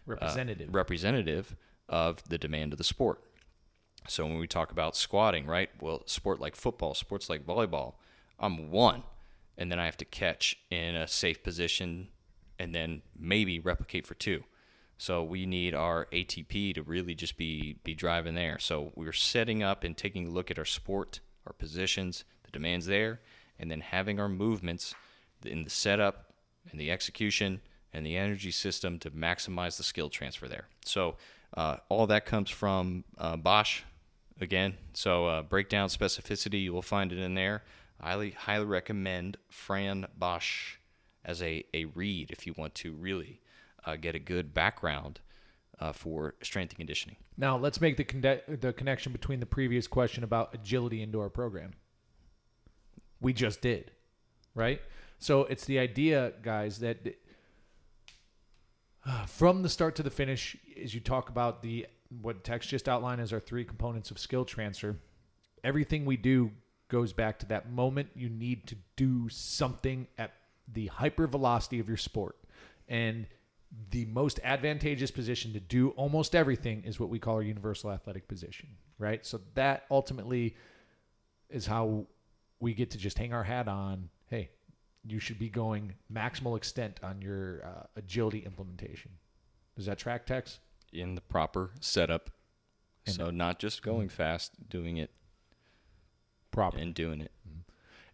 Representative. 0.06 0.70
uh, 0.70 0.72
representative 0.72 1.56
of 1.90 2.24
the 2.30 2.38
demand 2.38 2.72
of 2.74 2.78
the 2.78 2.84
sport. 2.84 3.22
So 4.08 4.26
when 4.26 4.38
we 4.38 4.48
talk 4.48 4.72
about 4.72 4.96
squatting, 4.96 5.46
right? 5.48 5.70
Well, 5.82 6.04
sport 6.06 6.40
like 6.40 6.56
football, 6.56 6.94
sports 6.94 7.30
like 7.30 7.46
volleyball, 7.46 7.96
I'm 8.40 8.70
one, 8.70 9.04
and 9.58 9.72
then 9.72 9.80
I 9.80 9.86
have 9.86 9.98
to 9.98 10.06
catch 10.06 10.58
in 10.70 10.96
a 10.96 11.08
safe 11.08 11.42
position, 11.42 12.10
and 12.60 12.74
then 12.76 13.02
maybe 13.18 13.60
replicate 13.60 14.06
for 14.06 14.14
two. 14.14 14.44
So 14.98 15.24
we 15.24 15.46
need 15.46 15.74
our 15.74 16.08
ATP 16.12 16.76
to 16.76 16.84
really 16.84 17.16
just 17.16 17.38
be 17.38 17.78
be 17.84 17.94
driving 17.94 18.36
there. 18.36 18.60
So 18.60 18.92
we're 18.96 19.12
setting 19.12 19.62
up 19.62 19.84
and 19.84 19.96
taking 19.96 20.28
a 20.28 20.32
look 20.32 20.50
at 20.50 20.60
our 20.60 20.66
sport, 20.66 21.20
our 21.46 21.54
positions, 21.54 22.24
the 22.44 22.52
demands 22.52 22.86
there, 22.86 23.20
and 23.60 23.70
then 23.70 23.82
having 23.82 24.20
our 24.20 24.30
movements 24.30 24.96
in 25.44 25.64
the 25.64 25.70
setup 25.70 26.34
and 26.72 26.80
the 26.80 26.92
execution 26.92 27.62
and 27.94 28.06
the 28.06 28.18
energy 28.18 28.52
system 28.52 29.00
to 29.00 29.12
maximize 29.12 29.78
the 29.78 29.84
skill 29.84 30.10
transfer 30.10 30.48
there. 30.48 30.68
So 30.86 31.16
uh, 31.56 31.78
all 31.90 32.08
that 32.08 32.26
comes 32.26 32.50
from 32.50 33.04
uh, 33.18 33.38
Bosch 33.38 33.82
again. 34.40 34.76
So 34.94 35.28
uh, 35.28 35.42
breakdown 35.44 35.90
specificity, 35.90 36.64
you 36.64 36.74
will 36.74 36.82
find 36.82 37.12
it 37.12 37.20
in 37.20 37.36
there. 37.36 37.64
I 38.00 38.10
highly 38.10 38.32
highly 38.32 38.66
recommend 38.66 39.38
Fran 39.50 40.08
Bosch 40.18 40.76
as 41.24 41.42
a, 41.42 41.66
a 41.74 41.86
read 41.86 42.32
if 42.32 42.46
you 42.46 42.54
want 42.58 42.76
to 42.76 42.94
really 42.94 43.40
uh, 43.86 43.96
get 43.96 44.16
a 44.16 44.20
good 44.20 44.54
background 44.54 45.20
uh, 45.80 45.92
for 45.92 46.36
strength 46.42 46.72
and 46.72 46.78
conditioning. 46.78 47.18
Now 47.38 47.58
let's 47.58 47.82
make 47.82 47.98
the 47.98 48.04
conde- 48.04 48.42
the 48.48 48.74
connection 48.74 49.12
between 49.12 49.40
the 49.40 49.46
previous 49.46 49.88
question 49.88 50.24
about 50.24 50.54
agility 50.54 51.02
into 51.02 51.20
our 51.20 51.30
program. 51.30 51.74
We 53.22 53.34
just 53.34 53.62
did, 53.62 53.92
right? 54.54 54.82
So 55.20 55.42
it's 55.42 55.66
the 55.66 55.80
idea, 55.80 56.34
guys, 56.42 56.80
that 56.80 57.16
from 59.28 59.64
the 59.64 59.70
start 59.70 59.96
to 59.96 60.04
the 60.04 60.10
finish, 60.10 60.56
as 60.82 60.94
you 60.94 61.00
talk 61.02 61.30
about 61.30 61.62
the 61.62 61.88
what 62.22 62.44
Tex 62.44 62.68
just 62.68 62.88
outlined 62.88 63.20
as 63.20 63.34
our 63.34 63.40
three 63.40 63.66
components 63.66 64.12
of 64.12 64.20
skill 64.20 64.46
transfer. 64.46 64.98
Everything 65.64 66.06
we 66.06 66.18
do 66.18 66.52
goes 66.88 67.14
back 67.14 67.40
to 67.40 67.46
that 67.48 67.72
moment 67.72 68.10
you 68.16 68.30
need 68.30 68.68
to 68.68 68.76
do 68.96 69.28
something 69.30 70.08
at 70.18 70.34
the 70.72 70.88
hyper 70.88 71.28
velocity 71.28 71.80
of 71.80 71.88
your 71.88 71.98
sport. 71.98 72.38
And 72.88 73.26
the 73.92 74.06
most 74.06 74.40
advantageous 74.44 75.12
position 75.12 75.54
to 75.54 75.60
do 75.60 75.90
almost 75.92 76.36
everything 76.36 76.84
is 76.84 77.00
what 77.00 77.10
we 77.10 77.20
call 77.20 77.36
our 77.36 77.42
universal 77.42 77.92
athletic 77.92 78.28
position, 78.28 78.70
right? 79.00 79.26
So 79.26 79.42
that 79.56 79.84
ultimately 79.92 80.56
is 81.50 81.66
how 81.66 82.06
we 82.60 82.74
get 82.74 82.92
to 82.92 82.98
just 82.98 83.18
hang 83.18 83.34
our 83.34 83.44
hat 83.44 83.68
on 83.68 84.10
hey, 84.28 84.50
you 85.06 85.20
should 85.20 85.38
be 85.38 85.50
going 85.50 85.94
maximal 86.12 86.58
extent 86.58 87.00
on 87.04 87.22
your 87.22 87.64
uh, 87.64 87.84
agility 87.96 88.40
implementation. 88.40 89.12
Does 89.76 89.86
that 89.86 89.98
track 89.98 90.26
Tex? 90.26 90.60
in 90.94 91.16
the 91.16 91.22
proper 91.22 91.72
setup. 91.80 92.30
And- 93.06 93.16
so 93.16 93.30
not 93.30 93.60
just 93.60 93.84
going 93.84 94.10
fast, 94.10 94.70
doing 94.70 94.98
it 94.98 95.12
Proper. 96.52 96.78
and 96.78 96.94
doing 96.94 97.22
it. 97.22 97.32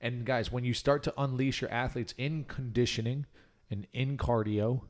And 0.01 0.25
guys, 0.25 0.51
when 0.51 0.63
you 0.63 0.73
start 0.73 1.03
to 1.03 1.13
unleash 1.15 1.61
your 1.61 1.69
athletes 1.71 2.15
in 2.17 2.43
conditioning 2.45 3.27
and 3.69 3.85
in 3.93 4.17
cardio, 4.17 4.81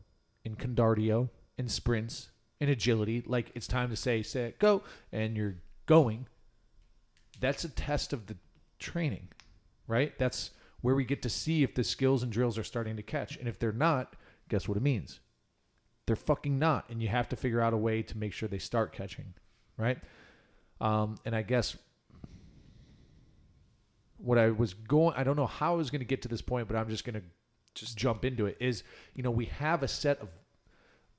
in 0.44 0.56
condardio, 0.56 1.30
in 1.58 1.68
sprints, 1.68 2.30
in 2.60 2.70
agility, 2.70 3.24
like 3.26 3.52
it's 3.56 3.68
time 3.68 3.90
to 3.90 3.96
say, 3.96 4.22
set, 4.22 4.60
go, 4.60 4.84
and 5.12 5.36
you're 5.36 5.56
going, 5.86 6.28
that's 7.40 7.64
a 7.64 7.70
test 7.70 8.14
of 8.14 8.28
the 8.28 8.38
training, 8.80 9.28
right? 9.88 10.18
That's 10.18 10.52
where 10.82 10.96
we 10.96 11.06
get 11.06 11.22
to 11.24 11.30
see 11.30 11.64
if 11.64 11.76
the 11.76 11.84
skills 11.84 12.24
and 12.24 12.32
drills 12.32 12.58
are 12.58 12.64
starting 12.64 12.96
to 12.98 13.04
catch. 13.04 13.38
And 13.38 13.48
if 13.48 13.60
they're 13.60 13.72
not, 13.72 14.16
guess 14.50 14.68
what 14.68 14.78
it 14.78 14.84
means? 14.84 15.20
They're 16.06 16.16
fucking 16.16 16.58
not. 16.58 16.86
And 16.90 17.02
you 17.02 17.08
have 17.08 17.30
to 17.30 17.36
figure 17.36 17.62
out 17.62 17.74
a 17.74 17.78
way 17.78 18.02
to 18.04 18.18
make 18.18 18.34
sure 18.34 18.50
they 18.50 18.58
start 18.58 18.94
catching, 18.94 19.34
right? 19.78 20.00
Um, 20.80 21.18
and 21.26 21.36
I 21.36 21.44
guess 21.44 21.78
what 24.18 24.38
I 24.38 24.50
was 24.50 24.74
going, 24.74 25.16
I 25.16 25.24
don't 25.24 25.36
know 25.36 25.48
how 25.48 25.74
I 25.74 25.78
was 25.78 25.90
going 25.90 26.00
to 26.00 26.06
get 26.06 26.22
to 26.24 26.28
this 26.28 26.42
point, 26.42 26.68
but 26.68 26.78
I'm 26.78 26.90
just 26.90 27.06
going 27.06 27.16
to 27.16 27.24
just 27.76 27.98
jump 27.98 28.26
into 28.26 28.46
it. 28.46 28.58
Is 28.60 28.84
you 29.16 29.24
know 29.24 29.32
we 29.32 29.46
have 29.46 29.84
a 29.84 29.88
set 29.88 30.20
of 30.22 30.30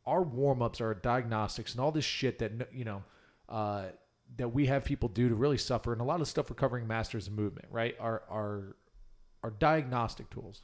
our 0.06 0.22
warm 0.22 0.62
ups, 0.62 0.80
our 0.80 0.94
diagnostics, 0.94 1.72
and 1.72 1.80
all 1.80 1.92
this 1.92 2.04
shit 2.04 2.38
that 2.38 2.52
you 2.72 2.84
know 2.84 3.02
uh, 3.48 3.86
that 4.36 4.52
we 4.52 4.66
have 4.66 4.84
people 4.84 5.08
do 5.08 5.28
to 5.28 5.34
really 5.34 5.58
suffer, 5.58 5.92
and 5.92 6.00
a 6.00 6.04
lot 6.04 6.20
of 6.20 6.28
stuff 6.28 6.50
recovering 6.50 6.86
masters 6.86 7.26
of 7.26 7.34
movement, 7.34 7.68
right? 7.70 7.94
Our 8.00 8.22
our 8.30 8.76
our 9.42 9.50
diagnostic 9.50 10.30
tools. 10.30 10.62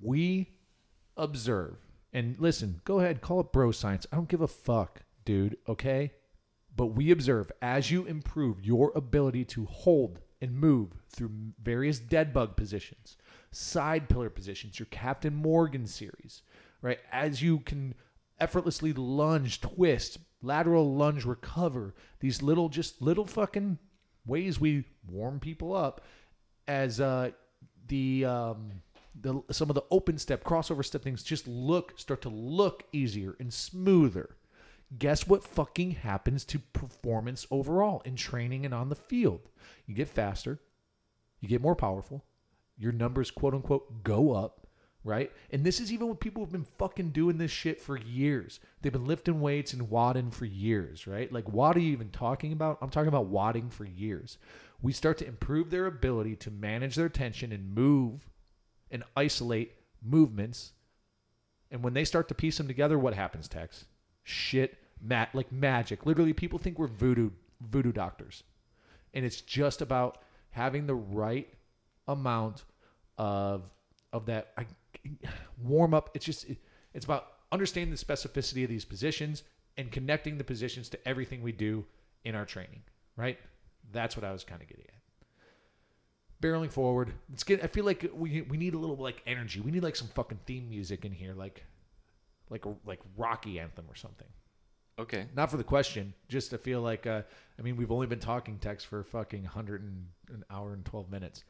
We 0.00 0.50
observe 1.16 1.76
and 2.12 2.36
listen. 2.38 2.80
Go 2.84 3.00
ahead, 3.00 3.20
call 3.20 3.40
it 3.40 3.52
bro 3.52 3.72
science. 3.72 4.06
I 4.12 4.16
don't 4.16 4.28
give 4.28 4.40
a 4.40 4.48
fuck, 4.48 5.02
dude. 5.24 5.56
Okay, 5.68 6.12
but 6.74 6.86
we 6.86 7.10
observe 7.10 7.50
as 7.62 7.90
you 7.90 8.04
improve 8.04 8.64
your 8.64 8.92
ability 8.94 9.44
to 9.46 9.64
hold 9.66 10.20
and 10.40 10.54
move 10.54 10.92
through 11.08 11.30
various 11.62 11.98
dead 11.98 12.32
bug 12.32 12.56
positions, 12.56 13.16
side 13.56 14.08
pillar 14.08 14.30
positions, 14.30 14.78
your 14.78 14.86
Captain 14.90 15.34
Morgan 15.34 15.86
series, 15.86 16.42
right? 16.82 16.98
As 17.10 17.42
you 17.42 17.60
can 17.60 17.94
effortlessly 18.38 18.92
lunge, 18.92 19.60
twist, 19.60 20.18
lateral 20.42 20.94
lunge, 20.94 21.24
recover, 21.24 21.94
these 22.20 22.42
little, 22.42 22.68
just 22.68 23.00
little 23.00 23.24
fucking 23.26 23.78
ways 24.26 24.60
we 24.60 24.84
warm 25.10 25.40
people 25.40 25.74
up 25.74 26.02
as 26.68 27.00
uh, 27.00 27.30
the 27.88 28.24
um, 28.24 28.82
the 29.18 29.42
some 29.50 29.70
of 29.70 29.74
the 29.74 29.84
open 29.90 30.18
step, 30.18 30.44
crossover 30.44 30.84
step 30.84 31.02
things 31.02 31.22
just 31.22 31.48
look 31.48 31.98
start 31.98 32.20
to 32.22 32.28
look 32.28 32.84
easier 32.92 33.36
and 33.40 33.52
smoother. 33.52 34.36
Guess 34.98 35.26
what 35.26 35.42
fucking 35.42 35.92
happens 35.92 36.44
to 36.44 36.58
performance 36.58 37.46
overall 37.50 38.02
in 38.04 38.14
training 38.14 38.64
and 38.64 38.74
on 38.74 38.88
the 38.88 38.94
field? 38.94 39.48
You 39.86 39.94
get 39.94 40.08
faster, 40.08 40.60
you 41.40 41.48
get 41.48 41.62
more 41.62 41.74
powerful, 41.74 42.24
your 42.78 42.92
numbers 42.92 43.30
quote 43.30 43.54
unquote 43.54 44.02
go 44.02 44.32
up, 44.32 44.66
right? 45.04 45.32
And 45.50 45.64
this 45.64 45.80
is 45.80 45.92
even 45.92 46.08
with 46.08 46.20
people 46.20 46.42
who've 46.42 46.52
been 46.52 46.66
fucking 46.78 47.10
doing 47.10 47.38
this 47.38 47.50
shit 47.50 47.80
for 47.80 47.96
years. 47.96 48.60
They've 48.82 48.92
been 48.92 49.06
lifting 49.06 49.40
weights 49.40 49.72
and 49.72 49.88
WODing 49.88 50.32
for 50.32 50.44
years, 50.44 51.06
right? 51.06 51.32
Like 51.32 51.48
what 51.48 51.76
are 51.76 51.80
you 51.80 51.92
even 51.92 52.10
talking 52.10 52.52
about? 52.52 52.78
I'm 52.80 52.90
talking 52.90 53.08
about 53.08 53.32
WODing 53.32 53.72
for 53.72 53.84
years. 53.84 54.38
We 54.82 54.92
start 54.92 55.18
to 55.18 55.26
improve 55.26 55.70
their 55.70 55.86
ability 55.86 56.36
to 56.36 56.50
manage 56.50 56.96
their 56.96 57.08
tension 57.08 57.52
and 57.52 57.74
move 57.74 58.26
and 58.90 59.04
isolate 59.16 59.72
movements. 60.02 60.72
And 61.70 61.82
when 61.82 61.94
they 61.94 62.04
start 62.04 62.28
to 62.28 62.34
piece 62.34 62.58
them 62.58 62.68
together, 62.68 62.98
what 62.98 63.14
happens, 63.14 63.48
Tex? 63.48 63.86
Shit, 64.22 64.78
mat 65.00 65.30
like 65.34 65.50
magic. 65.52 66.06
Literally, 66.06 66.32
people 66.32 66.58
think 66.58 66.78
we're 66.78 66.86
voodoo 66.86 67.30
voodoo 67.60 67.92
doctors, 67.92 68.42
and 69.14 69.24
it's 69.24 69.40
just 69.40 69.80
about 69.80 70.18
having 70.50 70.86
the 70.86 70.94
right 70.94 71.48
amount 72.08 72.64
of 73.18 73.70
of 74.12 74.26
that 74.26 74.52
I, 74.56 74.66
warm 75.62 75.94
up. 75.94 76.10
It's 76.14 76.24
just 76.24 76.48
it, 76.48 76.58
it's 76.94 77.04
about 77.04 77.26
understanding 77.52 77.90
the 77.90 78.02
specificity 78.02 78.62
of 78.64 78.70
these 78.70 78.84
positions 78.84 79.42
and 79.76 79.90
connecting 79.90 80.38
the 80.38 80.44
positions 80.44 80.88
to 80.90 81.08
everything 81.08 81.42
we 81.42 81.52
do 81.52 81.84
in 82.24 82.34
our 82.34 82.44
training. 82.44 82.82
Right? 83.16 83.38
That's 83.92 84.16
what 84.16 84.24
I 84.24 84.32
was 84.32 84.44
kind 84.44 84.60
of 84.60 84.68
getting 84.68 84.84
at 84.88 84.96
barreling 86.40 86.70
forward. 86.70 87.12
Let's 87.30 87.44
get. 87.44 87.62
I 87.62 87.66
feel 87.66 87.84
like 87.84 88.10
we 88.14 88.42
we 88.42 88.56
need 88.56 88.74
a 88.74 88.78
little 88.78 88.96
like 88.96 89.22
energy. 89.26 89.60
We 89.60 89.70
need 89.70 89.82
like 89.82 89.96
some 89.96 90.08
fucking 90.08 90.40
theme 90.46 90.68
music 90.68 91.04
in 91.04 91.12
here, 91.12 91.34
like 91.34 91.64
like 92.50 92.64
like 92.84 93.00
Rocky 93.16 93.58
anthem 93.58 93.86
or 93.88 93.94
something. 93.94 94.28
Okay. 94.98 95.26
Not 95.34 95.50
for 95.50 95.58
the 95.58 95.64
question, 95.64 96.14
just 96.28 96.50
to 96.50 96.58
feel 96.58 96.80
like. 96.80 97.06
Uh, 97.06 97.22
I 97.58 97.62
mean, 97.62 97.76
we've 97.76 97.92
only 97.92 98.06
been 98.06 98.20
talking 98.20 98.58
Tex 98.58 98.84
for 98.84 99.02
fucking 99.04 99.44
hundred 99.44 99.82
and 99.82 100.06
an 100.28 100.44
hour 100.50 100.72
and 100.72 100.84
twelve 100.84 101.10
minutes. 101.10 101.44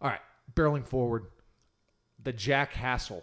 All 0.00 0.08
right, 0.08 0.20
barreling 0.54 0.86
forward. 0.86 1.26
The 2.22 2.32
Jack 2.32 2.72
Hassel. 2.72 3.22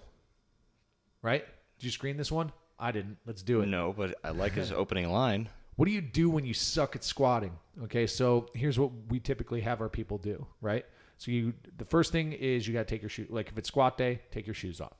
Right? 1.21 1.45
Did 1.79 1.85
you 1.85 1.91
screen 1.91 2.17
this 2.17 2.31
one? 2.31 2.51
I 2.79 2.91
didn't. 2.91 3.17
Let's 3.25 3.41
do 3.41 3.61
it. 3.61 3.67
No, 3.67 3.93
but 3.93 4.15
I 4.23 4.29
like 4.31 4.53
his 4.53 4.71
opening 4.71 5.09
line. 5.09 5.49
What 5.75 5.85
do 5.85 5.91
you 5.91 6.01
do 6.01 6.29
when 6.29 6.45
you 6.45 6.53
suck 6.53 6.95
at 6.95 7.03
squatting? 7.03 7.51
Okay, 7.83 8.07
so 8.07 8.47
here's 8.53 8.79
what 8.79 8.91
we 9.09 9.19
typically 9.19 9.61
have 9.61 9.81
our 9.81 9.89
people 9.89 10.17
do, 10.17 10.45
right? 10.61 10.85
So 11.17 11.31
you 11.31 11.53
the 11.77 11.85
first 11.85 12.11
thing 12.11 12.33
is 12.33 12.67
you 12.67 12.73
got 12.73 12.87
to 12.87 12.93
take 12.93 13.01
your 13.01 13.09
shoe 13.09 13.27
like 13.29 13.49
if 13.49 13.57
it's 13.57 13.67
squat 13.67 13.97
day, 13.97 14.21
take 14.31 14.47
your 14.47 14.53
shoes 14.53 14.81
off. 14.81 14.97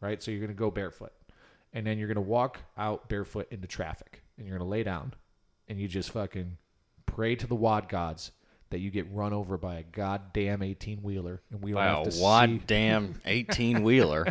Right? 0.00 0.22
So 0.22 0.30
you're 0.30 0.40
going 0.40 0.48
to 0.48 0.54
go 0.54 0.70
barefoot. 0.70 1.12
And 1.72 1.86
then 1.86 1.98
you're 1.98 2.08
going 2.08 2.16
to 2.16 2.20
walk 2.20 2.60
out 2.78 3.08
barefoot 3.08 3.48
into 3.50 3.66
traffic 3.66 4.22
and 4.36 4.46
you're 4.46 4.56
going 4.56 4.66
to 4.66 4.70
lay 4.70 4.84
down 4.84 5.14
and 5.68 5.80
you 5.80 5.88
just 5.88 6.10
fucking 6.10 6.56
pray 7.06 7.34
to 7.36 7.46
the 7.46 7.54
WOD 7.54 7.88
gods 7.88 8.30
that 8.74 8.80
you 8.80 8.90
get 8.90 9.06
run 9.12 9.32
over 9.32 9.56
by 9.56 9.76
a 9.76 9.82
goddamn 9.84 10.60
18 10.64 11.00
wheeler 11.00 11.40
and 11.52 11.62
we 11.62 11.70
don't 11.70 11.78
Wow, 11.78 11.94
have 11.98 12.04
to 12.06 12.10
see 12.12 12.20
wad 12.22 12.66
damn 12.66 13.14
eighteen 13.24 13.84
wheeler. 13.84 14.26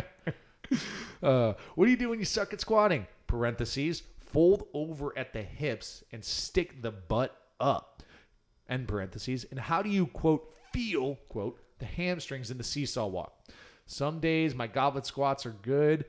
uh, 1.22 1.54
what 1.74 1.84
do 1.86 1.90
you 1.90 1.96
do 1.96 2.10
when 2.10 2.18
you 2.18 2.24
suck 2.26 2.52
at 2.52 2.60
squatting? 2.60 3.06
Parentheses, 3.26 4.02
fold 4.26 4.66
over 4.74 5.16
at 5.18 5.32
the 5.32 5.42
hips 5.42 6.04
and 6.12 6.22
stick 6.22 6.82
the 6.82 6.90
butt 6.90 7.34
up. 7.58 8.02
End 8.68 8.86
parentheses. 8.86 9.46
And 9.50 9.58
how 9.58 9.80
do 9.80 9.88
you, 9.88 10.06
quote, 10.08 10.52
feel, 10.72 11.16
quote, 11.30 11.58
the 11.78 11.86
hamstrings 11.86 12.50
in 12.50 12.58
the 12.58 12.64
seesaw 12.64 13.06
walk? 13.06 13.32
Some 13.86 14.20
days 14.20 14.54
my 14.54 14.66
goblet 14.66 15.06
squats 15.06 15.46
are 15.46 15.54
good, 15.62 16.04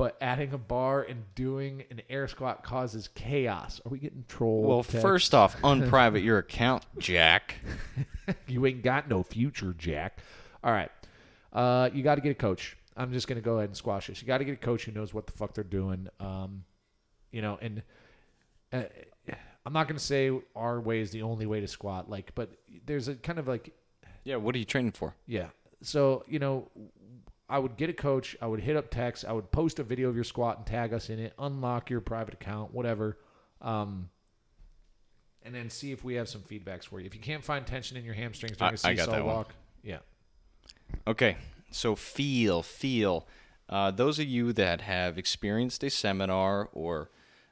but 0.00 0.16
adding 0.22 0.54
a 0.54 0.58
bar 0.58 1.02
and 1.02 1.22
doing 1.34 1.84
an 1.90 2.00
air 2.08 2.26
squat 2.26 2.64
causes 2.64 3.10
chaos. 3.14 3.82
Are 3.84 3.90
we 3.90 3.98
getting 3.98 4.24
trolled? 4.28 4.64
well, 4.64 4.82
Tex? 4.82 5.02
first 5.02 5.34
off, 5.34 5.54
unprivate 5.64 6.22
your 6.22 6.38
account, 6.38 6.86
Jack. 6.98 7.56
you 8.46 8.64
ain't 8.64 8.82
got 8.82 9.10
no 9.10 9.22
future, 9.22 9.74
Jack. 9.76 10.20
All 10.64 10.72
right. 10.72 10.90
Uh, 11.52 11.90
you 11.92 12.02
got 12.02 12.14
to 12.14 12.22
get 12.22 12.30
a 12.30 12.34
coach. 12.34 12.78
I'm 12.96 13.12
just 13.12 13.28
going 13.28 13.36
to 13.36 13.44
go 13.44 13.58
ahead 13.58 13.68
and 13.68 13.76
squash 13.76 14.06
this. 14.06 14.22
You 14.22 14.26
got 14.26 14.38
to 14.38 14.44
get 14.46 14.54
a 14.54 14.56
coach 14.56 14.86
who 14.86 14.92
knows 14.92 15.12
what 15.12 15.26
the 15.26 15.32
fuck 15.32 15.52
they're 15.52 15.64
doing. 15.64 16.08
Um, 16.18 16.64
you 17.30 17.42
know, 17.42 17.58
and 17.60 17.82
uh, 18.72 18.84
I'm 19.66 19.74
not 19.74 19.86
going 19.86 19.98
to 19.98 20.02
say 20.04 20.32
our 20.56 20.80
way 20.80 21.00
is 21.00 21.10
the 21.10 21.20
only 21.20 21.44
way 21.44 21.60
to 21.60 21.68
squat, 21.68 22.08
like, 22.08 22.34
but 22.34 22.48
there's 22.86 23.08
a 23.08 23.16
kind 23.16 23.38
of 23.38 23.46
like, 23.48 23.74
Yeah, 24.24 24.36
what 24.36 24.54
are 24.54 24.58
you 24.58 24.64
training 24.64 24.92
for? 24.92 25.14
yeah. 25.26 25.48
So, 25.82 26.24
you 26.26 26.38
know, 26.38 26.68
I 27.50 27.58
would 27.58 27.76
get 27.76 27.90
a 27.90 27.92
coach, 27.92 28.36
I 28.40 28.46
would 28.46 28.60
hit 28.60 28.76
up 28.76 28.90
Tex, 28.90 29.24
I 29.24 29.32
would 29.32 29.50
post 29.50 29.78
a 29.80 29.82
video 29.82 30.08
of 30.08 30.14
your 30.14 30.24
squat 30.24 30.58
and 30.58 30.66
tag 30.66 30.92
us 30.94 31.10
in 31.10 31.18
it, 31.18 31.32
unlock 31.38 31.90
your 31.90 32.00
private 32.00 32.32
account, 32.34 32.72
whatever. 32.72 33.18
Um, 33.60 34.08
and 35.42 35.54
then 35.54 35.68
see 35.70 35.90
if 35.90 36.04
we 36.04 36.14
have 36.14 36.28
some 36.28 36.42
feedbacks 36.42 36.84
for 36.84 37.00
you. 37.00 37.06
If 37.06 37.14
you 37.14 37.20
can't 37.20 37.42
find 37.42 37.66
tension 37.66 37.96
in 37.96 38.04
your 38.04 38.14
hamstrings 38.14 38.56
during 38.56 38.74
a 38.74 38.78
I- 38.86 38.90
I 38.90 38.94
got 38.94 39.04
seesaw 39.04 39.12
that 39.12 39.24
one. 39.24 39.34
walk, 39.34 39.54
yeah. 39.82 39.98
Okay, 41.06 41.36
so 41.70 41.96
feel, 41.96 42.62
feel. 42.62 43.26
Uh, 43.68 43.90
those 43.90 44.18
of 44.18 44.26
you 44.26 44.52
that 44.52 44.82
have 44.82 45.18
experienced 45.18 45.82
a 45.82 45.90
seminar 45.90 46.68
or 46.72 47.10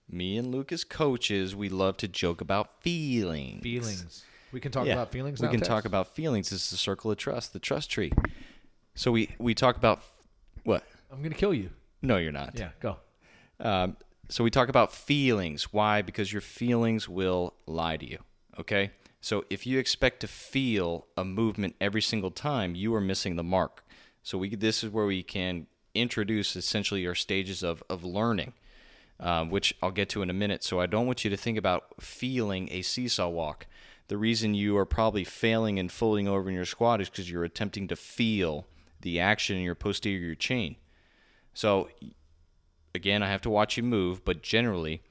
me 0.08 0.36
and 0.36 0.50
Lucas 0.52 0.84
coaches, 0.84 1.54
we 1.56 1.68
love 1.68 1.96
to 1.98 2.08
joke 2.08 2.40
about 2.40 2.82
feelings. 2.82 3.62
Feelings. 3.62 4.24
We 4.52 4.60
can 4.60 4.72
talk 4.72 4.86
Yeah, 4.86 4.94
about 4.94 5.12
feelings. 5.12 5.40
We 5.40 5.46
now, 5.46 5.50
can 5.52 5.60
Tex? 5.60 5.68
talk 5.68 5.84
about 5.84 6.14
feelings. 6.14 6.50
This 6.50 6.64
is 6.64 6.70
the 6.70 6.76
circle 6.76 7.10
of 7.10 7.18
trust, 7.18 7.52
the 7.52 7.58
trust 7.58 7.90
tree. 7.90 8.12
So 8.98 9.12
we 9.12 9.30
we 9.38 9.54
talk 9.54 9.76
about 9.76 10.02
what? 10.64 10.82
I'm 11.12 11.22
gonna 11.22 11.36
kill 11.36 11.54
you. 11.54 11.70
No, 12.02 12.16
you're 12.16 12.32
not. 12.32 12.58
Yeah, 12.58 12.70
go. 12.80 12.96
Um, 13.60 13.96
So 14.28 14.42
we 14.42 14.50
talk 14.50 14.68
about 14.68 14.92
feelings. 14.92 15.72
Why? 15.72 16.02
Because 16.02 16.32
your 16.32 16.42
feelings 16.42 17.08
will 17.08 17.54
lie 17.66 17.96
to 17.96 18.04
you. 18.04 18.18
Okay? 18.58 18.90
So 19.20 19.44
if 19.50 19.66
you 19.66 19.78
expect 19.78 20.20
to 20.20 20.26
feel 20.26 21.06
a 21.16 21.24
movement 21.24 21.76
every 21.80 22.02
single 22.02 22.32
time, 22.32 22.74
you 22.74 22.92
are 22.94 23.00
missing 23.00 23.36
the 23.36 23.44
mark. 23.44 23.84
So 24.24 24.36
we 24.36 24.56
this 24.56 24.82
is 24.82 24.90
where 24.90 25.06
we 25.06 25.22
can 25.22 25.68
introduce 25.94 26.56
essentially 26.56 27.06
our 27.06 27.14
stages 27.14 27.62
of, 27.62 27.82
of 27.88 28.02
learning, 28.02 28.52
um, 29.20 29.48
which 29.48 29.74
I'll 29.80 29.92
get 29.92 30.08
to 30.10 30.22
in 30.22 30.30
a 30.30 30.34
minute. 30.34 30.64
So 30.64 30.80
I 30.80 30.86
don't 30.86 31.06
want 31.06 31.24
you 31.24 31.30
to 31.30 31.36
think 31.36 31.56
about 31.56 31.84
feeling 32.00 32.68
a 32.72 32.82
seesaw 32.82 33.28
walk. 33.28 33.66
The 34.08 34.16
reason 34.16 34.54
you 34.54 34.76
are 34.76 34.86
probably 34.86 35.24
failing 35.24 35.78
and 35.78 35.90
folding 35.92 36.26
over 36.26 36.48
in 36.48 36.54
your 36.56 36.64
squat 36.64 37.00
is 37.00 37.08
because 37.08 37.30
you're 37.30 37.44
attempting 37.44 37.86
to 37.88 37.96
feel 37.96 38.66
the 39.00 39.20
action 39.20 39.56
in 39.56 39.62
your 39.62 39.74
posterior 39.74 40.34
chain. 40.34 40.76
So 41.54 41.88
again, 42.94 43.22
I 43.22 43.28
have 43.28 43.42
to 43.42 43.50
watch 43.50 43.76
you 43.76 43.82
move, 43.82 44.24
but 44.24 44.42
generally, 44.42 45.02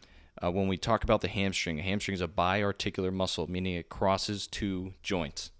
uh, 0.44 0.52
when 0.52 0.68
we 0.68 0.78
talk 0.78 1.04
about 1.04 1.22
the 1.22 1.28
hamstring, 1.28 1.80
a 1.80 1.84
hamstring 1.84 2.16
is 2.16 2.22
a 2.22 2.28
biarticular 2.28 3.12
muscle, 3.12 3.50
meaning 3.50 3.76
it 3.76 3.90
crosses 3.90 4.48
two 4.48 4.94
joints. 5.02 5.52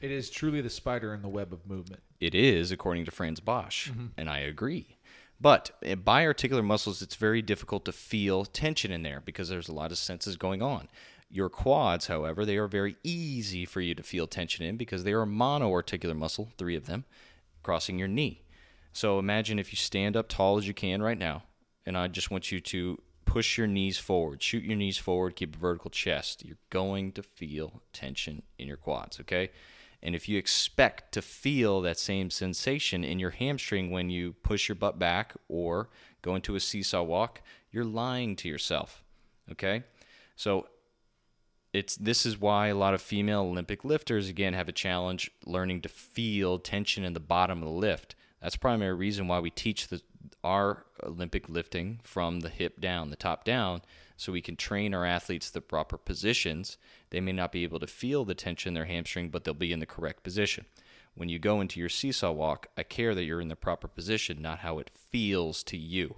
It 0.00 0.10
is 0.10 0.30
truly 0.30 0.60
the 0.60 0.70
spider 0.70 1.12
in 1.14 1.22
the 1.22 1.28
web 1.28 1.52
of 1.52 1.66
movement. 1.66 2.02
It 2.20 2.34
is, 2.34 2.70
according 2.70 3.04
to 3.06 3.10
Frans 3.10 3.40
Bosch, 3.40 3.90
and 4.16 4.28
I 4.28 4.38
agree. 4.40 4.96
But 5.40 5.70
in 5.82 6.02
biarticular 6.02 6.64
muscles, 6.64 7.00
it's 7.00 7.14
very 7.14 7.42
difficult 7.42 7.84
to 7.84 7.92
feel 7.92 8.44
tension 8.44 8.90
in 8.90 9.02
there 9.02 9.22
because 9.24 9.48
there's 9.48 9.68
a 9.68 9.74
lot 9.74 9.92
of 9.92 9.98
senses 9.98 10.36
going 10.36 10.62
on. 10.62 10.88
Your 11.30 11.48
quads, 11.48 12.06
however, 12.06 12.44
they 12.44 12.56
are 12.56 12.66
very 12.66 12.96
easy 13.04 13.64
for 13.64 13.80
you 13.80 13.94
to 13.94 14.02
feel 14.02 14.26
tension 14.26 14.64
in 14.64 14.76
because 14.76 15.04
they 15.04 15.12
are 15.12 15.26
monoarticular 15.26 16.16
muscle, 16.16 16.48
three 16.58 16.74
of 16.74 16.86
them, 16.86 17.04
crossing 17.68 17.98
your 17.98 18.08
knee. 18.08 18.40
So 18.94 19.18
imagine 19.18 19.58
if 19.58 19.70
you 19.70 19.76
stand 19.76 20.16
up 20.16 20.26
tall 20.26 20.56
as 20.56 20.66
you 20.66 20.72
can 20.72 21.02
right 21.02 21.18
now, 21.18 21.42
and 21.84 21.98
I 21.98 22.08
just 22.08 22.30
want 22.30 22.50
you 22.50 22.60
to 22.60 22.98
push 23.26 23.58
your 23.58 23.66
knees 23.66 23.98
forward, 23.98 24.42
shoot 24.42 24.64
your 24.64 24.74
knees 24.74 24.96
forward, 24.96 25.36
keep 25.36 25.54
a 25.54 25.58
vertical 25.58 25.90
chest. 25.90 26.46
You're 26.46 26.56
going 26.70 27.12
to 27.12 27.22
feel 27.22 27.82
tension 27.92 28.40
in 28.58 28.68
your 28.68 28.78
quads, 28.78 29.20
okay? 29.20 29.50
And 30.02 30.14
if 30.14 30.30
you 30.30 30.38
expect 30.38 31.12
to 31.12 31.20
feel 31.20 31.82
that 31.82 31.98
same 31.98 32.30
sensation 32.30 33.04
in 33.04 33.18
your 33.18 33.32
hamstring 33.32 33.90
when 33.90 34.08
you 34.08 34.32
push 34.42 34.66
your 34.66 34.76
butt 34.76 34.98
back 34.98 35.34
or 35.50 35.90
go 36.22 36.36
into 36.36 36.54
a 36.54 36.60
seesaw 36.60 37.02
walk, 37.02 37.42
you're 37.70 37.84
lying 37.84 38.34
to 38.36 38.48
yourself, 38.48 39.04
okay? 39.52 39.84
So 40.36 40.68
it's 41.72 41.96
this 41.96 42.24
is 42.24 42.40
why 42.40 42.68
a 42.68 42.74
lot 42.74 42.94
of 42.94 43.02
female 43.02 43.42
Olympic 43.42 43.84
lifters 43.84 44.28
again 44.28 44.54
have 44.54 44.68
a 44.68 44.72
challenge 44.72 45.30
learning 45.44 45.82
to 45.82 45.88
feel 45.88 46.58
tension 46.58 47.04
in 47.04 47.12
the 47.12 47.20
bottom 47.20 47.58
of 47.58 47.68
the 47.68 47.74
lift. 47.74 48.14
That's 48.40 48.54
the 48.54 48.60
primary 48.60 48.94
reason 48.94 49.28
why 49.28 49.40
we 49.40 49.50
teach 49.50 49.88
the, 49.88 50.00
our 50.44 50.86
Olympic 51.02 51.48
lifting 51.48 52.00
from 52.02 52.40
the 52.40 52.48
hip 52.48 52.80
down, 52.80 53.10
the 53.10 53.16
top 53.16 53.44
down, 53.44 53.82
so 54.16 54.32
we 54.32 54.40
can 54.40 54.56
train 54.56 54.94
our 54.94 55.04
athletes 55.04 55.50
the 55.50 55.60
proper 55.60 55.98
positions. 55.98 56.78
They 57.10 57.20
may 57.20 57.32
not 57.32 57.52
be 57.52 57.64
able 57.64 57.80
to 57.80 57.86
feel 57.86 58.24
the 58.24 58.34
tension 58.34 58.70
in 58.70 58.74
their 58.74 58.84
hamstring, 58.84 59.30
but 59.30 59.44
they'll 59.44 59.54
be 59.54 59.72
in 59.72 59.80
the 59.80 59.86
correct 59.86 60.22
position. 60.22 60.66
When 61.14 61.28
you 61.28 61.38
go 61.38 61.60
into 61.60 61.80
your 61.80 61.88
seesaw 61.88 62.30
walk, 62.30 62.68
I 62.76 62.84
care 62.84 63.14
that 63.14 63.24
you're 63.24 63.40
in 63.40 63.48
the 63.48 63.56
proper 63.56 63.88
position, 63.88 64.40
not 64.40 64.60
how 64.60 64.78
it 64.78 64.90
feels 64.90 65.64
to 65.64 65.76
you. 65.76 66.16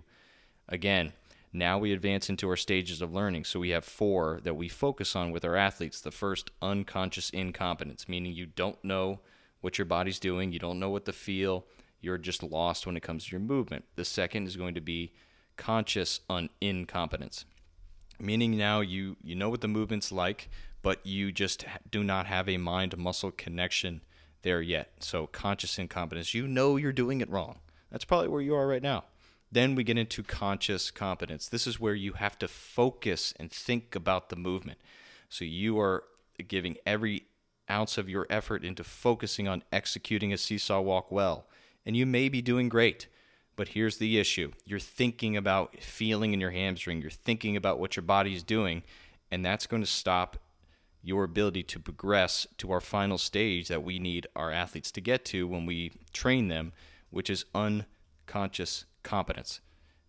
Again, 0.68 1.14
now 1.52 1.78
we 1.78 1.92
advance 1.92 2.28
into 2.28 2.48
our 2.48 2.56
stages 2.56 3.02
of 3.02 3.12
learning. 3.12 3.44
So 3.44 3.60
we 3.60 3.70
have 3.70 3.84
four 3.84 4.40
that 4.44 4.54
we 4.54 4.68
focus 4.68 5.16
on 5.16 5.32
with 5.32 5.44
our 5.44 5.56
athletes. 5.56 6.00
The 6.00 6.12
first, 6.12 6.50
unconscious 6.62 7.30
incompetence, 7.30 8.08
meaning 8.08 8.32
you 8.32 8.46
don't 8.46 8.82
know 8.84 9.20
what 9.60 9.76
your 9.76 9.84
body's 9.84 10.20
doing, 10.20 10.52
you 10.52 10.58
don't 10.58 10.78
know 10.78 10.90
what 10.90 11.04
to 11.06 11.12
feel, 11.12 11.66
you're 12.00 12.18
just 12.18 12.42
lost 12.42 12.86
when 12.86 12.96
it 12.96 13.02
comes 13.02 13.24
to 13.24 13.32
your 13.32 13.40
movement. 13.40 13.84
The 13.96 14.04
second 14.04 14.46
is 14.46 14.56
going 14.56 14.74
to 14.74 14.80
be 14.80 15.12
conscious 15.56 16.20
un- 16.30 16.48
incompetence, 16.60 17.44
meaning 18.18 18.56
now 18.56 18.80
you 18.80 19.16
you 19.22 19.34
know 19.34 19.50
what 19.50 19.60
the 19.60 19.68
movement's 19.68 20.10
like, 20.10 20.48
but 20.82 21.04
you 21.04 21.32
just 21.32 21.64
do 21.90 22.02
not 22.02 22.26
have 22.26 22.48
a 22.48 22.56
mind 22.56 22.96
muscle 22.96 23.30
connection 23.30 24.00
there 24.42 24.62
yet. 24.62 24.92
So 25.00 25.26
conscious 25.26 25.78
incompetence, 25.78 26.32
you 26.32 26.46
know 26.46 26.76
you're 26.76 26.92
doing 26.92 27.20
it 27.20 27.28
wrong. 27.28 27.58
That's 27.90 28.04
probably 28.04 28.28
where 28.28 28.40
you 28.40 28.54
are 28.54 28.66
right 28.66 28.82
now. 28.82 29.04
Then 29.52 29.74
we 29.74 29.84
get 29.84 29.98
into 29.98 30.22
conscious 30.22 30.90
competence. 30.90 31.48
This 31.48 31.66
is 31.66 31.80
where 31.80 31.94
you 31.94 32.14
have 32.14 32.38
to 32.38 32.48
focus 32.48 33.34
and 33.38 33.50
think 33.50 33.96
about 33.96 34.28
the 34.28 34.36
movement. 34.36 34.78
So 35.28 35.44
you 35.44 35.78
are 35.80 36.04
giving 36.46 36.76
every 36.86 37.26
ounce 37.68 37.98
of 37.98 38.08
your 38.08 38.26
effort 38.30 38.64
into 38.64 38.84
focusing 38.84 39.48
on 39.48 39.62
executing 39.72 40.32
a 40.32 40.38
seesaw 40.38 40.80
walk 40.80 41.10
well. 41.10 41.46
And 41.84 41.96
you 41.96 42.06
may 42.06 42.28
be 42.28 42.42
doing 42.42 42.68
great, 42.68 43.08
but 43.56 43.68
here's 43.68 43.98
the 43.98 44.18
issue 44.18 44.52
you're 44.64 44.78
thinking 44.78 45.36
about 45.36 45.80
feeling 45.80 46.32
in 46.32 46.40
your 46.40 46.50
hamstring, 46.50 47.00
you're 47.00 47.10
thinking 47.10 47.56
about 47.56 47.78
what 47.78 47.96
your 47.96 48.02
body 48.02 48.34
is 48.34 48.42
doing, 48.42 48.82
and 49.30 49.44
that's 49.44 49.66
going 49.66 49.82
to 49.82 49.88
stop 49.88 50.36
your 51.02 51.24
ability 51.24 51.62
to 51.62 51.78
progress 51.78 52.46
to 52.58 52.70
our 52.70 52.80
final 52.80 53.16
stage 53.16 53.68
that 53.68 53.82
we 53.82 53.98
need 53.98 54.26
our 54.36 54.50
athletes 54.50 54.90
to 54.92 55.00
get 55.00 55.24
to 55.24 55.48
when 55.48 55.64
we 55.64 55.92
train 56.12 56.48
them, 56.48 56.72
which 57.10 57.30
is 57.30 57.46
unconscious 57.54 58.84
competence. 59.02 59.60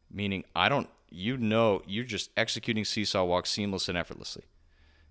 Meaning, 0.10 0.44
I 0.56 0.70
don't, 0.70 0.90
you 1.10 1.38
know, 1.38 1.82
you're 1.86 2.04
just 2.04 2.32
executing 2.36 2.86
seesaw 2.86 3.24
walk 3.24 3.46
seamless 3.46 3.88
and 3.88 3.98
effortlessly. 3.98 4.44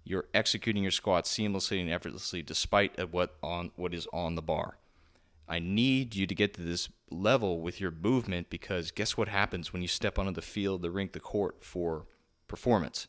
You're 0.05 0.27
executing 0.35 0.82
your 0.82 0.93
squat 0.93 1.24
seamlessly 1.24 1.81
and 1.81 1.90
effortlessly 1.90 2.43
despite 2.43 3.12
what 3.12 3.36
on 3.43 3.70
what 3.77 3.94
is 3.94 4.07
on 4.12 4.35
the 4.35 4.43
bar. 4.43 4.78
I 5.51 5.59
need 5.59 6.15
you 6.15 6.27
to 6.28 6.35
get 6.35 6.55
to 6.55 6.62
this 6.62 6.89
level 7.11 7.61
with 7.61 7.81
your 7.81 7.90
movement 7.90 8.51
because 8.51 8.93
guess 8.93 9.16
what 9.16 9.28
happens 9.28 9.73
when 9.73 9.82
you 9.82 9.89
step 9.89 10.19
onto 10.19 10.32
the 10.32 10.43
field, 10.43 10.81
the 10.81 10.93
rink, 10.93 11.12
the 11.12 11.20
court 11.20 11.65
for 11.65 12.07
performance? 12.47 13.09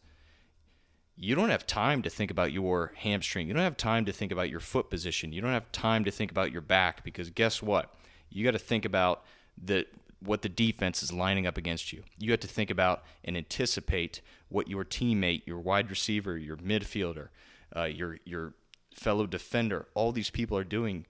You 1.16 1.36
don't 1.36 1.50
have 1.50 1.68
time 1.68 2.02
to 2.02 2.10
think 2.10 2.32
about 2.32 2.52
your 2.52 2.94
hamstring. 2.96 3.48
You 3.48 3.54
don't 3.54 3.62
have 3.62 3.78
time 3.78 4.06
to 4.06 4.12
think 4.12 4.32
about 4.32 4.50
your 4.50 4.60
foot 4.60 4.90
position. 4.90 5.32
You 5.32 5.42
don't 5.42 5.52
have 5.52 5.72
time 5.72 6.04
to 6.06 6.12
think 6.12 6.32
about 6.32 6.52
your 6.52 6.62
back 6.62 7.04
because 7.04 7.30
guess 7.30 7.62
what? 7.62 7.94
You 8.32 8.44
got 8.44 8.52
to 8.52 8.60
think 8.60 8.86
about 8.86 9.24
the 9.62 9.86
what 10.24 10.42
the 10.42 10.50
defense 10.50 11.02
is 11.02 11.12
lining 11.12 11.48
up 11.48 11.58
against 11.58 11.92
you. 11.92 12.04
You 12.18 12.32
have 12.32 12.40
to 12.42 12.48
think 12.48 12.70
about 12.70 13.04
and 13.24 13.36
anticipate 13.36 14.22
what 14.50 14.68
your 14.68 14.86
teammate, 14.86 15.44
your 15.46 15.60
wide 15.60 15.90
receiver, 15.90 16.38
your 16.38 16.58
midfielder, 16.58 17.30
uh, 17.76 17.86
your 17.86 18.20
your 18.26 18.54
fellow 18.94 19.26
defender, 19.26 19.88
all 19.94 20.12
these 20.12 20.30
people 20.30 20.58
are 20.58 20.64
doing 20.64 21.06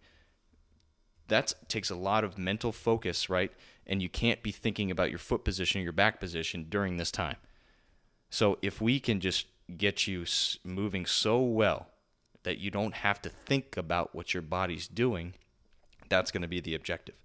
that 1.32 1.54
takes 1.70 1.90
a 1.90 1.96
lot 1.96 2.26
of 2.26 2.38
mental 2.38 2.74
focus, 2.74 3.30
right? 3.30 3.54
And 3.88 4.02
you 4.02 4.10
can't 4.10 4.44
be 4.44 4.52
thinking 4.52 4.92
about 4.92 5.10
your 5.10 5.18
foot 5.18 5.46
position 5.46 5.80
or 5.80 5.84
your 5.86 5.94
back 5.94 6.20
position 6.20 6.66
during 6.68 6.98
this 6.98 7.10
time. 7.10 7.38
So 8.30 8.58
if 8.62 8.82
we 8.82 9.00
can 9.00 9.22
just 9.22 9.48
get 9.78 10.08
you 10.08 10.26
moving 10.66 11.06
so 11.06 11.40
well 11.40 11.88
that 12.44 12.58
you 12.58 12.70
don't 12.70 12.96
have 12.96 13.22
to 13.22 13.30
think 13.30 13.78
about 13.78 14.14
what 14.14 14.34
your 14.34 14.44
body's 14.44 14.90
doing, 14.90 15.34
that's 16.10 16.32
going 16.32 16.42
to 16.42 16.50
be 16.50 16.60
the 16.60 16.76
objective. 16.76 17.16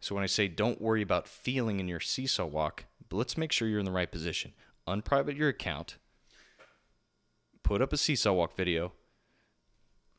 So 0.00 0.14
when 0.14 0.24
I 0.24 0.28
say 0.28 0.48
don't 0.48 0.80
worry 0.80 1.02
about 1.02 1.28
feeling 1.28 1.80
in 1.80 1.88
your 1.88 2.00
seesaw 2.00 2.46
walk, 2.46 2.84
but 3.08 3.16
let's 3.16 3.36
make 3.36 3.52
sure 3.52 3.68
you're 3.68 3.78
in 3.80 3.84
the 3.86 3.92
right 3.92 4.10
position. 4.10 4.52
Unprivate 4.86 5.36
your 5.36 5.48
account, 5.48 5.96
put 7.62 7.82
up 7.82 7.92
a 7.92 7.96
seesaw 7.96 8.32
walk 8.32 8.56
video, 8.56 8.92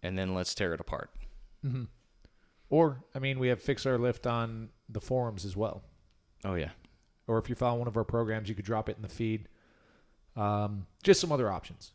and 0.04 0.18
then 0.18 0.34
let's 0.34 0.54
tear 0.54 0.74
it 0.74 0.82
apart. 0.82 1.12
Mm-hmm. 1.66 1.84
Or, 2.70 3.04
I 3.16 3.20
mean, 3.20 3.40
we 3.40 3.48
have 3.48 3.62
Fix 3.62 3.86
Our 3.86 3.98
Lift 3.98 4.28
on 4.28 4.70
the 4.90 5.00
forums 5.00 5.46
as 5.46 5.56
well. 5.56 5.84
Oh, 6.44 6.56
yeah. 6.56 6.72
Or 7.28 7.38
if 7.38 7.50
you 7.50 7.56
follow 7.56 7.80
one 7.80 7.88
of 7.88 7.96
our 7.96 8.04
programs, 8.04 8.50
you 8.50 8.56
could 8.56 8.66
drop 8.66 8.90
it 8.90 8.98
in 8.98 9.02
the 9.02 9.10
feed. 9.10 9.48
Um, 10.36 10.86
just 11.02 11.22
some 11.22 11.32
other 11.32 11.50
options. 11.50 11.94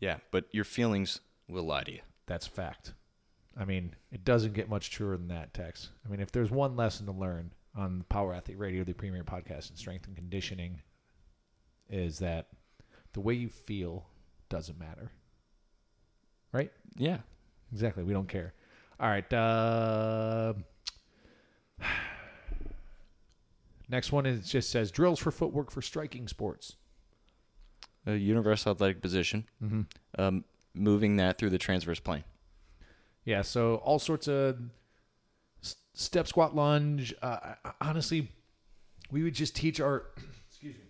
Yeah, 0.00 0.18
but 0.30 0.44
your 0.52 0.64
feelings 0.64 1.20
will 1.48 1.64
lie 1.64 1.82
to 1.82 1.92
you. 1.92 2.00
That's 2.26 2.46
a 2.46 2.50
fact. 2.50 2.94
I 3.58 3.64
mean, 3.64 3.94
it 4.12 4.24
doesn't 4.24 4.54
get 4.54 4.68
much 4.68 4.90
truer 4.90 5.16
than 5.16 5.28
that, 5.28 5.52
Tex. 5.52 5.90
I 6.06 6.10
mean, 6.10 6.20
if 6.20 6.30
there's 6.30 6.50
one 6.50 6.76
lesson 6.76 7.06
to 7.06 7.12
learn 7.12 7.50
on 7.76 8.04
Power 8.08 8.32
Athlete 8.32 8.58
Radio, 8.58 8.84
the 8.84 8.92
premier 8.92 9.24
podcast 9.24 9.70
in 9.70 9.76
strength 9.76 10.06
and 10.06 10.14
conditioning, 10.14 10.80
is 11.90 12.20
that 12.20 12.46
the 13.14 13.20
way 13.20 13.34
you 13.34 13.48
feel 13.48 14.06
doesn't 14.48 14.78
matter. 14.78 15.10
Right? 16.52 16.70
Yeah. 16.96 17.18
Exactly. 17.72 18.04
We 18.04 18.12
don't 18.12 18.28
care. 18.28 18.54
All 19.00 19.08
right. 19.08 19.32
Uh, 19.32 20.54
next 23.88 24.12
one 24.12 24.24
is 24.24 24.48
just 24.48 24.70
says 24.70 24.90
drills 24.92 25.18
for 25.18 25.32
footwork 25.32 25.70
for 25.70 25.82
striking 25.82 26.28
sports. 26.28 26.76
A 28.06 28.14
universal 28.14 28.72
athletic 28.72 29.02
position, 29.02 29.44
mm-hmm. 29.62 29.82
um, 30.18 30.44
moving 30.74 31.16
that 31.16 31.36
through 31.36 31.50
the 31.50 31.58
transverse 31.58 32.00
plane. 32.00 32.24
Yeah. 33.28 33.42
So 33.42 33.76
all 33.76 33.98
sorts 33.98 34.28
of 34.28 34.58
step, 35.94 36.26
squat, 36.26 36.54
lunge. 36.54 37.14
Uh, 37.20 37.54
honestly, 37.80 38.30
we 39.10 39.22
would 39.22 39.34
just 39.34 39.54
teach 39.54 39.80
our 39.80 40.06
excuse 40.48 40.76
me. 40.76 40.82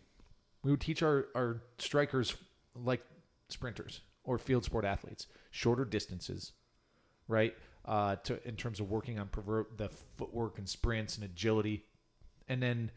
We 0.62 0.70
would 0.70 0.81
teach 0.81 1.02
our 1.02 1.27
our 1.35 1.62
strikers 1.78 2.36
like 2.74 3.02
sprinters 3.48 4.01
or 4.24 4.39
field 4.39 4.65
sport 4.65 4.85
athletes 4.85 5.27
shorter 5.51 5.85
distances, 5.85 6.52
right? 7.27 7.55
uh, 7.89 8.16
to 8.16 8.47
in 8.47 8.55
terms 8.55 8.81
of 8.81 8.90
working 8.90 9.19
on 9.19 9.28
pervert 9.28 9.78
the 9.78 9.89
footwork 10.16 10.59
and 10.59 10.69
sprints 10.69 11.16
and 11.16 11.24
agility, 11.24 11.85
and 12.47 12.62
then 12.62 12.90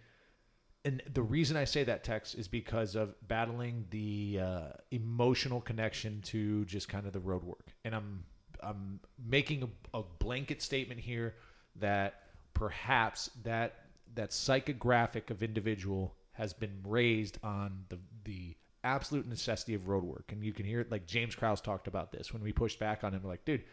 and 0.83 1.01
the 1.13 1.21
reason 1.21 1.55
I 1.55 1.63
say 1.63 1.83
that 1.85 2.03
Tex 2.03 2.35
is 2.35 2.47
because 2.47 2.95
of 2.95 3.15
battling 3.27 3.85
the 3.89 4.39
uh, 4.43 4.69
emotional 4.91 5.61
connection 5.61 6.21
to 6.23 6.65
just 6.65 6.89
kind 6.89 7.07
of 7.07 7.13
the 7.13 7.19
road 7.19 7.43
work, 7.43 7.73
and 7.85 7.95
I'm 7.95 8.25
I'm 8.63 8.99
making 9.23 9.63
a, 9.63 9.99
a 9.99 10.03
blanket 10.19 10.61
statement 10.61 10.99
here 10.99 11.35
that 11.77 12.23
perhaps 12.53 13.29
that 13.43 13.75
that 14.15 14.31
psychographic 14.31 15.29
of 15.29 15.41
individual 15.41 16.15
has 16.33 16.53
been 16.53 16.79
raised 16.83 17.37
on 17.43 17.85
the 17.89 17.97
the 18.23 18.55
absolute 18.83 19.27
necessity 19.27 19.73
of 19.73 19.87
road 19.87 20.03
work, 20.03 20.31
and 20.31 20.43
you 20.43 20.53
can 20.53 20.65
hear 20.65 20.79
it 20.81 20.91
like 20.91 21.05
James 21.05 21.35
Krause 21.35 21.61
talked 21.61 21.87
about 21.87 22.11
this 22.11 22.33
when 22.33 22.43
we 22.43 22.51
pushed 22.51 22.79
back 22.79 23.03
on 23.03 23.13
him, 23.13 23.23
like, 23.23 23.45
dude, 23.45 23.63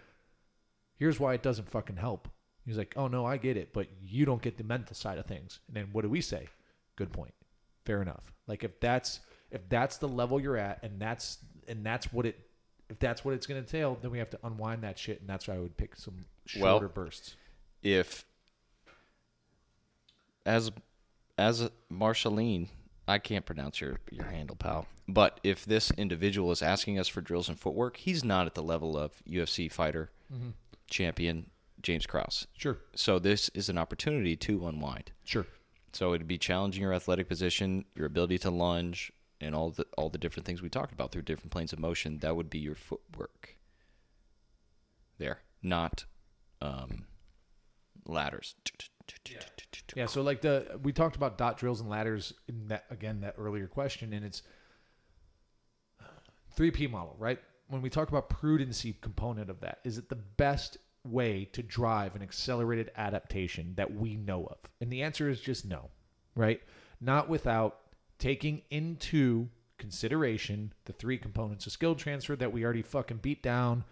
here's 0.97 1.19
why 1.19 1.35
it 1.35 1.43
doesn't 1.43 1.70
fucking 1.70 1.97
help. 1.97 2.28
He's 2.66 2.77
like, 2.77 2.93
oh 2.97 3.09
no, 3.09 3.24
I 3.24 3.39
get 3.39 3.56
it, 3.56 3.73
but 3.73 3.89
you 4.02 4.27
don't 4.27 4.43
get 4.43 4.59
the 4.59 4.65
mental 4.65 4.94
side 4.94 5.19
of 5.19 5.27
things. 5.27 5.60
And 5.69 5.77
then 5.77 5.89
what 5.93 6.02
do 6.02 6.10
we 6.10 6.20
say? 6.20 6.48
Good 6.97 7.12
point. 7.12 7.32
Fair 7.86 8.02
enough. 8.02 8.32
Like 8.47 8.62
if 8.62 8.78
that's 8.81 9.20
if 9.51 9.66
that's 9.70 9.97
the 9.97 10.09
level 10.09 10.39
you're 10.39 10.59
at, 10.59 10.81
and 10.82 11.01
that's 11.01 11.39
and 11.66 11.85
that's 11.85 12.12
what 12.12 12.27
it 12.27 12.39
if 12.90 12.98
that's 12.98 13.24
what 13.24 13.35
it's 13.35 13.47
going 13.47 13.62
to 13.62 13.66
entail, 13.66 13.98
then 14.01 14.10
we 14.10 14.19
have 14.19 14.31
to 14.31 14.39
unwind 14.44 14.82
that 14.82 14.98
shit, 14.98 15.20
and 15.20 15.28
that's 15.28 15.47
why 15.48 15.55
I 15.55 15.59
would 15.59 15.77
pick 15.77 15.97
some 15.97 16.24
Well- 16.59 16.77
shorter 16.78 16.89
bursts. 16.89 17.36
if 17.82 18.24
as 20.47 20.70
as 21.36 21.70
Marceline, 21.89 22.69
I 23.06 23.19
can't 23.19 23.44
pronounce 23.47 23.81
your 23.81 24.01
your 24.10 24.27
handle, 24.27 24.56
pal. 24.56 24.86
But 25.06 25.40
if 25.43 25.65
this 25.65 25.90
individual 25.93 26.51
is 26.51 26.62
asking 26.62 26.98
us 26.98 27.09
for 27.09 27.20
drills 27.20 27.48
and 27.48 27.59
footwork, 27.59 27.97
he's 27.98 28.24
not 28.24 28.47
at 28.47 28.55
the 28.55 28.62
level 28.62 28.97
of 28.98 29.23
UFC 29.27 29.70
fighter 29.70 30.10
mm-hmm. 30.32 30.51
champion 30.90 31.51
James 31.81 32.06
Krause. 32.06 32.47
Sure, 32.56 32.78
So 32.94 33.19
this 33.19 33.48
is 33.51 33.69
an 33.69 33.78
opportunity 33.78 34.36
to 34.36 34.66
unwind. 34.66 35.12
sure. 35.24 35.47
So 35.94 36.12
it'd 36.12 36.28
be 36.28 36.36
challenging 36.36 36.82
your 36.82 36.93
athletic 36.93 37.28
position, 37.28 37.86
your 37.94 38.05
ability 38.06 38.39
to 38.40 38.51
lunge, 38.51 39.10
and 39.40 39.55
all 39.55 39.70
the 39.70 39.86
all 39.97 40.10
the 40.10 40.19
different 40.19 40.47
things 40.47 40.62
we 40.62 40.69
talked 40.69 40.93
about 40.93 41.12
through 41.12 41.23
different 41.23 41.52
planes 41.52 41.73
of 41.73 41.78
motion. 41.78 42.19
That 42.19 42.36
would 42.36 42.51
be 42.51 42.59
your 42.59 42.74
footwork. 42.74 43.56
There, 45.19 45.40
not 45.62 46.05
um, 46.60 47.06
ladders. 48.06 48.55
Yeah, 49.97 50.06
so 50.06 50.23
like 50.23 50.43
the 50.43 50.78
we 50.82 50.93
talked 50.93 51.16
about 51.16 51.39
dot 51.39 51.56
drills 51.59 51.81
and 51.81 51.89
ladders 51.89 52.35
in 52.47 52.69
that 52.69 52.85
again 52.90 53.20
that 53.20 53.35
earlier 53.39 53.66
question, 53.66 54.12
and 54.12 54.24
it's 54.24 54.43
three 56.51 56.70
P 56.70 56.86
model, 56.86 57.16
right? 57.19 57.39
When 57.69 57.82
we 57.82 57.90
talk 57.90 58.09
about 58.09 58.31
prudency 58.31 59.01
component 59.01 59.51
of 59.51 59.60
that, 59.60 59.81
is 59.85 59.98
it 59.98 60.09
the 60.09 60.16
best 60.16 60.78
way 61.05 61.44
to 61.52 61.62
drive 61.62 62.16
an 62.16 62.23
accelerated 62.23 62.90
adaptation 62.97 63.74
that 63.77 63.94
we 63.94 64.16
know 64.16 64.44
of? 64.47 64.59
And 64.81 64.90
the 64.90 65.02
answer 65.02 65.28
is 65.28 65.40
just 65.40 65.65
no, 65.65 65.90
right? 66.35 66.60
Not 67.01 67.28
without 67.28 67.81
taking 68.19 68.62
into 68.70 69.49
consideration 69.78 70.73
the 70.85 70.93
three 70.93 71.16
components 71.19 71.66
of 71.66 71.73
skill 71.73 71.95
transfer 71.95 72.36
that 72.36 72.53
we 72.53 72.65
already 72.65 72.82
fucking 72.82 73.19
beat 73.19 73.43
down 73.43 73.85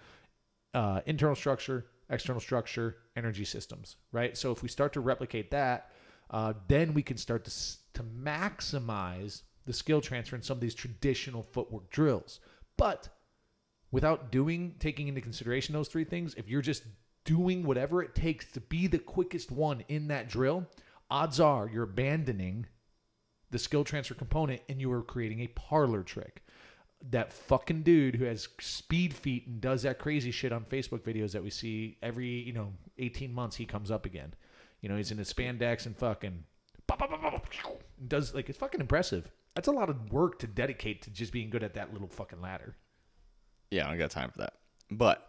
uh, 0.75 1.01
internal 1.07 1.35
structure, 1.35 1.87
external 2.11 2.41
structure, 2.41 2.97
energy 3.17 3.45
systems, 3.45 3.97
right? 4.13 4.37
So 4.37 4.51
if 4.53 4.63
we 4.63 4.69
start 4.69 4.93
to 4.95 5.01
replicate 5.01 5.51
that, 5.53 5.91
uh, 6.31 6.55
then 6.69 6.93
we 6.93 7.03
can 7.03 7.17
start 7.17 7.45
to, 7.45 7.51
to 7.95 8.03
maximize 8.03 9.43
the 9.65 9.73
skill 9.73 10.01
transfer 10.01 10.37
in 10.37 10.43
some 10.43 10.57
of 10.57 10.61
these 10.61 10.75
traditional 10.75 11.43
footwork 11.53 11.89
drills. 11.91 12.41
But 12.77 13.09
without 13.91 14.31
doing, 14.31 14.75
taking 14.79 15.09
into 15.09 15.21
consideration 15.21 15.73
those 15.73 15.89
three 15.89 16.05
things, 16.05 16.35
if 16.35 16.49
you're 16.49 16.63
just 16.63 16.83
doing 17.25 17.65
whatever 17.65 18.03
it 18.03 18.15
takes 18.15 18.51
to 18.53 18.61
be 18.61 18.87
the 18.87 18.99
quickest 18.99 19.51
one 19.51 19.85
in 19.89 20.09
that 20.09 20.29
drill, 20.29 20.67
odds 21.11 21.41
are 21.41 21.71
you're 21.73 21.85
abandoning 21.85 22.67
the 23.51 23.59
skill 23.59 23.85
transfer 23.85 24.15
component 24.15 24.61
and 24.69 24.81
you 24.81 24.91
are 24.93 25.03
creating 25.03 25.41
a 25.41 25.47
parlor 25.49 26.03
trick 26.03 26.43
that 27.11 27.33
fucking 27.33 27.83
dude 27.83 28.17
who 28.17 28.25
has 28.25 28.49
speed 28.61 29.15
feet 29.15 29.47
and 29.47 29.61
does 29.61 29.83
that 29.83 29.99
crazy 29.99 30.31
shit 30.31 30.53
on 30.53 30.65
Facebook 30.65 31.01
videos 31.01 31.33
that 31.33 31.43
we 31.43 31.51
see 31.51 31.97
every, 32.03 32.29
you 32.29 32.53
know, 32.53 32.73
18 32.99 33.33
months 33.33 33.57
he 33.57 33.65
comes 33.65 33.91
up 33.91 34.07
again. 34.07 34.35
You 34.81 34.89
know, 34.89 34.97
he's 34.97 35.11
in 35.11 35.19
his 35.19 35.33
spandex 35.33 35.87
and 35.87 35.97
fucking 35.97 36.45
does 38.09 38.35
like 38.35 38.49
it's 38.49 38.59
fucking 38.59 38.81
impressive. 38.81 39.31
That's 39.55 39.69
a 39.69 39.73
lot 39.73 39.89
of 39.89 40.13
work 40.13 40.39
to 40.41 40.47
dedicate 40.47 41.03
to 41.03 41.11
just 41.11 41.33
being 41.33 41.51
good 41.51 41.63
at 41.63 41.75
that 41.75 41.93
little 41.93 42.09
fucking 42.09 42.41
ladder. 42.41 42.77
Yeah, 43.71 43.87
I 43.87 43.91
don't 43.91 43.99
got 43.99 44.11
time 44.11 44.31
for 44.31 44.39
that. 44.39 44.55
But 44.91 45.27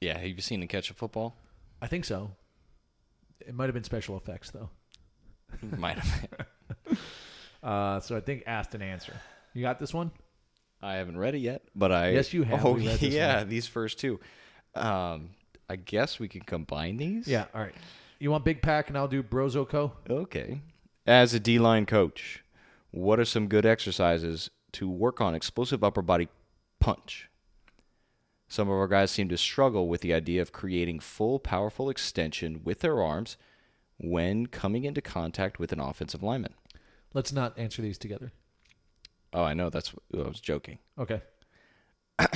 yeah, 0.00 0.18
have 0.18 0.26
you 0.26 0.40
seen 0.40 0.62
him 0.62 0.68
catch 0.68 0.90
a 0.90 0.94
football? 0.94 1.36
I 1.80 1.86
think 1.86 2.04
so. 2.04 2.32
It 3.40 3.54
might 3.54 3.66
have 3.66 3.74
been 3.74 3.84
special 3.84 4.16
effects 4.16 4.50
though. 4.50 4.70
Might 5.76 5.98
have. 5.98 6.28
Uh, 7.62 8.00
so 8.00 8.16
I 8.16 8.20
think 8.20 8.44
asked 8.46 8.74
and 8.74 8.82
answer. 8.82 9.14
You 9.54 9.62
got 9.62 9.78
this 9.78 9.94
one? 9.94 10.10
I 10.82 10.94
haven't 10.94 11.16
read 11.16 11.34
it 11.34 11.38
yet, 11.38 11.62
but 11.74 11.92
I 11.92 12.10
Yes, 12.10 12.32
you 12.32 12.42
have. 12.42 12.64
Oh 12.64 12.72
We 12.72 12.86
read 12.86 12.98
this 12.98 13.14
yeah, 13.14 13.44
these 13.44 13.66
first 13.66 13.98
two. 13.98 14.18
Um, 14.74 15.30
I 15.68 15.76
guess 15.76 16.18
we 16.18 16.28
can 16.28 16.42
combine 16.42 16.96
these. 16.96 17.28
Yeah. 17.28 17.46
All 17.54 17.60
right. 17.60 17.74
You 18.18 18.30
want 18.30 18.44
big 18.44 18.62
pack 18.62 18.88
and 18.88 18.96
I'll 18.96 19.08
do 19.08 19.22
Brozo 19.22 19.68
Co. 19.68 19.92
Okay. 20.08 20.60
As 21.06 21.34
a 21.34 21.40
D 21.40 21.58
line 21.58 21.86
coach, 21.86 22.44
what 22.90 23.18
are 23.18 23.24
some 23.24 23.48
good 23.48 23.66
exercises 23.66 24.50
to 24.72 24.88
work 24.88 25.20
on 25.20 25.34
explosive 25.34 25.82
upper 25.84 26.02
body 26.02 26.28
punch? 26.80 27.28
Some 28.48 28.68
of 28.68 28.74
our 28.74 28.88
guys 28.88 29.10
seem 29.10 29.28
to 29.30 29.38
struggle 29.38 29.88
with 29.88 30.02
the 30.02 30.12
idea 30.12 30.42
of 30.42 30.52
creating 30.52 31.00
full, 31.00 31.38
powerful 31.38 31.88
extension 31.88 32.60
with 32.62 32.80
their 32.80 33.02
arms 33.02 33.38
when 33.96 34.46
coming 34.46 34.84
into 34.84 35.00
contact 35.00 35.58
with 35.58 35.72
an 35.72 35.80
offensive 35.80 36.22
lineman. 36.22 36.52
Let's 37.14 37.32
not 37.32 37.58
answer 37.58 37.82
these 37.82 37.98
together. 37.98 38.32
Oh, 39.32 39.42
I 39.42 39.54
know 39.54 39.70
that's 39.70 39.94
I 40.14 40.28
was 40.28 40.40
joking, 40.40 40.78
Okay. 40.98 41.22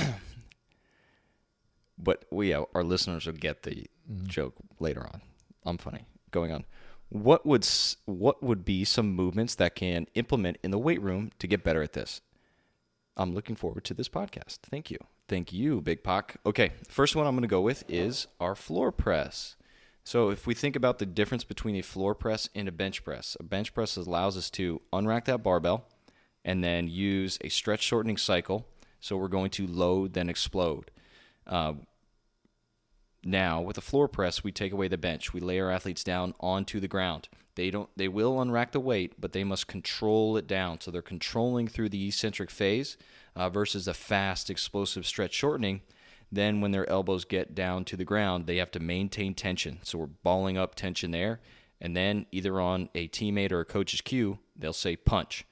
but 1.97 2.25
we 2.31 2.53
our 2.53 2.83
listeners 2.83 3.25
will 3.25 3.33
get 3.33 3.63
the 3.63 3.87
mm-hmm. 4.11 4.27
joke 4.27 4.55
later 4.79 5.01
on. 5.05 5.21
I'm 5.65 5.77
funny. 5.77 6.05
Going 6.31 6.51
on. 6.51 6.65
What 7.09 7.45
would 7.45 7.67
what 8.05 8.41
would 8.43 8.65
be 8.65 8.83
some 8.83 9.13
movements 9.13 9.55
that 9.55 9.75
can 9.75 10.07
implement 10.15 10.57
in 10.63 10.71
the 10.71 10.79
weight 10.79 11.01
room 11.01 11.31
to 11.39 11.47
get 11.47 11.63
better 11.63 11.81
at 11.81 11.93
this? 11.93 12.21
I'm 13.15 13.33
looking 13.33 13.55
forward 13.55 13.83
to 13.85 13.93
this 13.93 14.09
podcast. 14.09 14.59
Thank 14.69 14.91
you. 14.91 14.97
Thank 15.27 15.51
you, 15.51 15.81
Big 15.81 16.03
Pock. 16.03 16.37
Okay, 16.45 16.71
first 16.87 17.15
one 17.15 17.27
I'm 17.27 17.33
going 17.33 17.41
to 17.41 17.47
go 17.47 17.61
with 17.61 17.83
is 17.89 18.27
our 18.39 18.55
floor 18.55 18.91
press. 18.91 19.56
So 20.07 20.29
if 20.29 20.47
we 20.47 20.53
think 20.53 20.77
about 20.77 20.99
the 20.99 21.05
difference 21.05 21.43
between 21.43 21.75
a 21.75 21.81
floor 21.81 22.15
press 22.15 22.47
and 22.55 22.65
a 22.69 22.71
bench 22.71 23.03
press, 23.03 23.35
a 23.41 23.43
bench 23.43 23.73
press 23.73 23.97
allows 23.97 24.37
us 24.37 24.49
to 24.51 24.81
unrack 24.93 25.25
that 25.25 25.43
barbell 25.43 25.83
and 26.45 26.63
then 26.63 26.87
use 26.87 27.37
a 27.41 27.49
stretch 27.49 27.81
shortening 27.81 28.15
cycle. 28.15 28.65
So 29.01 29.17
we're 29.17 29.27
going 29.27 29.49
to 29.51 29.67
load 29.67 30.13
then 30.13 30.29
explode. 30.29 30.91
Uh, 31.45 31.73
now 33.25 33.59
with 33.59 33.77
a 33.77 33.81
floor 33.81 34.07
press, 34.07 34.45
we 34.45 34.53
take 34.53 34.71
away 34.71 34.87
the 34.87 34.97
bench. 34.97 35.33
We 35.33 35.41
lay 35.41 35.59
our 35.59 35.69
athletes 35.69 36.05
down 36.05 36.33
onto 36.39 36.79
the 36.79 36.87
ground. 36.87 37.27
They 37.55 37.69
don't. 37.69 37.89
They 37.97 38.07
will 38.07 38.37
unrack 38.37 38.71
the 38.71 38.79
weight, 38.79 39.19
but 39.19 39.33
they 39.33 39.43
must 39.43 39.67
control 39.67 40.37
it 40.37 40.47
down. 40.47 40.79
So 40.79 40.89
they're 40.89 41.01
controlling 41.01 41.67
through 41.67 41.89
the 41.89 42.07
eccentric 42.07 42.49
phase 42.49 42.95
uh, 43.35 43.49
versus 43.49 43.89
a 43.89 43.93
fast, 43.93 44.49
explosive 44.49 45.05
stretch 45.05 45.33
shortening. 45.33 45.81
Then 46.31 46.61
when 46.61 46.71
their 46.71 46.89
elbows 46.89 47.25
get 47.25 47.55
down 47.55 47.85
to 47.85 47.95
the 47.95 48.03
ground, 48.03 48.47
they 48.47 48.57
have 48.57 48.71
to 48.71 48.79
maintain 48.79 49.33
tension. 49.33 49.79
So 49.83 49.97
we're 49.97 50.05
balling 50.07 50.57
up 50.57 50.75
tension 50.75 51.11
there, 51.11 51.39
and 51.79 51.95
then 51.95 52.25
either 52.31 52.59
on 52.59 52.89
a 52.95 53.07
teammate 53.07 53.51
or 53.51 53.61
a 53.61 53.65
coach's 53.65 54.01
cue, 54.01 54.39
they'll 54.55 54.73
say 54.73 54.95
punch. 54.95 55.45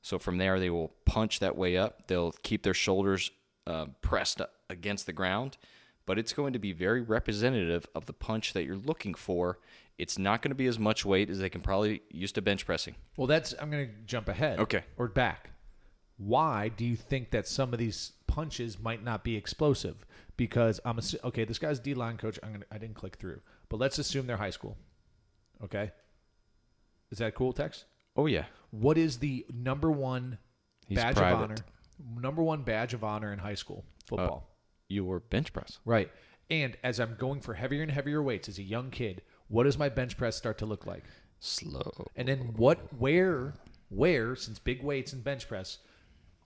So 0.00 0.18
from 0.18 0.38
there, 0.38 0.60
they 0.60 0.70
will 0.70 0.92
punch 1.04 1.40
that 1.40 1.56
way 1.56 1.76
up. 1.76 2.06
They'll 2.06 2.32
keep 2.42 2.62
their 2.62 2.74
shoulders 2.74 3.30
uh, 3.66 3.86
pressed 4.02 4.40
against 4.68 5.06
the 5.06 5.12
ground, 5.12 5.56
but 6.06 6.18
it's 6.18 6.32
going 6.32 6.52
to 6.52 6.58
be 6.58 6.72
very 6.72 7.00
representative 7.00 7.86
of 7.94 8.06
the 8.06 8.12
punch 8.12 8.52
that 8.52 8.64
you're 8.64 8.76
looking 8.76 9.14
for. 9.14 9.58
It's 9.96 10.18
not 10.18 10.42
going 10.42 10.50
to 10.50 10.56
be 10.56 10.66
as 10.66 10.78
much 10.78 11.04
weight 11.04 11.30
as 11.30 11.38
they 11.38 11.48
can 11.48 11.60
probably 11.60 12.02
use 12.10 12.32
to 12.32 12.42
bench 12.42 12.66
pressing. 12.66 12.96
Well, 13.16 13.26
that's 13.26 13.54
I'm 13.60 13.70
going 13.70 13.86
to 13.86 13.94
jump 14.06 14.28
ahead. 14.28 14.58
Okay. 14.58 14.84
Or 14.96 15.08
back. 15.08 15.50
Why 16.16 16.68
do 16.68 16.84
you 16.84 16.96
think 16.96 17.30
that 17.30 17.48
some 17.48 17.72
of 17.72 17.78
these 17.78 18.12
punches 18.26 18.78
might 18.78 19.02
not 19.02 19.24
be 19.24 19.36
explosive? 19.36 20.04
Because 20.36 20.80
I'm 20.84 20.96
assu- 20.96 21.22
okay. 21.24 21.44
This 21.44 21.58
guy's 21.58 21.78
D 21.78 21.94
line 21.94 22.16
coach. 22.16 22.38
I'm 22.42 22.52
gonna. 22.52 22.64
I 22.70 22.78
didn't 22.78 22.96
click 22.96 23.16
through, 23.16 23.40
but 23.68 23.78
let's 23.78 23.98
assume 23.98 24.26
they're 24.26 24.36
high 24.36 24.50
school. 24.50 24.76
Okay. 25.62 25.92
Is 27.10 27.18
that 27.18 27.34
cool, 27.34 27.52
Tex? 27.52 27.84
Oh 28.16 28.26
yeah, 28.26 28.44
What 28.70 28.96
is 28.98 29.18
the 29.18 29.44
number 29.52 29.90
one 29.90 30.38
He's 30.86 30.96
badge 30.96 31.16
private. 31.16 31.36
of 31.36 31.42
honor? 31.42 31.54
Number 32.20 32.42
one 32.42 32.62
badge 32.62 32.94
of 32.94 33.02
honor 33.04 33.32
in 33.32 33.38
high 33.38 33.54
school 33.54 33.84
football. 34.06 34.48
Uh, 34.48 34.52
your 34.88 35.20
bench 35.20 35.52
press. 35.52 35.78
Right. 35.84 36.10
And 36.50 36.76
as 36.84 37.00
I'm 37.00 37.14
going 37.18 37.40
for 37.40 37.54
heavier 37.54 37.82
and 37.82 37.90
heavier 37.90 38.22
weights 38.22 38.48
as 38.48 38.58
a 38.58 38.62
young 38.62 38.90
kid, 38.90 39.22
what 39.48 39.64
does 39.64 39.78
my 39.78 39.88
bench 39.88 40.16
press 40.16 40.36
start 40.36 40.58
to 40.58 40.66
look 40.66 40.86
like? 40.86 41.04
Slow. 41.40 42.06
And 42.16 42.28
then 42.28 42.54
what 42.56 42.78
where 42.98 43.54
where 43.88 44.34
since 44.36 44.58
big 44.58 44.82
weights 44.82 45.12
and 45.12 45.22
bench 45.22 45.48
press 45.48 45.78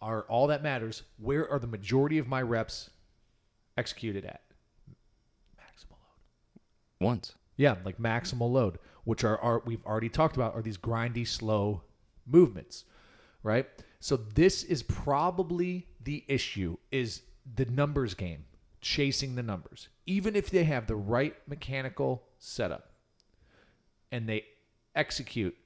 are 0.00 0.22
all 0.22 0.46
that 0.48 0.62
matters, 0.62 1.02
where 1.18 1.50
are 1.50 1.58
the 1.58 1.66
majority 1.66 2.18
of 2.18 2.28
my 2.28 2.40
reps 2.42 2.90
executed 3.78 4.24
at? 4.24 4.42
Maximal 5.58 5.92
load. 5.92 6.60
Once. 7.00 7.34
Yeah, 7.56 7.76
like 7.84 7.98
maximal 7.98 8.52
load, 8.52 8.78
which 9.04 9.24
are, 9.24 9.38
are 9.38 9.62
we've 9.64 9.84
already 9.86 10.08
talked 10.08 10.36
about 10.36 10.54
are 10.54 10.62
these 10.62 10.76
grindy 10.76 11.26
slow 11.26 11.82
movements, 12.26 12.84
right? 13.42 13.66
So 14.00 14.16
this 14.16 14.62
is 14.62 14.82
probably 14.82 15.86
the 16.02 16.24
issue 16.28 16.76
is 16.90 17.22
the 17.56 17.64
numbers 17.64 18.14
game, 18.14 18.44
chasing 18.80 19.34
the 19.34 19.42
numbers. 19.42 19.88
Even 20.06 20.36
if 20.36 20.50
they 20.50 20.64
have 20.64 20.86
the 20.86 20.96
right 20.96 21.34
mechanical 21.48 22.22
setup 22.38 22.92
and 24.12 24.28
they 24.28 24.44
execute 24.94 25.56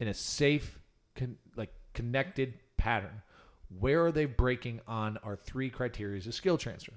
in 0.00 0.08
a 0.08 0.14
safe 0.14 0.78
con- 1.14 1.38
like 1.56 1.72
connected 1.92 2.54
pattern, 2.76 3.22
where 3.68 4.04
are 4.04 4.12
they 4.12 4.26
breaking 4.26 4.80
on 4.86 5.18
our 5.22 5.36
three 5.36 5.70
criteria 5.70 6.18
of 6.18 6.34
skill 6.34 6.58
transfer? 6.58 6.94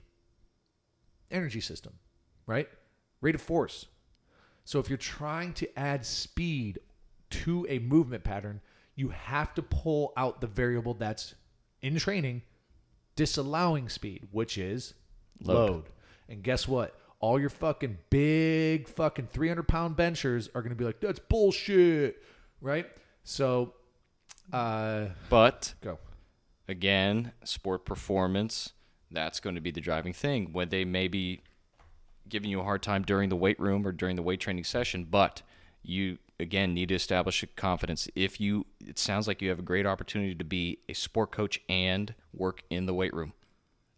Energy 1.32 1.62
system, 1.62 1.94
right? 2.46 2.70
Rate 3.22 3.36
of 3.36 3.42
force. 3.42 3.88
So 4.64 4.80
if 4.80 4.90
you're 4.90 4.98
trying 4.98 5.54
to 5.54 5.80
add 5.80 6.06
speed 6.06 6.80
to 7.30 7.66
a 7.70 7.80
movement 7.80 8.24
pattern, 8.24 8.62
you 8.96 9.10
have 9.10 9.54
to 9.56 9.62
pull 9.62 10.14
out 10.18 10.42
the 10.42 10.48
variable 10.48 10.94
that's 10.94 11.36
in 11.82 11.98
training 11.98 12.42
disallowing 13.16 13.90
speed, 13.90 14.28
which 14.32 14.58
is 14.58 14.94
load. 15.42 15.70
Load. 15.70 15.84
And 16.30 16.44
guess 16.44 16.68
what? 16.68 16.96
All 17.20 17.40
your 17.40 17.50
fucking 17.50 17.98
big 18.10 18.88
fucking 18.88 19.28
300 19.34 19.68
pound 19.68 19.98
benchers 19.98 20.50
are 20.54 20.62
going 20.62 20.70
to 20.70 20.76
be 20.76 20.86
like, 20.86 21.00
that's 21.02 21.20
bullshit, 21.20 22.24
right? 22.62 22.86
So, 23.24 23.74
uh, 24.54 25.08
But 25.30 25.74
go. 25.82 25.98
Again, 26.68 27.32
sport 27.44 27.86
performance, 27.86 28.74
that's 29.12 29.40
going 29.40 29.56
to 29.56 29.62
be 29.62 29.72
the 29.72 29.82
driving 29.82 30.14
thing. 30.14 30.50
When 30.52 30.70
they 30.70 30.86
may 30.86 31.08
be 31.08 31.42
giving 32.28 32.50
you 32.50 32.60
a 32.60 32.64
hard 32.64 32.84
time 32.84 33.04
during 33.04 33.30
the 33.30 33.36
weight 33.36 33.60
room 33.60 33.88
or 33.88 33.92
during 33.92 34.16
the 34.16 34.22
weight 34.22 34.40
training 34.40 34.66
session, 34.66 35.08
but 35.10 35.42
you 35.82 36.18
again 36.40 36.74
need 36.74 36.90
to 36.90 36.96
establish 36.96 37.42
a 37.42 37.48
confidence. 37.48 38.08
If 38.16 38.40
you 38.40 38.66
it 38.86 39.00
sounds 39.00 39.28
like 39.28 39.42
you 39.42 39.50
have 39.50 39.60
a 39.60 39.64
great 39.64 39.86
opportunity 39.86 40.36
to 40.36 40.44
be 40.44 40.80
a 40.90 40.94
sport 40.94 41.32
coach 41.32 41.60
and 41.70 42.14
work 42.34 42.64
in 42.70 42.86
the 42.86 42.94
weight 42.94 43.14
room. 43.14 43.34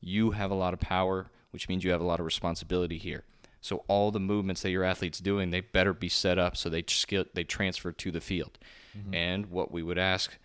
You 0.01 0.31
have 0.31 0.51
a 0.51 0.55
lot 0.55 0.73
of 0.73 0.79
power, 0.79 1.29
which 1.51 1.67
means 1.67 1.83
you 1.83 1.91
have 1.91 2.01
a 2.01 2.05
lot 2.05 2.19
of 2.19 2.25
responsibility 2.25 2.97
here. 2.97 3.25
So 3.61 3.83
all 3.89 4.11
the 4.11 4.19
movements 4.19 4.61
that 4.61 4.69
your 4.69 4.85
athletes 4.85 5.19
doing, 5.19 5.49
they 5.49 5.59
better 5.59 5.93
be 5.93 6.07
set 6.07 6.39
up 6.39 6.55
so 6.55 6.69
they 6.69 6.83
skill 6.87 7.25
they 7.33 7.43
transfer 7.43 7.91
to 7.91 8.11
the 8.11 8.21
field. 8.21 8.57
Mm-hmm. 8.97 9.13
And 9.13 9.45
what 9.47 9.71
we 9.71 9.83
would 9.83 9.97
ask 9.97 10.37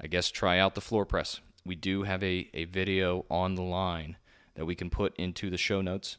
I 0.00 0.06
guess 0.06 0.30
try 0.30 0.58
out 0.58 0.74
the 0.74 0.80
floor 0.80 1.04
press. 1.04 1.40
We 1.66 1.74
do 1.74 2.04
have 2.04 2.22
a, 2.22 2.48
a 2.54 2.64
video 2.64 3.26
on 3.30 3.56
the 3.56 3.62
line 3.62 4.16
that 4.54 4.64
we 4.64 4.74
can 4.74 4.88
put 4.88 5.16
into 5.16 5.50
the 5.50 5.58
show 5.58 5.82
notes 5.82 6.16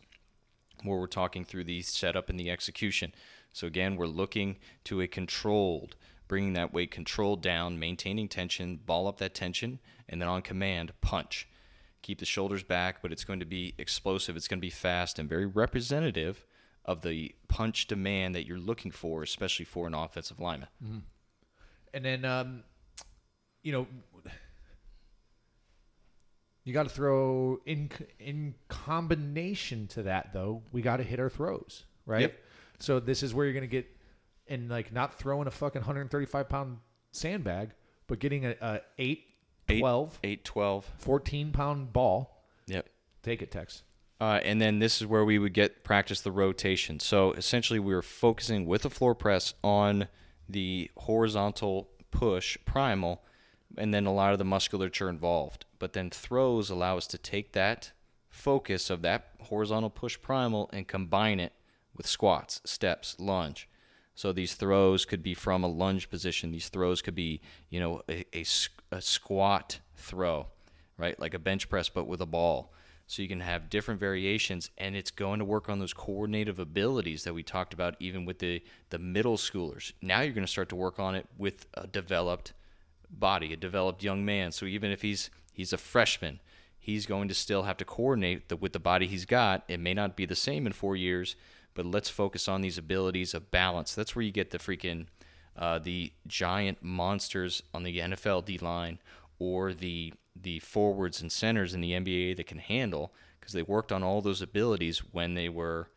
where 0.83 0.99
we're 0.99 1.07
talking 1.07 1.43
through 1.43 1.63
the 1.63 1.81
setup 1.81 2.29
and 2.29 2.39
the 2.39 2.51
execution. 2.51 3.13
So 3.53 3.65
again, 3.65 3.95
we're 3.95 4.05
looking 4.07 4.57
to 4.83 5.01
a 5.01 5.07
controlled, 5.07 5.95
bringing 6.27 6.53
that 6.53 6.73
weight 6.73 6.91
controlled 6.91 7.41
down, 7.41 7.79
maintaining 7.79 8.27
tension, 8.27 8.79
ball 8.85 9.07
up 9.07 9.17
that 9.17 9.33
tension, 9.33 9.79
and 10.07 10.21
then 10.21 10.29
on 10.29 10.41
command, 10.41 10.93
punch. 11.01 11.47
Keep 12.03 12.19
the 12.19 12.25
shoulders 12.25 12.63
back, 12.63 13.01
but 13.01 13.11
it's 13.11 13.23
going 13.23 13.39
to 13.39 13.45
be 13.45 13.73
explosive, 13.77 14.35
it's 14.35 14.47
going 14.47 14.59
to 14.59 14.65
be 14.65 14.69
fast, 14.69 15.17
and 15.17 15.27
very 15.27 15.45
representative 15.47 16.45
of 16.85 17.01
the 17.01 17.33
punch 17.47 17.87
demand 17.87 18.35
that 18.35 18.45
you're 18.45 18.59
looking 18.59 18.91
for, 18.91 19.23
especially 19.23 19.65
for 19.65 19.87
an 19.87 19.93
offensive 19.93 20.39
lineman. 20.39 20.69
And 21.93 22.05
then, 22.05 22.23
um, 22.23 22.63
you 23.63 23.71
know, 23.71 23.87
you 26.67 26.73
got 26.73 26.83
to 26.83 26.89
throw 26.89 27.61
in 27.65 27.89
in 28.19 28.53
combination 28.67 29.87
to 29.87 30.03
that 30.03 30.33
though. 30.33 30.63
We 30.73 30.81
got 30.81 30.97
to 30.97 31.03
hit 31.03 31.17
our 31.17 31.29
throws, 31.29 31.85
right? 32.05 32.23
Yep. 32.23 32.39
So 32.79 32.99
this 32.99 33.23
is 33.23 33.33
where 33.33 33.45
you're 33.45 33.53
gonna 33.53 33.67
get, 33.67 33.87
and 34.49 34.69
like 34.69 34.91
not 34.91 35.17
throwing 35.17 35.47
a 35.47 35.51
fucking 35.51 35.79
135 35.79 36.49
pound 36.49 36.79
sandbag, 37.13 37.69
but 38.07 38.19
getting 38.19 38.45
a, 38.45 38.55
a 38.59 38.81
8, 38.97 39.23
Eight- 39.69 39.79
12, 39.79 40.19
8 40.25 40.43
12. 40.43 40.91
14 40.97 41.51
pound 41.53 41.93
ball. 41.93 42.43
Yep. 42.67 42.85
Take 43.23 43.41
it, 43.41 43.49
Tex. 43.49 43.83
Uh, 44.19 44.41
and 44.43 44.59
then 44.59 44.79
this 44.79 44.99
is 44.99 45.07
where 45.07 45.23
we 45.23 45.39
would 45.39 45.53
get 45.53 45.85
practice 45.85 46.19
the 46.19 46.31
rotation. 46.33 46.99
So 46.99 47.31
essentially, 47.31 47.79
we 47.79 47.93
were 47.93 48.01
focusing 48.01 48.65
with 48.65 48.83
a 48.83 48.89
floor 48.89 49.15
press 49.15 49.53
on 49.63 50.09
the 50.49 50.91
horizontal 50.97 51.89
push 52.11 52.57
primal, 52.65 53.23
and 53.77 53.93
then 53.93 54.05
a 54.05 54.13
lot 54.13 54.33
of 54.33 54.37
the 54.37 54.45
musculature 54.45 55.07
involved. 55.07 55.65
But 55.79 55.93
then 55.93 56.09
throws 56.09 56.69
allow 56.69 56.97
us 56.97 57.07
to 57.07 57.17
take 57.17 57.53
that 57.53 57.91
focus 58.29 58.89
of 58.89 59.01
that 59.01 59.31
horizontal 59.41 59.89
push 59.89 60.19
primal 60.21 60.69
and 60.73 60.87
combine 60.87 61.39
it 61.39 61.53
with 61.95 62.07
squats, 62.07 62.61
steps, 62.65 63.15
lunge. 63.19 63.67
So 64.15 64.31
these 64.31 64.55
throws 64.55 65.05
could 65.05 65.21
be 65.21 65.33
from 65.33 65.63
a 65.63 65.67
lunge 65.67 66.09
position. 66.09 66.51
These 66.51 66.69
throws 66.69 67.01
could 67.01 67.15
be, 67.15 67.41
you 67.69 67.79
know, 67.79 68.01
a 68.09 68.25
a 68.91 69.01
squat 69.01 69.79
throw, 69.95 70.47
right? 70.97 71.19
Like 71.19 71.33
a 71.33 71.39
bench 71.39 71.69
press, 71.69 71.89
but 71.89 72.07
with 72.07 72.21
a 72.21 72.25
ball. 72.25 72.73
So 73.05 73.21
you 73.21 73.27
can 73.27 73.39
have 73.39 73.69
different 73.69 73.99
variations, 73.99 74.69
and 74.77 74.95
it's 74.95 75.11
going 75.11 75.39
to 75.39 75.45
work 75.45 75.69
on 75.69 75.79
those 75.79 75.93
coordinative 75.93 76.59
abilities 76.59 77.23
that 77.23 77.33
we 77.33 77.41
talked 77.41 77.73
about, 77.73 77.95
even 77.99 78.25
with 78.25 78.39
the 78.39 78.63
the 78.89 78.99
middle 78.99 79.37
schoolers. 79.37 79.93
Now 80.01 80.21
you're 80.21 80.33
going 80.33 80.45
to 80.45 80.51
start 80.51 80.69
to 80.69 80.75
work 80.75 80.99
on 80.99 81.15
it 81.15 81.27
with 81.37 81.67
a 81.75 81.87
developed 81.87 82.53
body, 83.09 83.53
a 83.53 83.57
developed 83.57 84.03
young 84.03 84.25
man. 84.25 84.51
So 84.51 84.65
even 84.65 84.91
if 84.91 85.01
he's 85.01 85.29
he's 85.57 85.73
a 85.73 85.77
freshman, 85.77 86.39
he's 86.77 87.07
going 87.07 87.27
to 87.27 87.33
still 87.33 87.63
have 87.63 87.77
to 87.77 87.83
coordinate 87.83 88.47
the, 88.47 88.55
with 88.55 88.73
the 88.73 88.79
body 88.79 89.07
he's 89.07 89.25
got. 89.25 89.63
It 89.67 89.79
may 89.79 89.95
not 89.95 90.15
be 90.15 90.27
the 90.27 90.35
same 90.35 90.67
in 90.67 90.71
four 90.71 90.95
years, 90.95 91.35
but 91.73 91.83
let's 91.83 92.09
focus 92.09 92.47
on 92.47 92.61
these 92.61 92.77
abilities 92.77 93.33
of 93.33 93.49
balance. 93.49 93.95
That's 93.95 94.15
where 94.15 94.23
you 94.23 94.31
get 94.31 94.51
the 94.51 94.59
freaking 94.59 95.07
uh, 95.57 95.79
the 95.79 96.13
giant 96.27 96.77
monsters 96.83 97.63
on 97.73 97.81
the 97.81 97.97
NFL 97.97 98.45
D 98.45 98.59
line 98.59 98.99
or 99.39 99.73
the 99.73 100.13
the 100.39 100.59
forwards 100.59 101.19
and 101.19 101.31
centers 101.31 101.73
in 101.73 101.81
the 101.81 101.93
NBA 101.93 102.37
that 102.37 102.45
can 102.45 102.59
handle 102.59 103.11
because 103.39 103.53
they 103.53 103.63
worked 103.63 103.91
on 103.91 104.03
all 104.03 104.21
those 104.21 104.43
abilities 104.43 104.99
when 104.99 105.33
they 105.33 105.49
were 105.49 105.89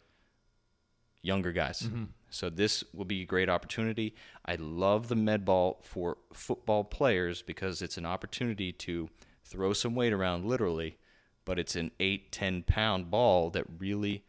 younger 1.21 1.53
guys. 1.53 1.87
So 2.31 2.49
this 2.49 2.83
will 2.95 3.05
be 3.05 3.21
a 3.21 3.27
great 3.27 3.51
opportunity. 3.51 4.15
I 4.47 4.55
love 4.55 5.09
the 5.09 5.17
med 5.17 5.45
ball 5.45 5.81
for 5.83 6.17
football 6.33 6.85
players 6.85 7.43
because 7.43 7.83
it's 7.83 7.99
an 7.99 8.07
opportunity 8.07 8.73
to 8.73 9.11
throw 9.51 9.73
some 9.73 9.95
weight 9.95 10.13
around 10.13 10.45
literally, 10.47 10.97
but 11.45 11.59
it's 11.59 11.77
an 11.77 11.91
8 12.01 12.31
10 12.33 12.63
pound 12.63 13.11
ball 13.11 13.51
that 13.51 13.65
really 13.79 14.25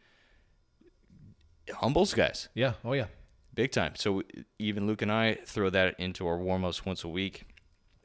humbles 1.74 2.12
guys 2.14 2.48
Yeah. 2.54 2.74
Oh 2.84 2.92
yeah. 2.92 3.06
big 3.54 3.70
time. 3.72 3.94
So 3.96 4.22
even 4.58 4.86
Luke 4.86 5.02
and 5.02 5.12
I 5.12 5.34
throw 5.46 5.70
that 5.70 5.98
into 6.00 6.26
our 6.26 6.38
warm-ups 6.38 6.84
once 6.84 7.04
a 7.04 7.08
week. 7.08 7.44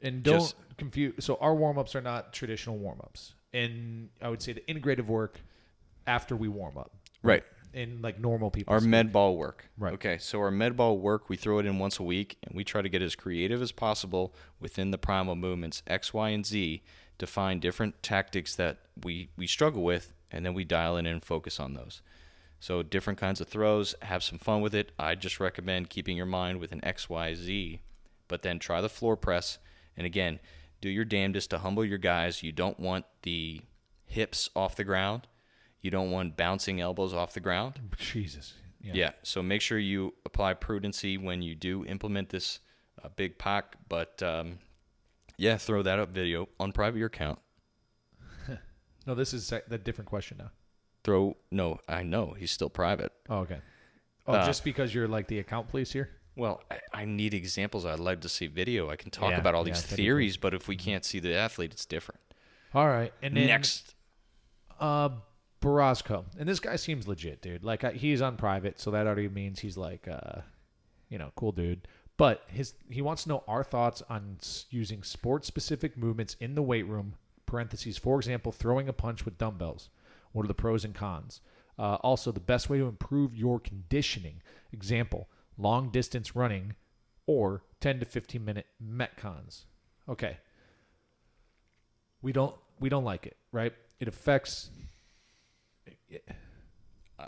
And 0.00 0.22
don't 0.22 0.40
Just- 0.40 0.54
confuse. 0.76 1.24
So 1.24 1.36
our 1.40 1.54
warm 1.54 1.78
ups 1.78 1.94
are 1.96 2.00
not 2.00 2.32
traditional 2.32 2.78
warm 2.78 3.00
ups, 3.02 3.34
and 3.52 4.10
I 4.22 4.28
would 4.28 4.40
say 4.42 4.52
the 4.52 4.60
integrative 4.68 5.06
work 5.06 5.40
after 6.06 6.36
we 6.36 6.46
warm 6.48 6.78
up, 6.78 6.92
Right. 7.22 7.42
in 7.72 8.00
like 8.00 8.20
normal 8.20 8.50
people. 8.52 8.72
Our 8.72 8.78
speak. 8.80 8.90
med 8.90 9.12
ball 9.12 9.36
work. 9.36 9.68
Right. 9.76 9.92
Okay, 9.94 10.18
so 10.18 10.38
our 10.40 10.52
med 10.52 10.76
ball 10.76 10.98
work, 10.98 11.28
we 11.28 11.36
throw 11.36 11.58
it 11.58 11.66
in 11.66 11.78
once 11.80 11.98
a 11.98 12.04
week, 12.04 12.38
and 12.44 12.54
we 12.54 12.62
try 12.62 12.80
to 12.80 12.88
get 12.88 13.02
as 13.02 13.16
creative 13.16 13.60
as 13.60 13.72
possible 13.72 14.32
within 14.60 14.92
the 14.92 14.98
primal 14.98 15.34
movements 15.34 15.82
X, 15.88 16.14
Y, 16.14 16.28
and 16.28 16.46
Z 16.46 16.82
to 17.18 17.26
find 17.26 17.60
different 17.60 18.02
tactics 18.02 18.54
that 18.56 18.78
we 19.02 19.30
we 19.36 19.46
struggle 19.46 19.82
with, 19.82 20.12
and 20.30 20.44
then 20.44 20.54
we 20.54 20.64
dial 20.64 20.96
in 20.96 21.06
and 21.06 21.24
focus 21.24 21.60
on 21.60 21.74
those. 21.74 22.02
So 22.60 22.82
different 22.82 23.18
kinds 23.18 23.40
of 23.40 23.48
throws, 23.48 23.94
have 24.02 24.24
some 24.24 24.38
fun 24.38 24.60
with 24.60 24.74
it. 24.74 24.90
I 24.98 25.14
just 25.14 25.38
recommend 25.38 25.90
keeping 25.90 26.16
your 26.16 26.26
mind 26.26 26.58
with 26.58 26.72
an 26.72 26.84
X, 26.84 27.08
Y, 27.08 27.34
Z, 27.34 27.80
but 28.26 28.42
then 28.42 28.58
try 28.58 28.80
the 28.80 28.88
floor 28.88 29.16
press, 29.16 29.58
and 29.96 30.06
again, 30.06 30.40
do 30.80 30.88
your 30.88 31.04
damnedest 31.04 31.50
to 31.50 31.58
humble 31.58 31.84
your 31.84 31.98
guys. 31.98 32.42
You 32.42 32.52
don't 32.52 32.78
want 32.78 33.04
the 33.22 33.62
hips 34.06 34.48
off 34.54 34.76
the 34.76 34.84
ground. 34.84 35.26
You 35.80 35.90
don't 35.90 36.10
want 36.10 36.36
bouncing 36.36 36.80
elbows 36.80 37.14
off 37.14 37.34
the 37.34 37.40
ground. 37.40 37.80
Jesus. 37.98 38.54
Yeah. 38.80 38.92
Yeah. 38.94 39.10
So 39.22 39.42
make 39.42 39.60
sure 39.60 39.78
you 39.78 40.14
apply 40.24 40.54
prudency 40.54 41.20
when 41.20 41.42
you 41.42 41.54
do 41.54 41.84
implement 41.84 42.28
this 42.30 42.60
uh, 43.02 43.08
big 43.14 43.38
pack. 43.38 43.76
But 43.88 44.22
um, 44.22 44.58
yeah, 45.38 45.56
throw 45.56 45.82
that 45.82 45.98
up 45.98 46.10
video 46.10 46.48
on 46.60 46.72
private 46.72 46.98
your 46.98 47.06
account. 47.06 47.38
No, 49.06 49.14
this 49.14 49.32
is 49.32 49.50
a 49.52 49.62
the 49.66 49.78
different 49.78 50.10
question 50.10 50.36
now. 50.38 50.50
Throw 51.02 51.36
no, 51.50 51.78
I 51.88 52.02
know 52.02 52.34
he's 52.38 52.50
still 52.50 52.68
private. 52.68 53.10
Oh, 53.30 53.38
okay. 53.38 53.58
Oh, 54.26 54.34
Uh, 54.34 54.46
just 54.46 54.64
because 54.64 54.94
you're 54.94 55.08
like 55.08 55.28
the 55.28 55.38
account 55.38 55.68
police 55.68 55.90
here. 55.92 56.10
Well, 56.36 56.62
I, 56.70 56.78
I 56.92 57.04
need 57.06 57.32
examples. 57.32 57.86
I'd 57.86 57.98
like 58.00 58.20
to 58.20 58.28
see 58.28 58.46
video. 58.48 58.90
I 58.90 58.96
can 58.96 59.10
talk 59.10 59.30
Yeah, 59.30 59.38
about 59.40 59.54
all 59.54 59.66
yeah, 59.66 59.72
these 59.72 59.82
that'd 59.82 59.96
be 59.96 60.02
theories, 60.02 60.36
but 60.36 60.52
if 60.52 60.68
we 60.68 60.76
can't 60.76 61.04
see 61.06 61.20
the 61.20 61.34
athlete, 61.34 61.72
it's 61.72 61.86
different. 61.86 62.20
All 62.74 62.86
right, 62.86 63.12
and 63.22 63.34
then 63.34 63.46
Next, 63.46 63.94
uh, 64.78 65.08
Borosco, 65.62 66.26
and 66.38 66.46
this 66.48 66.60
guy 66.60 66.76
seems 66.76 67.08
legit, 67.08 67.40
dude. 67.40 67.64
Like 67.64 67.82
I, 67.84 67.92
he's 67.92 68.20
on 68.20 68.36
private, 68.36 68.78
so 68.78 68.90
that 68.90 69.06
already 69.06 69.28
means 69.28 69.58
he's 69.60 69.78
like, 69.78 70.06
uh, 70.06 70.42
you 71.08 71.16
know, 71.18 71.32
cool 71.34 71.52
dude. 71.52 71.88
But 72.18 72.42
his 72.48 72.74
he 72.90 73.00
wants 73.00 73.22
to 73.22 73.30
know 73.30 73.44
our 73.48 73.64
thoughts 73.64 74.02
on 74.10 74.38
using 74.70 75.02
sport 75.02 75.46
specific 75.46 75.96
movements 75.96 76.36
in 76.40 76.54
the 76.54 76.62
weight 76.62 76.86
room. 76.86 77.14
Parentheses, 77.46 77.96
for 77.96 78.18
example, 78.18 78.52
throwing 78.52 78.88
a 78.88 78.92
punch 78.92 79.24
with 79.24 79.38
dumbbells. 79.38 79.88
What 80.32 80.44
are 80.44 80.48
the 80.48 80.54
pros 80.54 80.84
and 80.84 80.94
cons? 80.94 81.40
Uh, 81.78 81.94
also, 82.02 82.30
the 82.30 82.40
best 82.40 82.68
way 82.68 82.76
to 82.76 82.86
improve 82.86 83.34
your 83.34 83.58
conditioning. 83.60 84.42
Example: 84.72 85.28
long 85.56 85.90
distance 85.90 86.36
running 86.36 86.74
or 87.26 87.62
10 87.80 88.00
to 88.00 88.04
15 88.04 88.44
minute 88.44 88.66
metcons. 88.84 89.64
Okay. 90.08 90.38
We 92.20 92.32
don't 92.32 92.56
we 92.80 92.88
don't 92.88 93.04
like 93.04 93.26
it, 93.26 93.36
right? 93.52 93.72
It 94.00 94.08
affects 94.08 94.70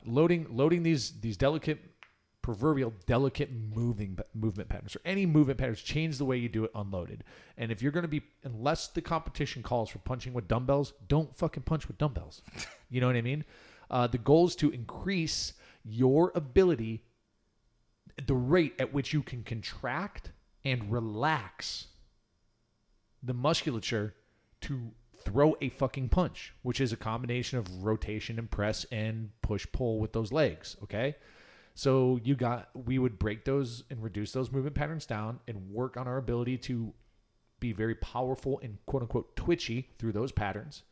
loading 0.04 0.46
loading 0.50 0.82
these 0.82 1.20
these 1.20 1.36
delicate 1.36 1.78
proverbial 2.50 2.92
delicate 3.06 3.48
moving 3.52 4.18
movement 4.34 4.68
patterns 4.68 4.96
or 4.96 5.00
any 5.04 5.24
movement 5.24 5.56
patterns 5.56 5.80
change 5.80 6.18
the 6.18 6.24
way 6.24 6.36
you 6.36 6.48
do 6.48 6.64
it 6.64 6.70
unloaded 6.74 7.22
and 7.56 7.70
if 7.70 7.80
you're 7.80 7.92
going 7.92 8.02
to 8.02 8.08
be 8.08 8.20
unless 8.42 8.88
the 8.88 9.00
competition 9.00 9.62
calls 9.62 9.88
for 9.88 10.00
punching 10.00 10.32
with 10.32 10.48
dumbbells 10.48 10.92
don't 11.06 11.36
fucking 11.36 11.62
punch 11.62 11.86
with 11.86 11.96
dumbbells 11.96 12.42
you 12.90 13.00
know 13.00 13.06
what 13.06 13.14
i 13.14 13.22
mean 13.22 13.44
uh, 13.92 14.08
the 14.08 14.18
goal 14.18 14.48
is 14.48 14.56
to 14.56 14.68
increase 14.70 15.52
your 15.84 16.32
ability 16.34 17.04
the 18.26 18.34
rate 18.34 18.74
at 18.80 18.92
which 18.92 19.12
you 19.12 19.22
can 19.22 19.44
contract 19.44 20.32
and 20.64 20.90
relax 20.90 21.86
the 23.22 23.32
musculature 23.32 24.12
to 24.60 24.90
throw 25.22 25.54
a 25.60 25.68
fucking 25.68 26.08
punch, 26.08 26.54
which 26.62 26.80
is 26.80 26.92
a 26.92 26.96
combination 26.96 27.58
of 27.58 27.84
rotation 27.84 28.38
and 28.38 28.50
press 28.50 28.86
and 28.90 29.30
push 29.42 29.66
pull 29.70 29.98
with 29.98 30.14
those 30.14 30.32
legs. 30.32 30.76
Okay. 30.82 31.14
So 31.80 32.20
you 32.22 32.34
got, 32.34 32.68
we 32.74 32.98
would 32.98 33.18
break 33.18 33.46
those 33.46 33.84
and 33.88 34.02
reduce 34.02 34.32
those 34.32 34.52
movement 34.52 34.74
patterns 34.74 35.06
down 35.06 35.40
and 35.48 35.70
work 35.70 35.96
on 35.96 36.06
our 36.06 36.18
ability 36.18 36.58
to 36.58 36.92
be 37.58 37.72
very 37.72 37.94
powerful 37.94 38.60
and 38.62 38.76
quote 38.84 39.00
unquote 39.00 39.34
twitchy 39.34 39.88
through 39.98 40.12
those 40.12 40.30
patterns. 40.30 40.82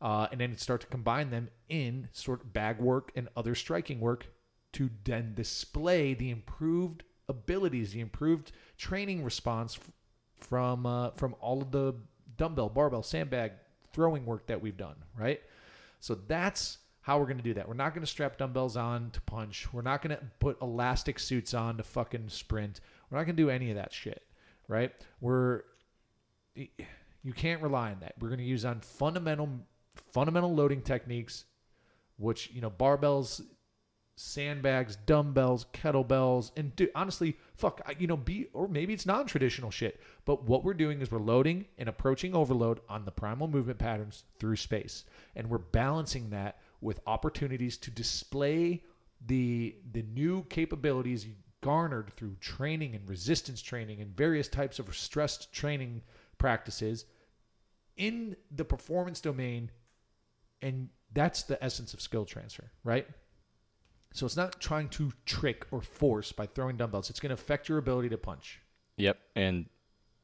Uh, 0.00 0.28
and 0.30 0.40
then 0.40 0.56
start 0.56 0.82
to 0.82 0.86
combine 0.86 1.30
them 1.30 1.48
in 1.68 2.08
sort 2.12 2.40
of 2.40 2.52
bag 2.52 2.78
work 2.78 3.10
and 3.16 3.28
other 3.36 3.56
striking 3.56 3.98
work 3.98 4.28
to 4.74 4.88
then 5.02 5.34
display 5.34 6.14
the 6.14 6.30
improved 6.30 7.02
abilities, 7.28 7.90
the 7.90 7.98
improved 7.98 8.52
training 8.76 9.24
response 9.24 9.76
f- 9.76 9.90
from 10.36 10.86
uh, 10.86 11.10
from 11.16 11.34
all 11.40 11.60
of 11.60 11.72
the 11.72 11.96
dumbbell, 12.36 12.68
barbell, 12.68 13.02
sandbag, 13.02 13.50
throwing 13.92 14.24
work 14.24 14.46
that 14.46 14.62
we've 14.62 14.76
done, 14.76 14.94
right? 15.18 15.40
So 15.98 16.14
that's 16.14 16.78
how 17.08 17.18
we're 17.18 17.24
going 17.24 17.38
to 17.38 17.42
do 17.42 17.54
that. 17.54 17.66
We're 17.66 17.72
not 17.72 17.94
going 17.94 18.02
to 18.02 18.06
strap 18.06 18.36
dumbbells 18.36 18.76
on 18.76 19.08
to 19.12 19.20
punch. 19.22 19.72
We're 19.72 19.80
not 19.80 20.02
going 20.02 20.14
to 20.14 20.22
put 20.40 20.60
elastic 20.60 21.18
suits 21.18 21.54
on 21.54 21.78
to 21.78 21.82
fucking 21.82 22.28
sprint. 22.28 22.82
We're 23.08 23.16
not 23.16 23.24
going 23.24 23.34
to 23.34 23.42
do 23.42 23.48
any 23.48 23.70
of 23.70 23.76
that 23.76 23.94
shit, 23.94 24.26
right? 24.68 24.92
We're 25.22 25.62
you 26.54 27.32
can't 27.34 27.62
rely 27.62 27.92
on 27.92 28.00
that. 28.00 28.12
We're 28.20 28.28
going 28.28 28.40
to 28.40 28.44
use 28.44 28.66
on 28.66 28.80
fundamental 28.80 29.48
fundamental 30.12 30.54
loading 30.54 30.82
techniques 30.82 31.46
which, 32.18 32.50
you 32.52 32.60
know, 32.60 32.70
barbells 32.70 33.40
sandbags, 34.18 34.96
dumbbells, 35.06 35.66
kettlebells, 35.72 36.50
and 36.56 36.74
do, 36.74 36.88
honestly, 36.94 37.38
fuck, 37.54 37.80
you 37.98 38.06
know, 38.06 38.16
be 38.16 38.48
or 38.52 38.68
maybe 38.68 38.92
it's 38.92 39.06
non-traditional 39.06 39.70
shit. 39.70 40.00
But 40.24 40.42
what 40.44 40.64
we're 40.64 40.74
doing 40.74 41.00
is 41.00 41.10
we're 41.10 41.20
loading 41.20 41.66
and 41.78 41.88
approaching 41.88 42.34
overload 42.34 42.80
on 42.88 43.04
the 43.04 43.12
primal 43.12 43.48
movement 43.48 43.78
patterns 43.78 44.24
through 44.38 44.56
space, 44.56 45.04
and 45.36 45.48
we're 45.48 45.58
balancing 45.58 46.30
that 46.30 46.58
with 46.80 47.00
opportunities 47.06 47.76
to 47.76 47.90
display 47.90 48.82
the 49.26 49.76
the 49.92 50.02
new 50.02 50.44
capabilities 50.44 51.26
garnered 51.60 52.12
through 52.16 52.36
training 52.40 52.94
and 52.94 53.08
resistance 53.08 53.60
training 53.60 54.00
and 54.00 54.16
various 54.16 54.46
types 54.46 54.78
of 54.78 54.94
stressed 54.94 55.52
training 55.52 56.00
practices 56.38 57.04
in 57.96 58.36
the 58.52 58.64
performance 58.64 59.20
domain 59.20 59.70
and 60.62 60.88
that's 61.12 61.42
the 61.42 61.62
essence 61.62 61.94
of 61.94 62.00
skill 62.00 62.24
transfer 62.24 62.70
right 62.84 63.08
so 64.12 64.26
it's 64.26 64.36
not 64.36 64.60
trying 64.60 64.88
to 64.90 65.12
trick 65.26 65.66
or 65.70 65.80
force 65.80 66.32
by 66.32 66.46
throwing 66.46 66.76
dumbbells. 66.76 67.10
It's 67.10 67.20
going 67.20 67.30
to 67.30 67.34
affect 67.34 67.68
your 67.68 67.78
ability 67.78 68.08
to 68.10 68.18
punch. 68.18 68.60
Yep. 68.96 69.18
And 69.36 69.66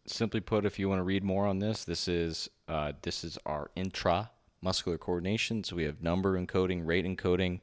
simply 0.07 0.41
put, 0.41 0.65
if 0.65 0.79
you 0.79 0.89
want 0.89 1.01
to 1.01 1.05
read 1.05 1.23
more 1.23 1.47
on 1.47 1.59
this, 1.59 1.85
this 1.85 2.09
is 2.09 2.49
uh, 2.69 2.93
this 3.03 3.25
is 3.25 3.39
our 3.47 3.71
intra 3.77 4.31
muscular 4.65 4.99
coordination. 4.99 5.63
So 5.63 5.77
we 5.77 5.85
have 5.85 6.03
number 6.03 6.37
encoding, 6.37 6.85
rate 6.85 7.05
encoding, 7.05 7.61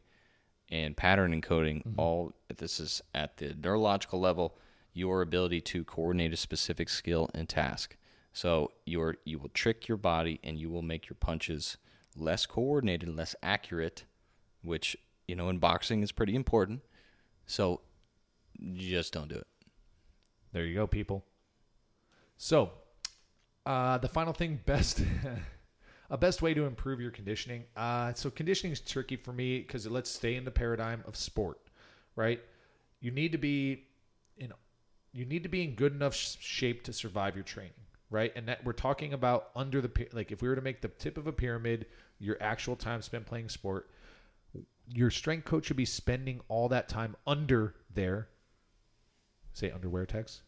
and 0.69 0.95
pattern 0.95 1.33
encoding. 1.33 1.79
Mm-hmm. 1.79 1.99
All 1.99 2.33
this 2.55 2.79
is 2.79 3.01
at 3.13 3.37
the 3.37 3.55
neurological 3.61 4.19
level. 4.19 4.57
Your 4.93 5.21
ability 5.21 5.61
to 5.61 5.83
coordinate 5.83 6.33
a 6.33 6.37
specific 6.37 6.87
skill 6.87 7.29
and 7.33 7.49
task. 7.49 7.97
So 8.33 8.71
you're 8.85 9.15
you 9.25 9.39
will 9.39 9.49
trick 9.49 9.87
your 9.87 9.97
body 9.97 10.39
and 10.43 10.57
you 10.57 10.69
will 10.69 10.81
make 10.81 11.09
your 11.09 11.17
punches 11.19 11.77
less 12.15 12.45
coordinated, 12.45 13.09
less 13.09 13.35
accurate, 13.41 14.05
which 14.63 14.95
you 15.27 15.35
know, 15.35 15.49
in 15.49 15.59
boxing 15.59 16.03
is 16.03 16.11
pretty 16.11 16.35
important. 16.35 16.81
So 17.45 17.81
just 18.73 19.13
don't 19.13 19.29
do 19.29 19.35
it. 19.35 19.47
There 20.51 20.65
you 20.65 20.75
go, 20.75 20.87
people. 20.87 21.23
So, 22.37 22.71
uh, 23.65 23.97
the 23.99 24.09
final 24.09 24.33
thing, 24.33 24.59
best, 24.65 25.01
a 26.11 26.17
best 26.17 26.43
way 26.43 26.53
to 26.53 26.65
improve 26.65 27.01
your 27.01 27.09
conditioning. 27.09 27.63
Uh, 27.75 28.13
so 28.13 28.29
conditioning 28.29 28.71
is 28.71 28.79
tricky 28.79 29.15
for 29.15 29.33
me 29.33 29.59
because 29.59 29.88
let's 29.88 30.11
stay 30.11 30.35
in 30.35 30.45
the 30.45 30.51
paradigm 30.51 31.03
of 31.07 31.15
sport, 31.15 31.57
right? 32.15 32.39
You 32.99 33.09
need 33.09 33.31
to 33.31 33.39
be 33.39 33.85
in, 34.38 34.53
you 35.11 35.25
need 35.25 35.41
to 35.41 35.49
be 35.49 35.63
in 35.63 35.73
good 35.73 35.93
enough 35.93 36.13
shape 36.13 36.83
to 36.83 36.93
survive 36.93 37.35
your 37.35 37.43
training, 37.43 37.73
right? 38.11 38.31
And 38.35 38.47
that 38.47 38.63
we're 38.63 38.73
talking 38.73 39.13
about 39.13 39.49
under 39.55 39.81
the 39.81 40.07
like 40.13 40.31
if 40.31 40.43
we 40.43 40.49
were 40.49 40.55
to 40.55 40.61
make 40.61 40.81
the 40.81 40.89
tip 40.89 41.17
of 41.17 41.25
a 41.25 41.31
pyramid 41.31 41.88
your 42.19 42.38
actual 42.39 42.75
time 42.75 43.01
spent 43.01 43.25
playing 43.25 43.49
sport 43.49 43.89
your 44.93 45.09
strength 45.09 45.45
coach 45.45 45.65
should 45.65 45.77
be 45.77 45.85
spending 45.85 46.41
all 46.47 46.69
that 46.69 46.89
time 46.89 47.15
under 47.25 47.75
there. 47.93 48.27
Say 49.53 49.71
underwear, 49.71 50.05
Tex. 50.05 50.41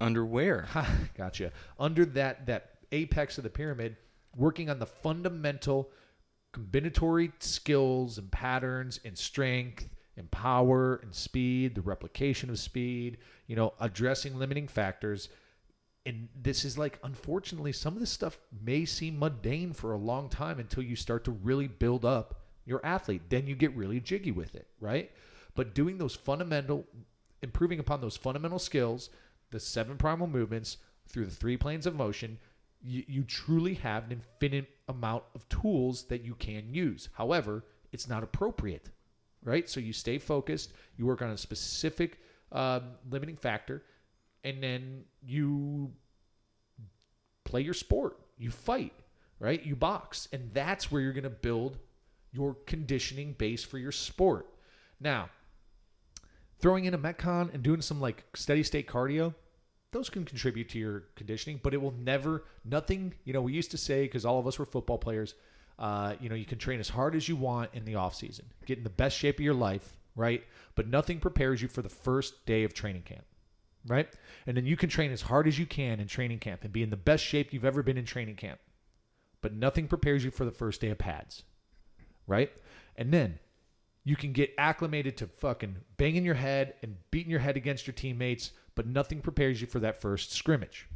Underwear. 0.00 0.68
gotcha. 1.16 1.52
Under 1.78 2.04
that 2.06 2.46
that 2.46 2.78
apex 2.92 3.38
of 3.38 3.44
the 3.44 3.50
pyramid, 3.50 3.96
working 4.36 4.70
on 4.70 4.78
the 4.78 4.86
fundamental 4.86 5.90
combinatory 6.52 7.32
skills 7.38 8.18
and 8.18 8.30
patterns 8.30 9.00
and 9.04 9.16
strength 9.16 9.88
and 10.16 10.30
power 10.30 10.96
and 10.96 11.14
speed, 11.14 11.74
the 11.74 11.80
replication 11.80 12.50
of 12.50 12.58
speed, 12.58 13.18
you 13.46 13.56
know, 13.56 13.72
addressing 13.80 14.38
limiting 14.38 14.68
factors. 14.68 15.28
And 16.06 16.28
this 16.34 16.64
is 16.64 16.78
like, 16.78 16.98
unfortunately, 17.04 17.72
some 17.72 17.94
of 17.94 18.00
this 18.00 18.10
stuff 18.10 18.38
may 18.62 18.84
seem 18.84 19.18
mundane 19.18 19.72
for 19.72 19.92
a 19.92 19.98
long 19.98 20.28
time 20.28 20.58
until 20.58 20.82
you 20.82 20.96
start 20.96 21.24
to 21.24 21.30
really 21.30 21.68
build 21.68 22.04
up 22.04 22.40
your 22.64 22.84
athlete. 22.84 23.22
Then 23.28 23.46
you 23.46 23.54
get 23.54 23.76
really 23.76 24.00
jiggy 24.00 24.32
with 24.32 24.54
it, 24.54 24.66
right? 24.80 25.10
But 25.54 25.74
doing 25.74 25.98
those 25.98 26.14
fundamental, 26.14 26.86
improving 27.42 27.78
upon 27.80 28.00
those 28.00 28.16
fundamental 28.16 28.58
skills, 28.58 29.10
the 29.50 29.60
seven 29.60 29.96
primal 29.96 30.26
movements 30.26 30.78
through 31.08 31.26
the 31.26 31.34
three 31.34 31.56
planes 31.56 31.86
of 31.86 31.94
motion, 31.94 32.38
you, 32.82 33.04
you 33.06 33.24
truly 33.24 33.74
have 33.74 34.04
an 34.04 34.12
infinite 34.12 34.68
amount 34.88 35.24
of 35.34 35.48
tools 35.48 36.04
that 36.04 36.22
you 36.22 36.34
can 36.34 36.72
use. 36.72 37.08
However, 37.12 37.64
it's 37.92 38.08
not 38.08 38.22
appropriate, 38.22 38.88
right? 39.42 39.68
So 39.68 39.80
you 39.80 39.92
stay 39.92 40.18
focused, 40.18 40.72
you 40.96 41.06
work 41.06 41.22
on 41.22 41.30
a 41.30 41.36
specific 41.36 42.18
um, 42.52 42.82
limiting 43.10 43.36
factor, 43.36 43.82
and 44.44 44.62
then 44.62 45.04
you 45.22 45.92
play 47.44 47.60
your 47.60 47.74
sport, 47.74 48.18
you 48.38 48.50
fight, 48.50 48.92
right? 49.38 49.62
You 49.64 49.76
box, 49.76 50.28
and 50.32 50.50
that's 50.54 50.90
where 50.90 51.02
you're 51.02 51.12
going 51.12 51.24
to 51.24 51.30
build 51.30 51.78
your 52.32 52.54
conditioning 52.66 53.34
base 53.34 53.64
for 53.64 53.78
your 53.78 53.92
sport. 53.92 54.46
Now, 55.00 55.30
throwing 56.58 56.84
in 56.84 56.94
a 56.94 56.98
Metcon 56.98 57.52
and 57.52 57.62
doing 57.62 57.82
some 57.82 58.00
like 58.00 58.24
steady 58.34 58.62
state 58.62 58.86
cardio, 58.86 59.34
those 59.92 60.08
can 60.08 60.24
contribute 60.24 60.68
to 60.70 60.78
your 60.78 61.04
conditioning, 61.16 61.60
but 61.62 61.74
it 61.74 61.80
will 61.80 61.94
never, 61.98 62.44
nothing, 62.64 63.14
you 63.24 63.32
know, 63.32 63.42
we 63.42 63.52
used 63.52 63.70
to 63.72 63.78
say, 63.78 64.02
because 64.02 64.24
all 64.24 64.38
of 64.38 64.46
us 64.46 64.58
were 64.58 64.64
football 64.64 64.98
players, 64.98 65.34
uh, 65.78 66.14
you 66.20 66.28
know, 66.28 66.34
you 66.34 66.44
can 66.44 66.58
train 66.58 66.80
as 66.80 66.88
hard 66.88 67.14
as 67.14 67.28
you 67.28 67.36
want 67.36 67.70
in 67.72 67.84
the 67.84 67.94
off 67.94 68.14
season, 68.14 68.44
get 68.66 68.78
in 68.78 68.84
the 68.84 68.90
best 68.90 69.16
shape 69.16 69.36
of 69.36 69.44
your 69.44 69.54
life, 69.54 69.96
right? 70.14 70.44
But 70.74 70.88
nothing 70.88 71.18
prepares 71.18 71.60
you 71.62 71.68
for 71.68 71.82
the 71.82 71.88
first 71.88 72.44
day 72.46 72.64
of 72.64 72.74
training 72.74 73.02
camp, 73.02 73.24
right? 73.86 74.08
And 74.46 74.56
then 74.56 74.66
you 74.66 74.76
can 74.76 74.90
train 74.90 75.10
as 75.10 75.22
hard 75.22 75.48
as 75.48 75.58
you 75.58 75.66
can 75.66 76.00
in 76.00 76.06
training 76.06 76.38
camp 76.38 76.64
and 76.64 76.72
be 76.72 76.82
in 76.82 76.90
the 76.90 76.96
best 76.96 77.24
shape 77.24 77.52
you've 77.52 77.64
ever 77.64 77.82
been 77.82 77.98
in 77.98 78.04
training 78.04 78.36
camp. 78.36 78.60
But 79.40 79.54
nothing 79.54 79.88
prepares 79.88 80.22
you 80.22 80.30
for 80.30 80.44
the 80.44 80.50
first 80.50 80.80
day 80.80 80.90
of 80.90 80.98
pads 80.98 81.44
right? 82.30 82.50
And 82.96 83.12
then 83.12 83.38
you 84.04 84.16
can 84.16 84.32
get 84.32 84.54
acclimated 84.56 85.18
to 85.18 85.26
fucking 85.26 85.76
banging 85.98 86.24
your 86.24 86.34
head 86.34 86.74
and 86.82 86.96
beating 87.10 87.30
your 87.30 87.40
head 87.40 87.56
against 87.56 87.86
your 87.86 87.94
teammates, 87.94 88.52
but 88.80 88.86
nothing 88.86 89.20
prepares 89.20 89.60
you 89.60 89.66
for 89.66 89.78
that 89.80 90.00
first 90.00 90.32
scrimmage. 90.32 90.88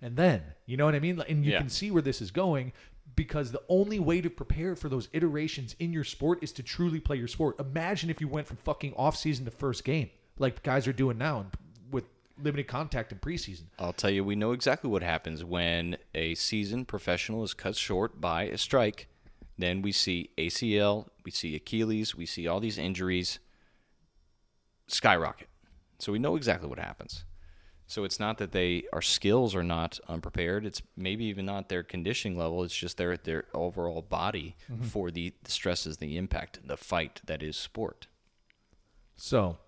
And 0.00 0.14
then, 0.14 0.40
you 0.66 0.76
know 0.76 0.84
what 0.84 0.94
I 0.94 1.00
mean? 1.00 1.20
And 1.28 1.44
you 1.44 1.50
yeah. 1.50 1.58
can 1.58 1.68
see 1.68 1.90
where 1.90 2.00
this 2.00 2.20
is 2.20 2.30
going 2.30 2.72
because 3.16 3.50
the 3.50 3.62
only 3.68 3.98
way 3.98 4.20
to 4.20 4.30
prepare 4.30 4.76
for 4.76 4.88
those 4.88 5.08
iterations 5.12 5.74
in 5.80 5.92
your 5.92 6.04
sport 6.04 6.38
is 6.42 6.52
to 6.52 6.62
truly 6.62 7.00
play 7.00 7.16
your 7.16 7.26
sport. 7.26 7.58
Imagine 7.58 8.08
if 8.08 8.20
you 8.20 8.28
went 8.28 8.46
from 8.46 8.56
fucking 8.58 8.94
off 8.96 9.16
season 9.16 9.44
to 9.46 9.50
first 9.50 9.82
game, 9.82 10.10
like 10.38 10.62
guys 10.62 10.86
are 10.86 10.92
doing 10.92 11.18
now 11.18 11.46
with 11.90 12.04
limited 12.40 12.68
contact 12.68 13.10
in 13.10 13.18
preseason. 13.18 13.64
I'll 13.80 13.92
tell 13.92 14.10
you, 14.10 14.22
we 14.22 14.36
know 14.36 14.52
exactly 14.52 14.88
what 14.88 15.02
happens 15.02 15.42
when 15.42 15.96
a 16.14 16.36
season 16.36 16.84
professional 16.84 17.42
is 17.42 17.52
cut 17.52 17.74
short 17.74 18.20
by 18.20 18.44
a 18.44 18.58
strike 18.58 19.08
then 19.58 19.82
we 19.82 19.92
see 19.92 20.30
ACL, 20.38 21.08
we 21.24 21.30
see 21.30 21.54
Achilles, 21.54 22.14
we 22.14 22.26
see 22.26 22.48
all 22.48 22.60
these 22.60 22.78
injuries 22.78 23.38
skyrocket. 24.86 25.48
So 26.02 26.10
we 26.10 26.18
know 26.18 26.34
exactly 26.34 26.68
what 26.68 26.80
happens. 26.80 27.24
So 27.86 28.02
it's 28.02 28.18
not 28.18 28.38
that 28.38 28.50
they 28.50 28.82
our 28.92 29.00
skills 29.00 29.54
are 29.54 29.62
not 29.62 30.00
unprepared. 30.08 30.66
It's 30.66 30.82
maybe 30.96 31.26
even 31.26 31.46
not 31.46 31.68
their 31.68 31.84
conditioning 31.84 32.36
level. 32.36 32.64
It's 32.64 32.74
just 32.74 32.96
their 32.96 33.16
their 33.16 33.44
overall 33.54 34.02
body 34.02 34.56
for 34.80 35.12
the, 35.12 35.32
the 35.44 35.50
stresses, 35.52 35.98
the 35.98 36.16
impact, 36.16 36.58
the 36.66 36.76
fight 36.76 37.20
that 37.26 37.40
is 37.40 37.56
sport. 37.56 38.08
So, 39.14 39.58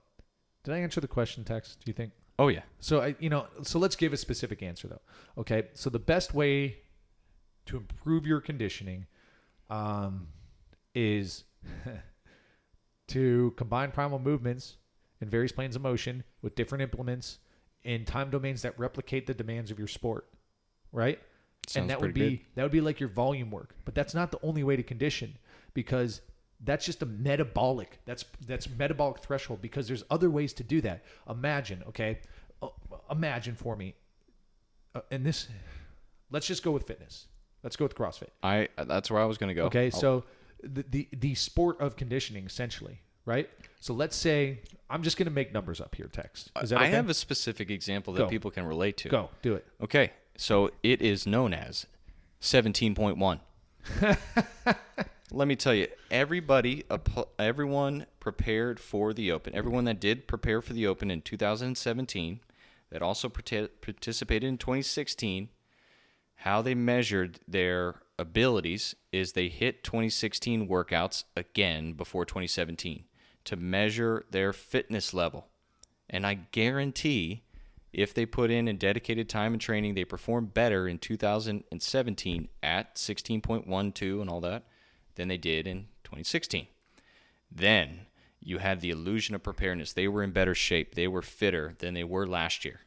did 0.64 0.74
I 0.74 0.78
answer 0.78 1.00
the 1.00 1.06
question, 1.06 1.44
Tex? 1.44 1.76
Do 1.76 1.88
you 1.88 1.92
think? 1.92 2.10
Oh 2.36 2.48
yeah. 2.48 2.62
So 2.80 3.00
I, 3.00 3.14
you 3.20 3.30
know, 3.30 3.46
so 3.62 3.78
let's 3.78 3.94
give 3.94 4.12
a 4.12 4.16
specific 4.16 4.60
answer 4.60 4.88
though. 4.88 5.02
Okay, 5.38 5.68
so 5.74 5.88
the 5.88 6.00
best 6.00 6.34
way 6.34 6.78
to 7.66 7.76
improve 7.76 8.26
your 8.26 8.40
conditioning 8.40 9.06
um, 9.70 10.26
is 10.96 11.44
to 13.06 13.54
combine 13.56 13.92
primal 13.92 14.18
movements 14.18 14.78
in 15.24 15.30
various 15.30 15.50
planes 15.52 15.74
of 15.74 15.82
motion 15.82 16.22
with 16.42 16.54
different 16.54 16.82
implements 16.82 17.38
in 17.82 18.04
time 18.04 18.30
domains 18.30 18.62
that 18.62 18.78
replicate 18.78 19.26
the 19.26 19.34
demands 19.34 19.70
of 19.70 19.78
your 19.78 19.88
sport, 19.88 20.28
right? 20.92 21.18
Sounds 21.66 21.82
and 21.82 21.90
that 21.90 22.00
would 22.00 22.12
be 22.14 22.30
good. 22.36 22.40
that 22.54 22.62
would 22.62 22.72
be 22.72 22.80
like 22.82 23.00
your 23.00 23.08
volume 23.08 23.50
work, 23.50 23.74
but 23.86 23.94
that's 23.94 24.14
not 24.14 24.30
the 24.30 24.38
only 24.42 24.62
way 24.62 24.76
to 24.76 24.82
condition 24.82 25.36
because 25.72 26.20
that's 26.60 26.84
just 26.86 27.02
a 27.02 27.06
metabolic 27.06 27.98
that's 28.04 28.24
that's 28.46 28.68
metabolic 28.78 29.18
threshold 29.20 29.60
because 29.60 29.88
there's 29.88 30.04
other 30.10 30.30
ways 30.30 30.52
to 30.52 30.62
do 30.62 30.80
that 30.80 31.02
imagine 31.28 31.82
okay 31.88 32.20
Uh, 32.62 32.68
imagine 33.10 33.54
for 33.56 33.74
me 33.76 33.94
uh, 34.94 35.00
and 35.10 35.26
this 35.26 35.48
let's 36.30 36.46
just 36.46 36.62
go 36.62 36.70
with 36.70 36.86
fitness 36.86 37.26
let's 37.64 37.76
go 37.76 37.84
with 37.84 37.94
crossfit 37.96 38.28
I 38.42 38.68
that's 38.86 39.10
where 39.10 39.20
I 39.20 39.24
was 39.24 39.36
going 39.36 39.48
to 39.48 39.54
go. 39.54 39.64
okay 39.66 39.86
I'll- 39.86 40.00
so 40.00 40.24
the, 40.62 40.84
the 40.88 41.08
the 41.12 41.34
sport 41.34 41.80
of 41.80 41.96
conditioning 41.96 42.46
essentially 42.46 43.00
right 43.26 43.48
so 43.80 43.94
let's 43.94 44.16
say 44.16 44.60
i'm 44.90 45.02
just 45.02 45.16
going 45.16 45.26
to 45.26 45.32
make 45.32 45.52
numbers 45.52 45.80
up 45.80 45.94
here 45.94 46.06
Tex 46.06 46.50
is 46.62 46.70
that 46.70 46.80
I 46.80 46.86
have 46.86 47.08
a 47.08 47.14
specific 47.14 47.70
example 47.70 48.12
that 48.14 48.20
Go. 48.20 48.28
people 48.28 48.50
can 48.50 48.66
relate 48.66 48.96
to. 48.98 49.08
go 49.08 49.30
do 49.42 49.54
it 49.54 49.66
Okay, 49.82 50.12
so 50.36 50.70
it 50.82 51.00
is 51.02 51.26
known 51.26 51.54
as 51.54 51.86
17.1. 52.44 53.40
Let 55.32 55.48
me 55.48 55.56
tell 55.56 55.74
you, 55.74 55.88
everybody, 56.10 56.84
everyone 57.38 58.06
prepared 58.20 58.78
for 58.78 59.12
the 59.12 59.32
Open, 59.32 59.54
everyone 59.54 59.84
that 59.86 59.98
did 59.98 60.28
prepare 60.28 60.60
for 60.60 60.74
the 60.74 60.86
Open 60.86 61.10
in 61.10 61.22
2017, 61.22 62.40
that 62.90 63.02
also 63.02 63.28
participated 63.28 64.46
in 64.46 64.58
2016, 64.58 65.48
how 66.36 66.62
they 66.62 66.74
measured 66.74 67.40
their 67.48 68.02
abilities 68.18 68.94
is 69.10 69.32
they 69.32 69.48
hit 69.48 69.82
2016 69.82 70.68
workouts 70.68 71.24
again 71.34 71.94
before 71.94 72.24
2017 72.24 73.04
to 73.44 73.56
measure 73.56 74.24
their 74.30 74.52
fitness 74.52 75.14
level. 75.14 75.46
And 76.08 76.26
I 76.26 76.34
guarantee 76.34 77.44
if 77.92 78.12
they 78.12 78.26
put 78.26 78.50
in 78.50 78.66
a 78.66 78.72
dedicated 78.72 79.28
time 79.28 79.52
and 79.52 79.60
training, 79.60 79.94
they 79.94 80.04
perform 80.04 80.46
better 80.46 80.88
in 80.88 80.98
2017 80.98 82.48
at 82.62 82.96
16.12 82.96 84.20
and 84.20 84.30
all 84.30 84.40
that 84.40 84.64
than 85.14 85.28
they 85.28 85.36
did 85.36 85.66
in 85.66 85.86
2016. 86.02 86.66
Then 87.50 88.06
you 88.40 88.58
had 88.58 88.80
the 88.80 88.90
illusion 88.90 89.34
of 89.34 89.42
preparedness. 89.42 89.92
They 89.92 90.08
were 90.08 90.22
in 90.22 90.32
better 90.32 90.54
shape. 90.54 90.94
They 90.94 91.06
were 91.06 91.22
fitter 91.22 91.74
than 91.78 91.94
they 91.94 92.04
were 92.04 92.26
last 92.26 92.64
year. 92.64 92.80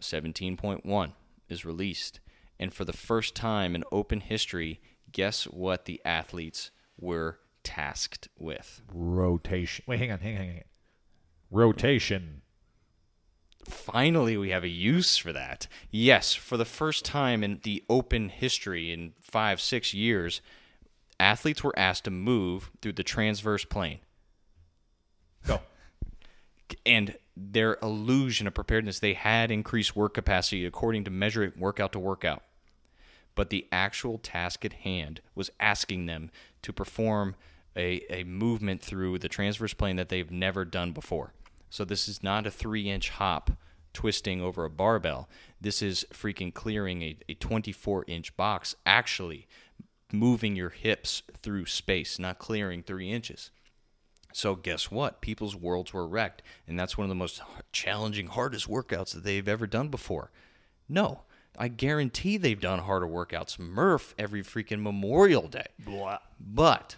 17.1 0.00 1.12
is 1.48 1.64
released. 1.64 2.20
And 2.58 2.72
for 2.72 2.84
the 2.84 2.92
first 2.92 3.34
time 3.34 3.74
in 3.74 3.84
open 3.92 4.20
history, 4.20 4.80
guess 5.12 5.44
what 5.44 5.84
the 5.84 6.00
athletes 6.04 6.70
were 6.98 7.38
tasked 7.68 8.28
with? 8.38 8.82
rotation 8.92 9.84
wait 9.86 10.00
hang 10.00 10.10
on 10.10 10.18
hang 10.18 10.36
on 10.36 10.42
hang 10.42 10.56
on 10.56 10.62
rotation 11.50 12.42
Finally, 13.68 14.36
we 14.38 14.48
have 14.48 14.64
a 14.64 14.68
use 14.68 15.18
for 15.18 15.32
that. 15.32 15.66
Yes, 15.90 16.32
for 16.32 16.56
the 16.56 16.64
first 16.64 17.04
time 17.04 17.44
in 17.44 17.60
the 17.64 17.84
open 17.88 18.30
history 18.30 18.90
in 18.90 19.12
five, 19.20 19.60
six 19.60 19.92
years, 19.92 20.40
athletes 21.20 21.62
were 21.62 21.78
asked 21.78 22.04
to 22.04 22.10
move 22.10 22.70
through 22.80 22.94
the 22.94 23.02
transverse 23.02 23.64
plane. 23.64 23.98
go 25.46 25.60
and 26.84 27.16
their 27.36 27.78
illusion 27.82 28.46
of 28.46 28.54
preparedness, 28.54 28.98
they 28.98 29.14
had 29.14 29.50
increased 29.50 29.94
work 29.94 30.14
capacity 30.14 30.64
according 30.66 31.04
to 31.04 31.10
measuring 31.10 31.52
workout 31.56 31.92
to 31.92 31.98
workout. 31.98 32.42
But 33.34 33.50
the 33.50 33.66
actual 33.70 34.18
task 34.18 34.64
at 34.64 34.72
hand 34.72 35.20
was 35.34 35.50
asking 35.60 36.06
them 36.06 36.30
to 36.62 36.72
perform 36.72 37.36
a, 37.78 38.02
a 38.10 38.24
movement 38.24 38.82
through 38.82 39.18
the 39.18 39.28
transverse 39.28 39.72
plane 39.72 39.96
that 39.96 40.08
they've 40.08 40.30
never 40.30 40.64
done 40.64 40.92
before. 40.92 41.32
So 41.70 41.84
this 41.84 42.08
is 42.08 42.22
not 42.22 42.46
a 42.46 42.50
three 42.50 42.90
inch 42.90 43.10
hop 43.10 43.52
twisting 43.94 44.40
over 44.40 44.64
a 44.64 44.70
barbell. 44.70 45.28
This 45.60 45.80
is 45.80 46.06
freaking 46.12 46.52
clearing 46.52 47.02
a, 47.02 47.16
a 47.28 47.34
24 47.34 48.04
inch 48.06 48.36
box, 48.36 48.74
actually 48.84 49.46
moving 50.12 50.56
your 50.56 50.70
hips 50.70 51.22
through 51.42 51.66
space, 51.66 52.18
not 52.18 52.38
clearing 52.38 52.82
three 52.82 53.10
inches. 53.10 53.50
So 54.32 54.54
guess 54.54 54.90
what? 54.90 55.20
People's 55.20 55.56
worlds 55.56 55.92
were 55.92 56.06
wrecked, 56.06 56.42
and 56.66 56.78
that's 56.78 56.98
one 56.98 57.04
of 57.04 57.08
the 57.08 57.14
most 57.14 57.40
challenging, 57.72 58.26
hardest 58.26 58.68
workouts 58.68 59.14
that 59.14 59.24
they've 59.24 59.48
ever 59.48 59.66
done 59.66 59.88
before. 59.88 60.30
No, 60.88 61.22
I 61.58 61.68
guarantee 61.68 62.36
they've 62.36 62.60
done 62.60 62.80
harder 62.80 63.06
workouts, 63.06 63.58
Murph, 63.58 64.14
every 64.18 64.42
freaking 64.42 64.82
Memorial 64.82 65.48
Day. 65.48 65.66
But 66.38 66.96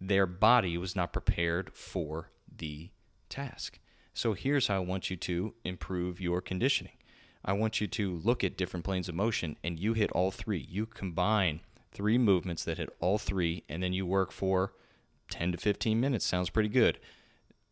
their 0.00 0.26
body 0.26 0.76
was 0.76 0.96
not 0.96 1.12
prepared 1.12 1.74
for 1.74 2.30
the 2.54 2.90
task. 3.28 3.78
So 4.14 4.32
here's 4.34 4.68
how 4.68 4.76
I 4.76 4.80
want 4.80 5.10
you 5.10 5.16
to 5.16 5.54
improve 5.64 6.20
your 6.20 6.40
conditioning. 6.40 6.92
I 7.44 7.52
want 7.52 7.80
you 7.80 7.86
to 7.86 8.16
look 8.24 8.42
at 8.42 8.56
different 8.56 8.84
planes 8.84 9.08
of 9.08 9.14
motion 9.14 9.56
and 9.62 9.78
you 9.78 9.92
hit 9.92 10.10
all 10.12 10.30
three. 10.30 10.66
You 10.68 10.86
combine 10.86 11.60
three 11.96 12.18
movements 12.18 12.62
that 12.64 12.76
hit 12.76 12.90
all 13.00 13.16
three, 13.16 13.64
and 13.70 13.82
then 13.82 13.94
you 13.94 14.04
work 14.04 14.30
for 14.30 14.74
10 15.30 15.52
to 15.52 15.58
15 15.58 15.98
minutes. 15.98 16.26
Sounds 16.26 16.50
pretty 16.50 16.68
good. 16.68 16.98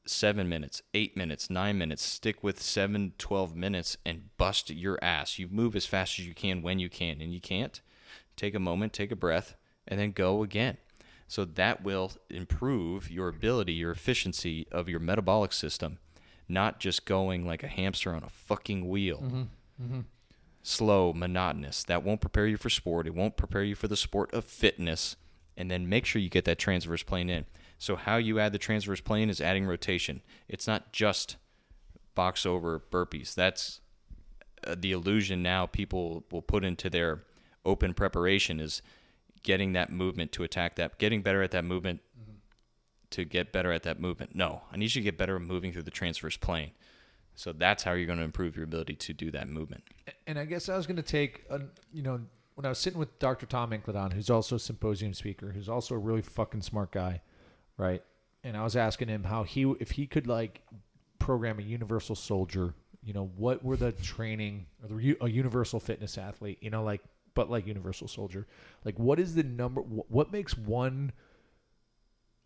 Seven 0.07 0.49
minutes, 0.49 0.83
eight 0.95 1.17
minutes, 1.17 1.51
nine 1.51 1.77
minutes. 1.77 2.03
Stick 2.03 2.43
with 2.43 2.63
seven, 2.63 3.13
12 3.19 3.55
minutes 3.55 3.97
and 4.05 4.31
bust 4.39 4.71
your 4.71 4.99
ass. 5.03 5.39
You 5.39 5.49
move 5.49 5.77
as 5.77 5.87
fast 5.87 6.19
as 6.19 6.27
you 6.27 6.35
can 6.35 6.63
when 6.63 6.79
you 6.79 6.89
can, 6.89 7.21
and 7.21 7.35
you 7.35 7.41
can't. 7.41 7.81
Take 8.37 8.55
a 8.55 8.61
moment, 8.61 8.93
take 8.93 9.13
a 9.13 9.17
breath, 9.17 9.57
and 9.87 10.01
then 10.01 10.13
go 10.13 10.43
again. 10.43 10.79
So 11.27 11.45
that 11.45 11.83
will 11.83 12.13
improve 12.31 13.11
your 13.11 13.29
ability, 13.29 13.73
your 13.73 13.91
efficiency 13.91 14.67
of 14.71 14.89
your 14.89 15.01
metabolic 15.01 15.53
system, 15.53 15.99
not 16.49 16.81
just 16.81 17.07
going 17.07 17.47
like 17.47 17.63
a 17.63 17.69
hamster 17.69 18.15
on 18.15 18.23
a 18.23 18.29
fucking 18.29 18.89
wheel. 18.89 19.49
Slow, 20.63 21.13
monotonous. 21.13 21.83
That 21.85 22.03
won't 22.03 22.21
prepare 22.21 22.47
you 22.47 22.57
for 22.57 22.71
sport. 22.71 23.07
It 23.07 23.15
won't 23.15 23.37
prepare 23.37 23.65
you 23.65 23.75
for 23.75 23.89
the 23.89 23.97
sport 23.97 24.33
of 24.33 24.45
fitness. 24.45 25.17
And 25.57 25.71
then 25.71 25.89
make 25.89 26.05
sure 26.07 26.21
you 26.23 26.29
get 26.31 26.45
that 26.47 26.59
transverse 26.59 27.03
plane 27.03 27.31
in. 27.31 27.47
So, 27.79 27.97
how 27.97 28.17
you 28.17 28.39
add 28.41 28.53
the 28.53 28.59
transverse 28.59 29.01
plane 29.01 29.31
is 29.31 29.41
adding 29.41 29.67
rotation. 29.67 30.23
It's 30.49 30.67
not 30.67 30.93
just 30.93 31.37
box 32.15 32.47
over 32.47 32.81
burpees. 32.81 33.35
That's 33.35 33.81
uh, 34.67 34.75
the 34.79 34.93
illusion 34.93 35.43
now 35.43 35.67
people 35.67 36.25
will 36.31 36.43
put 36.43 36.65
into 36.65 36.89
their 36.89 37.23
open 37.65 37.95
preparation 37.95 38.61
is 38.61 38.83
getting 39.45 39.75
that 39.75 39.93
movement 39.93 40.33
to 40.33 40.43
attack 40.43 40.75
that, 40.77 40.99
getting 40.99 41.23
better 41.23 41.43
at 41.43 41.53
that 41.53 41.65
movement 41.65 42.01
to 43.11 43.25
get 43.25 43.53
better 43.53 43.71
at 43.71 43.85
that 43.85 44.01
movement. 44.01 44.35
No, 44.35 44.62
I 44.73 44.77
need 44.77 44.93
you 44.95 45.01
to 45.01 45.05
get 45.05 45.16
better 45.16 45.37
at 45.37 45.43
moving 45.43 45.73
through 45.73 45.85
the 45.85 45.93
transverse 45.93 46.37
plane. 46.37 46.73
So 47.37 47.53
that's 47.53 47.85
how 47.85 47.93
you're 47.93 48.07
going 48.07 48.19
to 48.19 48.25
improve 48.25 48.57
your 48.57 48.65
ability 48.65 48.95
to 48.95 49.12
do 49.12 49.31
that 49.31 49.49
movement. 49.49 49.85
and 50.27 50.39
I 50.39 50.45
guess 50.45 50.69
I 50.69 50.77
was 50.77 50.87
going 50.87 50.97
to 50.97 51.03
take, 51.03 51.45
a, 51.51 51.61
you 51.93 52.03
know, 52.03 52.21
when 52.55 52.65
I 52.65 52.69
was 52.69 52.79
sitting 52.79 52.99
with 52.99 53.19
Dr. 53.19 53.47
Tom 53.47 53.71
Incledon, 53.71 54.12
who's 54.12 54.31
also 54.31 54.57
a 54.57 54.61
symposium 54.61 55.15
speaker, 55.15 55.51
who's 55.51 55.69
also 55.69 55.95
a 55.95 55.99
really 55.99 56.23
fucking 56.23 56.62
smart 56.62 56.93
guy, 56.93 57.21
right? 57.77 58.03
And 58.45 58.57
I 58.57 58.62
was 58.62 58.77
asking 58.77 59.09
him 59.09 59.25
how 59.25 59.43
he, 59.43 59.62
if 59.81 59.93
he 59.93 60.07
could 60.07 60.27
like 60.27 60.62
program 61.19 61.59
a 61.59 61.62
universal 61.62 62.15
soldier, 62.15 62.75
you 63.03 63.12
know, 63.12 63.31
what 63.37 63.65
were 63.65 63.77
the 63.77 63.93
training 63.93 64.66
or 64.83 64.89
the 64.89 65.16
a 65.21 65.29
universal 65.29 65.81
fitness 65.81 66.16
athlete, 66.16 66.59
you 66.61 66.71
know, 66.71 66.85
like, 66.85 67.03
but 67.35 67.51
like 67.51 67.66
universal 67.66 68.09
soldier, 68.09 68.47
like 68.85 68.98
what 68.98 69.19
is 69.19 69.35
the 69.35 69.43
number? 69.43 69.81
What 69.82 70.32
makes 70.32 70.56
one 70.56 71.12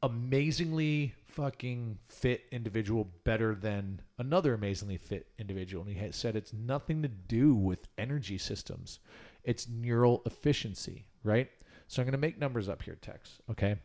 amazingly 0.02 1.14
fucking 1.26 1.98
fit 2.08 2.44
individual 2.52 3.08
better 3.24 3.54
than 3.54 4.00
another 4.18 4.54
amazingly 4.54 4.96
fit 4.96 5.26
individual. 5.38 5.84
And 5.84 5.96
he 5.96 6.12
said 6.12 6.36
it's 6.36 6.52
nothing 6.52 7.02
to 7.02 7.08
do 7.08 7.54
with 7.54 7.88
energy 7.96 8.38
systems, 8.38 9.00
it's 9.44 9.68
neural 9.68 10.22
efficiency, 10.26 11.06
right? 11.24 11.50
So 11.88 12.02
I'm 12.02 12.06
going 12.06 12.12
to 12.12 12.18
make 12.18 12.38
numbers 12.38 12.68
up 12.68 12.82
here, 12.82 12.96
Tex, 13.00 13.38
okay? 13.50 13.76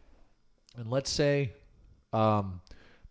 And 0.76 0.90
let's 0.90 1.10
say 1.10 1.54
um, 2.12 2.60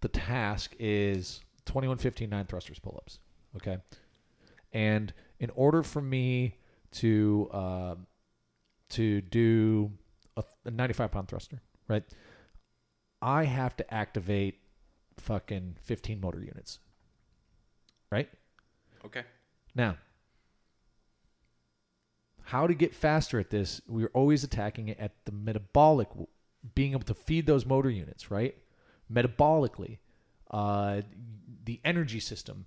the 0.00 0.08
task 0.08 0.74
is 0.78 1.40
21, 1.64 1.98
15, 1.98 2.28
9 2.28 2.44
thrusters, 2.46 2.78
pull 2.78 2.96
ups, 2.98 3.18
okay? 3.56 3.78
And 4.72 5.12
in 5.40 5.50
order 5.50 5.82
for 5.82 6.02
me 6.02 6.56
to 6.92 7.48
um 7.52 8.06
to 8.90 9.20
do 9.22 9.90
a, 10.36 10.44
a 10.66 10.70
95 10.70 11.10
pound 11.10 11.28
thruster, 11.28 11.60
right? 11.88 12.04
I 13.20 13.44
have 13.44 13.76
to 13.76 13.94
activate 13.94 14.58
fucking 15.16 15.76
15 15.82 16.20
motor 16.20 16.40
units. 16.40 16.78
Right? 18.10 18.28
Okay. 19.06 19.22
Now, 19.74 19.96
how 22.42 22.66
to 22.66 22.74
get 22.74 22.94
faster 22.94 23.38
at 23.38 23.50
this? 23.50 23.80
We're 23.86 24.10
always 24.12 24.44
attacking 24.44 24.88
it 24.88 24.98
at 24.98 25.12
the 25.24 25.32
metabolic, 25.32 26.08
being 26.74 26.92
able 26.92 27.04
to 27.04 27.14
feed 27.14 27.46
those 27.46 27.64
motor 27.64 27.88
units, 27.88 28.30
right? 28.30 28.56
Metabolically, 29.10 29.98
uh, 30.50 31.02
the 31.64 31.80
energy 31.84 32.20
system. 32.20 32.66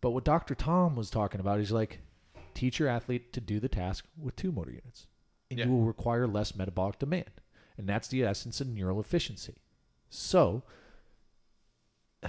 But 0.00 0.10
what 0.10 0.24
Dr. 0.24 0.54
Tom 0.54 0.96
was 0.96 1.10
talking 1.10 1.40
about 1.40 1.60
is 1.60 1.70
like, 1.70 2.00
teach 2.58 2.78
your 2.78 2.88
athlete 2.88 3.32
to 3.32 3.40
do 3.40 3.60
the 3.60 3.68
task 3.68 4.04
with 4.20 4.34
two 4.36 4.50
motor 4.52 4.70
units, 4.72 5.06
and 5.50 5.58
Yeah. 5.58 5.66
you 5.66 5.70
will 5.72 5.84
require 5.84 6.26
less 6.26 6.54
metabolic 6.56 6.98
demand, 6.98 7.40
and 7.76 7.88
that's 7.88 8.08
the 8.08 8.22
essence 8.24 8.60
of 8.60 8.66
neural 8.68 9.00
efficiency. 9.00 9.56
So, 10.10 10.64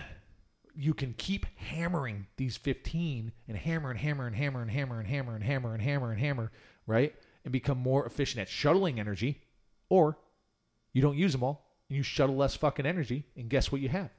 you 0.76 0.94
can 0.94 1.14
keep 1.18 1.46
hammering 1.58 2.28
these 2.38 2.56
15 2.58 3.32
and 3.48 3.58
hammer 3.58 3.90
and 3.90 4.00
hammer 4.00 4.28
and 4.28 4.36
hammer 4.36 4.62
and 4.62 4.72
hammer 4.72 5.00
and 5.00 5.08
hammer 5.08 5.36
and 5.36 5.44
hammer 5.44 5.74
and 5.74 5.82
hammer 5.82 6.12
and 6.12 6.20
hammer, 6.20 6.52
right? 6.86 7.16
And 7.44 7.52
become 7.52 7.78
more 7.80 8.06
efficient 8.06 8.42
at 8.42 8.50
shuttling 8.50 9.00
energy, 9.00 9.42
or 9.90 10.18
you 10.94 11.02
don't 11.02 11.18
use 11.18 11.32
them 11.32 11.44
all 11.44 11.66
and 11.90 11.98
you 11.98 12.04
shuttle 12.04 12.36
less 12.36 12.56
fucking 12.56 12.86
energy, 12.86 13.26
and 13.36 13.50
guess 13.50 13.72
what 13.72 13.82
you 13.82 13.90
have? 13.90 14.12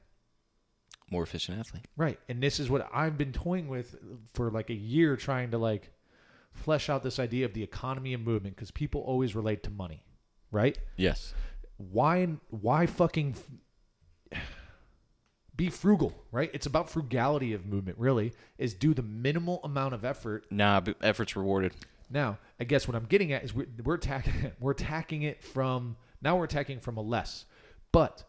More 1.10 1.22
efficient 1.22 1.58
athlete. 1.58 1.86
Right. 1.96 2.18
And 2.28 2.42
this 2.42 2.60
is 2.60 2.68
what 2.68 2.88
I've 2.92 3.16
been 3.16 3.32
toying 3.32 3.68
with 3.68 3.96
for 4.34 4.50
like 4.50 4.70
a 4.70 4.74
year, 4.74 5.16
trying 5.16 5.50
to 5.52 5.58
like 5.58 5.92
flesh 6.52 6.88
out 6.88 7.02
this 7.02 7.18
idea 7.18 7.44
of 7.46 7.54
the 7.54 7.62
economy 7.62 8.12
of 8.14 8.20
movement 8.20 8.56
because 8.56 8.70
people 8.70 9.00
always 9.02 9.34
relate 9.34 9.62
to 9.64 9.70
money, 9.70 10.02
right? 10.50 10.78
Yes. 10.96 11.34
why 11.76 12.26
why 12.50 12.86
fucking 12.86 13.34
f- 14.32 14.42
be 15.56 15.68
frugal 15.68 16.12
right 16.32 16.50
it's 16.54 16.66
about 16.66 16.88
frugality 16.88 17.52
of 17.52 17.66
movement 17.66 17.98
really 17.98 18.32
is 18.58 18.72
do 18.74 18.94
the 18.94 19.02
minimal 19.02 19.60
amount 19.64 19.92
of 19.94 20.04
effort 20.04 20.46
Nah, 20.50 20.80
but 20.80 20.96
effort's 21.02 21.36
rewarded. 21.36 21.72
now 22.10 22.38
i 22.58 22.64
guess 22.64 22.86
what 22.88 22.94
i'm 22.94 23.04
getting 23.06 23.32
at 23.32 23.44
is 23.44 23.54
we're, 23.54 23.66
we're 23.84 23.94
attacking 23.94 24.52
we're 24.60 24.70
attacking 24.72 25.22
it 25.22 25.42
from 25.42 25.96
now 26.22 26.36
we're 26.36 26.44
attacking 26.44 26.80
from 26.80 26.96
a 26.96 27.02
less 27.02 27.44
but 27.92 28.24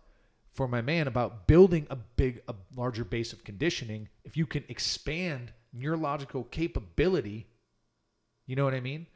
for 0.54 0.68
my 0.68 0.82
man 0.82 1.08
about 1.08 1.48
building 1.48 1.88
a 1.90 1.96
big 1.96 2.42
a 2.50 2.56
larger 2.76 3.06
base 3.06 3.32
of 3.32 3.44
conditioning 3.46 4.10
if 4.26 4.36
you 4.36 4.46
can 4.46 4.64
expand 4.68 5.54
neurological 5.74 6.44
capability 6.46 7.48
you 8.52 8.56
know 8.58 8.66
what 8.66 8.74
i 8.74 8.80
mean 8.82 9.08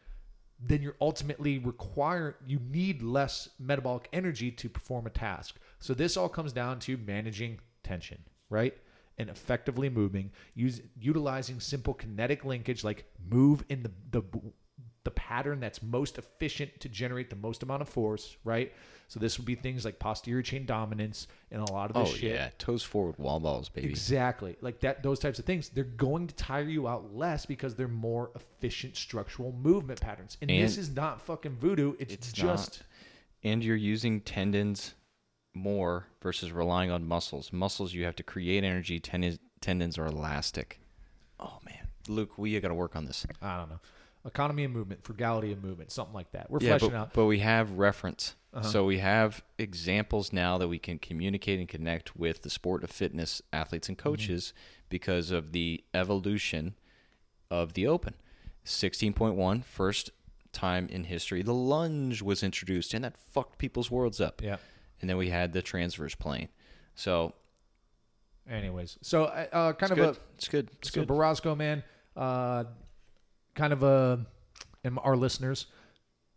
then 0.59 0.81
you're 0.81 0.95
ultimately 1.01 1.59
require 1.59 2.37
you 2.45 2.59
need 2.69 3.01
less 3.01 3.49
metabolic 3.59 4.07
energy 4.13 4.51
to 4.51 4.69
perform 4.69 5.05
a 5.05 5.09
task. 5.09 5.55
So 5.79 5.93
this 5.93 6.17
all 6.17 6.29
comes 6.29 6.53
down 6.53 6.79
to 6.81 6.97
managing 6.97 7.59
tension, 7.83 8.19
right? 8.49 8.75
And 9.17 9.29
effectively 9.29 9.89
moving, 9.89 10.31
use, 10.55 10.81
utilizing 10.99 11.59
simple 11.59 11.93
kinetic 11.93 12.45
linkage 12.45 12.83
like 12.83 13.05
move 13.29 13.63
in 13.69 13.83
the, 13.83 13.91
the 14.11 14.23
the 15.05 15.11
pattern 15.11 15.61
that's 15.61 15.81
most 15.81 16.17
efficient 16.17 16.77
to 16.81 16.89
generate 16.89 17.29
the 17.29 17.35
most 17.37 17.63
amount 17.63 17.81
of 17.81 17.87
force, 17.87 18.35
right? 18.43 18.73
So 19.07 19.19
this 19.19 19.37
would 19.37 19.45
be 19.45 19.55
things 19.55 19.85
like 19.85 19.99
posterior 19.99 20.41
chain 20.41 20.65
dominance 20.65 21.27
and 21.51 21.61
a 21.61 21.71
lot 21.71 21.91
of 21.91 21.95
Oh 21.95 22.03
this 22.03 22.15
shit. 22.15 22.33
yeah, 22.33 22.49
toes 22.57 22.83
forward, 22.83 23.17
wall 23.17 23.39
balls, 23.39 23.69
baby. 23.69 23.87
Exactly. 23.87 24.57
Like 24.61 24.79
that 24.79 25.03
those 25.03 25.19
types 25.19 25.37
of 25.37 25.45
things. 25.45 25.69
They're 25.69 25.83
going 25.83 26.27
to 26.27 26.35
tire 26.35 26.63
you 26.63 26.87
out 26.87 27.15
less 27.15 27.45
because 27.45 27.75
they're 27.75 27.87
more 27.87 28.31
efficient 28.35 28.97
structural 28.97 29.53
movement 29.53 30.01
patterns. 30.01 30.37
And, 30.41 30.49
this 30.49 30.77
is 30.77 30.89
not 30.89 31.21
fucking 31.21 31.57
voodoo. 31.57 31.93
It's, 31.99 32.15
it's 32.15 32.33
just 32.33 32.81
and 33.43 33.63
you're 33.63 33.75
using 33.75 34.21
tendons 34.21 34.95
more 35.53 36.07
versus 36.21 36.51
relying 36.51 36.89
on 36.89 37.07
muscles. 37.07 37.53
Muscles 37.53 37.93
you 37.93 38.05
have 38.05 38.15
to 38.15 38.23
create 38.23 38.63
energy. 38.63 38.99
Tendons 38.99 39.37
tendons 39.61 39.99
are 39.99 40.07
elastic. 40.07 40.79
Oh 41.39 41.59
man, 41.63 41.89
Luke, 42.07 42.39
we 42.39 42.59
got 42.59 42.69
to 42.69 42.73
work 42.73 42.95
on 42.95 43.05
this. 43.05 43.27
I 43.39 43.57
don't 43.57 43.69
know. 43.69 43.79
Economy 44.25 44.63
of 44.63 44.71
movement, 44.71 45.03
frugality 45.03 45.51
of 45.51 45.63
movement, 45.63 45.91
something 45.91 46.13
like 46.13 46.31
that. 46.31 46.49
We're 46.49 46.59
Yeah, 46.61 46.69
fleshing 46.77 46.89
but, 46.91 46.97
out. 46.97 47.13
but 47.13 47.25
we 47.25 47.39
have 47.39 47.71
reference. 47.73 48.35
Uh-huh. 48.53 48.67
So 48.67 48.85
we 48.85 48.99
have 48.99 49.43
examples 49.57 50.31
now 50.33 50.57
that 50.57 50.67
we 50.67 50.79
can 50.79 50.97
communicate 50.97 51.59
and 51.59 51.67
connect 51.67 52.15
with 52.15 52.41
the 52.41 52.49
sport 52.49 52.83
of 52.83 52.89
fitness 52.89 53.41
athletes 53.53 53.89
and 53.89 53.97
coaches 53.97 54.53
because 54.89 55.29
of 55.31 55.51
the 55.51 55.83
evolution 55.93 56.75
of 57.51 57.73
the 57.73 57.85
open. 57.87 58.15
16.1 58.65 59.63
first 59.63 60.09
time 60.51 60.87
in 60.89 61.03
history 61.03 61.43
the 61.43 61.53
lunge 61.53 62.21
was 62.21 62.41
introduced 62.41 62.93
and 62.93 63.03
that 63.03 63.17
fucked 63.17 63.57
people's 63.57 63.91
worlds 63.91 64.19
up. 64.21 64.41
Yeah. 64.41 64.55
And 65.01 65.09
then 65.09 65.17
we 65.17 65.29
had 65.29 65.51
the 65.53 65.61
transverse 65.61 66.15
plane. 66.15 66.47
So 66.95 67.33
Anyways, 68.49 68.97
so 69.01 69.25
uh, 69.25 69.47
uh, 69.51 69.73
kind 69.73 69.81
it's 69.81 69.91
of 69.91 69.97
good. 69.97 70.15
a 70.15 70.17
it's 70.35 70.47
good. 70.47 70.69
It's 70.79 70.91
so 70.93 71.01
good. 71.01 71.07
Borosco 71.09 71.57
man, 71.57 71.83
uh, 72.15 72.65
kind 73.55 73.73
of 73.73 73.83
a, 73.83 74.25
and 74.83 74.99
our 75.01 75.15
listeners, 75.15 75.65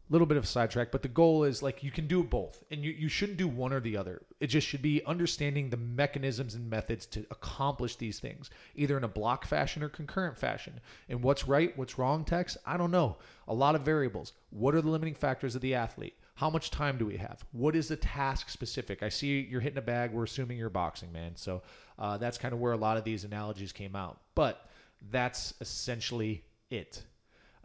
a 0.09 0.13
little 0.13 0.27
bit 0.27 0.39
of 0.39 0.45
a 0.45 0.47
sidetrack, 0.47 0.91
but 0.91 1.03
the 1.03 1.09
goal 1.09 1.45
is 1.45 1.63
like 1.63 1.83
you 1.83 1.91
can 1.91 2.07
do 2.07 2.23
both, 2.23 2.65
and 2.71 2.83
you 2.83 2.93
you 2.93 3.09
shouldn't 3.09 3.37
do 3.37 3.47
one 3.47 3.75
or 3.75 3.81
the 3.81 3.97
other. 3.97 4.23
It 4.41 4.47
just 4.47 4.67
should 4.67 4.81
be 4.81 5.05
understanding 5.05 5.69
the 5.69 5.77
mechanisms 5.77 6.55
and 6.55 6.71
methods 6.71 7.05
to 7.07 7.27
accomplish 7.31 7.97
these 7.97 8.19
things, 8.19 8.49
either 8.75 8.97
in 8.97 9.05
a 9.05 9.09
block 9.09 9.45
fashion 9.45 9.83
or 9.83 9.89
concurrent 9.91 10.39
fashion. 10.39 10.81
And 11.11 11.23
what's 11.23 11.47
right, 11.47 11.77
what's 11.77 11.99
wrong, 11.99 12.25
Tex? 12.25 12.57
I 12.65 12.79
don't 12.79 12.91
know. 12.91 13.19
A 13.49 13.55
lot 13.55 13.75
of 13.75 13.83
variables. 13.83 14.33
What 14.51 14.75
are 14.75 14.81
the 14.81 14.89
limiting 14.89 15.15
factors 15.15 15.55
of 15.55 15.61
the 15.61 15.75
athlete? 15.75 16.15
How 16.37 16.49
much 16.49 16.71
time 16.71 16.97
do 16.97 17.05
we 17.05 17.17
have? 17.17 17.45
What 17.53 17.75
is 17.75 17.89
the 17.89 17.97
task 17.97 18.49
specific? 18.49 19.03
I 19.03 19.09
see 19.09 19.41
you're 19.51 19.61
hitting 19.61 19.79
a 19.79 19.83
bag. 19.83 20.13
We're 20.13 20.25
assuming 20.25 20.57
you're 20.57 20.71
boxing, 20.71 21.13
man. 21.13 21.33
So 21.35 21.63
uh, 21.99 22.17
that's 22.17 22.39
kind 22.39 22.55
of 22.55 22.61
where 22.61 22.73
a 22.73 22.77
lot 22.77 22.97
of 22.97 23.05
these 23.05 23.25
analogies 23.25 23.73
came 23.73 23.97
out. 23.97 24.21
But 24.37 24.71
that's 25.11 25.53
essentially 25.61 26.45
it. 26.71 27.03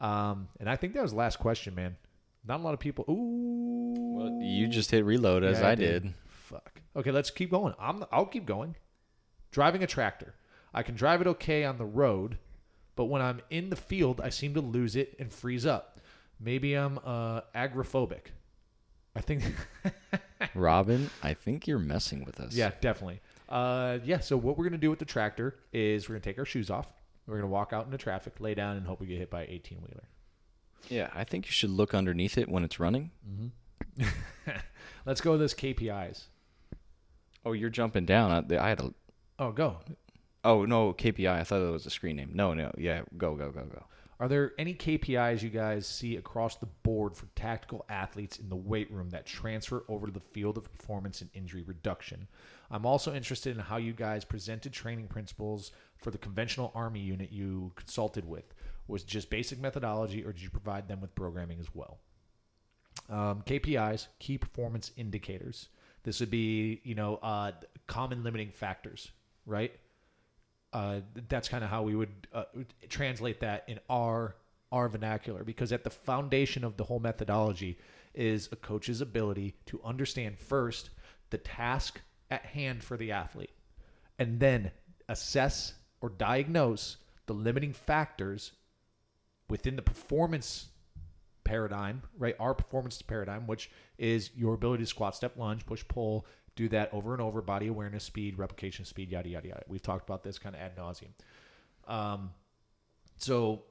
Um, 0.04 0.50
and 0.60 0.70
I 0.70 0.76
think 0.76 0.94
that 0.94 1.02
was 1.02 1.12
the 1.12 1.18
last 1.18 1.40
question, 1.40 1.74
man. 1.74 1.96
Not 2.46 2.60
a 2.60 2.64
lot 2.64 2.74
of 2.74 2.80
people. 2.80 3.06
Ooh. 3.10 3.94
Well, 4.18 4.40
you 4.42 4.68
just 4.68 4.92
hit 4.92 5.06
reload 5.06 5.44
as 5.44 5.62
Yeah, 5.62 5.70
I 5.70 5.76
did. 5.76 6.14
Fuck. 6.28 6.82
Okay, 6.96 7.10
let's 7.12 7.32
keep 7.32 7.50
going. 7.50 7.74
I'm. 7.80 8.04
I'll 8.12 8.26
keep 8.26 8.46
going. 8.46 8.76
Driving 9.52 9.82
a 9.82 9.88
tractor. 9.88 10.36
I 10.74 10.84
can 10.84 10.96
drive 10.96 11.22
it 11.22 11.28
okay 11.28 11.64
on 11.64 11.78
the 11.78 11.86
road, 11.86 12.38
but 12.96 13.06
when 13.06 13.22
I'm 13.22 13.40
in 13.50 13.70
the 13.70 13.76
field, 13.76 14.20
I 14.22 14.30
seem 14.30 14.54
to 14.56 14.62
lose 14.62 14.96
it 14.96 15.16
and 15.20 15.32
freeze 15.32 15.66
up. 15.66 16.00
Maybe 16.40 16.74
I'm 16.74 17.00
uh, 17.06 17.42
agrophobic. 17.56 18.32
I 19.16 19.22
think. 19.22 19.44
Robin, 20.56 21.10
I 21.22 21.34
think 21.34 21.66
you're 21.66 21.80
messing 21.80 22.26
with 22.26 22.42
us. 22.42 22.54
yeah, 22.54 22.72
definitely. 22.82 23.22
Uh, 23.48 24.00
yeah. 24.04 24.20
So 24.20 24.36
what 24.36 24.58
we're 24.58 24.66
gonna 24.66 24.78
do 24.78 24.90
with 24.90 25.00
the 25.00 25.06
tractor 25.06 25.56
is 25.72 26.10
we're 26.10 26.16
gonna 26.16 26.26
take 26.26 26.40
our 26.40 26.46
shoes 26.46 26.70
off. 26.70 26.88
We're 27.28 27.38
gonna 27.38 27.48
walk 27.48 27.74
out 27.74 27.86
into 27.86 27.98
traffic, 27.98 28.40
lay 28.40 28.54
down, 28.54 28.78
and 28.78 28.86
hope 28.86 29.00
we 29.00 29.08
get 29.08 29.18
hit 29.18 29.30
by 29.30 29.44
an 29.44 29.50
18 29.50 29.80
wheeler. 29.80 30.10
Yeah, 30.90 31.10
I 31.14 31.24
think 31.24 31.46
you 31.46 31.52
should 31.52 31.70
look 31.70 31.94
underneath 31.94 32.38
it 32.38 32.50
when 32.50 32.64
it's 32.64 32.80
running. 32.80 33.12
Mm-hmm. 33.28 34.04
Let's 35.06 35.22
go 35.22 35.32
with 35.32 35.40
this 35.40 35.54
KPIs. 35.54 36.24
Oh, 37.46 37.54
you're 37.54 37.70
jumping 37.70 38.06
down. 38.06 38.32
I, 38.52 38.58
I 38.58 38.70
had 38.70 38.80
a. 38.82 38.94
Oh, 39.40 39.52
go. 39.52 39.80
Oh 40.44 40.66
no, 40.66 40.94
KPI. 40.94 41.30
I 41.30 41.44
thought 41.44 41.60
that 41.60 41.72
was 41.72 41.86
a 41.86 41.90
screen 41.90 42.16
name. 42.18 42.32
No, 42.34 42.54
no. 42.54 42.72
Yeah, 42.78 43.02
go, 43.18 43.36
go, 43.36 43.52
go, 43.52 43.64
go. 43.64 43.84
Are 44.20 44.28
there 44.28 44.54
any 44.58 44.74
KPIs 44.74 45.42
you 45.42 45.50
guys 45.50 45.86
see 45.88 46.16
across 46.16 46.56
the 46.56 46.68
board 46.84 47.16
for 47.16 47.26
tactical 47.36 47.86
athletes 47.90 48.38
in 48.38 48.48
the 48.48 48.56
weight 48.56 48.92
room 48.92 49.10
that 49.10 49.26
transfer 49.26 49.84
over 49.90 50.06
to 50.06 50.14
the 50.14 50.20
field 50.20 50.58
of 50.58 50.64
performance 50.64 51.22
and 51.22 51.30
injury 51.34 51.64
reduction? 51.64 52.28
I'm 52.74 52.86
also 52.86 53.14
interested 53.14 53.56
in 53.56 53.64
how 53.64 53.78
you 53.78 53.94
guys 53.94 54.26
presented 54.26 54.74
training 54.74 55.08
principles 55.08 55.72
for 55.96 56.12
the 56.12 56.18
conventional 56.18 56.72
Army 56.76 57.00
unit 57.00 57.32
you 57.32 57.72
consulted 57.76 58.28
with. 58.28 58.54
Was 58.88 59.04
just 59.04 59.30
basic 59.30 59.60
methodology, 59.60 60.26
or 60.26 60.34
did 60.34 60.42
you 60.42 60.50
provide 60.50 60.90
them 60.90 61.00
with 61.00 61.16
programming 61.16 61.60
as 61.60 61.68
well? 61.74 62.00
Um, 63.10 63.44
KPIs, 63.46 64.08
key 64.20 64.38
performance 64.38 64.92
indicators. 64.98 65.70
This 66.04 66.20
would 66.20 66.32
be, 66.32 66.82
you 66.84 66.96
know, 66.96 67.16
uh, 67.24 67.54
common 67.88 68.24
limiting 68.24 68.52
factors, 68.52 69.12
right? 69.46 69.72
uh, 70.74 71.02
that's 71.30 71.48
kind 71.48 71.64
of 71.64 71.70
how 71.70 71.84
we 71.84 71.96
would 71.96 72.28
uh, 72.34 72.44
translate 72.90 73.40
that 73.40 73.64
in 73.68 73.80
our 73.90 74.36
our 74.72 74.90
vernacular 74.90 75.44
because 75.44 75.72
at 75.72 75.84
the 75.84 75.90
foundation 75.90 76.64
of 76.64 76.78
the 76.78 76.84
whole 76.84 77.00
methodology 77.00 77.78
is 78.16 78.50
a 78.52 78.56
coach's 78.56 79.02
ability 79.02 79.54
to 79.68 79.80
understand 79.84 80.38
first 80.38 80.90
the 81.30 81.38
task 81.38 82.02
at 82.34 82.46
hand 82.46 82.84
for 82.84 82.98
the 82.98 83.12
athlete 83.12 83.52
and 84.20 84.40
then 84.40 84.72
assess 85.08 85.74
or 86.02 86.10
diagnose 86.10 86.98
the 87.28 87.34
limiting 87.34 87.74
factors 87.74 88.52
within 89.50 89.76
the 89.76 89.82
performance 89.82 90.68
paradigm, 91.44 92.02
right? 92.18 92.36
Our 92.40 92.54
performance 92.54 93.02
paradigm, 93.02 93.48
which 93.48 93.70
is 93.98 94.32
your 94.36 94.54
ability 94.56 94.84
to 94.84 94.88
squat, 94.88 95.16
step, 95.16 95.38
lunge, 95.38 95.66
push, 95.66 95.84
pull, 95.88 96.26
do 96.56 96.70
that 96.70 96.94
over 96.94 97.14
and 97.14 97.22
over, 97.22 97.42
body 97.42 97.68
awareness, 97.68 98.04
speed, 98.04 98.38
replication, 98.38 98.86
speed, 98.86 99.12
yada 99.12 99.30
yada 99.30 99.48
yada. 99.48 99.64
We've 99.68 99.82
talked 99.82 100.08
about 100.08 100.24
this 100.24 100.40
kind 100.40 100.56
of 100.56 100.62
ad 100.62 100.78
nauseum. 100.78 101.12
Um, 101.88 102.32
so 103.18 103.64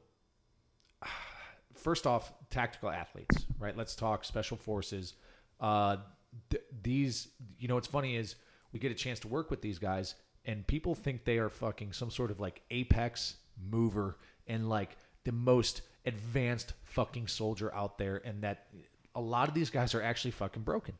first 1.75 2.07
off, 2.07 2.33
tactical 2.51 2.91
athletes, 2.91 3.47
right? 3.59 3.77
Let's 3.77 3.95
talk 3.95 4.25
special 4.25 4.57
forces. 4.57 5.15
Uh, 5.61 5.99
th- 6.51 6.65
these, 6.83 7.29
you 7.59 7.69
know, 7.69 7.75
what's 7.75 7.89
funny 7.89 8.17
is 8.17 8.35
we 8.73 8.79
get 8.79 8.93
a 8.93 8.95
chance 8.97 9.21
to 9.21 9.29
work 9.29 9.51
with 9.51 9.61
these 9.61 9.79
guys, 9.79 10.15
and 10.45 10.67
people 10.67 10.95
think 10.95 11.25
they 11.25 11.39
are 11.39 11.51
fucking 11.51 11.93
some 11.93 12.11
sort 12.11 12.31
of 12.31 12.41
like 12.41 12.63
apex 12.71 13.37
mover 13.71 14.17
and 14.47 14.69
like 14.69 14.97
the 15.25 15.33
most 15.33 15.83
advanced 16.07 16.73
fucking 16.85 17.29
soldier 17.29 17.73
out 17.75 17.97
there 17.99 18.21
and 18.25 18.43
that 18.43 18.67
a 19.15 19.21
lot 19.21 19.49
of 19.49 19.55
these 19.55 19.71
guys 19.71 19.95
are 19.95 20.03
actually 20.03 20.31
fucking 20.31 20.63
broken. 20.63 20.95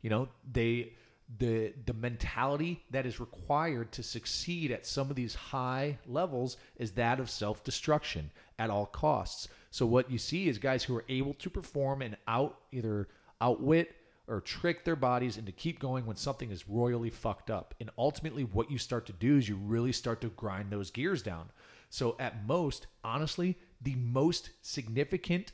You 0.00 0.10
know, 0.10 0.28
they 0.52 0.92
the 1.38 1.72
the 1.86 1.94
mentality 1.94 2.84
that 2.90 3.06
is 3.06 3.18
required 3.18 3.90
to 3.92 4.02
succeed 4.02 4.70
at 4.70 4.86
some 4.86 5.08
of 5.08 5.16
these 5.16 5.34
high 5.34 5.98
levels 6.06 6.58
is 6.76 6.92
that 6.92 7.18
of 7.18 7.30
self-destruction 7.30 8.30
at 8.58 8.70
all 8.70 8.86
costs. 8.86 9.48
So 9.70 9.86
what 9.86 10.10
you 10.10 10.18
see 10.18 10.48
is 10.48 10.58
guys 10.58 10.84
who 10.84 10.94
are 10.94 11.04
able 11.08 11.34
to 11.34 11.50
perform 11.50 12.02
and 12.02 12.16
out 12.28 12.58
either 12.70 13.08
outwit 13.40 13.96
or 14.26 14.40
trick 14.40 14.84
their 14.84 14.96
bodies 14.96 15.36
into 15.36 15.52
keep 15.52 15.78
going 15.78 16.06
when 16.06 16.16
something 16.16 16.50
is 16.50 16.68
royally 16.68 17.10
fucked 17.10 17.50
up. 17.50 17.74
And 17.80 17.90
ultimately 17.98 18.44
what 18.44 18.70
you 18.70 18.78
start 18.78 19.06
to 19.06 19.12
do 19.12 19.36
is 19.36 19.48
you 19.48 19.56
really 19.56 19.92
start 19.92 20.20
to 20.22 20.28
grind 20.30 20.70
those 20.70 20.90
gears 20.90 21.22
down. 21.22 21.50
So 21.90 22.16
at 22.18 22.46
most, 22.46 22.86
honestly, 23.04 23.56
the 23.82 23.94
most 23.96 24.50
significant 24.62 25.52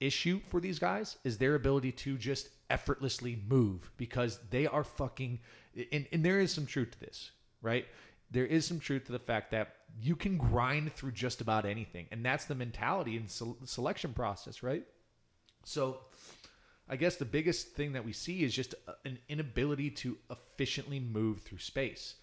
issue 0.00 0.40
for 0.48 0.60
these 0.60 0.78
guys 0.78 1.18
is 1.24 1.38
their 1.38 1.54
ability 1.54 1.92
to 1.92 2.16
just 2.16 2.50
effortlessly 2.70 3.42
move 3.48 3.90
because 3.96 4.40
they 4.50 4.66
are 4.66 4.84
fucking 4.84 5.38
and, 5.92 6.06
and 6.10 6.24
there 6.24 6.40
is 6.40 6.52
some 6.52 6.66
truth 6.66 6.92
to 6.92 7.00
this 7.00 7.30
right 7.60 7.86
there 8.30 8.46
is 8.46 8.64
some 8.64 8.78
truth 8.78 9.04
to 9.04 9.12
the 9.12 9.18
fact 9.18 9.50
that 9.50 9.74
you 10.00 10.16
can 10.16 10.38
grind 10.38 10.92
through 10.92 11.10
just 11.10 11.40
about 11.40 11.66
anything 11.66 12.06
and 12.10 12.24
that's 12.24 12.46
the 12.46 12.54
mentality 12.54 13.16
and 13.16 13.30
se- 13.30 13.56
selection 13.64 14.12
process 14.14 14.62
right 14.62 14.84
so 15.64 15.98
i 16.90 16.96
guess 16.96 17.16
the 17.16 17.24
biggest 17.24 17.68
thing 17.68 17.92
that 17.92 18.04
we 18.04 18.12
see 18.12 18.42
is 18.42 18.54
just 18.54 18.74
uh, 18.86 18.92
an 19.06 19.18
inability 19.28 19.90
to 19.90 20.18
efficiently 20.30 21.00
move 21.00 21.40
through 21.40 21.58
space. 21.58 22.16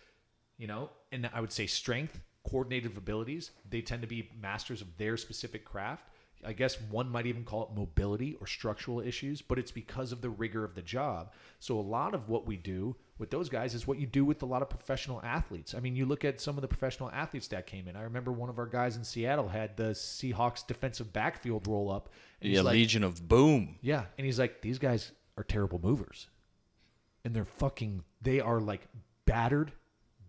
You 0.58 0.68
know 0.68 0.90
and 1.12 1.30
i 1.34 1.42
would 1.42 1.52
say 1.52 1.68
strength 1.68 2.20
coordinative 2.50 2.98
abilities 2.98 3.52
they 3.70 3.82
tend 3.82 4.02
to 4.02 4.08
be 4.08 4.30
masters 4.42 4.82
of 4.82 4.98
their 4.98 5.18
specific 5.18 5.64
craft 5.66 6.10
I 6.46 6.54
guess 6.54 6.80
one 6.82 7.10
might 7.10 7.26
even 7.26 7.44
call 7.44 7.64
it 7.64 7.76
mobility 7.78 8.38
or 8.40 8.48
structural 8.48 9.00
issues, 9.02 9.42
but 9.42 9.58
it's 9.58 9.72
because 9.72 10.12
of 10.12 10.22
the 10.22 10.30
rigor 10.30 10.64
of 10.64 10.76
the 10.76 10.82
job. 10.82 11.32
So 11.60 11.80
a 11.80 11.82
lot 11.82 12.14
of 12.14 12.30
what 12.30 12.46
we 12.46 12.56
do 12.58 12.96
with 13.18 13.32
those 13.32 13.50
guys 13.50 13.74
is 13.74 13.88
what 13.88 14.00
you 14.00 14.06
do 14.06 14.24
with 14.24 14.44
a 14.44 14.46
lot 14.46 14.62
of 14.62 14.70
professional 14.70 15.20
athletes. 15.24 15.74
I 15.74 15.80
mean, 15.80 15.96
you 15.96 16.06
look 16.06 16.24
at 16.24 16.40
some 16.40 16.56
of 16.56 16.62
the 16.62 16.68
professional 16.68 17.10
athletes 17.12 17.48
that 17.50 17.66
came 17.66 17.88
in. 17.88 17.96
I 17.96 18.04
remember 18.04 18.32
one 18.32 18.50
of 18.50 18.60
our 18.60 18.68
guys 18.68 18.96
in 18.98 19.04
Seattle 19.04 19.48
had 19.48 19.76
the 19.76 19.92
Seahawks 19.94 20.66
defensive 20.66 21.12
backfield 21.12 21.68
roll 21.68 21.90
up. 21.92 22.10
and 22.42 22.52
Yeah, 22.52 22.58
he's 22.60 22.66
like- 22.66 22.74
Legion 22.74 23.04
of 23.04 23.28
Boom. 23.28 23.80
yeah, 23.82 24.06
and 24.18 24.26
he's 24.26 24.38
like, 24.38 24.62
these 24.62 24.78
guys 24.78 25.12
are 25.38 25.44
terrible 25.44 25.80
movers, 25.82 26.28
and 27.26 27.36
they're 27.36 27.46
fucking. 27.46 28.04
They 28.22 28.40
are 28.40 28.60
like 28.60 28.88
battered, 29.26 29.72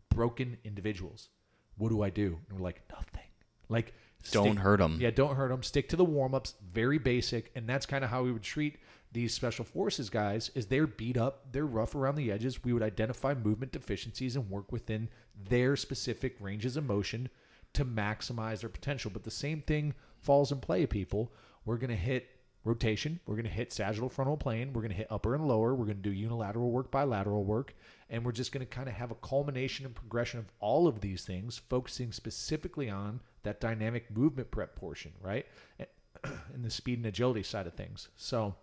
broken 0.09 0.57
individuals. 0.65 1.29
What 1.77 1.91
do 1.91 2.03
I 2.03 2.11
do? 2.11 2.39
And 2.49 2.59
we're 2.59 2.65
like, 2.65 2.83
nothing. 2.91 3.23
Like, 3.69 3.93
Don't 4.31 4.57
hurt 4.57 4.79
them. 4.79 4.99
Yeah, 5.01 5.11
don't 5.11 5.37
hurt 5.37 5.49
them. 5.49 5.63
Stick 5.63 5.89
to 5.91 5.97
the 5.97 6.05
warm 6.05 6.35
ups. 6.35 6.55
Very 6.73 6.99
basic, 6.99 7.51
and 7.55 7.69
that's 7.69 7.87
kind 7.87 8.05
of 8.05 8.11
how 8.11 8.23
we 8.23 8.33
would 8.33 8.43
treat 8.43 8.79
these 9.13 9.33
special 9.33 9.65
forces 9.65 10.11
guys. 10.11 10.51
Is 10.55 10.67
they're 10.67 10.87
beat 10.87 11.17
up, 11.17 11.53
they're 11.53 11.67
rough 11.67 11.95
around 11.95 12.17
the 12.17 12.31
edges. 12.31 12.63
We 12.63 12.73
would 12.73 12.83
identify 12.83 13.35
movement 13.35 13.73
deficiencies 13.73 14.37
and 14.37 14.51
work 14.51 14.71
within 14.71 15.09
their 15.49 15.77
specific 15.77 16.37
ranges 16.41 16.77
of 16.77 16.85
motion 16.85 17.29
to 17.75 17.85
maximize 17.85 18.61
their 18.61 18.69
potential. 18.69 19.11
But 19.13 19.25
the 19.25 19.31
same 19.31 19.63
thing 19.63 19.95
falls 20.19 20.53
in 20.53 20.59
play, 20.61 20.87
people. 20.87 21.33
We're 21.65 21.77
going 21.77 21.91
to 21.91 21.97
hit 21.97 22.29
rotation. 22.69 23.19
We're 23.27 23.35
going 23.35 23.47
to 23.47 23.51
hit 23.51 23.73
sagittal 23.73 24.09
frontal 24.09 24.37
plane. 24.37 24.73
We're 24.73 24.83
going 24.83 24.93
to 24.93 24.97
hit 24.97 25.09
upper 25.11 25.35
and 25.35 25.49
lower. 25.49 25.75
We're 25.75 25.87
going 25.87 25.97
to 25.97 26.03
do 26.03 26.13
unilateral 26.13 26.71
work, 26.71 26.91
bilateral 26.91 27.45
work. 27.45 27.75
And 28.11 28.25
we're 28.25 28.33
just 28.33 28.53
going 28.53 28.65
to 28.65 28.73
kind 28.73 28.89
of 28.89 28.95
have 28.95 29.11
a 29.11 29.17
culmination 29.17 29.87
and 29.87 29.95
progression 29.95 30.39
of 30.39 30.47
all 30.61 30.87
of 30.87 31.01
these 31.01 31.25
things, 31.25 31.59
focusing 31.69 32.13
specifically 32.13 32.89
on 32.89 33.21
that 33.43 33.61
dynamic 33.61 34.15
movement 34.17 34.51
prep 34.51 34.77
portion, 34.77 35.13
right? 35.21 35.47
And 36.53 36.65
the 36.65 36.71
speed 36.71 36.99
and 36.99 37.07
agility 37.07 37.45
side 37.45 37.69
of 37.69 37.75
things. 37.75 38.09
So, 38.17 38.57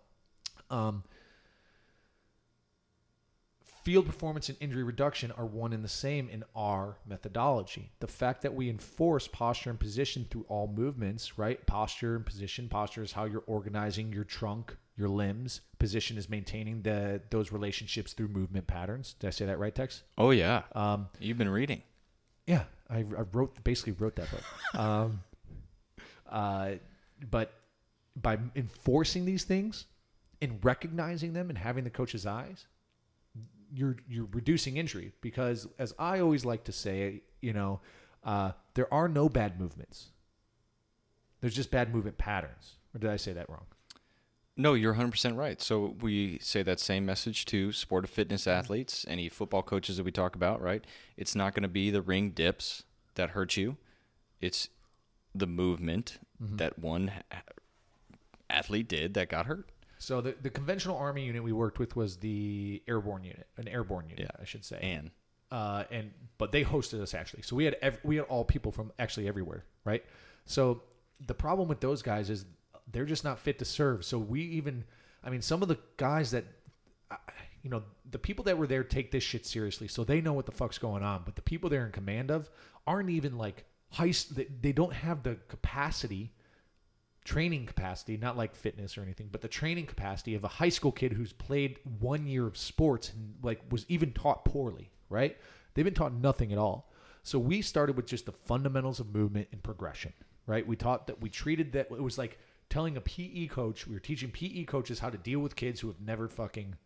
um, 0.70 1.04
field 3.86 4.04
performance 4.04 4.48
and 4.48 4.58
injury 4.60 4.82
reduction 4.82 5.30
are 5.38 5.46
one 5.46 5.72
and 5.72 5.84
the 5.84 5.88
same 5.88 6.28
in 6.28 6.42
our 6.56 6.96
methodology. 7.06 7.92
The 8.00 8.08
fact 8.08 8.42
that 8.42 8.52
we 8.52 8.68
enforce 8.68 9.28
posture 9.28 9.70
and 9.70 9.78
position 9.78 10.26
through 10.28 10.44
all 10.48 10.66
movements, 10.66 11.38
right? 11.38 11.64
Posture 11.66 12.16
and 12.16 12.26
position. 12.26 12.68
Posture 12.68 13.04
is 13.04 13.12
how 13.12 13.26
you're 13.26 13.44
organizing 13.46 14.12
your 14.12 14.24
trunk, 14.24 14.76
your 14.96 15.08
limbs. 15.08 15.60
Position 15.78 16.18
is 16.18 16.28
maintaining 16.28 16.82
the 16.82 17.22
those 17.30 17.52
relationships 17.52 18.12
through 18.12 18.26
movement 18.26 18.66
patterns. 18.66 19.14
Did 19.20 19.28
I 19.28 19.30
say 19.30 19.46
that 19.46 19.60
right, 19.60 19.72
Tex? 19.72 20.02
Oh 20.18 20.30
yeah. 20.30 20.62
Um, 20.72 21.06
You've 21.20 21.38
been 21.38 21.48
reading. 21.48 21.80
yeah, 22.48 22.64
I, 22.90 22.98
I 22.98 23.22
wrote 23.32 23.62
basically 23.62 23.92
wrote 23.92 24.16
that 24.16 24.28
book. 24.32 24.42
um, 24.80 25.22
uh, 26.28 26.70
but 27.30 27.52
by 28.20 28.36
enforcing 28.56 29.24
these 29.24 29.44
things 29.44 29.84
and 30.42 30.58
recognizing 30.64 31.34
them 31.34 31.50
and 31.50 31.56
having 31.56 31.84
the 31.84 31.90
coach's 31.90 32.26
eyes, 32.26 32.66
you're 33.76 33.96
you're 34.08 34.28
reducing 34.32 34.78
injury 34.78 35.12
because, 35.20 35.68
as 35.78 35.94
I 35.98 36.20
always 36.20 36.44
like 36.44 36.64
to 36.64 36.72
say, 36.72 37.22
you 37.40 37.52
know, 37.52 37.80
uh, 38.24 38.52
there 38.74 38.92
are 38.92 39.06
no 39.06 39.28
bad 39.28 39.60
movements. 39.60 40.08
There's 41.40 41.54
just 41.54 41.70
bad 41.70 41.94
movement 41.94 42.16
patterns. 42.16 42.76
Or 42.94 42.98
did 42.98 43.10
I 43.10 43.16
say 43.16 43.34
that 43.34 43.48
wrong? 43.50 43.66
No, 44.56 44.72
you're 44.72 44.94
100% 44.94 45.36
right. 45.36 45.60
So 45.60 45.94
we 46.00 46.38
say 46.40 46.62
that 46.62 46.80
same 46.80 47.04
message 47.04 47.44
to 47.46 47.72
sport 47.72 48.04
of 48.04 48.10
fitness 48.10 48.46
athletes, 48.46 49.04
any 49.06 49.28
football 49.28 49.62
coaches 49.62 49.98
that 49.98 50.04
we 50.04 50.10
talk 50.10 50.34
about, 50.34 50.62
right? 50.62 50.82
It's 51.18 51.34
not 51.34 51.54
going 51.54 51.62
to 51.62 51.68
be 51.68 51.90
the 51.90 52.00
ring 52.00 52.30
dips 52.30 52.84
that 53.16 53.30
hurt 53.30 53.58
you. 53.58 53.76
It's 54.40 54.70
the 55.34 55.46
movement 55.46 56.18
that 56.40 56.78
one 56.78 57.12
athlete 58.48 58.88
did 58.88 59.12
that 59.12 59.28
got 59.28 59.44
hurt. 59.44 59.68
So 59.98 60.20
the, 60.20 60.34
the 60.42 60.50
conventional 60.50 60.96
army 60.96 61.24
unit 61.24 61.42
we 61.42 61.52
worked 61.52 61.78
with 61.78 61.96
was 61.96 62.16
the 62.18 62.82
airborne 62.86 63.24
unit, 63.24 63.46
an 63.56 63.68
airborne 63.68 64.08
unit, 64.08 64.30
I 64.40 64.44
should 64.44 64.64
say. 64.64 64.78
And 64.82 65.10
uh, 65.50 65.84
and 65.90 66.10
but 66.38 66.52
they 66.52 66.64
hosted 66.64 67.00
us 67.00 67.14
actually. 67.14 67.42
So 67.42 67.56
we 67.56 67.64
had 67.64 67.76
ev- 67.80 68.00
we 68.04 68.16
had 68.16 68.26
all 68.26 68.44
people 68.44 68.72
from 68.72 68.92
actually 68.98 69.28
everywhere, 69.28 69.64
right? 69.84 70.04
So 70.44 70.82
the 71.24 71.34
problem 71.34 71.68
with 71.68 71.80
those 71.80 72.02
guys 72.02 72.30
is 72.30 72.44
they're 72.92 73.06
just 73.06 73.24
not 73.24 73.38
fit 73.38 73.58
to 73.60 73.64
serve. 73.64 74.04
So 74.04 74.18
we 74.18 74.42
even, 74.42 74.84
I 75.24 75.30
mean, 75.30 75.42
some 75.42 75.62
of 75.62 75.68
the 75.68 75.78
guys 75.96 76.30
that, 76.32 76.44
you 77.62 77.70
know, 77.70 77.82
the 78.10 78.18
people 78.18 78.44
that 78.44 78.58
were 78.58 78.66
there 78.66 78.84
take 78.84 79.10
this 79.10 79.22
shit 79.22 79.46
seriously, 79.46 79.88
so 79.88 80.04
they 80.04 80.20
know 80.20 80.32
what 80.32 80.46
the 80.46 80.52
fuck's 80.52 80.78
going 80.78 81.02
on. 81.02 81.22
But 81.24 81.36
the 81.36 81.42
people 81.42 81.70
they're 81.70 81.86
in 81.86 81.92
command 81.92 82.30
of 82.30 82.50
aren't 82.86 83.10
even 83.10 83.38
like 83.38 83.64
heist. 83.94 84.30
They, 84.30 84.46
they 84.60 84.72
don't 84.72 84.92
have 84.92 85.22
the 85.22 85.36
capacity 85.48 86.32
training 87.26 87.66
capacity, 87.66 88.16
not 88.16 88.36
like 88.36 88.54
fitness 88.54 88.96
or 88.96 89.02
anything, 89.02 89.28
but 89.32 89.40
the 89.40 89.48
training 89.48 89.84
capacity 89.84 90.36
of 90.36 90.44
a 90.44 90.48
high 90.48 90.68
school 90.68 90.92
kid 90.92 91.12
who's 91.12 91.32
played 91.32 91.80
one 91.98 92.26
year 92.26 92.46
of 92.46 92.56
sports 92.56 93.10
and 93.10 93.34
like 93.42 93.60
was 93.70 93.84
even 93.88 94.12
taught 94.12 94.44
poorly, 94.44 94.90
right? 95.10 95.36
They've 95.74 95.84
been 95.84 95.92
taught 95.92 96.14
nothing 96.14 96.52
at 96.52 96.58
all. 96.58 96.92
So 97.24 97.40
we 97.40 97.60
started 97.62 97.96
with 97.96 98.06
just 98.06 98.26
the 98.26 98.32
fundamentals 98.32 99.00
of 99.00 99.12
movement 99.12 99.48
and 99.50 99.60
progression, 99.60 100.12
right? 100.46 100.64
We 100.64 100.76
taught 100.76 101.08
that 101.08 101.20
we 101.20 101.28
treated 101.28 101.72
that 101.72 101.88
it 101.90 102.02
was 102.02 102.16
like 102.16 102.38
telling 102.70 102.96
a 102.96 103.00
PE 103.00 103.48
coach, 103.48 103.88
we 103.88 103.94
were 103.94 104.00
teaching 104.00 104.30
PE 104.30 104.62
coaches 104.64 105.00
how 105.00 105.10
to 105.10 105.18
deal 105.18 105.40
with 105.40 105.56
kids 105.56 105.80
who 105.80 105.88
have 105.88 106.00
never 106.00 106.28
fucking 106.28 106.76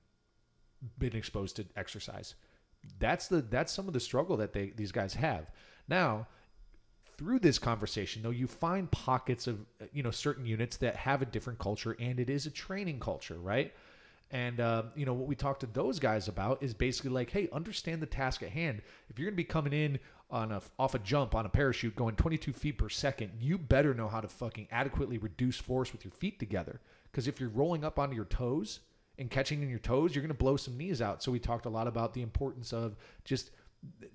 been 0.99 1.15
exposed 1.15 1.57
to 1.57 1.67
exercise. 1.77 2.35
That's 2.99 3.29
the 3.29 3.43
that's 3.43 3.75
some 3.75 3.89
of 3.89 3.93
the 3.93 4.01
struggle 4.01 4.39
that 4.39 4.55
they 4.55 4.73
these 4.75 4.91
guys 4.91 5.13
have. 5.15 5.51
Now, 5.87 6.29
through 7.21 7.39
this 7.39 7.59
conversation 7.59 8.23
though 8.23 8.31
you 8.31 8.47
find 8.47 8.91
pockets 8.91 9.47
of 9.47 9.59
you 9.93 10.03
know 10.03 10.11
certain 10.11 10.47
units 10.47 10.79
that 10.79 10.97
have 10.97 11.21
a 11.21 11.27
different 11.27 11.59
culture 11.59 11.95
and 12.01 12.19
it 12.19 12.31
is 12.31 12.47
a 12.47 12.51
training 12.51 12.99
culture 12.99 13.35
right? 13.35 13.75
And 14.31 14.61
uh, 14.61 14.85
you 14.95 15.05
know 15.05 15.13
what 15.13 15.29
we 15.29 15.35
talk 15.35 15.61
to 15.61 15.67
those 15.67 15.99
guys 15.99 16.29
about 16.29 16.63
is 16.63 16.73
basically 16.73 17.11
like 17.11 17.31
hey 17.31 17.51
understand 17.53 18.01
the 18.01 18.07
task 18.07 18.43
at 18.43 18.49
hand. 18.49 18.81
If 19.11 19.19
you're 19.19 19.27
going 19.27 19.35
to 19.35 19.37
be 19.37 19.45
coming 19.45 19.75
in 19.75 19.99
on 20.31 20.51
a 20.51 20.63
off 20.79 20.95
a 20.95 20.99
jump 21.01 21.35
on 21.35 21.45
a 21.45 21.51
parachute 21.51 21.95
going 21.95 22.17
22 22.17 22.55
feet 22.55 22.79
per 22.79 22.89
second 22.89 23.33
you 23.39 23.59
better 23.59 23.93
know 23.93 24.09
how 24.09 24.21
to 24.21 24.29
fucking 24.29 24.69
adequately 24.71 25.19
reduce 25.19 25.59
force 25.59 25.93
with 25.93 26.07
your 26.07 26.13
feet 26.13 26.39
together. 26.39 26.81
Because 27.11 27.29
if 27.29 27.39
you're 27.39 27.51
rolling 27.51 27.85
up 27.85 27.99
onto 27.99 28.17
your 28.17 28.25
toes 28.25 28.81
and 29.19 29.31
catching 29.31 29.63
in 29.63 29.69
your 29.69 29.79
toes 29.79 30.15
you're 30.15 30.23
going 30.23 30.29
to 30.29 30.43
blow 30.43 30.57
some 30.57 30.79
knees 30.79 31.03
out. 31.03 31.23
So 31.23 31.31
we 31.31 31.39
talked 31.39 31.67
a 31.67 31.71
lot 31.71 31.87
about 31.87 32.15
the 32.15 32.23
importance 32.23 32.73
of 32.73 32.97
just 33.25 33.51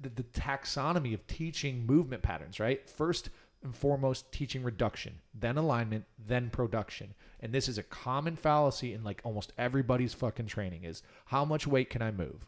the, 0.01 0.09
the 0.09 0.23
taxonomy 0.23 1.13
of 1.13 1.25
teaching 1.27 1.85
movement 1.85 2.21
patterns, 2.21 2.59
right? 2.59 2.87
First 2.89 3.29
and 3.63 3.75
foremost, 3.75 4.31
teaching 4.31 4.63
reduction, 4.63 5.15
then 5.33 5.57
alignment, 5.57 6.05
then 6.27 6.49
production. 6.49 7.13
And 7.39 7.53
this 7.53 7.67
is 7.67 7.77
a 7.77 7.83
common 7.83 8.35
fallacy 8.35 8.93
in 8.93 9.03
like 9.03 9.21
almost 9.23 9.53
everybody's 9.57 10.13
fucking 10.13 10.47
training 10.47 10.83
is 10.83 11.01
how 11.25 11.45
much 11.45 11.65
weight 11.67 11.89
can 11.89 12.01
I 12.01 12.11
move? 12.11 12.45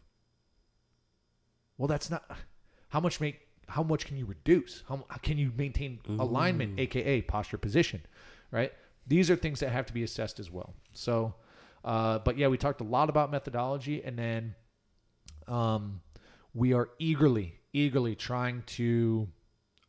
Well, 1.76 1.88
that's 1.88 2.10
not 2.10 2.24
how 2.88 3.00
much 3.00 3.20
make 3.20 3.40
how 3.68 3.82
much 3.82 4.06
can 4.06 4.16
you 4.16 4.24
reduce? 4.24 4.82
How, 4.88 5.04
how 5.08 5.18
can 5.18 5.36
you 5.36 5.52
maintain 5.56 6.00
alignment, 6.18 6.80
aka 6.80 7.20
posture 7.22 7.58
position, 7.58 8.00
right? 8.50 8.72
These 9.06 9.30
are 9.30 9.36
things 9.36 9.60
that 9.60 9.70
have 9.70 9.86
to 9.86 9.92
be 9.92 10.02
assessed 10.02 10.40
as 10.40 10.50
well. 10.50 10.74
So, 10.92 11.34
uh, 11.84 12.18
but 12.20 12.38
yeah, 12.38 12.48
we 12.48 12.56
talked 12.56 12.80
a 12.80 12.84
lot 12.84 13.10
about 13.10 13.30
methodology, 13.30 14.02
and 14.02 14.18
then 14.18 14.54
um, 15.46 16.00
we 16.54 16.72
are 16.72 16.90
eagerly, 16.98 17.60
eagerly 17.72 18.14
trying 18.14 18.62
to 18.66 19.28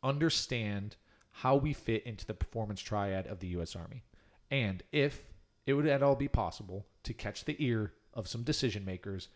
understand 0.02 0.96
how 1.30 1.56
we 1.56 1.72
fit 1.72 2.04
into 2.04 2.26
the 2.26 2.34
performance 2.34 2.80
triad 2.80 3.26
of 3.26 3.40
the 3.40 3.48
U.S. 3.48 3.76
Army, 3.76 4.04
and 4.50 4.82
if 4.92 5.22
it 5.66 5.74
would 5.74 5.86
at 5.86 6.02
all 6.02 6.16
be 6.16 6.28
possible 6.28 6.86
to 7.04 7.14
catch 7.14 7.44
the 7.44 7.56
ear 7.58 7.92
of 8.14 8.28
some 8.28 8.42
decision 8.42 8.84
makers 8.84 9.28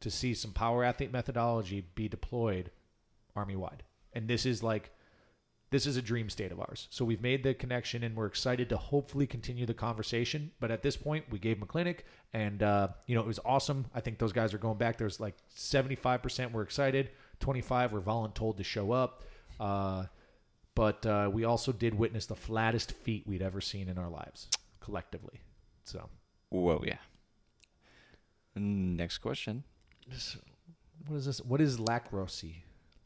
to 0.00 0.10
see 0.10 0.34
some 0.34 0.52
power 0.52 0.84
athlete 0.84 1.12
methodology 1.12 1.86
be 1.94 2.08
deployed 2.08 2.70
army 3.34 3.56
wide. 3.56 3.82
And 4.12 4.28
this 4.28 4.44
is 4.44 4.62
like 4.62 4.90
this 5.72 5.86
is 5.86 5.96
a 5.96 6.02
dream 6.02 6.28
state 6.28 6.52
of 6.52 6.60
ours. 6.60 6.86
So 6.90 7.04
we've 7.04 7.22
made 7.22 7.42
the 7.42 7.54
connection 7.54 8.04
and 8.04 8.14
we're 8.14 8.26
excited 8.26 8.68
to 8.68 8.76
hopefully 8.76 9.26
continue 9.26 9.64
the 9.64 9.74
conversation. 9.74 10.50
But 10.60 10.70
at 10.70 10.82
this 10.82 10.96
point, 10.96 11.24
we 11.30 11.38
gave 11.38 11.56
them 11.56 11.64
a 11.64 11.66
clinic 11.66 12.04
and, 12.34 12.62
uh, 12.62 12.88
you 13.06 13.14
know, 13.14 13.22
it 13.22 13.26
was 13.26 13.40
awesome. 13.44 13.86
I 13.94 14.00
think 14.00 14.18
those 14.18 14.32
guys 14.32 14.52
are 14.52 14.58
going 14.58 14.76
back. 14.76 14.98
There's 14.98 15.18
like 15.18 15.34
75% 15.56 16.52
were 16.52 16.62
excited, 16.62 17.10
25 17.40 17.92
were 17.92 18.02
voluntold 18.02 18.58
to 18.58 18.64
show 18.64 18.92
up. 18.92 19.24
Uh, 19.58 20.04
but 20.74 21.04
uh, 21.06 21.30
we 21.32 21.44
also 21.44 21.72
did 21.72 21.94
witness 21.94 22.26
the 22.26 22.36
flattest 22.36 22.92
feet 22.92 23.26
we'd 23.26 23.42
ever 23.42 23.60
seen 23.60 23.88
in 23.88 23.98
our 23.98 24.08
lives 24.10 24.48
collectively. 24.80 25.40
So, 25.84 26.08
Whoa, 26.50 26.82
yeah. 26.86 26.98
Next 28.54 29.18
question. 29.18 29.64
what 31.06 31.16
is 31.16 31.26
this? 31.26 31.40
What 31.40 31.60
is 31.62 31.80
lacrosse? 31.80 32.44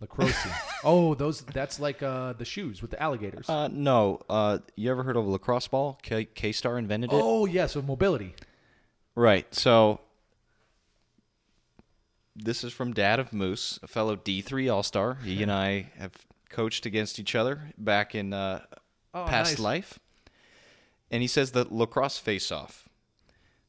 Lacrosse. 0.01 0.47
oh, 0.85 1.15
those. 1.15 1.41
That's 1.43 1.81
like 1.81 2.03
uh, 2.03 2.35
the 2.35 2.45
shoes 2.45 2.83
with 2.83 2.91
the 2.91 3.03
alligators. 3.03 3.49
Uh, 3.49 3.69
no. 3.69 4.21
Uh, 4.29 4.59
you 4.77 4.91
ever 4.91 5.03
heard 5.03 5.17
of 5.17 5.25
a 5.27 5.29
lacrosse 5.31 5.69
ball? 5.69 5.99
K 6.03 6.27
K 6.27 6.53
Star 6.53 6.79
invented 6.79 7.13
it. 7.13 7.21
oh, 7.21 7.47
yeah. 7.47 7.67
So 7.67 7.81
mobility. 7.83 8.35
Right. 9.15 9.53
So 9.55 10.01
this 12.35 12.63
is 12.65 12.73
from 12.73 12.93
Dad 12.93 13.19
of 13.19 13.33
Moose, 13.33 13.79
a 13.83 13.87
fellow 13.87 14.17
D3 14.17 14.73
All 14.73 14.83
Star. 14.83 15.15
He 15.25 15.43
and 15.43 15.51
I 15.51 15.91
have 15.99 16.13
coached 16.51 16.87
against 16.87 17.19
each 17.19 17.35
other 17.35 17.73
back 17.79 18.15
in 18.15 18.33
uh, 18.33 18.61
Oh, 19.15 19.25
past 19.25 19.53
nice. 19.53 19.59
life. 19.59 19.99
And 21.11 21.23
he 21.23 21.29
says 21.29 21.53
the 21.53 21.67
lacrosse 21.71 22.19
face 22.19 22.53
off. 22.53 22.89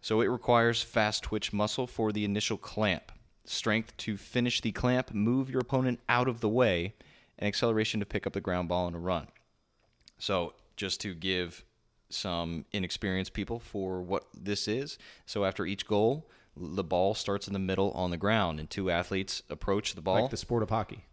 So 0.02 0.20
it 0.22 0.28
requires 0.28 0.82
fast 0.82 1.24
twitch 1.24 1.54
muscle 1.54 1.88
for 1.88 2.12
the 2.12 2.26
initial 2.26 2.58
clamp, 2.58 3.12
strength 3.50 3.96
to 3.98 4.18
finish 4.18 4.62
the 4.62 4.72
clamp, 4.72 5.14
move 5.14 5.50
your 5.50 5.62
opponent 5.62 6.00
out 6.08 6.28
of 6.28 6.42
the 6.42 6.50
way, 6.50 6.94
and 7.40 7.48
acceleration 7.48 8.00
to 8.00 8.06
pick 8.06 8.28
up 8.28 8.34
the 8.34 8.42
ground 8.42 8.70
ball 8.70 8.88
in 8.88 8.96
a 8.96 9.00
run. 9.00 9.28
So, 10.18 10.54
just 10.76 11.02
to 11.02 11.14
give 11.14 11.64
some 12.10 12.66
inexperienced 12.72 13.34
people 13.34 13.60
for 13.60 14.02
what 14.02 14.26
this 14.34 14.68
is. 14.68 14.98
So, 15.26 15.46
after 15.46 15.66
each 15.66 15.88
goal, 15.88 16.30
the 16.56 16.84
ball 16.84 17.14
starts 17.14 17.48
in 17.48 17.54
the 17.54 17.60
middle 17.60 17.92
on 17.92 18.12
the 18.12 18.18
ground, 18.18 18.60
and 18.60 18.70
two 18.70 18.90
athletes 18.90 19.44
approach 19.50 19.96
the 19.96 20.02
ball. 20.02 20.22
Like 20.22 20.32
the 20.32 20.38
sport 20.38 20.64
of 20.64 20.70
hockey. 20.70 21.06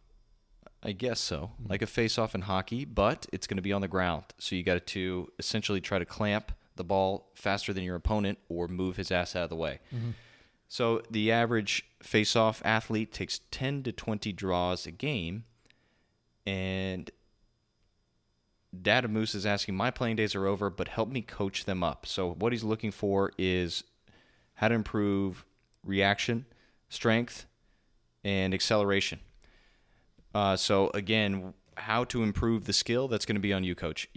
I 0.82 0.92
guess 0.92 1.18
so, 1.18 1.52
mm-hmm. 1.54 1.70
like 1.70 1.82
a 1.82 1.86
face 1.86 2.18
off 2.18 2.34
in 2.34 2.42
hockey, 2.42 2.84
but 2.84 3.26
it's 3.32 3.46
going 3.46 3.56
to 3.56 3.62
be 3.62 3.72
on 3.72 3.80
the 3.80 3.88
ground. 3.88 4.24
So, 4.38 4.56
you 4.56 4.62
got 4.62 4.86
to 4.86 5.32
essentially 5.38 5.80
try 5.80 5.98
to 5.98 6.04
clamp 6.04 6.52
the 6.76 6.84
ball 6.84 7.30
faster 7.34 7.72
than 7.72 7.84
your 7.84 7.96
opponent 7.96 8.38
or 8.48 8.68
move 8.68 8.96
his 8.96 9.10
ass 9.10 9.36
out 9.36 9.44
of 9.44 9.50
the 9.50 9.56
way. 9.56 9.80
Mm-hmm. 9.94 10.10
So, 10.74 11.02
the 11.08 11.30
average 11.30 11.86
face 12.02 12.34
off 12.34 12.60
athlete 12.64 13.12
takes 13.12 13.38
10 13.52 13.84
to 13.84 13.92
20 13.92 14.32
draws 14.32 14.88
a 14.88 14.90
game, 14.90 15.44
and 16.44 17.08
Dad 18.82 19.04
of 19.04 19.12
Moose 19.12 19.36
is 19.36 19.46
asking, 19.46 19.76
My 19.76 19.92
playing 19.92 20.16
days 20.16 20.34
are 20.34 20.48
over, 20.48 20.70
but 20.70 20.88
help 20.88 21.10
me 21.10 21.22
coach 21.22 21.64
them 21.64 21.84
up. 21.84 22.06
So, 22.06 22.32
what 22.32 22.50
he's 22.50 22.64
looking 22.64 22.90
for 22.90 23.30
is 23.38 23.84
how 24.54 24.66
to 24.66 24.74
improve 24.74 25.44
reaction, 25.84 26.44
strength, 26.88 27.46
and 28.24 28.52
acceleration. 28.52 29.20
Uh, 30.34 30.56
so, 30.56 30.90
again, 30.92 31.54
how 31.76 32.02
to 32.02 32.24
improve 32.24 32.64
the 32.64 32.72
skill, 32.72 33.06
that's 33.06 33.26
going 33.26 33.36
to 33.36 33.40
be 33.40 33.52
on 33.52 33.62
you, 33.62 33.76
coach. 33.76 34.08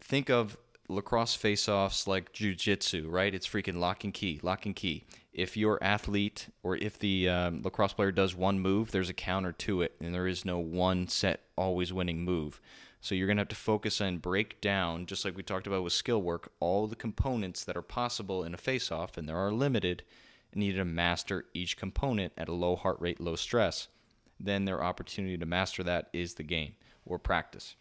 Think 0.00 0.30
of 0.30 0.56
lacrosse 0.88 1.34
face 1.34 1.68
offs 1.68 2.06
like 2.06 2.32
jujitsu, 2.32 3.10
right? 3.10 3.34
It's 3.34 3.48
freaking 3.48 3.80
lock 3.80 4.04
and 4.04 4.14
key, 4.14 4.38
lock 4.44 4.64
and 4.64 4.76
key. 4.76 5.06
If 5.32 5.56
your 5.56 5.82
athlete 5.82 6.48
or 6.62 6.76
if 6.76 6.98
the 6.98 7.28
um, 7.28 7.62
lacrosse 7.62 7.94
player 7.94 8.12
does 8.12 8.34
one 8.34 8.60
move, 8.60 8.90
there's 8.90 9.08
a 9.08 9.14
counter 9.14 9.52
to 9.52 9.80
it, 9.80 9.94
and 10.00 10.14
there 10.14 10.26
is 10.26 10.44
no 10.44 10.58
one 10.58 11.08
set, 11.08 11.40
always 11.56 11.92
winning 11.92 12.22
move. 12.22 12.60
So 13.00 13.14
you're 13.14 13.26
going 13.26 13.38
to 13.38 13.42
have 13.42 13.48
to 13.48 13.56
focus 13.56 14.00
and 14.00 14.22
break 14.22 14.60
down, 14.60 15.06
just 15.06 15.24
like 15.24 15.36
we 15.36 15.42
talked 15.42 15.66
about 15.66 15.82
with 15.82 15.94
skill 15.94 16.22
work, 16.22 16.52
all 16.60 16.86
the 16.86 16.94
components 16.94 17.64
that 17.64 17.76
are 17.76 17.82
possible 17.82 18.44
in 18.44 18.54
a 18.54 18.58
face 18.58 18.92
off, 18.92 19.16
and 19.16 19.28
there 19.28 19.38
are 19.38 19.50
limited, 19.50 20.04
you 20.54 20.60
need 20.60 20.76
to 20.76 20.84
master 20.84 21.46
each 21.54 21.76
component 21.76 22.32
at 22.36 22.48
a 22.48 22.52
low 22.52 22.76
heart 22.76 23.00
rate, 23.00 23.20
low 23.20 23.34
stress. 23.34 23.88
Then 24.38 24.66
their 24.66 24.84
opportunity 24.84 25.38
to 25.38 25.46
master 25.46 25.82
that 25.82 26.10
is 26.12 26.34
the 26.34 26.42
game 26.42 26.74
or 27.06 27.18
practice. 27.18 27.74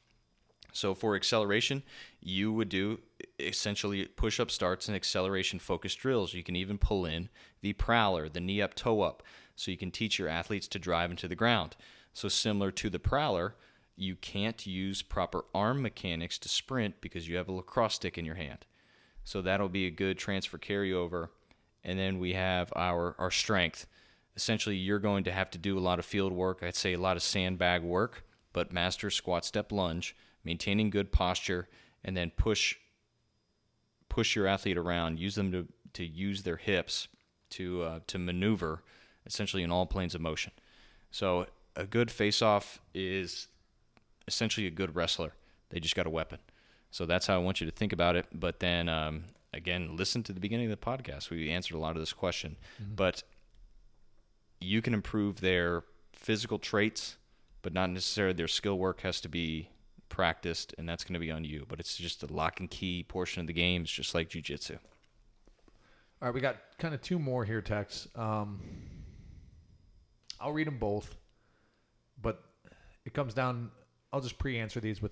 So 0.71 0.93
for 0.93 1.15
acceleration, 1.15 1.83
you 2.21 2.51
would 2.53 2.69
do 2.69 2.99
essentially 3.39 4.05
push 4.05 4.39
up 4.39 4.49
starts 4.49 4.87
and 4.87 4.95
acceleration 4.95 5.59
focused 5.59 5.99
drills. 5.99 6.33
You 6.33 6.43
can 6.43 6.55
even 6.55 6.77
pull 6.77 7.05
in 7.05 7.29
the 7.61 7.73
prowler, 7.73 8.29
the 8.29 8.39
knee 8.39 8.61
up, 8.61 8.73
toe 8.73 9.01
up, 9.01 9.23
so 9.55 9.71
you 9.71 9.77
can 9.77 9.91
teach 9.91 10.17
your 10.17 10.29
athletes 10.29 10.67
to 10.69 10.79
drive 10.79 11.11
into 11.11 11.27
the 11.27 11.35
ground. 11.35 11.75
So 12.13 12.29
similar 12.29 12.71
to 12.71 12.89
the 12.89 12.99
prowler, 12.99 13.55
you 13.95 14.15
can't 14.15 14.65
use 14.65 15.01
proper 15.01 15.45
arm 15.53 15.81
mechanics 15.81 16.39
to 16.39 16.49
sprint 16.49 17.01
because 17.01 17.27
you 17.27 17.37
have 17.37 17.49
a 17.49 17.53
lacrosse 17.53 17.95
stick 17.95 18.17
in 18.17 18.25
your 18.25 18.35
hand. 18.35 18.65
So 19.23 19.41
that'll 19.41 19.69
be 19.69 19.87
a 19.87 19.91
good 19.91 20.17
transfer 20.17 20.57
carryover. 20.57 21.29
And 21.83 21.99
then 21.99 22.19
we 22.19 22.33
have 22.33 22.71
our, 22.75 23.15
our 23.19 23.31
strength. 23.31 23.85
Essentially, 24.35 24.75
you're 24.75 24.99
going 24.99 25.23
to 25.25 25.31
have 25.31 25.51
to 25.51 25.57
do 25.57 25.77
a 25.77 25.81
lot 25.81 25.99
of 25.99 26.05
field 26.05 26.33
work. 26.33 26.63
I'd 26.63 26.75
say 26.75 26.93
a 26.93 26.99
lot 26.99 27.17
of 27.17 27.23
sandbag 27.23 27.83
work, 27.83 28.23
but 28.53 28.73
master 28.73 29.09
squat, 29.09 29.45
step, 29.45 29.71
lunge, 29.71 30.15
maintaining 30.43 30.89
good 30.89 31.11
posture, 31.11 31.67
and 32.03 32.15
then 32.15 32.31
push 32.35 32.75
push 34.09 34.35
your 34.35 34.47
athlete 34.47 34.77
around. 34.77 35.19
Use 35.19 35.35
them 35.35 35.51
to, 35.51 35.67
to 35.93 36.05
use 36.05 36.43
their 36.43 36.57
hips 36.57 37.07
to 37.51 37.83
uh, 37.83 37.99
to 38.07 38.17
maneuver, 38.17 38.83
essentially 39.25 39.63
in 39.63 39.71
all 39.71 39.85
planes 39.85 40.15
of 40.15 40.21
motion. 40.21 40.51
So 41.11 41.45
a 41.75 41.85
good 41.85 42.11
face-off 42.11 42.81
is 42.93 43.47
essentially 44.27 44.67
a 44.67 44.71
good 44.71 44.95
wrestler. 44.95 45.33
They 45.69 45.79
just 45.79 45.95
got 45.95 46.07
a 46.07 46.09
weapon. 46.09 46.39
So 46.89 47.05
that's 47.05 47.27
how 47.27 47.35
I 47.35 47.37
want 47.37 47.61
you 47.61 47.65
to 47.69 47.71
think 47.71 47.93
about 47.93 48.15
it. 48.15 48.25
But 48.33 48.59
then 48.59 48.89
um, 48.89 49.23
again, 49.53 49.95
listen 49.95 50.23
to 50.23 50.33
the 50.33 50.39
beginning 50.39 50.71
of 50.71 50.79
the 50.79 50.85
podcast. 50.85 51.29
We 51.29 51.49
answered 51.49 51.75
a 51.75 51.79
lot 51.79 51.95
of 51.95 52.01
this 52.01 52.13
question, 52.13 52.57
but 52.95 53.23
you 54.59 54.81
can 54.81 54.93
improve 54.93 55.41
their 55.41 55.83
physical 56.13 56.59
traits, 56.59 57.17
but 57.61 57.73
not 57.73 57.89
necessarily 57.89 58.33
their 58.33 58.47
skill 58.47 58.77
work 58.77 59.01
has 59.01 59.21
to 59.21 59.29
be 59.29 59.69
practiced, 60.21 60.75
and 60.77 60.87
that's 60.87 61.03
going 61.03 61.15
to 61.15 61.19
be 61.19 61.31
on 61.31 61.43
you. 61.43 61.65
But 61.67 61.79
it's 61.79 61.97
just 61.97 62.21
the 62.21 62.31
lock 62.31 62.59
and 62.59 62.69
key 62.69 63.01
portion 63.01 63.41
of 63.41 63.47
the 63.47 63.53
game. 63.53 63.81
It's 63.81 63.91
just 63.91 64.13
like 64.13 64.29
jujitsu. 64.29 64.77
All 66.21 66.27
right, 66.27 66.31
we 66.31 66.41
got 66.41 66.57
kind 66.77 66.93
of 66.93 67.01
two 67.01 67.17
more 67.17 67.43
here, 67.43 67.59
Tex. 67.59 68.07
Um, 68.15 68.61
I'll 70.39 70.51
read 70.51 70.67
them 70.67 70.77
both, 70.77 71.15
but 72.21 72.43
it 73.03 73.15
comes 73.15 73.33
down. 73.33 73.71
I'll 74.13 74.21
just 74.21 74.37
pre-answer 74.37 74.79
these 74.79 75.01
with 75.01 75.11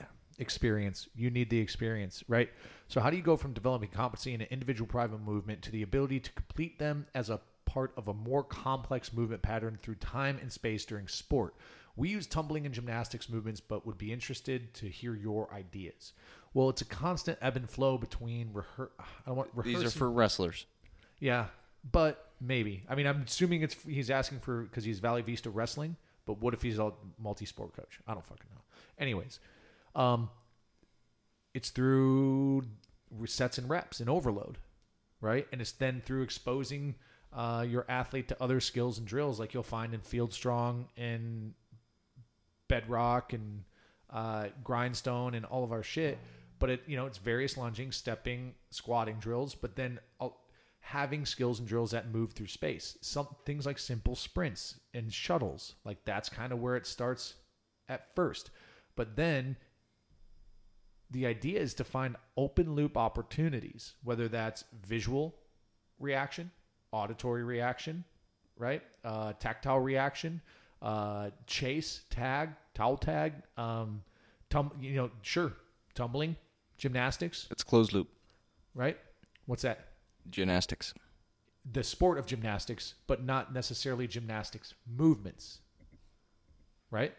uh, 0.00 0.04
experience. 0.38 1.06
You 1.14 1.28
need 1.28 1.50
the 1.50 1.58
experience, 1.58 2.24
right? 2.26 2.48
So, 2.88 2.98
how 2.98 3.10
do 3.10 3.18
you 3.18 3.22
go 3.22 3.36
from 3.36 3.52
developing 3.52 3.90
competency 3.90 4.32
in 4.32 4.40
an 4.40 4.48
individual 4.50 4.88
primal 4.88 5.18
movement 5.18 5.60
to 5.64 5.70
the 5.70 5.82
ability 5.82 6.18
to 6.20 6.32
complete 6.32 6.78
them 6.78 7.06
as 7.14 7.28
a 7.28 7.40
part 7.66 7.92
of 7.98 8.08
a 8.08 8.14
more 8.14 8.42
complex 8.42 9.12
movement 9.12 9.42
pattern 9.42 9.78
through 9.82 9.96
time 9.96 10.38
and 10.40 10.50
space 10.50 10.86
during 10.86 11.08
sport? 11.08 11.54
We 11.96 12.08
use 12.08 12.26
tumbling 12.26 12.66
and 12.66 12.74
gymnastics 12.74 13.28
movements, 13.28 13.60
but 13.60 13.86
would 13.86 13.98
be 13.98 14.12
interested 14.12 14.72
to 14.74 14.86
hear 14.86 15.14
your 15.14 15.52
ideas. 15.52 16.12
Well, 16.54 16.68
it's 16.68 16.82
a 16.82 16.86
constant 16.86 17.38
ebb 17.40 17.56
and 17.56 17.68
flow 17.68 17.98
between 17.98 18.48
rehear. 18.48 18.88
I 18.98 19.04
don't 19.26 19.36
want 19.36 19.50
rehearsing. 19.54 19.80
These 19.80 19.94
are 19.94 19.98
for 19.98 20.10
wrestlers. 20.10 20.66
Yeah, 21.18 21.46
but 21.90 22.30
maybe. 22.40 22.84
I 22.88 22.94
mean, 22.94 23.06
I'm 23.06 23.22
assuming 23.26 23.62
it's 23.62 23.76
he's 23.86 24.10
asking 24.10 24.40
for 24.40 24.62
because 24.62 24.84
he's 24.84 24.98
Valley 24.98 25.22
Vista 25.22 25.50
Wrestling. 25.50 25.96
But 26.26 26.40
what 26.40 26.54
if 26.54 26.62
he's 26.62 26.78
a 26.78 26.92
multi-sport 27.18 27.74
coach? 27.74 28.00
I 28.06 28.14
don't 28.14 28.26
fucking 28.26 28.46
know. 28.50 28.60
Anyways, 28.98 29.40
um, 29.94 30.28
it's 31.54 31.70
through 31.70 32.62
sets 33.26 33.58
and 33.58 33.68
reps 33.68 34.00
and 34.00 34.08
overload, 34.08 34.58
right? 35.20 35.46
And 35.52 35.60
it's 35.60 35.72
then 35.72 36.02
through 36.04 36.22
exposing 36.22 36.94
uh, 37.32 37.64
your 37.68 37.84
athlete 37.88 38.28
to 38.28 38.42
other 38.42 38.60
skills 38.60 38.98
and 38.98 39.06
drills 39.06 39.40
like 39.40 39.54
you'll 39.54 39.62
find 39.62 39.94
in 39.94 40.00
Field 40.00 40.32
Strong 40.32 40.88
and 40.96 41.54
Bedrock 42.70 43.34
and 43.34 43.64
uh, 44.08 44.46
Grindstone 44.64 45.34
and 45.34 45.44
all 45.44 45.64
of 45.64 45.72
our 45.72 45.82
shit. 45.82 46.18
But 46.58 46.70
it, 46.70 46.82
you 46.86 46.96
know, 46.96 47.06
it's 47.06 47.18
various 47.18 47.56
lunging, 47.56 47.92
stepping, 47.92 48.54
squatting 48.70 49.16
drills. 49.16 49.54
But 49.54 49.76
then 49.76 50.00
having 50.80 51.24
skills 51.24 51.58
and 51.58 51.68
drills 51.68 51.90
that 51.92 52.12
move 52.12 52.32
through 52.32 52.48
space. 52.48 52.98
Some 53.00 53.28
things 53.44 53.66
like 53.66 53.78
simple 53.78 54.16
sprints 54.16 54.80
and 54.94 55.12
shuttles, 55.12 55.74
like 55.84 56.04
that's 56.04 56.28
kind 56.28 56.52
of 56.52 56.60
where 56.60 56.76
it 56.76 56.86
starts 56.86 57.34
at 57.88 58.14
first. 58.16 58.50
But 58.96 59.14
then 59.14 59.56
the 61.10 61.26
idea 61.26 61.60
is 61.60 61.74
to 61.74 61.84
find 61.84 62.16
open 62.36 62.74
loop 62.74 62.96
opportunities, 62.96 63.94
whether 64.02 64.28
that's 64.28 64.64
visual 64.84 65.36
reaction, 65.98 66.50
auditory 66.92 67.44
reaction, 67.44 68.04
right? 68.56 68.82
Uh, 69.04 69.32
tactile 69.34 69.80
reaction, 69.80 70.40
uh, 70.82 71.30
chase, 71.46 72.02
tag, 72.10 72.50
towel 72.74 72.96
tag, 72.96 73.32
um, 73.56 74.02
tum, 74.48 74.70
you 74.80 74.94
know, 74.94 75.10
sure, 75.22 75.52
tumbling, 75.94 76.36
gymnastics, 76.78 77.46
It's 77.50 77.62
closed 77.62 77.92
loop 77.92 78.08
right? 78.74 78.96
What's 79.46 79.62
that? 79.62 79.86
gymnastics. 80.30 80.94
The 81.72 81.82
sport 81.82 82.18
of 82.18 82.26
gymnastics, 82.26 82.94
but 83.06 83.24
not 83.24 83.52
necessarily 83.52 84.06
gymnastics 84.06 84.74
movements, 84.86 85.58
right? 86.90 87.12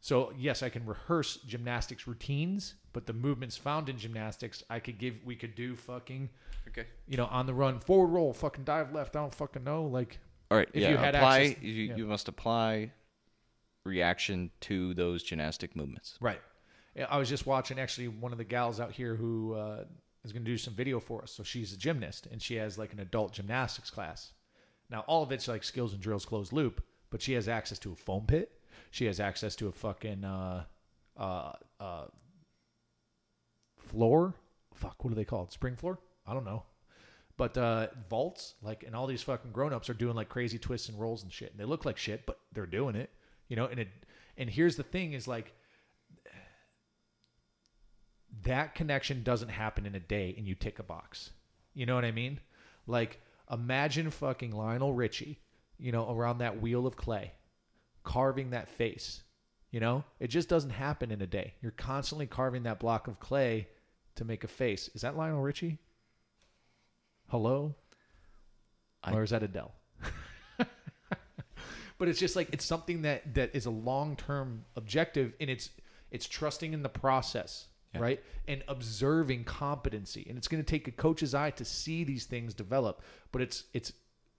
So 0.00 0.32
yes, 0.36 0.62
I 0.62 0.68
can 0.70 0.84
rehearse 0.86 1.36
gymnastics 1.46 2.06
routines, 2.06 2.74
but 2.92 3.06
the 3.06 3.12
movements 3.12 3.56
found 3.56 3.88
in 3.88 3.98
gymnastics, 3.98 4.62
I 4.70 4.80
could 4.80 4.98
give. 4.98 5.14
We 5.24 5.36
could 5.36 5.54
do 5.54 5.76
fucking, 5.76 6.30
Okay. 6.68 6.86
you 7.06 7.16
know, 7.16 7.26
on 7.26 7.46
the 7.46 7.54
run, 7.54 7.80
forward 7.80 8.08
roll, 8.08 8.32
fucking 8.32 8.64
dive 8.64 8.92
left. 8.92 9.14
I 9.14 9.20
don't 9.20 9.34
fucking 9.34 9.62
know, 9.64 9.84
like 9.84 10.18
All 10.50 10.58
right. 10.58 10.68
If 10.72 10.82
yeah. 10.82 10.90
you 10.90 10.96
had 10.96 11.14
apply. 11.14 11.40
access- 11.40 11.62
you, 11.62 11.72
yeah. 11.84 11.96
you 11.96 12.06
must 12.06 12.28
apply 12.28 12.92
reaction 13.84 14.50
to 14.60 14.94
those 14.94 15.22
gymnastic 15.22 15.74
movements. 15.74 16.18
Right. 16.20 16.40
I 17.08 17.18
was 17.18 17.28
just 17.28 17.46
watching 17.46 17.78
actually 17.78 18.08
one 18.08 18.32
of 18.32 18.38
the 18.38 18.44
gals 18.44 18.80
out 18.80 18.92
here 18.92 19.14
who 19.14 19.54
uh, 19.54 19.84
is 20.24 20.32
going 20.32 20.44
to 20.44 20.50
do 20.50 20.58
some 20.58 20.74
video 20.74 21.00
for 21.00 21.22
us. 21.22 21.32
So 21.32 21.42
she's 21.42 21.72
a 21.72 21.76
gymnast 21.76 22.26
and 22.30 22.42
she 22.42 22.56
has 22.56 22.78
like 22.78 22.92
an 22.92 23.00
adult 23.00 23.32
gymnastics 23.32 23.90
class. 23.90 24.32
Now, 24.90 25.04
all 25.06 25.22
of 25.22 25.30
it's 25.30 25.46
like 25.46 25.62
skills 25.62 25.92
and 25.92 26.02
drills 26.02 26.26
closed 26.26 26.52
loop, 26.52 26.82
but 27.10 27.22
she 27.22 27.32
has 27.34 27.48
access 27.48 27.78
to 27.80 27.92
a 27.92 27.94
foam 27.94 28.26
pit. 28.26 28.50
She 28.90 29.06
has 29.06 29.20
access 29.20 29.54
to 29.56 29.68
a 29.68 29.72
fucking 29.72 30.24
uh, 30.24 30.64
uh, 31.16 31.52
uh, 31.78 32.04
floor. 33.78 34.34
Fuck, 34.74 35.04
what 35.04 35.12
are 35.12 35.16
they 35.16 35.24
called? 35.24 35.52
Spring 35.52 35.76
floor? 35.76 36.00
I 36.26 36.34
don't 36.34 36.44
know. 36.44 36.64
But 37.40 37.56
uh, 37.56 37.86
vaults, 38.10 38.52
like, 38.60 38.84
and 38.86 38.94
all 38.94 39.06
these 39.06 39.22
fucking 39.22 39.52
grown 39.52 39.72
ups 39.72 39.88
are 39.88 39.94
doing 39.94 40.14
like 40.14 40.28
crazy 40.28 40.58
twists 40.58 40.90
and 40.90 41.00
rolls 41.00 41.22
and 41.22 41.32
shit. 41.32 41.50
And 41.50 41.58
they 41.58 41.64
look 41.64 41.86
like 41.86 41.96
shit, 41.96 42.26
but 42.26 42.38
they're 42.52 42.66
doing 42.66 42.94
it, 42.94 43.08
you 43.48 43.56
know. 43.56 43.64
And 43.64 43.80
it, 43.80 43.88
and 44.36 44.50
here's 44.50 44.76
the 44.76 44.82
thing: 44.82 45.14
is 45.14 45.26
like 45.26 45.54
that 48.42 48.74
connection 48.74 49.22
doesn't 49.22 49.48
happen 49.48 49.86
in 49.86 49.94
a 49.94 50.00
day 50.00 50.34
and 50.36 50.46
you 50.46 50.54
tick 50.54 50.80
a 50.80 50.82
box. 50.82 51.30
You 51.72 51.86
know 51.86 51.94
what 51.94 52.04
I 52.04 52.10
mean? 52.10 52.40
Like 52.86 53.22
imagine 53.50 54.10
fucking 54.10 54.52
Lionel 54.52 54.92
Richie, 54.92 55.40
you 55.78 55.92
know, 55.92 56.14
around 56.14 56.38
that 56.38 56.60
wheel 56.60 56.86
of 56.86 56.94
clay, 56.94 57.32
carving 58.04 58.50
that 58.50 58.68
face. 58.68 59.22
You 59.70 59.80
know, 59.80 60.04
it 60.18 60.28
just 60.28 60.50
doesn't 60.50 60.68
happen 60.68 61.10
in 61.10 61.22
a 61.22 61.26
day. 61.26 61.54
You're 61.62 61.72
constantly 61.72 62.26
carving 62.26 62.64
that 62.64 62.80
block 62.80 63.08
of 63.08 63.18
clay 63.18 63.68
to 64.16 64.26
make 64.26 64.44
a 64.44 64.48
face. 64.48 64.90
Is 64.94 65.00
that 65.00 65.16
Lionel 65.16 65.40
Richie? 65.40 65.78
Hello? 67.30 67.74
I- 69.02 69.14
or 69.14 69.22
is 69.22 69.30
that 69.30 69.42
Adele? 69.42 69.72
but 71.98 72.08
it's 72.08 72.18
just 72.18 72.36
like 72.36 72.48
it's 72.52 72.64
something 72.64 73.02
that 73.02 73.34
that 73.34 73.54
is 73.54 73.66
a 73.66 73.70
long-term 73.70 74.64
objective 74.76 75.32
and 75.40 75.48
it's 75.50 75.70
it's 76.10 76.26
trusting 76.26 76.72
in 76.72 76.82
the 76.82 76.88
process 76.88 77.66
Yeah. 77.94 78.00
right 78.00 78.24
and 78.48 78.64
observing 78.68 79.44
competency 79.44 80.26
and 80.28 80.36
it's 80.38 80.48
going 80.48 80.62
to 80.62 80.68
take 80.68 80.88
a 80.88 80.92
coach's 80.92 81.34
eye 81.34 81.50
to 81.52 81.64
see 81.64 82.04
these 82.04 82.24
things 82.24 82.52
develop 82.54 83.02
but 83.32 83.42
it's 83.42 83.64
it's 83.74 83.92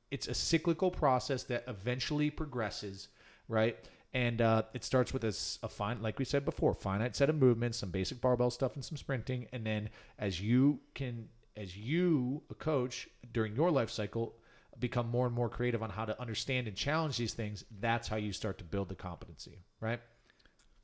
it's 0.09 0.27
a 0.27 0.33
cyclical 0.33 0.91
process 0.91 1.43
that 1.43 1.63
eventually 1.67 2.29
progresses 2.29 3.07
right 3.47 3.77
and 4.13 4.41
uh, 4.41 4.63
it 4.73 4.83
starts 4.83 5.13
with 5.13 5.23
a, 5.23 5.33
a 5.63 5.69
fine 5.69 6.01
like 6.01 6.19
we 6.19 6.25
said 6.25 6.43
before 6.45 6.73
finite 6.73 7.15
set 7.15 7.29
of 7.29 7.35
movements 7.35 7.77
some 7.77 7.89
basic 7.91 8.19
barbell 8.19 8.49
stuff 8.51 8.75
and 8.75 8.83
some 8.83 8.97
sprinting 8.97 9.47
and 9.53 9.65
then 9.65 9.89
as 10.19 10.41
you 10.41 10.79
can 10.95 11.29
as 11.57 11.75
you 11.75 12.41
a 12.49 12.53
coach 12.55 13.07
during 13.33 13.55
your 13.55 13.71
life 13.71 13.89
cycle 13.89 14.35
become 14.79 15.09
more 15.09 15.27
and 15.27 15.35
more 15.35 15.49
creative 15.49 15.83
on 15.83 15.89
how 15.89 16.05
to 16.05 16.19
understand 16.19 16.67
and 16.67 16.75
challenge 16.75 17.17
these 17.17 17.33
things 17.33 17.65
that's 17.79 18.07
how 18.07 18.15
you 18.15 18.31
start 18.33 18.57
to 18.57 18.63
build 18.63 18.89
the 18.89 18.95
competency 18.95 19.59
right 19.79 19.99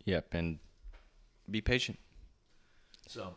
Yep. 0.08 0.34
And 0.34 0.58
be 1.52 1.62
patient. 1.62 2.00
so, 3.08 3.36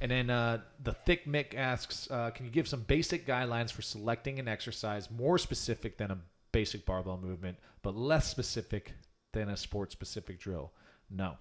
and 0.00 0.10
then 0.10 0.30
uh, 0.30 0.60
the 0.82 0.92
Thick 0.92 1.26
Mick 1.26 1.54
asks, 1.54 2.08
uh, 2.10 2.30
can 2.30 2.44
you 2.44 2.52
give 2.52 2.68
some 2.68 2.82
basic 2.82 3.26
guidelines 3.26 3.72
for 3.72 3.82
selecting 3.82 4.38
an 4.38 4.46
exercise 4.46 5.10
more 5.10 5.38
specific 5.38 5.96
than 5.96 6.10
a 6.10 6.18
basic 6.52 6.84
barbell 6.86 7.18
movement, 7.18 7.56
but 7.82 7.96
less 7.96 8.28
specific 8.28 8.92
than 9.32 9.48
a 9.48 9.56
sport 9.56 9.92
specific 9.92 10.38
drill? 10.38 10.72
No. 11.10 11.36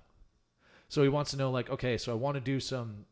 So 0.88 1.03
he 1.03 1.10
wants 1.10 1.32
to 1.32 1.38
know, 1.38 1.52
like, 1.52 1.70
okay, 1.70 1.98
so 1.98 2.14
I 2.14 2.16
want 2.16 2.36
to 2.36 2.41
do 2.41 2.60
some, 2.61 3.06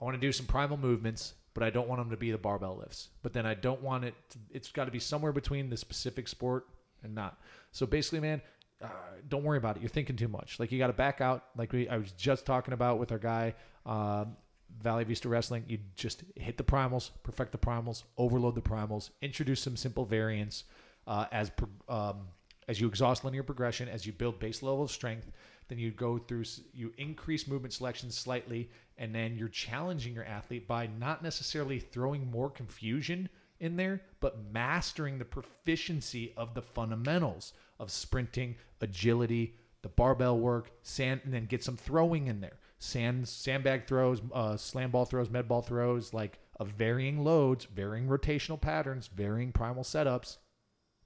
I 0.00 0.04
want 0.04 0.14
to 0.14 0.20
do 0.20 0.32
some 0.32 0.46
primal 0.46 0.76
movements, 0.76 1.34
but 1.54 1.62
I 1.62 1.70
don't 1.70 1.88
want 1.88 2.00
them 2.00 2.10
to 2.10 2.16
be 2.16 2.30
the 2.30 2.38
barbell 2.38 2.76
lifts. 2.76 3.08
But 3.22 3.32
then 3.32 3.46
I 3.46 3.54
don't 3.54 3.82
want 3.82 4.04
it. 4.04 4.14
To, 4.30 4.38
it's 4.52 4.70
got 4.70 4.84
to 4.84 4.90
be 4.90 4.98
somewhere 4.98 5.32
between 5.32 5.70
the 5.70 5.76
specific 5.76 6.28
sport 6.28 6.66
and 7.02 7.14
not. 7.14 7.40
So 7.72 7.86
basically, 7.86 8.20
man, 8.20 8.42
uh, 8.82 8.88
don't 9.28 9.42
worry 9.42 9.58
about 9.58 9.76
it. 9.76 9.82
You're 9.82 9.88
thinking 9.88 10.16
too 10.16 10.28
much. 10.28 10.60
Like 10.60 10.70
you 10.70 10.78
got 10.78 10.88
to 10.88 10.92
back 10.92 11.20
out. 11.20 11.44
Like 11.56 11.72
we, 11.72 11.88
I 11.88 11.96
was 11.96 12.12
just 12.12 12.44
talking 12.44 12.74
about 12.74 12.98
with 12.98 13.10
our 13.12 13.18
guy, 13.18 13.54
um, 13.86 14.36
Valley 14.82 15.04
Vista 15.04 15.28
Wrestling. 15.28 15.64
You 15.66 15.78
just 15.94 16.24
hit 16.34 16.58
the 16.58 16.64
primals, 16.64 17.10
perfect 17.22 17.52
the 17.52 17.58
primals, 17.58 18.02
overload 18.18 18.54
the 18.54 18.60
primals, 18.60 19.10
introduce 19.22 19.60
some 19.60 19.76
simple 19.76 20.04
variants 20.04 20.64
uh, 21.06 21.26
as 21.32 21.50
um, 21.88 22.26
as 22.68 22.80
you 22.80 22.88
exhaust 22.88 23.24
linear 23.24 23.42
progression, 23.42 23.88
as 23.88 24.04
you 24.04 24.12
build 24.12 24.38
base 24.38 24.62
level 24.62 24.82
of 24.82 24.90
strength. 24.90 25.30
Then 25.68 25.78
you 25.78 25.90
go 25.90 26.18
through, 26.18 26.44
you 26.72 26.92
increase 26.96 27.48
movement 27.48 27.74
selection 27.74 28.10
slightly, 28.10 28.70
and 28.98 29.14
then 29.14 29.36
you're 29.36 29.48
challenging 29.48 30.14
your 30.14 30.24
athlete 30.24 30.68
by 30.68 30.88
not 30.98 31.22
necessarily 31.22 31.80
throwing 31.80 32.30
more 32.30 32.50
confusion 32.50 33.28
in 33.58 33.76
there, 33.76 34.02
but 34.20 34.52
mastering 34.52 35.18
the 35.18 35.24
proficiency 35.24 36.32
of 36.36 36.54
the 36.54 36.62
fundamentals 36.62 37.52
of 37.78 37.90
sprinting, 37.90 38.54
agility, 38.80 39.56
the 39.82 39.88
barbell 39.88 40.38
work, 40.38 40.70
sand, 40.82 41.20
and 41.24 41.32
then 41.32 41.46
get 41.46 41.64
some 41.64 41.76
throwing 41.76 42.26
in 42.26 42.40
there. 42.40 42.58
Sand, 42.78 43.26
sandbag 43.26 43.86
throws, 43.86 44.20
uh, 44.34 44.56
slam 44.56 44.90
ball 44.90 45.04
throws, 45.04 45.30
med 45.30 45.48
ball 45.48 45.62
throws, 45.62 46.12
like 46.12 46.38
of 46.60 46.68
varying 46.68 47.24
loads, 47.24 47.64
varying 47.64 48.06
rotational 48.06 48.60
patterns, 48.60 49.08
varying 49.08 49.52
primal 49.52 49.82
setups, 49.82 50.36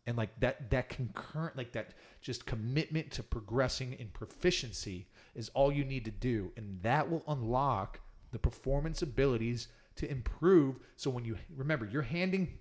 and 0.07 0.16
like 0.16 0.39
that 0.41 0.70
that 0.70 0.89
concurrent 0.89 1.57
like 1.57 1.73
that 1.73 1.95
just 2.20 2.47
commitment 2.47 3.10
to 3.12 3.22
progressing 3.22 3.94
in 3.94 4.09
proficiency 4.09 5.06
is 5.34 5.51
all 5.51 5.72
you 5.72 5.84
need 5.84 6.05
to 6.05 6.10
do 6.10 6.52
and 6.56 6.80
that 6.82 7.10
will 7.10 7.24
unlock 7.28 8.01
the 8.32 8.38
performance 8.38 9.02
abilities 9.02 9.68
to 9.97 10.10
improve. 10.10 10.78
So 10.97 11.10
when 11.10 11.24
you 11.24 11.36
remember 11.55 11.86
you're 11.86 12.02
handing 12.02 12.59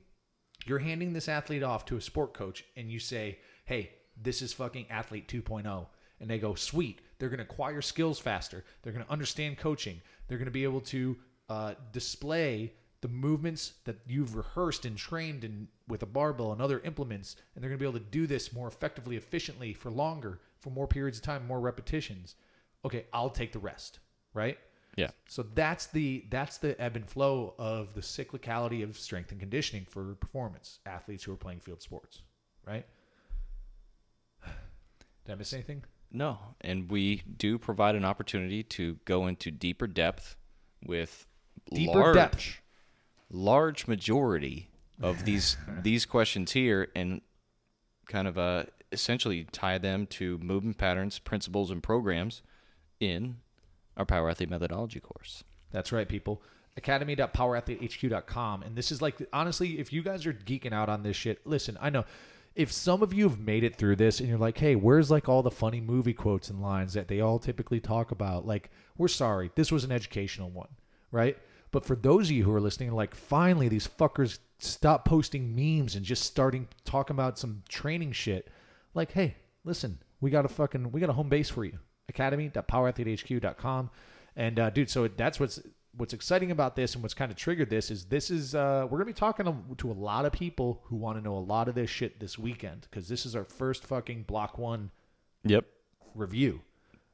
you're 0.66 0.80
handing 0.80 1.14
this 1.14 1.30
athlete 1.30 1.64
off 1.64 1.86
to 1.86 1.98
a 1.98 2.02
sport 2.02 2.34
coach 2.34 2.66
and 2.76 2.92
you 2.92 3.00
say 3.00 3.40
hey 3.66 3.92
this 4.22 4.42
is 4.42 4.54
fucking 4.54 4.86
athlete 4.90 5.28
2.0 5.28 5.88
and 6.20 6.30
they 6.30 6.38
go 6.38 6.56
sweet. 6.56 7.02
They're 7.18 7.30
going 7.30 7.38
to 7.38 7.44
acquire 7.44 7.82
skills 7.82 8.20
faster. 8.20 8.64
They're 8.82 8.94
going 8.94 9.06
to 9.06 9.12
understand 9.12 9.58
coaching. 9.58 10.02
They're 10.28 10.38
going 10.38 10.46
to 10.46 10.52
be 10.52 10.64
able 10.64 10.82
to 10.82 11.18
uh, 11.48 11.74
display 11.92 12.74
the 13.02 13.08
movements 13.08 13.74
that 13.86 13.98
you've 14.08 14.36
rehearsed 14.36 14.86
and 14.86 14.98
trained 14.98 15.44
in 15.44 15.68
with 15.88 16.04
a 16.04 16.06
barbell 16.06 16.52
and 16.52 16.62
other 16.62 16.80
implements 16.82 17.36
and 17.56 17.64
they're 17.64 17.70
going 17.70 17.80
to 17.80 17.84
be 17.84 17.88
able 17.90 18.00
to 18.00 18.06
do 18.12 18.28
this 18.28 18.52
more 18.52 18.68
effectively 18.68 19.16
efficiently 19.16 19.74
for 19.74 19.90
longer 19.90 20.40
for 20.60 20.70
more 20.70 20.88
periods 20.88 21.18
of 21.18 21.24
time 21.24 21.48
more 21.48 21.60
repetitions 21.62 22.36
okay 22.84 23.06
i'll 23.14 23.30
take 23.30 23.52
the 23.54 23.60
rest 23.60 24.00
right 24.34 24.58
Yeah. 24.98 25.12
so 25.28 25.44
that's 25.44 25.86
the 25.88 26.26
that's 26.30 26.58
the 26.58 26.80
ebb 26.82 26.96
and 26.98 27.08
flow 27.08 27.54
of 27.58 27.94
the 27.94 28.02
cyclicality 28.02 28.84
of 28.84 28.98
strength 28.98 29.32
and 29.32 29.40
conditioning 29.40 29.86
for 29.90 30.16
performance 30.16 30.80
athletes 30.86 31.24
who 31.24 31.32
are 31.32 31.38
playing 31.38 31.62
field 31.62 31.82
sports, 31.82 32.22
right? 32.68 32.86
Did 35.26 35.32
I 35.32 35.36
miss 35.36 35.54
anything? 35.54 35.84
No, 36.12 36.40
and 36.62 36.90
we 36.90 37.22
do 37.38 37.58
provide 37.60 37.96
an 37.96 38.04
opportunity 38.04 38.64
to 38.64 38.98
go 39.06 39.28
into 39.28 39.52
deeper 39.52 39.86
depth 39.88 40.36
with 40.86 41.28
Deeper 41.74 42.00
large, 42.00 42.16
depth. 42.16 42.62
Large 43.32 43.88
majority 43.88 44.70
of 45.02 45.26
these 45.26 45.58
these 45.82 46.06
questions 46.06 46.52
here, 46.52 46.90
and 46.96 47.22
kind 48.08 48.28
of 48.28 48.38
uh, 48.38 48.64
essentially 48.92 49.46
tie 49.52 49.78
them 49.78 50.08
to 50.08 50.38
movement 50.40 50.78
patterns, 50.78 51.20
principles, 51.20 51.72
and 51.72 51.82
programs 51.82 52.42
in 53.00 53.38
our 53.98 54.06
Power 54.06 54.30
Athlete 54.30 54.50
Methodology 54.50 55.00
course. 55.00 55.44
That's 55.72 55.92
right, 55.92 56.08
people. 56.08 56.42
Academy.powerathletehq.com. 56.78 58.64
And 58.64 58.76
this 58.76 58.92
is 58.92 59.02
like, 59.02 59.22
honestly, 59.34 59.80
if 59.80 59.92
you 59.92 60.02
guys 60.02 60.26
are 60.26 60.34
geeking 60.34 60.74
out 60.74 60.90
on 60.90 61.04
this 61.04 61.16
shit, 61.16 61.46
listen, 61.46 61.78
I 61.82 61.90
know 61.90 62.06
if 62.56 62.72
some 62.72 63.04
of 63.04 63.14
you 63.14 63.28
have 63.30 63.40
made 63.40 63.64
it 63.64 63.76
through 63.76 63.98
this 63.98 64.20
and 64.20 64.30
you're 64.30 64.38
like, 64.38 64.58
hey, 64.58 64.76
where's 64.76 65.12
like 65.12 65.30
all 65.30 65.44
the 65.44 65.52
funny 65.52 65.82
movie 65.82 66.14
quotes 66.14 66.50
and 66.50 66.62
lines 66.62 66.94
that 66.94 67.08
they 67.08 67.20
all 67.22 67.40
typically 67.40 67.80
talk 67.80 68.12
about? 68.12 68.46
Like, 68.46 68.70
we're 68.98 69.08
sorry. 69.08 69.52
This 69.56 69.72
was 69.72 69.84
an 69.84 69.92
educational 69.92 70.50
one, 70.50 70.70
right? 71.12 71.38
But 71.72 71.86
for 71.86 71.96
those 71.96 72.28
of 72.28 72.32
you 72.32 72.44
who 72.44 72.54
are 72.54 72.62
listening, 72.62 72.92
like, 72.92 73.14
finally, 73.14 73.68
these 73.68 73.88
fuckers 73.88 74.40
stop 74.58 75.06
posting 75.06 75.56
memes 75.56 75.96
and 75.96 76.04
just 76.06 76.24
starting 76.24 76.68
talking 76.84 77.16
about 77.16 77.38
some 77.38 77.64
training 77.70 78.12
shit. 78.14 78.50
Like, 78.94 79.12
hey, 79.12 79.36
listen, 79.64 80.00
we 80.20 80.32
got 80.32 80.46
a 80.46 80.50
fucking, 80.50 80.92
we 80.92 81.00
got 81.00 81.10
a 81.10 81.14
home 81.14 81.30
base 81.30 81.50
for 81.50 81.64
you. 81.64 81.78
Academy.powerathletehq.com. 82.10 83.90
And 84.36 84.60
uh, 84.60 84.70
dude, 84.70 84.90
so 84.90 85.08
that's 85.08 85.40
what's 85.40 85.60
what's 85.98 86.14
exciting 86.14 86.52
about 86.52 86.76
this 86.76 86.94
and 86.94 87.02
what's 87.04 87.16
kind 87.16 87.32
of 87.32 87.38
triggered 87.38 87.70
this 87.70 87.90
is 87.90 88.06
this 88.06 88.30
is 88.30 88.54
uh, 88.56 88.88
we're 88.90 89.00
gonna 89.00 89.06
be 89.06 89.12
talking 89.14 89.46
to, 89.46 89.56
to 89.78 89.92
a 89.92 89.94
lot 89.94 90.24
of 90.24 90.32
people 90.32 90.82
who 90.86 90.96
want 90.96 91.18
to 91.18 91.24
know 91.24 91.36
a 91.36 91.40
lot 91.40 91.68
of 91.68 91.76
this 91.76 91.90
shit 91.90 92.20
this 92.20 92.38
weekend 92.38 92.82
because 92.90 93.10
this 93.10 93.26
is 93.26 93.36
our 93.36 93.44
first 93.44 93.84
fucking 93.86 94.24
block 94.24 94.58
one 94.58 94.92
Yep. 95.44 95.66
review, 96.16 96.62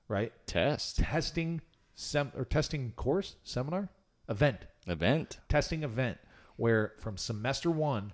right? 0.08 0.32
Test 0.46 0.98
Testing 0.98 1.62
sem 1.96 2.32
or 2.36 2.44
testing 2.46 2.92
course 2.96 3.38
seminar 3.44 3.90
event 4.30 4.66
event. 4.88 5.40
testing 5.50 5.84
event 5.84 6.18
where 6.58 6.94
from 7.00 7.18
semester 7.18 7.70
one, 7.70 8.14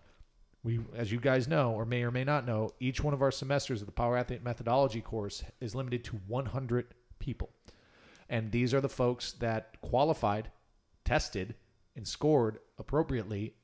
we, 0.64 0.80
as 0.96 1.12
you 1.12 1.20
guys 1.20 1.48
know, 1.48 1.72
or 1.72 1.86
may 1.86 2.04
or 2.04 2.12
may 2.12 2.24
not 2.24 2.46
know, 2.46 2.72
each 2.80 3.04
one 3.04 3.14
of 3.14 3.22
our 3.22 3.32
semesters 3.32 3.82
of 3.82 3.88
the 3.88 3.92
Power 3.92 4.18
Athlete 4.18 4.44
Methodology 4.44 5.02
course 5.02 5.44
is 5.60 5.74
limited 5.74 6.04
to 6.06 6.20
100 6.28 6.94
people. 7.20 7.50
And 8.30 8.52
these 8.52 8.74
are 8.74 8.82
the 8.82 8.90
folks 8.90 9.34
that 9.34 9.82
qualified, 9.82 10.52
tested, 11.04 11.56
and 11.96 12.08
scored 12.08 12.60
appropriately 12.78 13.56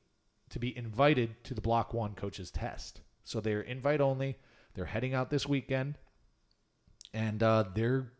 to 0.50 0.58
be 0.58 0.76
invited 0.76 1.42
to 1.44 1.54
the 1.54 1.60
Block 1.60 1.94
One 1.94 2.14
coaches 2.14 2.50
test. 2.50 3.00
So 3.24 3.40
they're 3.40 3.60
invite 3.60 4.00
only. 4.00 4.36
They're 4.74 4.84
heading 4.84 5.14
out 5.14 5.30
this 5.30 5.46
weekend, 5.46 5.98
and 7.12 7.42
uh, 7.42 7.64
they're 7.74 8.12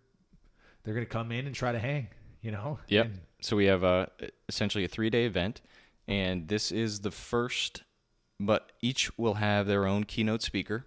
they're 0.82 0.94
gonna 0.94 1.06
come 1.06 1.32
in 1.32 1.46
and 1.46 1.54
try 1.54 1.72
to 1.72 1.78
hang. 1.78 2.08
You 2.40 2.52
know. 2.52 2.78
Yep. 2.88 3.06
And 3.06 3.20
So 3.40 3.56
we 3.56 3.66
have 3.66 3.84
uh, 3.84 4.06
essentially 4.48 4.84
a 4.84 4.88
three 4.88 5.10
day 5.10 5.24
event, 5.24 5.60
and 6.06 6.48
this 6.48 6.72
is 6.72 7.00
the 7.00 7.10
first, 7.10 7.82
but 8.40 8.72
each 8.80 9.16
will 9.18 9.34
have 9.34 9.66
their 9.66 9.86
own 9.86 10.04
keynote 10.04 10.42
speaker. 10.42 10.86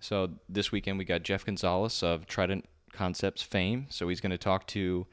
So 0.00 0.30
this 0.48 0.70
weekend 0.70 0.98
we 0.98 1.04
got 1.04 1.22
Jeff 1.22 1.46
Gonzalez 1.46 2.02
of 2.02 2.26
Trident 2.26 2.66
Concepts 2.92 3.42
fame. 3.42 3.86
So 3.88 4.08
he's 4.08 4.20
going 4.20 4.30
to 4.32 4.38
talk 4.38 4.66
to 4.68 5.06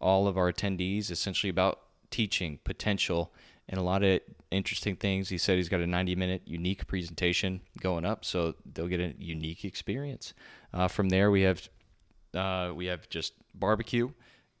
all 0.00 0.28
of 0.28 0.36
our 0.36 0.52
attendees 0.52 1.10
essentially 1.10 1.50
about 1.50 1.80
teaching, 2.10 2.58
potential, 2.64 3.32
and 3.68 3.78
a 3.78 3.82
lot 3.82 4.02
of 4.02 4.20
interesting 4.50 4.96
things. 4.96 5.28
He 5.28 5.38
said 5.38 5.56
he's 5.56 5.68
got 5.68 5.80
a 5.80 5.86
90 5.86 6.14
minute 6.14 6.42
unique 6.44 6.86
presentation 6.86 7.60
going 7.80 8.04
up, 8.04 8.24
so 8.24 8.54
they'll 8.72 8.86
get 8.86 9.00
a 9.00 9.14
unique 9.18 9.64
experience. 9.64 10.34
Uh, 10.72 10.88
from 10.88 11.08
there, 11.08 11.30
we 11.30 11.42
have 11.42 11.68
uh, 12.34 12.72
we 12.74 12.86
have 12.86 13.08
just 13.08 13.32
barbecue, 13.54 14.10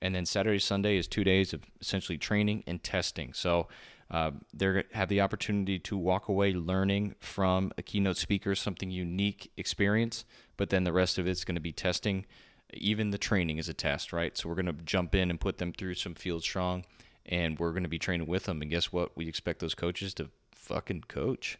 and 0.02 0.14
then 0.14 0.26
Saturday 0.26 0.58
Sunday 0.58 0.96
is 0.96 1.08
two 1.08 1.24
days 1.24 1.52
of 1.52 1.62
essentially 1.80 2.18
training 2.18 2.64
and 2.66 2.82
testing. 2.82 3.32
So 3.32 3.68
uh, 4.10 4.32
they're 4.52 4.72
gonna 4.72 4.84
have 4.92 5.08
the 5.08 5.20
opportunity 5.20 5.78
to 5.80 5.96
walk 5.96 6.28
away 6.28 6.52
learning 6.52 7.14
from 7.18 7.72
a 7.76 7.82
keynote 7.82 8.16
speaker 8.16 8.54
something 8.54 8.90
unique 8.90 9.50
experience, 9.56 10.24
but 10.56 10.70
then 10.70 10.84
the 10.84 10.92
rest 10.92 11.18
of 11.18 11.26
it's 11.26 11.44
going 11.44 11.56
to 11.56 11.60
be 11.60 11.72
testing. 11.72 12.24
Even 12.72 13.10
the 13.10 13.18
training 13.18 13.58
is 13.58 13.68
a 13.68 13.74
test, 13.74 14.12
right? 14.12 14.36
So 14.36 14.48
we're 14.48 14.54
going 14.54 14.66
to 14.66 14.84
jump 14.84 15.14
in 15.14 15.30
and 15.30 15.40
put 15.40 15.58
them 15.58 15.72
through 15.72 15.94
some 15.94 16.14
field 16.14 16.42
strong, 16.42 16.84
and 17.24 17.58
we're 17.58 17.70
going 17.70 17.84
to 17.84 17.88
be 17.88 17.98
training 17.98 18.26
with 18.26 18.44
them. 18.44 18.62
And 18.62 18.70
guess 18.70 18.92
what? 18.92 19.16
We 19.16 19.28
expect 19.28 19.60
those 19.60 19.74
coaches 19.74 20.14
to 20.14 20.30
fucking 20.52 21.04
coach 21.08 21.58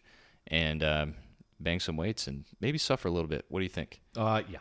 and 0.49 0.83
um, 0.83 1.15
bang 1.61 1.81
some 1.81 1.97
weights 1.97 2.27
and 2.27 2.45
maybe 2.61 2.79
suffer 2.79 3.09
a 3.09 3.11
little 3.11 3.29
bit. 3.29 3.45
What 3.49 3.61
do 3.61 3.65
you 3.65 3.71
think? 3.71 4.01
uh, 4.17 4.43
yeah. 4.49 4.59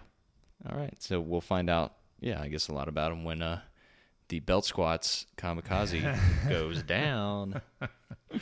All 0.69 0.77
right, 0.77 0.95
so 0.99 1.19
we'll 1.19 1.41
find 1.41 1.69
out. 1.69 1.93
Yeah, 2.25 2.41
I 2.41 2.47
guess 2.47 2.69
a 2.69 2.73
lot 2.73 2.87
about 2.87 3.11
him 3.11 3.23
when 3.23 3.43
uh, 3.43 3.61
the 4.29 4.39
belt 4.39 4.65
squats 4.65 5.27
kamikaze 5.37 6.17
goes 6.49 6.83
down. 6.83 7.61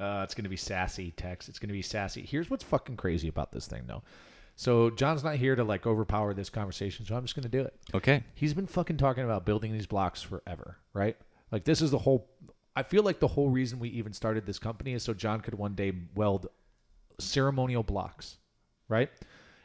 Uh, 0.00 0.20
it's 0.22 0.32
going 0.32 0.44
to 0.44 0.48
be 0.48 0.56
sassy, 0.56 1.10
Tex. 1.10 1.48
It's 1.48 1.58
going 1.58 1.70
to 1.70 1.72
be 1.72 1.82
sassy. 1.82 2.22
Here's 2.22 2.48
what's 2.48 2.62
fucking 2.62 2.96
crazy 2.96 3.26
about 3.26 3.50
this 3.50 3.66
thing, 3.66 3.82
though. 3.88 4.04
So 4.54 4.90
John's 4.90 5.24
not 5.24 5.34
here 5.34 5.56
to 5.56 5.64
like 5.64 5.88
overpower 5.88 6.34
this 6.34 6.50
conversation, 6.50 7.04
so 7.04 7.16
I'm 7.16 7.24
just 7.24 7.34
going 7.34 7.42
to 7.42 7.48
do 7.48 7.62
it. 7.62 7.74
Okay. 7.92 8.22
He's 8.36 8.54
been 8.54 8.68
fucking 8.68 8.96
talking 8.96 9.24
about 9.24 9.44
building 9.44 9.72
these 9.72 9.88
blocks 9.88 10.22
forever, 10.22 10.76
right? 10.92 11.16
Like 11.50 11.64
this 11.64 11.82
is 11.82 11.90
the 11.90 11.98
whole. 11.98 12.30
I 12.76 12.84
feel 12.84 13.02
like 13.02 13.18
the 13.18 13.26
whole 13.26 13.50
reason 13.50 13.80
we 13.80 13.88
even 13.88 14.12
started 14.12 14.46
this 14.46 14.60
company 14.60 14.92
is 14.92 15.02
so 15.02 15.14
John 15.14 15.40
could 15.40 15.54
one 15.54 15.74
day 15.74 15.92
weld 16.14 16.46
ceremonial 17.18 17.82
blocks, 17.82 18.36
right? 18.88 19.10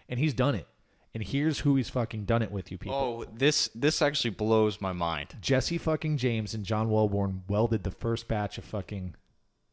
And 0.09 0.19
he's 0.19 0.33
done 0.33 0.55
it. 0.55 0.67
And 1.13 1.23
here's 1.23 1.59
who 1.59 1.75
he's 1.75 1.89
fucking 1.89 2.25
done 2.25 2.41
it 2.41 2.51
with, 2.51 2.71
you 2.71 2.77
people. 2.77 2.97
Oh, 2.97 3.25
this 3.31 3.69
this 3.75 4.01
actually 4.01 4.31
blows 4.31 4.81
my 4.81 4.93
mind. 4.93 5.35
Jesse 5.41 5.77
fucking 5.77 6.17
James 6.17 6.53
and 6.55 6.65
John 6.65 6.89
Welbourn 6.89 7.41
welded 7.47 7.83
the 7.83 7.91
first 7.91 8.27
batch 8.27 8.57
of 8.57 8.63
fucking 8.63 9.15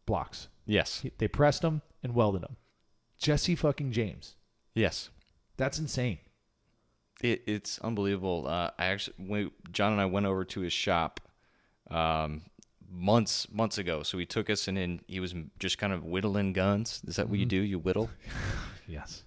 blocks. 0.04 0.48
Yes. 0.66 1.04
They 1.18 1.28
pressed 1.28 1.62
them 1.62 1.80
and 2.02 2.14
welded 2.14 2.42
them. 2.42 2.56
Jesse 3.18 3.54
fucking 3.54 3.92
James. 3.92 4.36
Yes. 4.74 5.08
That's 5.56 5.78
insane. 5.78 6.18
It, 7.22 7.42
it's 7.46 7.78
unbelievable. 7.80 8.46
Uh, 8.46 8.70
I 8.78 8.86
actually, 8.86 9.14
when 9.18 9.50
John 9.72 9.92
and 9.92 10.00
I 10.00 10.06
went 10.06 10.26
over 10.26 10.44
to 10.44 10.60
his 10.60 10.72
shop 10.72 11.20
um, 11.90 12.42
months 12.90 13.46
months 13.50 13.78
ago. 13.78 14.02
So 14.02 14.18
he 14.18 14.26
took 14.26 14.50
us 14.50 14.68
and 14.68 14.76
then 14.76 15.00
he 15.06 15.20
was 15.20 15.34
just 15.58 15.78
kind 15.78 15.92
of 15.92 16.04
whittling 16.04 16.52
guns. 16.52 17.02
Is 17.06 17.16
that 17.16 17.28
what 17.28 17.38
you 17.38 17.46
do? 17.46 17.60
You 17.60 17.78
whittle? 17.78 18.10
Yes. 18.86 19.22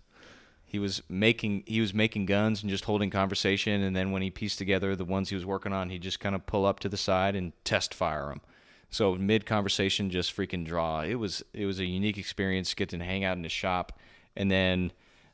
He 0.74 0.80
was 0.80 1.04
making 1.08 1.64
he 1.68 1.80
was 1.80 1.94
making 1.94 2.26
guns 2.26 2.64
and 2.64 2.70
just 2.70 2.86
holding 2.86 3.12
conversation 3.12 3.84
and 3.84 3.96
then 3.96 4.12
when 4.12 4.24
he 4.24 4.32
pieced 4.32 4.58
together 4.58 4.96
the 4.96 5.06
ones 5.06 5.30
he 5.30 5.36
was 5.36 5.46
working 5.46 5.72
on 5.72 5.92
he 5.92 6.00
just 6.00 6.20
kind 6.20 6.34
of 6.34 6.44
pull 6.48 6.66
up 6.66 6.80
to 6.80 6.90
the 6.90 6.98
side 6.98 7.36
and 7.36 7.54
test 7.64 7.94
fire 7.94 8.26
them 8.30 8.42
so 8.90 9.14
mid 9.14 9.46
conversation 9.46 10.10
just 10.10 10.36
freaking 10.36 10.66
draw 10.66 11.02
it 11.02 11.14
was 11.14 11.44
it 11.54 11.68
was 11.68 11.80
a 11.80 11.86
unique 11.86 12.18
experience 12.18 12.74
getting 12.74 12.98
to 12.98 13.06
hang 13.06 13.24
out 13.24 13.38
in 13.38 13.44
the 13.44 13.50
shop 13.50 14.00
and 14.36 14.50
then 14.50 14.92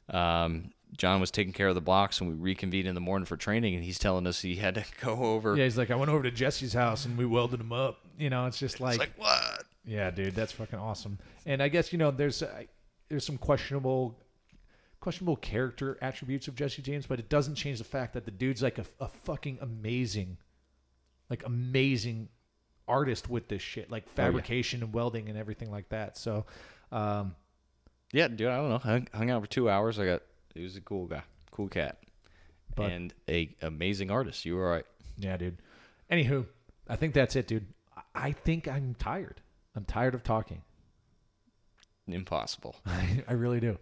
um, 0.10 0.72
john 0.98 1.22
was 1.22 1.32
taking 1.32 1.54
care 1.54 1.70
of 1.70 1.76
the 1.76 1.82
blocks 1.82 2.20
and 2.20 2.30
we 2.30 2.36
reconvened 2.36 2.86
in 2.86 2.94
the 2.94 3.00
morning 3.00 3.26
for 3.26 3.38
training 3.38 3.76
and 3.76 3.84
he's 3.86 3.98
telling 3.98 4.28
us 4.28 4.42
he 4.42 4.58
had 4.58 4.76
to 4.76 4.84
go 5.02 5.16
over 5.16 5.56
Yeah, 5.56 5.64
he's 5.64 5.78
like, 5.78 5.90
I 5.90 5.96
went 5.96 6.12
over 6.12 6.24
to 6.24 6.32
Jesse's 6.32 6.74
house 6.74 7.06
and 7.06 7.18
we 7.18 7.26
welded 7.26 7.62
them 7.62 7.72
up. 7.72 8.00
You 8.18 8.30
know, 8.30 8.46
it's 8.46 8.60
just 8.60 8.82
like, 8.82 8.96
it's 8.96 9.00
like 9.00 9.18
what 9.18 9.64
yeah, 9.86 10.12
dude, 10.12 10.36
that's 10.36 10.52
fucking 10.52 10.78
awesome. 10.78 11.18
And 11.46 11.64
I 11.64 11.70
guess 11.70 11.94
you 11.94 11.98
know, 11.98 12.12
there's 12.12 12.44
uh, 12.44 12.64
there's 13.08 13.26
some 13.26 13.38
questionable 13.38 14.18
questionable 15.00 15.36
character 15.38 15.98
attributes 16.02 16.48
of 16.48 16.56
Jesse 16.56 16.82
James, 16.82 17.06
but 17.06 17.20
it 17.20 17.30
doesn't 17.30 17.56
change 17.56 17.78
the 17.78 17.84
fact 17.86 18.14
that 18.14 18.26
the 18.26 18.32
dude's 18.32 18.62
like 18.62 18.78
a, 18.78 18.86
a 19.00 19.08
fucking 19.08 19.58
amazing, 19.62 20.38
like 21.30 21.46
amazing 21.46 22.30
artist 22.88 23.30
with 23.30 23.48
this 23.48 23.62
shit, 23.62 23.90
like 23.92 24.08
fabrication 24.10 24.82
and 24.84 24.94
welding 24.94 25.30
and 25.30 25.38
everything 25.38 25.72
like 25.72 25.90
that. 25.90 26.18
So, 26.18 26.46
um, 26.92 27.36
yeah 28.12 28.28
dude 28.28 28.48
i 28.48 28.56
don't 28.58 28.70
know 28.70 28.80
hung, 28.80 29.08
hung 29.14 29.30
out 29.30 29.40
for 29.40 29.48
two 29.48 29.70
hours 29.70 30.00
i 30.00 30.06
got 30.06 30.24
he 30.56 30.64
was 30.64 30.76
a 30.76 30.82
cool 30.82 31.06
guy 31.06 31.22
cool 31.52 31.68
cat 31.68 32.00
But- 32.76 32.90
and 32.92 33.14
a 33.30 33.56
amazing 33.62 34.10
artist 34.10 34.46
you 34.46 34.56
were 34.56 34.68
right 34.68 34.86
Yeah, 35.20 35.38
dude. 35.38 35.62
Anywho, 36.12 36.48
I 36.88 36.96
think 36.96 37.14
that's 37.14 37.36
it, 37.36 37.46
dude. 37.48 37.68
I- 37.96 38.02
I 38.16 38.32
think 38.32 38.68
I'm 38.68 38.96
tired. 38.96 39.42
I'm 39.76 39.86
tired 39.86 40.16
of 40.16 40.24
talking. 40.24 40.64
impossible 42.08 42.76
I, 42.86 43.24
I 43.28 43.34
really 43.34 43.60
do. 43.60 43.78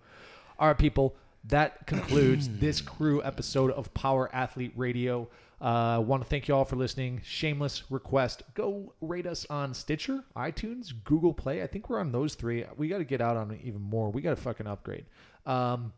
All 0.59 0.67
right, 0.67 0.77
people. 0.77 1.15
That 1.45 1.85
concludes 1.87 2.49
this 2.49 2.81
crew 2.81 3.23
episode 3.23 3.71
of 3.71 3.93
Power 3.93 4.29
Athlete 4.33 4.73
Radio. 4.75 5.29
I 5.61 5.95
uh, 5.95 5.99
want 6.01 6.23
to 6.23 6.29
thank 6.29 6.47
you 6.47 6.55
all 6.55 6.65
for 6.65 6.75
listening. 6.75 7.21
Shameless 7.23 7.83
request: 7.91 8.43
go 8.53 8.93
rate 8.99 9.27
us 9.27 9.45
on 9.49 9.73
Stitcher, 9.73 10.23
iTunes, 10.35 10.93
Google 11.03 11.33
Play. 11.33 11.61
I 11.61 11.67
think 11.67 11.89
we're 11.89 11.99
on 11.99 12.11
those 12.11 12.35
three. 12.35 12.65
We 12.75 12.87
got 12.87 12.97
to 12.97 13.03
get 13.03 13.21
out 13.21 13.37
on 13.37 13.57
even 13.63 13.81
more. 13.81 14.11
We 14.11 14.21
got 14.21 14.31
to 14.31 14.41
fucking 14.41 14.67
upgrade. 14.67 15.05
Um, 15.45 15.93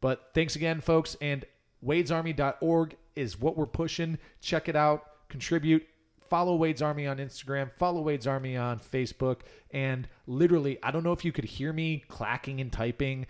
but 0.00 0.30
thanks 0.34 0.56
again, 0.56 0.80
folks. 0.80 1.16
And 1.20 1.44
wadesarmy.org 1.84 2.96
is 3.14 3.38
what 3.38 3.56
we're 3.56 3.66
pushing. 3.66 4.18
Check 4.40 4.68
it 4.68 4.76
out. 4.76 5.28
Contribute. 5.28 5.86
Follow 6.28 6.56
Wade's 6.56 6.80
Army 6.80 7.06
on 7.06 7.18
Instagram. 7.18 7.70
Follow 7.78 8.00
Wade's 8.00 8.26
Army 8.26 8.56
on 8.56 8.78
Facebook. 8.78 9.40
And 9.70 10.08
literally, 10.26 10.78
I 10.82 10.90
don't 10.90 11.04
know 11.04 11.12
if 11.12 11.26
you 11.26 11.30
could 11.32 11.44
hear 11.44 11.74
me 11.74 12.04
clacking 12.08 12.60
and 12.60 12.72
typing 12.72 13.26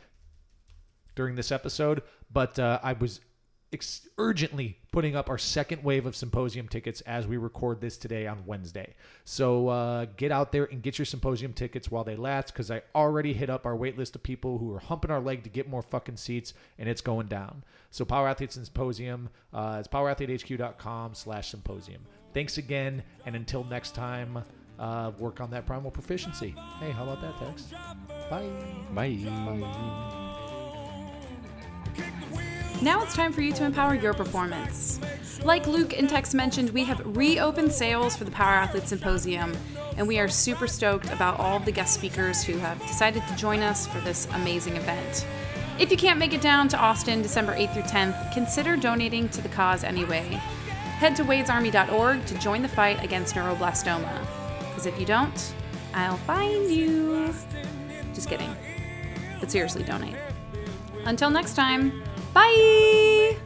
during 1.14 1.34
this 1.34 1.52
episode, 1.52 2.02
but 2.32 2.58
uh, 2.58 2.78
I 2.82 2.94
was 2.94 3.20
ex- 3.72 4.08
urgently 4.18 4.78
putting 4.92 5.16
up 5.16 5.30
our 5.30 5.38
second 5.38 5.82
wave 5.82 6.06
of 6.06 6.14
symposium 6.14 6.68
tickets 6.68 7.00
as 7.02 7.26
we 7.26 7.36
record 7.36 7.80
this 7.80 7.96
today 7.96 8.26
on 8.26 8.44
Wednesday. 8.46 8.94
So 9.24 9.68
uh, 9.68 10.06
get 10.16 10.30
out 10.30 10.52
there 10.52 10.64
and 10.64 10.82
get 10.82 10.98
your 10.98 11.06
symposium 11.06 11.52
tickets 11.52 11.90
while 11.90 12.04
they 12.04 12.16
last 12.16 12.52
because 12.52 12.70
I 12.70 12.82
already 12.94 13.32
hit 13.32 13.50
up 13.50 13.66
our 13.66 13.76
wait 13.76 13.96
list 13.98 14.14
of 14.14 14.22
people 14.22 14.58
who 14.58 14.72
are 14.74 14.78
humping 14.78 15.10
our 15.10 15.20
leg 15.20 15.42
to 15.44 15.50
get 15.50 15.68
more 15.68 15.82
fucking 15.82 16.16
seats 16.16 16.54
and 16.78 16.88
it's 16.88 17.00
going 17.00 17.28
down. 17.28 17.64
So 17.90 18.04
Power 18.04 18.28
Athletes 18.28 18.56
and 18.56 18.64
Symposium 18.64 19.28
uh, 19.52 19.78
is 19.80 19.88
powerathletehq.com 19.88 21.14
slash 21.14 21.50
symposium. 21.50 22.02
Thanks 22.32 22.56
again, 22.56 23.02
and 23.26 23.36
until 23.36 23.64
next 23.64 23.94
time, 23.94 24.42
uh, 24.78 25.12
work 25.18 25.40
on 25.40 25.50
that 25.50 25.66
primal 25.66 25.90
proficiency. 25.90 26.54
Hey, 26.80 26.90
how 26.90 27.02
about 27.02 27.20
that, 27.20 27.38
Tex? 27.38 27.64
Bye. 28.30 28.48
bye 28.94 30.48
Now 32.82 33.00
it's 33.00 33.14
time 33.14 33.32
for 33.32 33.42
you 33.42 33.52
to 33.52 33.64
empower 33.64 33.94
your 33.94 34.12
performance. 34.12 34.98
Like 35.44 35.68
Luke 35.68 35.96
and 35.96 36.08
Tex 36.08 36.34
mentioned, 36.34 36.70
we 36.70 36.82
have 36.82 37.00
reopened 37.16 37.70
sales 37.70 38.16
for 38.16 38.24
the 38.24 38.32
Power 38.32 38.54
Athlete 38.54 38.88
Symposium, 38.88 39.56
and 39.96 40.08
we 40.08 40.18
are 40.18 40.26
super 40.26 40.66
stoked 40.66 41.08
about 41.12 41.38
all 41.38 41.60
the 41.60 41.70
guest 41.70 41.94
speakers 41.94 42.42
who 42.42 42.58
have 42.58 42.80
decided 42.80 43.22
to 43.28 43.36
join 43.36 43.60
us 43.60 43.86
for 43.86 44.00
this 44.00 44.26
amazing 44.32 44.74
event. 44.74 45.24
If 45.78 45.92
you 45.92 45.96
can't 45.96 46.18
make 46.18 46.32
it 46.32 46.40
down 46.40 46.66
to 46.68 46.76
Austin 46.76 47.22
December 47.22 47.54
8th 47.54 47.72
through 47.72 47.82
10th, 47.84 48.34
consider 48.34 48.76
donating 48.76 49.28
to 49.28 49.40
the 49.40 49.48
cause 49.48 49.84
anyway. 49.84 50.40
Head 50.98 51.14
to 51.16 51.24
wadesarmy.org 51.24 52.26
to 52.26 52.38
join 52.40 52.62
the 52.62 52.68
fight 52.68 53.04
against 53.04 53.36
neuroblastoma. 53.36 54.26
Because 54.58 54.86
if 54.86 54.98
you 54.98 55.06
don't, 55.06 55.54
I'll 55.94 56.16
find 56.16 56.68
you. 56.68 57.32
Just 58.12 58.28
kidding. 58.28 58.52
But 59.38 59.52
seriously, 59.52 59.84
donate. 59.84 60.16
Until 61.04 61.30
next 61.30 61.54
time, 61.54 62.02
Bye! 62.34 63.36